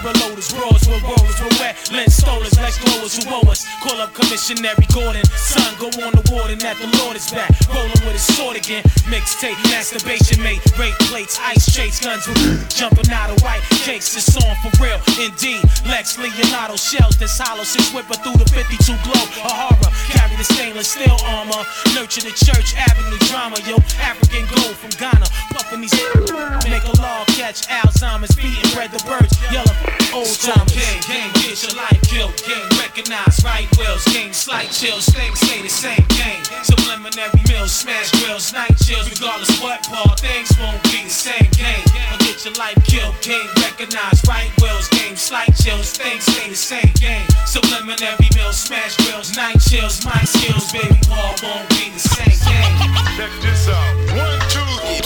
Reloaders, 0.00 0.48
brawls 0.56 0.88
with 0.88 1.02
rollers, 1.02 1.38
with 1.44 1.60
wet 1.60 1.76
lens 1.92 2.16
stolers, 2.16 2.56
like 2.56 2.72
growers 2.88 3.20
who 3.20 3.28
owe 3.28 3.44
us. 3.52 3.68
Call 3.82 4.00
up 4.00 4.14
Commissionary 4.14 4.88
Gordon. 4.94 5.24
Son, 5.36 5.74
go 5.76 5.92
on 6.00 6.16
the 6.16 6.24
warden 6.32 6.58
that 6.60 6.78
the 6.80 6.88
Lord 7.02 7.16
is 7.16 7.30
back. 7.30 7.52
Rolling 7.68 8.00
with 8.08 8.16
his 8.16 8.24
sword 8.34 8.56
again. 8.56 8.82
Mixtape, 9.12 9.60
masturbation 9.68 10.42
mate. 10.42 10.64
Rape 10.78 10.96
plates, 11.10 11.38
ice 11.42 11.68
trays, 11.80 12.00
guns 12.00 12.26
with 12.26 12.68
Jumping 12.68 13.10
out 13.10 13.30
of 13.30 13.40
white 13.42 13.62
cakes, 13.84 14.16
it's 14.16 14.36
on 14.36 14.56
for 14.62 14.72
real. 14.82 15.00
Indeed, 15.20 15.62
Lex 15.86 16.18
Leonardo 16.18 16.76
shells 16.76 17.16
this 17.16 17.38
hollow, 17.38 17.64
six 17.64 17.92
whipper 17.92 18.14
through 18.24 18.36
the 18.36 18.48
52 18.48 18.96
glow. 19.04 19.24
A 19.44 19.52
horror, 19.52 19.92
carry 20.08 20.36
the 20.36 20.44
stainless 20.44 20.88
steel 20.88 21.16
armor. 21.24 21.62
Nurture 21.94 22.22
the 22.22 22.32
church 22.32 22.76
avenue 22.76 23.18
drama, 23.28 23.56
yo. 23.68 23.76
African 24.00 24.44
gold 24.56 24.76
from 24.76 24.90
Ghana, 24.96 25.26
puffing 25.52 25.80
these. 25.80 25.92
Make 26.70 26.84
a 26.84 26.96
law 27.00 27.24
catch 27.36 27.66
Alzheimer's, 27.68 28.34
beating 28.36 28.70
bred 28.72 28.90
the 28.90 29.02
birds, 29.04 29.36
yellow 29.52 29.74
old 30.14 30.32
time. 30.40 30.66
Gang, 30.72 31.00
gang, 31.06 31.30
get 31.44 31.60
your 31.62 31.76
life 31.76 32.00
killed. 32.08 32.34
Gang, 32.46 32.64
recognize 32.78 33.42
right 33.44 33.68
wills. 33.76 34.04
Gang, 34.12 34.32
slight 34.32 34.70
chills, 34.70 35.06
things 35.06 35.38
stay 35.40 35.62
the 35.62 35.68
same. 35.68 36.04
Gang, 36.16 36.40
subliminary 36.64 37.42
meals, 37.48 37.72
smash 37.72 38.10
grills, 38.22 38.52
night 38.52 38.74
chills. 38.80 39.08
Regardless 39.10 39.60
what 39.60 39.82
part, 39.84 40.18
things 40.20 40.50
won't 40.58 40.82
be 40.84 41.04
the 41.04 41.10
same. 41.10 41.48
Gang, 41.52 41.69
or 41.78 42.18
get 42.18 42.44
your 42.44 42.54
life 42.54 42.78
killed. 42.84 43.14
Gang, 43.22 43.46
recognize 43.62 44.22
right 44.28 44.50
wills. 44.60 44.88
Gang, 44.88 45.16
slight 45.16 45.54
chills, 45.54 45.96
things 45.96 46.24
stay 46.24 46.48
the 46.48 46.56
same. 46.56 46.92
Gang, 47.00 47.26
subliminary 47.46 48.28
meals, 48.34 48.58
smash 48.58 48.96
grills, 49.04 49.36
night 49.36 49.60
chills. 49.60 50.04
My 50.04 50.22
skills, 50.24 50.72
baby, 50.72 50.98
Paul 51.06 51.34
won't 51.42 51.68
be 51.70 51.90
the 51.90 51.98
same. 51.98 52.38
Gang. 52.46 52.94
Check 53.16 53.32
this 53.42 53.68
out. 53.68 53.94
One, 54.16 54.40
two. 54.50 54.60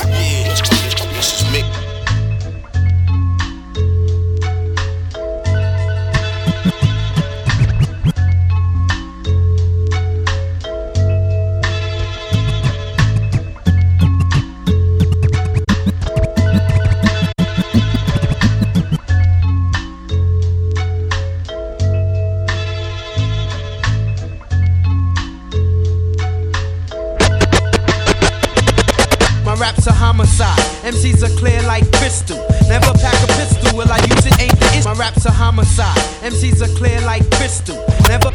Yeah, 0.08 0.54
this 1.12 1.42
is 1.42 1.52
me. 1.52 1.93
Raps 29.64 29.86
are 29.86 29.94
homicide. 29.94 30.58
MCs 30.84 31.22
are 31.22 31.34
clear 31.38 31.62
like 31.62 31.90
crystal. 31.92 32.36
Never 32.68 32.92
pack 33.00 33.16
a 33.24 33.26
pistol. 33.38 33.78
Will 33.78 33.90
I 33.90 33.96
use 33.96 34.26
it? 34.26 34.38
Ain't 34.38 34.60
the 34.60 34.66
issue. 34.76 34.88
My 34.88 34.94
raps 34.94 35.24
are 35.24 35.32
homicide. 35.32 35.96
MCs 36.20 36.60
are 36.60 36.76
clear 36.76 37.00
like 37.00 37.24
crystal. 37.30 37.82
Never. 38.06 38.30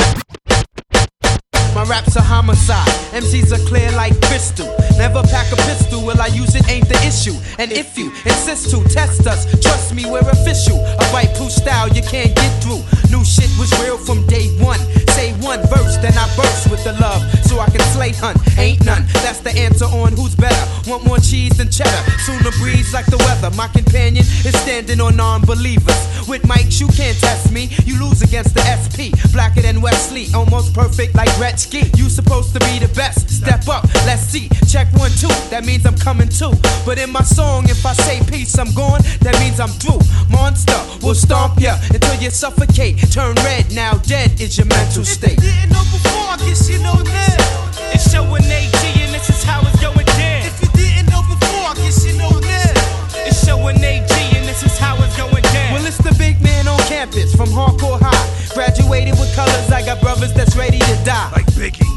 My 1.80 1.86
raps 1.86 2.18
are 2.18 2.22
homicide. 2.22 2.92
MCs 3.16 3.54
are 3.56 3.66
clear 3.66 3.90
like 3.94 4.12
crystal. 4.28 4.68
Never 4.98 5.24
pack 5.24 5.50
a 5.54 5.56
pistol. 5.56 6.06
Will 6.06 6.22
I 6.22 6.28
use 6.28 6.54
it? 6.54 6.68
Ain't 6.70 6.90
the 6.90 7.00
issue. 7.08 7.40
And 7.58 7.72
if 7.72 7.98
you 7.98 8.12
insist 8.28 8.70
to 8.72 8.84
test 8.90 9.26
us, 9.26 9.48
trust 9.64 9.96
me, 9.96 10.04
we're 10.04 10.28
official. 10.28 10.76
A 10.76 11.06
white 11.16 11.34
proof 11.36 11.52
style 11.52 11.88
you 11.88 12.02
can't 12.02 12.36
get 12.36 12.52
through. 12.62 12.84
New 13.10 13.24
shit 13.24 13.48
was 13.58 13.72
real 13.80 13.98
from 13.98 14.28
day 14.28 14.52
one. 14.60 14.80
Say 15.16 15.32
one 15.40 15.62
verse, 15.72 15.96
then 16.04 16.12
I 16.20 16.28
burst 16.36 16.70
with 16.70 16.84
the 16.84 17.00
love 17.00 17.24
so 17.48 17.60
I 17.60 17.70
can 17.70 17.80
slay 17.96 18.12
hunt. 18.12 18.38
Ain't 18.58 18.84
none. 18.84 19.06
That's 19.24 19.40
the 19.40 19.56
answer 19.56 19.86
on 19.86 20.18
who's 20.18 20.36
better. 20.36 20.66
Want 20.86 21.06
more 21.06 21.20
cheese 21.20 21.56
than 21.56 21.72
cheddar. 21.72 22.04
Sooner 22.28 22.52
breeze 22.60 22.94
like 22.94 23.06
the 23.06 23.18
weather. 23.24 23.56
My 23.56 23.70
companion 23.70 24.26
is 24.44 24.56
standing 24.68 25.00
on 25.00 25.16
non-believers. 25.16 26.28
With 26.28 26.44
mics, 26.44 26.82
you 26.82 26.88
can't 26.90 27.18
test 27.20 27.54
me. 27.54 27.70
You 27.86 28.00
lose 28.04 28.22
against 28.22 28.54
the 28.54 28.64
SP. 28.68 29.16
Blacker 29.32 29.62
than 29.62 29.82
Wesley. 29.82 30.28
Almost 30.36 30.74
perfect 30.74 31.16
like 31.16 31.30
Gretzky. 31.40 31.69
You 31.72 32.10
supposed 32.10 32.54
to 32.54 32.60
be 32.66 32.80
the 32.80 32.92
best. 32.96 33.30
Step 33.30 33.68
up, 33.68 33.86
let's 34.10 34.24
see. 34.24 34.50
Check 34.66 34.90
one, 34.98 35.12
two. 35.22 35.30
That 35.54 35.66
means 35.66 35.86
I'm 35.86 35.98
coming 35.98 36.28
too. 36.28 36.52
But 36.84 36.98
in 36.98 37.12
my 37.12 37.22
song, 37.22 37.70
if 37.70 37.86
I 37.86 37.94
say 37.94 38.26
peace, 38.26 38.58
I'm 38.58 38.74
gone. 38.74 39.02
That 39.22 39.38
means 39.38 39.60
I'm 39.60 39.70
through. 39.78 40.02
Monster 40.34 40.82
will 41.06 41.14
stomp 41.14 41.60
ya 41.62 41.78
until 41.94 42.16
you 42.16 42.32
suffocate. 42.32 42.98
Turn 43.14 43.36
red, 43.46 43.72
now 43.72 43.94
dead 44.10 44.42
is 44.42 44.58
your 44.58 44.66
mental 44.66 45.06
state. 45.06 45.38
If 45.38 45.44
you 45.46 45.52
didn't 45.54 45.70
know 45.70 45.86
before, 45.94 46.26
I 46.34 46.38
guess 46.42 46.66
you 46.70 46.82
know 46.82 46.98
now. 47.06 47.94
It's 47.94 48.10
Show 48.10 48.26
and 48.26 48.46
AG 48.50 48.74
and 49.06 49.14
this 49.14 49.30
is 49.30 49.44
how 49.44 49.62
it's 49.62 49.78
going 49.78 50.10
down. 50.18 50.50
If 50.50 50.58
you 50.66 50.70
didn't 50.74 51.14
know 51.14 51.22
before, 51.22 51.70
I 51.70 51.74
guess 51.78 52.02
you 52.02 52.18
know 52.18 52.34
now. 52.34 53.30
It's 53.30 53.46
Show 53.46 53.62
and 53.70 53.78
AG 53.78 54.10
and 54.10 54.46
this 54.50 54.66
is 54.66 54.74
how 54.82 54.98
it's 55.06 55.16
going 55.16 55.46
down. 55.54 55.78
Well, 55.78 55.86
it's 55.86 56.02
the 56.02 56.16
big 56.18 56.42
man 56.42 56.68
on 56.68 56.82
campus 56.90 57.36
from 57.36 57.50
hardcore 57.54 58.02
high. 58.02 58.26
Graduated 58.58 59.22
with 59.22 59.30
colors, 59.36 59.70
I 59.70 59.86
got 59.86 60.02
brothers 60.02 60.34
that's 60.34 60.58
ready 60.58 60.80
to 60.80 60.96
die. 61.06 61.39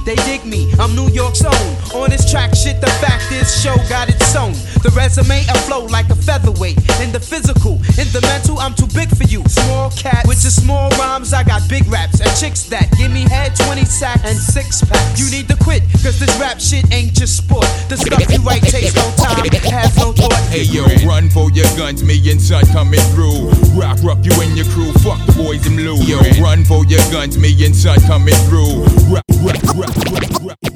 They 0.05 0.16
dig 0.27 0.45
me, 0.45 0.66
I'm 0.81 0.97
New 0.97 1.09
York's 1.11 1.45
own. 1.45 1.69
On 1.95 2.11
this 2.11 2.29
track 2.29 2.57
shit, 2.57 2.81
the 2.81 2.91
fact 2.99 3.31
is, 3.31 3.47
show 3.62 3.77
got 3.89 4.09
it 4.09 4.19
sewn. 4.35 4.51
The 4.83 4.91
resume, 4.99 5.47
I 5.47 5.55
flow 5.62 5.87
like 5.87 6.11
a 6.11 6.16
featherweight. 6.16 6.74
In 6.99 7.12
the 7.12 7.20
physical, 7.23 7.79
in 7.95 8.11
the 8.11 8.19
mental, 8.27 8.59
I'm 8.59 8.74
too 8.74 8.91
big 8.99 9.15
for 9.15 9.23
you. 9.31 9.47
Small 9.47 9.91
cat 9.95 10.27
with 10.27 10.43
your 10.43 10.51
small 10.51 10.91
rhymes, 10.99 11.33
I 11.33 11.45
got 11.45 11.69
big 11.69 11.87
raps 11.87 12.19
and 12.19 12.31
chicks 12.35 12.66
that 12.74 12.91
give 12.99 13.12
me 13.15 13.31
head 13.31 13.55
20 13.55 13.85
sack 13.85 14.19
and 14.27 14.35
six 14.35 14.83
packs. 14.83 15.23
You 15.23 15.31
need 15.31 15.47
to 15.55 15.57
quit, 15.62 15.87
cause 16.03 16.19
this 16.19 16.35
rap 16.43 16.59
shit 16.59 16.83
ain't 16.91 17.15
just 17.15 17.39
sport. 17.39 17.70
The 17.87 17.95
stuff 17.95 18.27
you 18.27 18.43
write 18.43 18.66
takes 18.66 18.99
no 18.99 19.07
time, 19.15 19.47
has 19.70 19.95
no 20.03 20.11
thought. 20.11 20.35
Hey 20.51 20.66
yo, 20.66 20.83
run 21.07 21.31
for 21.31 21.47
your 21.55 21.70
guns, 21.79 22.03
me 22.03 22.19
and 22.27 22.43
son 22.43 22.66
coming 22.74 23.03
through. 23.15 23.55
Rock, 23.79 24.03
rock 24.03 24.19
you 24.27 24.35
and 24.43 24.59
your 24.59 24.66
crew, 24.74 24.91
fuck 24.99 25.23
the 25.31 25.35
boys 25.39 25.62
in 25.62 25.79
blue. 25.79 26.03
Yo, 26.03 26.19
run 26.43 26.66
for 26.66 26.83
your 26.91 27.03
guns, 27.15 27.39
me 27.39 27.55
and 27.62 27.74
son 27.74 28.03
coming 28.11 28.35
through. 28.51 28.83
Rock, 29.07 29.23
rock, 29.47 29.62
rock. 29.79 29.91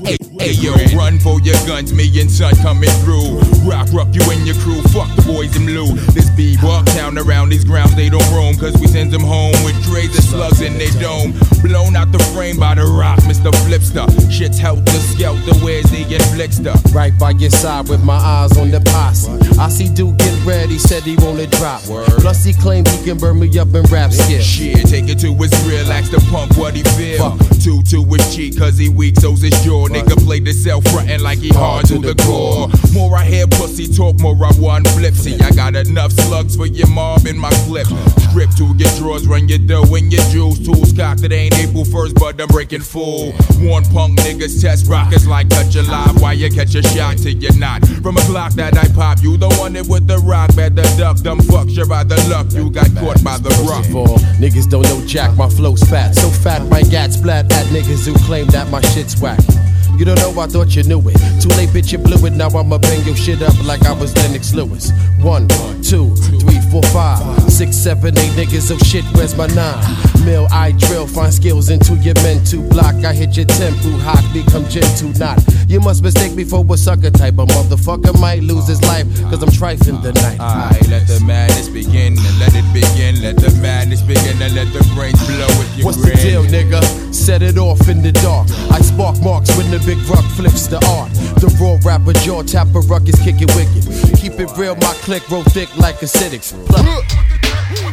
Hey, 0.05 0.19
hey 0.39 0.53
yo, 0.53 0.75
run 0.97 1.19
for 1.19 1.41
your 1.41 1.57
guns, 1.67 1.93
me 1.93 2.07
and 2.21 2.31
son 2.31 2.55
coming 2.57 2.91
through. 3.03 3.39
Rock, 3.69 3.89
rock 3.93 4.09
you 4.13 4.23
and 4.31 4.47
your 4.47 4.57
crew, 4.57 4.81
fuck 4.95 5.09
the 5.17 5.23
boys 5.27 5.55
in 5.57 5.67
blue. 5.67 5.95
This 6.13 6.31
be 6.31 6.57
walk 6.63 6.87
town 6.87 7.19
around 7.19 7.49
these 7.49 7.65
grounds, 7.65 7.97
they 7.97 8.09
don't 8.09 8.27
roam, 8.31 8.57
cause 8.57 8.77
we 8.81 8.87
send 8.87 9.11
them 9.11 9.23
home 9.23 9.55
with 9.65 9.75
trays 9.85 10.17
of 10.17 10.25
slugs 10.25 10.61
in 10.61 10.79
their 10.79 10.93
dome. 11.01 11.33
Blown 11.63 11.97
out 11.97 12.13
the 12.13 12.19
frame 12.35 12.59
by 12.59 12.75
the 12.75 12.85
rock, 12.85 13.19
Mr. 13.21 13.51
Flipster. 13.67 14.07
Shit's 14.31 14.59
helter 14.59 15.01
skelter, 15.15 15.55
where's 15.65 15.91
the 15.91 16.05
inflictor? 16.05 16.77
Right 16.95 17.17
by 17.19 17.31
your 17.31 17.51
side 17.51 17.89
with 17.89 18.05
my 18.05 18.17
eyes 18.17 18.57
on 18.59 18.71
the 18.71 18.81
posse. 18.93 19.31
I 19.59 19.69
see 19.69 19.89
Duke 19.89 20.19
get 20.19 20.45
ready, 20.45 20.79
said 20.79 21.03
he 21.03 21.17
wanna 21.17 21.47
drop. 21.47 21.81
Plus 22.21 22.45
he 22.45 22.53
claimed 22.53 22.89
he 22.89 23.05
can 23.05 23.19
burn 23.19 23.39
me 23.41 23.47
up 23.59 23.75
in 23.75 23.83
rap 23.85 24.13
skip. 24.13 24.43
Shit, 24.43 24.87
take 24.87 25.09
it 25.09 25.19
to 25.21 25.35
his 25.35 25.53
real, 25.67 25.91
ask 25.91 26.11
the 26.11 26.21
punk 26.31 26.57
what 26.57 26.75
he 26.75 26.83
feel. 26.95 27.37
Two 27.63 27.83
to 27.91 28.05
his 28.05 28.35
cheek, 28.35 28.59
cause 28.59 28.79
he 28.79 28.89
weak, 28.89 29.06
so's 29.15 29.43
his 29.43 29.55
jaw. 29.65 29.89
Nigga 29.89 30.17
play 30.25 30.41
the 30.41 30.53
self 30.53 30.85
frontin' 30.89 31.23
like 31.23 31.39
he 31.39 31.49
hard 31.49 31.87
to 31.87 31.99
the 31.99 32.15
core. 32.25 32.69
More 32.93 33.17
I 33.17 33.25
hear 33.25 33.47
pussy 33.47 33.87
talk, 33.87 34.19
more 34.21 34.35
I 34.45 34.53
want 34.59 34.89
flip. 34.89 35.15
See, 35.15 35.39
I 35.41 35.51
got 35.51 35.77
enough 35.77 36.13
slugs 36.13 36.57
for 36.57 36.67
your 36.67 36.89
mob 36.89 37.27
in 37.27 37.39
my 37.39 37.51
clip. 37.67 37.87
Strip 38.31 38.51
to 38.57 38.75
your 38.77 38.91
drawers, 38.99 39.27
run 39.27 39.49
your 39.49 39.59
dough 39.59 39.95
and 39.95 40.13
your 40.13 40.23
jewels. 40.31 40.59
Tools 40.65 40.93
cocked, 40.93 41.23
it 41.23 41.33
ain't 41.33 41.55
April 41.59 41.85
1st, 41.85 42.15
but 42.19 42.41
I'm 42.41 42.49
breaking 42.49 42.83
full. 42.83 43.33
Warn 43.61 43.85
punk 43.85 44.19
niggas, 44.21 44.61
test 44.61 44.87
rockets 44.89 45.27
like 45.27 45.51
cut 45.51 45.75
your 45.75 45.85
live. 45.85 46.21
Why 46.21 46.33
you 46.33 46.51
catch 46.51 46.75
a 46.75 46.83
shot 46.83 47.19
till 47.19 47.33
you're 47.33 47.57
not? 47.57 47.87
From 48.03 48.17
a 48.17 48.25
block 48.27 48.53
that 48.55 48.77
I 48.77 48.89
pop, 48.95 49.23
you 49.23 49.37
the 49.37 49.49
one 49.57 49.75
that 49.75 49.87
with 49.87 50.07
the 50.07 50.19
rock, 50.19 50.55
better 50.55 50.83
duck. 50.97 51.23
dumb 51.23 51.41
fucks, 51.41 51.77
you're 51.77 51.87
by 51.87 52.05
the 52.05 52.17
luck, 52.29 52.53
you 52.53 52.71
got 52.71 52.93
caught 52.97 53.23
by 53.25 53.39
the 53.39 53.51
rock. 53.69 53.85
First 53.85 53.91
of 53.91 53.97
all, 53.97 54.19
niggas 54.41 54.69
don't 54.69 54.83
know 54.83 55.05
Jack, 55.07 55.37
my 55.37 55.49
flow's 55.49 55.83
fat. 55.83 56.15
So 56.15 56.29
fat, 56.29 56.63
my 56.69 56.83
gat 56.83 57.13
splat 57.13 57.53
at 57.53 57.67
niggas 57.67 58.07
who 58.07 58.15
claim 58.27 58.47
that 58.49 58.69
my 58.71 58.81
shit's 58.97 59.21
whack. 59.21 59.76
You 59.99 60.05
don't 60.05 60.19
know, 60.19 60.39
I 60.41 60.47
thought 60.47 60.77
you 60.77 60.83
knew 60.83 61.01
it. 61.09 61.17
Too 61.41 61.49
late, 61.57 61.71
bitch, 61.71 61.93
you 61.93 61.99
blew 61.99 62.27
it. 62.27 62.35
Now 62.35 62.49
I'ma 62.49 62.79
bang 62.79 63.05
your 63.07 63.17
shit 63.17 63.41
up 63.41 63.57
like 63.65 63.83
I 63.85 63.93
was 63.93 64.15
Lennox 64.17 64.53
Lewis. 64.53 64.93
One, 65.21 65.49
two, 65.83 66.15
three, 66.17 66.61
four, 66.71 66.83
five, 66.93 67.21
six, 67.51 67.77
seven, 67.77 68.17
eight 68.19 68.33
niggas. 68.33 68.71
Oh 68.71 68.79
shit, 68.85 69.05
where's 69.15 69.35
my 69.37 69.47
nine? 69.49 69.83
Mill, 70.25 70.49
I 70.51 70.73
drill, 70.73 71.07
find 71.07 71.33
skills 71.33 71.71
into 71.71 71.95
your 71.97 72.15
mental 72.17 72.63
block. 72.69 72.95
I 73.05 73.15
hit 73.15 73.37
your 73.37 73.47
temple, 73.47 73.93
hot, 74.01 74.23
become 74.35 74.69
gentle, 74.69 75.11
not. 75.19 75.41
You 75.69 75.81
must 75.81 76.03
mistake 76.03 76.35
me 76.35 76.45
for 76.45 76.65
a 76.69 76.77
sucker 76.77 77.11
type. 77.11 77.39
A 77.39 77.47
motherfucker 77.47 78.21
might 78.21 78.43
lose 78.43 78.69
his 78.69 78.83
life, 78.83 79.07
cause 79.31 79.43
I'm 79.43 79.51
trifling 79.51 80.03
the 80.03 80.13
night. 80.13 80.39
Alright, 80.39 80.89
let 80.89 81.07
the 81.07 81.23
madness 81.25 81.69
begin 81.69 82.19
and 82.19 82.39
let 82.39 82.53
it 82.55 82.67
begin. 82.75 83.23
Let 83.23 83.37
the 83.37 83.51
madness 83.63 84.03
begin 84.03 84.41
and 84.43 84.55
let 84.55 84.73
the 84.73 84.85
brains 84.95 85.25
blow 85.27 85.47
if 85.49 85.79
you 85.79 85.85
What's 85.85 86.03
the 86.03 86.15
deal, 86.15 86.45
nigga? 86.45 86.83
Set 87.15 87.43
it 87.43 87.57
off 87.57 87.89
in 87.89 88.03
the 88.03 88.13
dark. 88.13 88.51
I 88.71 88.81
spark 88.81 89.21
marks 89.23 89.57
when 89.57 89.71
the 89.71 89.79
big 89.87 89.99
rock 90.11 90.25
flips 90.35 90.67
the 90.67 90.85
art. 90.99 91.13
The 91.39 91.47
raw 91.63 91.79
rapper 91.89 92.13
jaw 92.25 92.43
tapper 92.43 92.81
ruckus 92.81 93.23
kick 93.23 93.37
it 93.39 93.55
wicked. 93.55 93.87
Keep 94.19 94.41
it 94.41 94.51
real, 94.59 94.75
my 94.75 94.93
click 95.07 95.23
roll 95.31 95.45
thick 95.45 95.75
like 95.79 95.97
acidics. 96.03 96.53
Plus- 96.67 97.86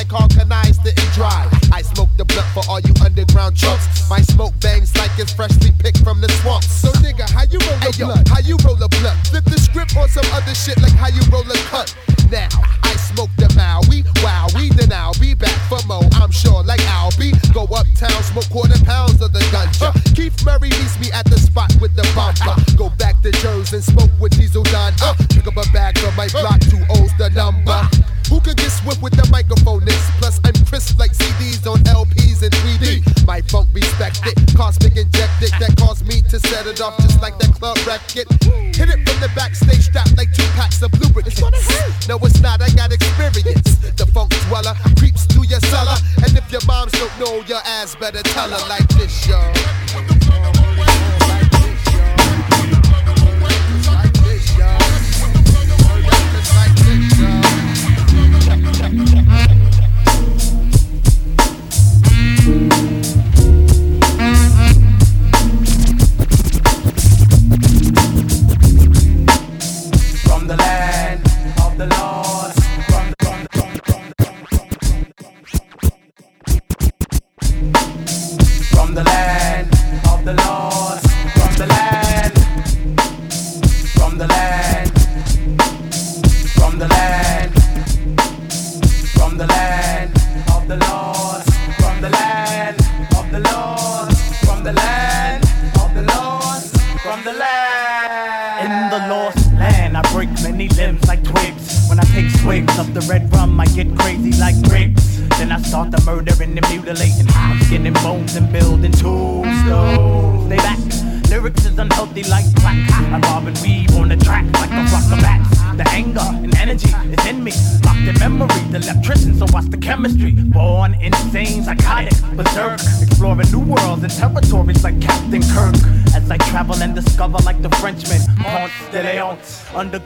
mic 0.00 0.12
organize 0.12 0.78
the 0.78 0.90
it 0.90 1.12
dry. 1.14 1.48
I 1.72 1.82
smoke 1.82 2.08
the 2.16 2.24
blunt 2.24 2.46
for 2.54 2.62
all 2.68 2.80
you 2.80 2.94
underground 3.04 3.56
chunks. 3.56 4.08
My 4.08 4.20
smoke 4.20 4.58
bangs 4.60 4.96
like 4.96 5.10
it's 5.18 5.32
freshly 5.32 5.72
picked 5.78 5.98
from 5.98 6.20
the 6.20 6.28
swamp. 6.40 6.64
So 6.64 6.90
nigga, 7.04 7.28
how 7.30 7.44
you 7.44 7.58
roll 7.58 7.78
the 7.80 7.92
Ayo, 7.92 8.06
blunt? 8.06 8.28
How 8.28 8.40
you 8.40 8.56
roll 8.64 8.76
the? 8.76 8.89
Look, 9.02 9.16
flip 9.32 9.44
the 9.44 9.56
script 9.56 9.96
on 9.96 10.08
some 10.08 10.28
other 10.36 10.54
shit 10.54 10.76
like 10.82 10.92
how 10.92 11.08
you 11.08 11.24
roll 11.32 11.48
a 11.48 11.56
cut. 11.72 11.96
Now, 12.30 12.48
I 12.84 12.92
smoke 12.96 13.30
the 13.40 13.48
Maui, 13.56 14.04
wow, 14.22 14.46
we 14.54 14.68
then 14.76 14.92
I'll 14.92 15.16
be 15.18 15.34
back 15.34 15.56
for 15.72 15.80
more. 15.88 16.04
I'm 16.20 16.30
sure, 16.30 16.62
like 16.62 16.84
I'll 16.92 17.10
be. 17.16 17.32
Go 17.52 17.64
uptown, 17.64 18.22
smoke 18.28 18.48
quarter 18.50 18.78
pounds 18.84 19.22
of 19.22 19.32
the 19.32 19.40
ganja. 19.48 19.90
Keith 20.14 20.36
Murray 20.44 20.68
meets 20.68 21.00
me 21.00 21.10
at 21.12 21.24
the 21.26 21.38
spot 21.38 21.72
with 21.80 21.96
the 21.96 22.04
bumper. 22.14 22.54
Go 22.76 22.90
back 23.00 23.20
to 23.22 23.32
Jersey 23.40 23.76
and 23.76 23.84
smoke 23.84 24.12
with 24.20 24.36
Diesel 24.36 24.62
Don. 24.68 24.92
Uh, 25.02 25.14
pick 25.32 25.46
up 25.48 25.56
a 25.56 25.64
bag 25.72 25.98
from 25.98 26.14
my 26.14 26.28
block, 26.28 26.60
two 26.60 26.84
O's 26.90 27.10
the 27.16 27.30
number. 27.30 27.80
Who 28.28 28.38
can 28.38 28.54
get 28.54 28.70
swift 28.70 29.02
with 29.02 29.16
the 29.16 29.26
microphone? 29.32 29.84
This 29.84 29.98
plus 30.20 30.38
I'm 30.44 30.54
crisp 30.64 31.00
like 31.00 31.10
CDs 31.12 31.66
on 31.66 31.82
LPs 31.82 32.42
and 32.46 32.52
3D. 32.62 33.26
My 33.26 33.40
funk 33.42 33.68
respected, 33.72 34.38
cosmic 34.54 34.96
injected 34.96 35.50
that 35.58 35.74
caused 35.76 36.06
me 36.06 36.22
to 36.30 36.38
set 36.38 36.66
it 36.66 36.80
off 36.80 36.96
just 36.98 37.20
like 37.20 37.38
that 37.40 37.52
club 37.54 37.76
record. 37.88 38.28
Hit 38.80 38.88
it 38.88 39.06
from 39.06 39.20
the 39.20 39.28
backstage 39.36 39.84
strap 39.92 40.08
like 40.16 40.32
two 40.32 40.42
packs 40.56 40.80
of 40.80 40.90
lubricants. 40.98 41.42
No, 42.08 42.16
it's 42.22 42.40
not. 42.40 42.62
I 42.62 42.70
got 42.70 42.90
experience. 42.92 43.76
The 43.76 44.06
funk 44.06 44.32
dweller 44.48 44.72
creeps 44.96 45.26
through 45.26 45.44
your 45.52 45.60
cellar, 45.60 45.98
and 46.24 46.32
if 46.34 46.50
your 46.50 46.64
moms 46.66 46.92
don't 46.92 47.12
know, 47.20 47.42
your 47.42 47.60
ass 47.66 47.94
better 47.94 48.22
tell 48.22 48.48
her 48.48 48.68
like 48.70 48.88
this, 48.88 49.28
y'all. 49.28 50.69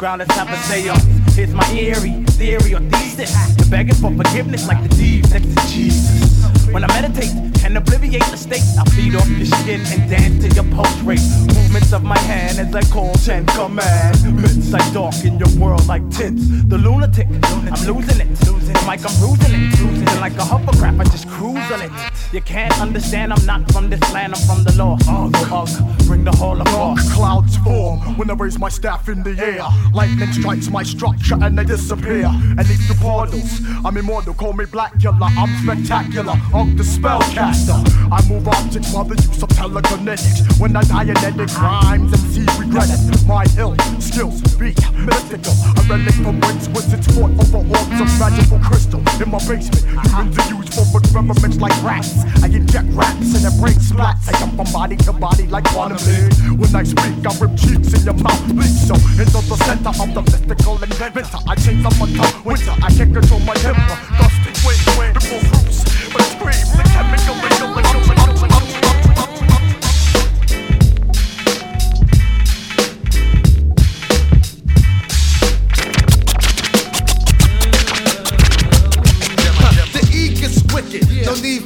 Underground, 0.04 0.18
let's 0.18 0.34
have 0.34 0.50
a 0.50 0.56
seance. 0.64 1.02
Uh, 1.02 1.32
here's 1.32 1.54
my 1.54 1.66
eerie 1.70 2.22
theory 2.36 2.74
or 2.74 2.80
thesis. 2.90 3.32
You're 3.56 3.70
begging 3.70 3.94
for 3.94 4.14
forgiveness 4.14 4.68
like 4.68 4.82
the 4.82 4.94
thieves 4.94 5.32
next 5.32 5.46
to 5.46 5.72
Jesus. 5.72 6.44
When 6.72 6.84
I 6.84 6.88
meditate, 6.88 7.32
and 7.64 7.78
obliviate 7.78 8.30
the 8.30 8.36
state. 8.36 8.62
I 8.78 8.84
feed 8.90 9.14
off 9.16 9.28
your 9.28 9.46
skin 9.46 9.80
and 9.86 10.10
dance 10.10 10.44
to 10.44 10.54
your 10.54 10.64
pulse 10.74 11.00
rate. 11.00 11.24
Movements 11.56 11.92
of 11.92 12.04
my 12.04 12.18
hand 12.18 12.58
as 12.58 12.74
I 12.74 12.82
call 12.92 13.12
ten 13.14 13.46
commandments. 13.46 14.72
I 14.72 14.92
darken 14.92 15.38
your 15.38 15.48
world 15.58 15.86
like 15.86 16.08
tints. 16.10 16.46
The 16.68 16.78
lunatic, 16.78 17.26
I'm 17.42 17.80
losing 17.88 18.20
it. 18.20 18.28
The 18.38 18.84
mic, 18.86 19.00
I'm 19.08 19.16
bruising 19.18 19.54
it. 19.54 19.80
Losing 19.80 20.08
it. 20.08 20.20
like 20.20 20.36
a 20.36 20.44
hovercraft, 20.44 21.00
I 21.00 21.04
just 21.04 21.28
cruise 21.28 21.70
on 21.72 21.80
it. 21.80 21.90
You 22.32 22.42
can't 22.42 22.78
understand, 22.80 23.32
I'm 23.32 23.44
not 23.46 23.70
from 23.72 23.88
this 23.88 24.02
land, 24.12 24.34
I'm 24.34 24.42
from 24.42 24.64
the 24.64 24.74
law. 24.76 24.98
Oh, 25.08 25.30
ugh, 25.34 25.68
ugh, 25.68 26.06
bring 26.06 26.24
the 26.24 26.32
hall 26.32 26.60
when 28.16 28.30
I 28.30 28.34
raise 28.34 28.58
my 28.58 28.68
staff 28.68 29.08
in 29.08 29.22
the 29.22 29.36
air. 29.38 29.64
Lightning 29.92 30.32
strikes 30.32 30.70
my 30.70 30.82
structure 30.82 31.36
and 31.40 31.58
they 31.58 31.64
disappear. 31.64 32.26
And 32.26 32.60
these 32.60 32.86
two 32.86 32.94
portals, 32.94 33.60
I'm 33.84 33.96
immortal, 33.96 34.34
call 34.34 34.52
me 34.52 34.64
black 34.64 34.94
Blacula. 34.94 35.30
I'm 35.36 35.52
spectacular, 35.62 36.34
I'm 36.54 36.76
the 36.76 36.82
spellcaster. 36.82 37.78
I 38.10 38.26
move 38.28 38.46
objects 38.48 38.92
by 38.92 39.02
the 39.04 39.14
use 39.16 39.42
of 39.42 39.48
telekinetics. 39.50 40.60
When 40.60 40.76
I 40.76 40.82
dianetic 40.82 41.54
rhymes, 41.58 42.12
MC 42.12 42.40
regret 42.58 42.88
it. 42.90 43.26
My 43.26 43.46
ill 43.58 43.76
skills 44.00 44.40
be 44.56 44.74
mystical. 45.04 45.54
A 45.76 45.82
relic 45.88 46.16
from 46.24 46.40
whence 46.40 46.68
wizards 46.68 47.06
fought 47.12 47.30
over 47.30 47.60
orbs 47.60 48.00
of 48.00 48.08
magical 48.18 48.58
crystal. 48.58 49.00
In 49.20 49.30
my 49.30 49.38
basement, 49.44 49.84
humans 49.84 50.38
uh-huh. 50.38 50.42
are 50.42 50.56
used 50.56 50.72
for 50.74 50.98
experiments 50.98 51.58
like 51.58 51.76
rats. 51.84 52.24
I 52.42 52.48
inject 52.48 52.88
rats 52.92 53.34
and 53.36 53.44
their 53.44 53.56
brain 53.60 53.78
splats. 53.78 54.28
I 54.28 54.32
jump 54.40 54.56
from 54.56 54.68
body 54.72 54.96
to 55.04 55.12
body 55.12 55.46
like 55.46 55.68
league. 55.74 56.58
When 56.58 56.74
I 56.74 56.82
speak, 56.82 57.20
I 57.22 57.30
rip 57.38 57.52
cheeks 57.56 57.92
in 57.94 58.02
your 58.04 58.18
mouth. 58.18 58.42
Bleed 58.48 58.74
so 58.88 58.94
into 59.20 59.40
the 59.44 59.56
center 59.64 59.92
of 59.92 60.08
the 60.14 60.22
mystical 60.22 60.82
inventor. 60.82 61.40
I 61.46 61.54
change 61.56 61.84
up 61.84 61.94
my 61.98 62.08
tongue. 62.16 62.44
Winter, 62.44 62.74
I 62.82 62.88
can't 62.90 63.12
control 63.12 63.40
my 63.40 63.54
temper. 63.54 63.96
Gusty 64.18 64.50
wind, 64.64 64.82
wind, 64.98 65.14
before 65.14 65.42
fruits. 65.52 65.84
But 66.12 66.22
it 66.22 66.30
screams 66.32 66.70
the 66.72 66.84
chemical, 66.94 67.36
chemical, 67.44 68.00
chemical, 68.02 68.48
The 68.48 68.63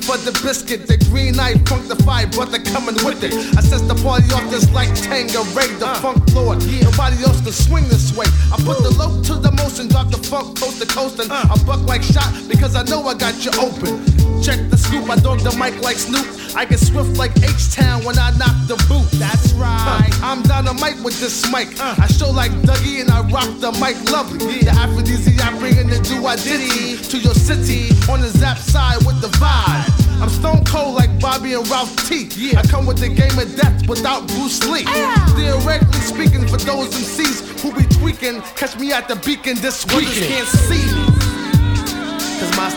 for 0.08 0.16
the 0.16 0.32
biscuit. 0.40 0.86
The 0.88 0.96
green 1.12 1.38
eye 1.38 1.52
funk 1.68 1.86
the 1.86 1.96
fire, 2.02 2.26
brother 2.26 2.58
coming 2.72 2.96
with 3.04 3.22
it. 3.22 3.36
I 3.56 3.60
set 3.60 3.84
the 3.84 3.94
party 4.00 4.32
off 4.32 4.48
just 4.48 4.72
like 4.72 4.88
Tango 4.96 5.44
Ray, 5.52 5.68
the 5.76 5.84
uh. 5.84 6.00
funk 6.00 6.24
lord. 6.32 6.64
Nobody 6.64 7.20
else 7.28 7.44
can 7.44 7.52
swing 7.52 7.84
this 7.92 8.16
way. 8.16 8.24
I 8.48 8.56
put 8.64 8.80
the 8.80 8.88
low 8.96 9.20
to 9.28 9.34
the 9.36 9.52
motion, 9.52 9.88
drop 9.88 10.08
the 10.08 10.16
funk 10.16 10.56
coast 10.56 10.80
to 10.80 10.88
coast, 10.88 11.20
and 11.20 11.30
uh. 11.30 11.52
I 11.52 11.56
buck 11.68 11.84
like 11.84 12.02
shot 12.02 12.32
because 12.48 12.74
I 12.74 12.84
know 12.84 13.04
I 13.04 13.14
got 13.14 13.36
you 13.44 13.52
open. 13.60 14.00
Check 14.40 14.70
the 14.72 14.78
scoop, 14.78 15.04
I 15.10 15.16
dog 15.20 15.40
the 15.40 15.52
mic 15.60 15.76
like 15.84 16.00
Snoop. 16.00 16.37
I 16.58 16.64
get 16.64 16.80
swift 16.80 17.16
like 17.16 17.30
H 17.38 17.72
Town 17.72 18.02
when 18.02 18.18
I 18.18 18.36
knock 18.36 18.56
the 18.66 18.74
boot. 18.90 19.08
That's 19.12 19.52
right. 19.52 20.10
I'm 20.24 20.42
dynamite 20.42 21.00
with 21.04 21.20
this 21.20 21.46
mic. 21.52 21.68
Uh. 21.78 21.94
I 21.96 22.08
show 22.08 22.32
like 22.32 22.50
Dougie 22.66 23.00
and 23.00 23.12
I 23.12 23.20
rock 23.30 23.46
the 23.60 23.70
mic 23.78 23.94
lovely. 24.10 24.66
The 24.66 24.70
aphrodisiac 24.70 25.56
bringing 25.60 25.86
the 25.86 26.00
do 26.00 26.26
I 26.26 26.34
diddy 26.34 26.98
to 26.98 27.18
your 27.18 27.34
city 27.34 27.94
on 28.10 28.22
the 28.22 28.28
zap 28.28 28.58
side 28.58 28.98
with 29.06 29.20
the 29.20 29.28
vibe. 29.38 29.86
I'm 30.20 30.28
stone 30.30 30.64
cold 30.64 30.96
like 30.96 31.20
Bobby 31.20 31.54
and 31.54 31.62
Ralph 31.70 31.94
T. 32.08 32.26
I 32.56 32.62
come 32.62 32.86
with 32.86 32.98
the 32.98 33.08
game 33.08 33.38
of 33.38 33.54
death 33.54 33.88
without 33.88 34.26
Bruce 34.26 34.66
Lee. 34.66 34.82
Ah. 34.88 35.32
Theoretically 35.38 36.00
speaking, 36.00 36.42
for 36.48 36.56
those 36.56 36.90
MCs 36.90 37.62
who 37.62 37.72
be 37.72 37.86
tweaking, 37.86 38.42
catch 38.58 38.76
me 38.80 38.90
at 38.90 39.06
the 39.06 39.14
beacon 39.14 39.54
this 39.62 39.86
weekend. 39.94 40.26
can't 40.26 40.48
see 40.48 40.92
me. 40.92 41.17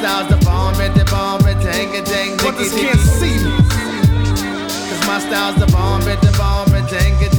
Style's 0.01 0.29
the 0.29 0.37
bomb, 0.43 0.73
at 0.81 0.95
the 0.95 1.05
bomb, 1.05 1.45
a 1.45 1.53
dang, 1.61 1.89
Niggas 1.91 2.73
can't 2.73 2.99
see 2.99 3.37
me. 3.37 3.53
Cause 4.89 5.05
my 5.05 5.19
style's 5.19 5.59
the 5.59 5.67
bomb, 5.71 6.01
at 6.09 6.19
the 6.23 6.35
bomb, 6.39 6.73
at 6.73 6.89
dang 6.89 7.13
a 7.23 7.29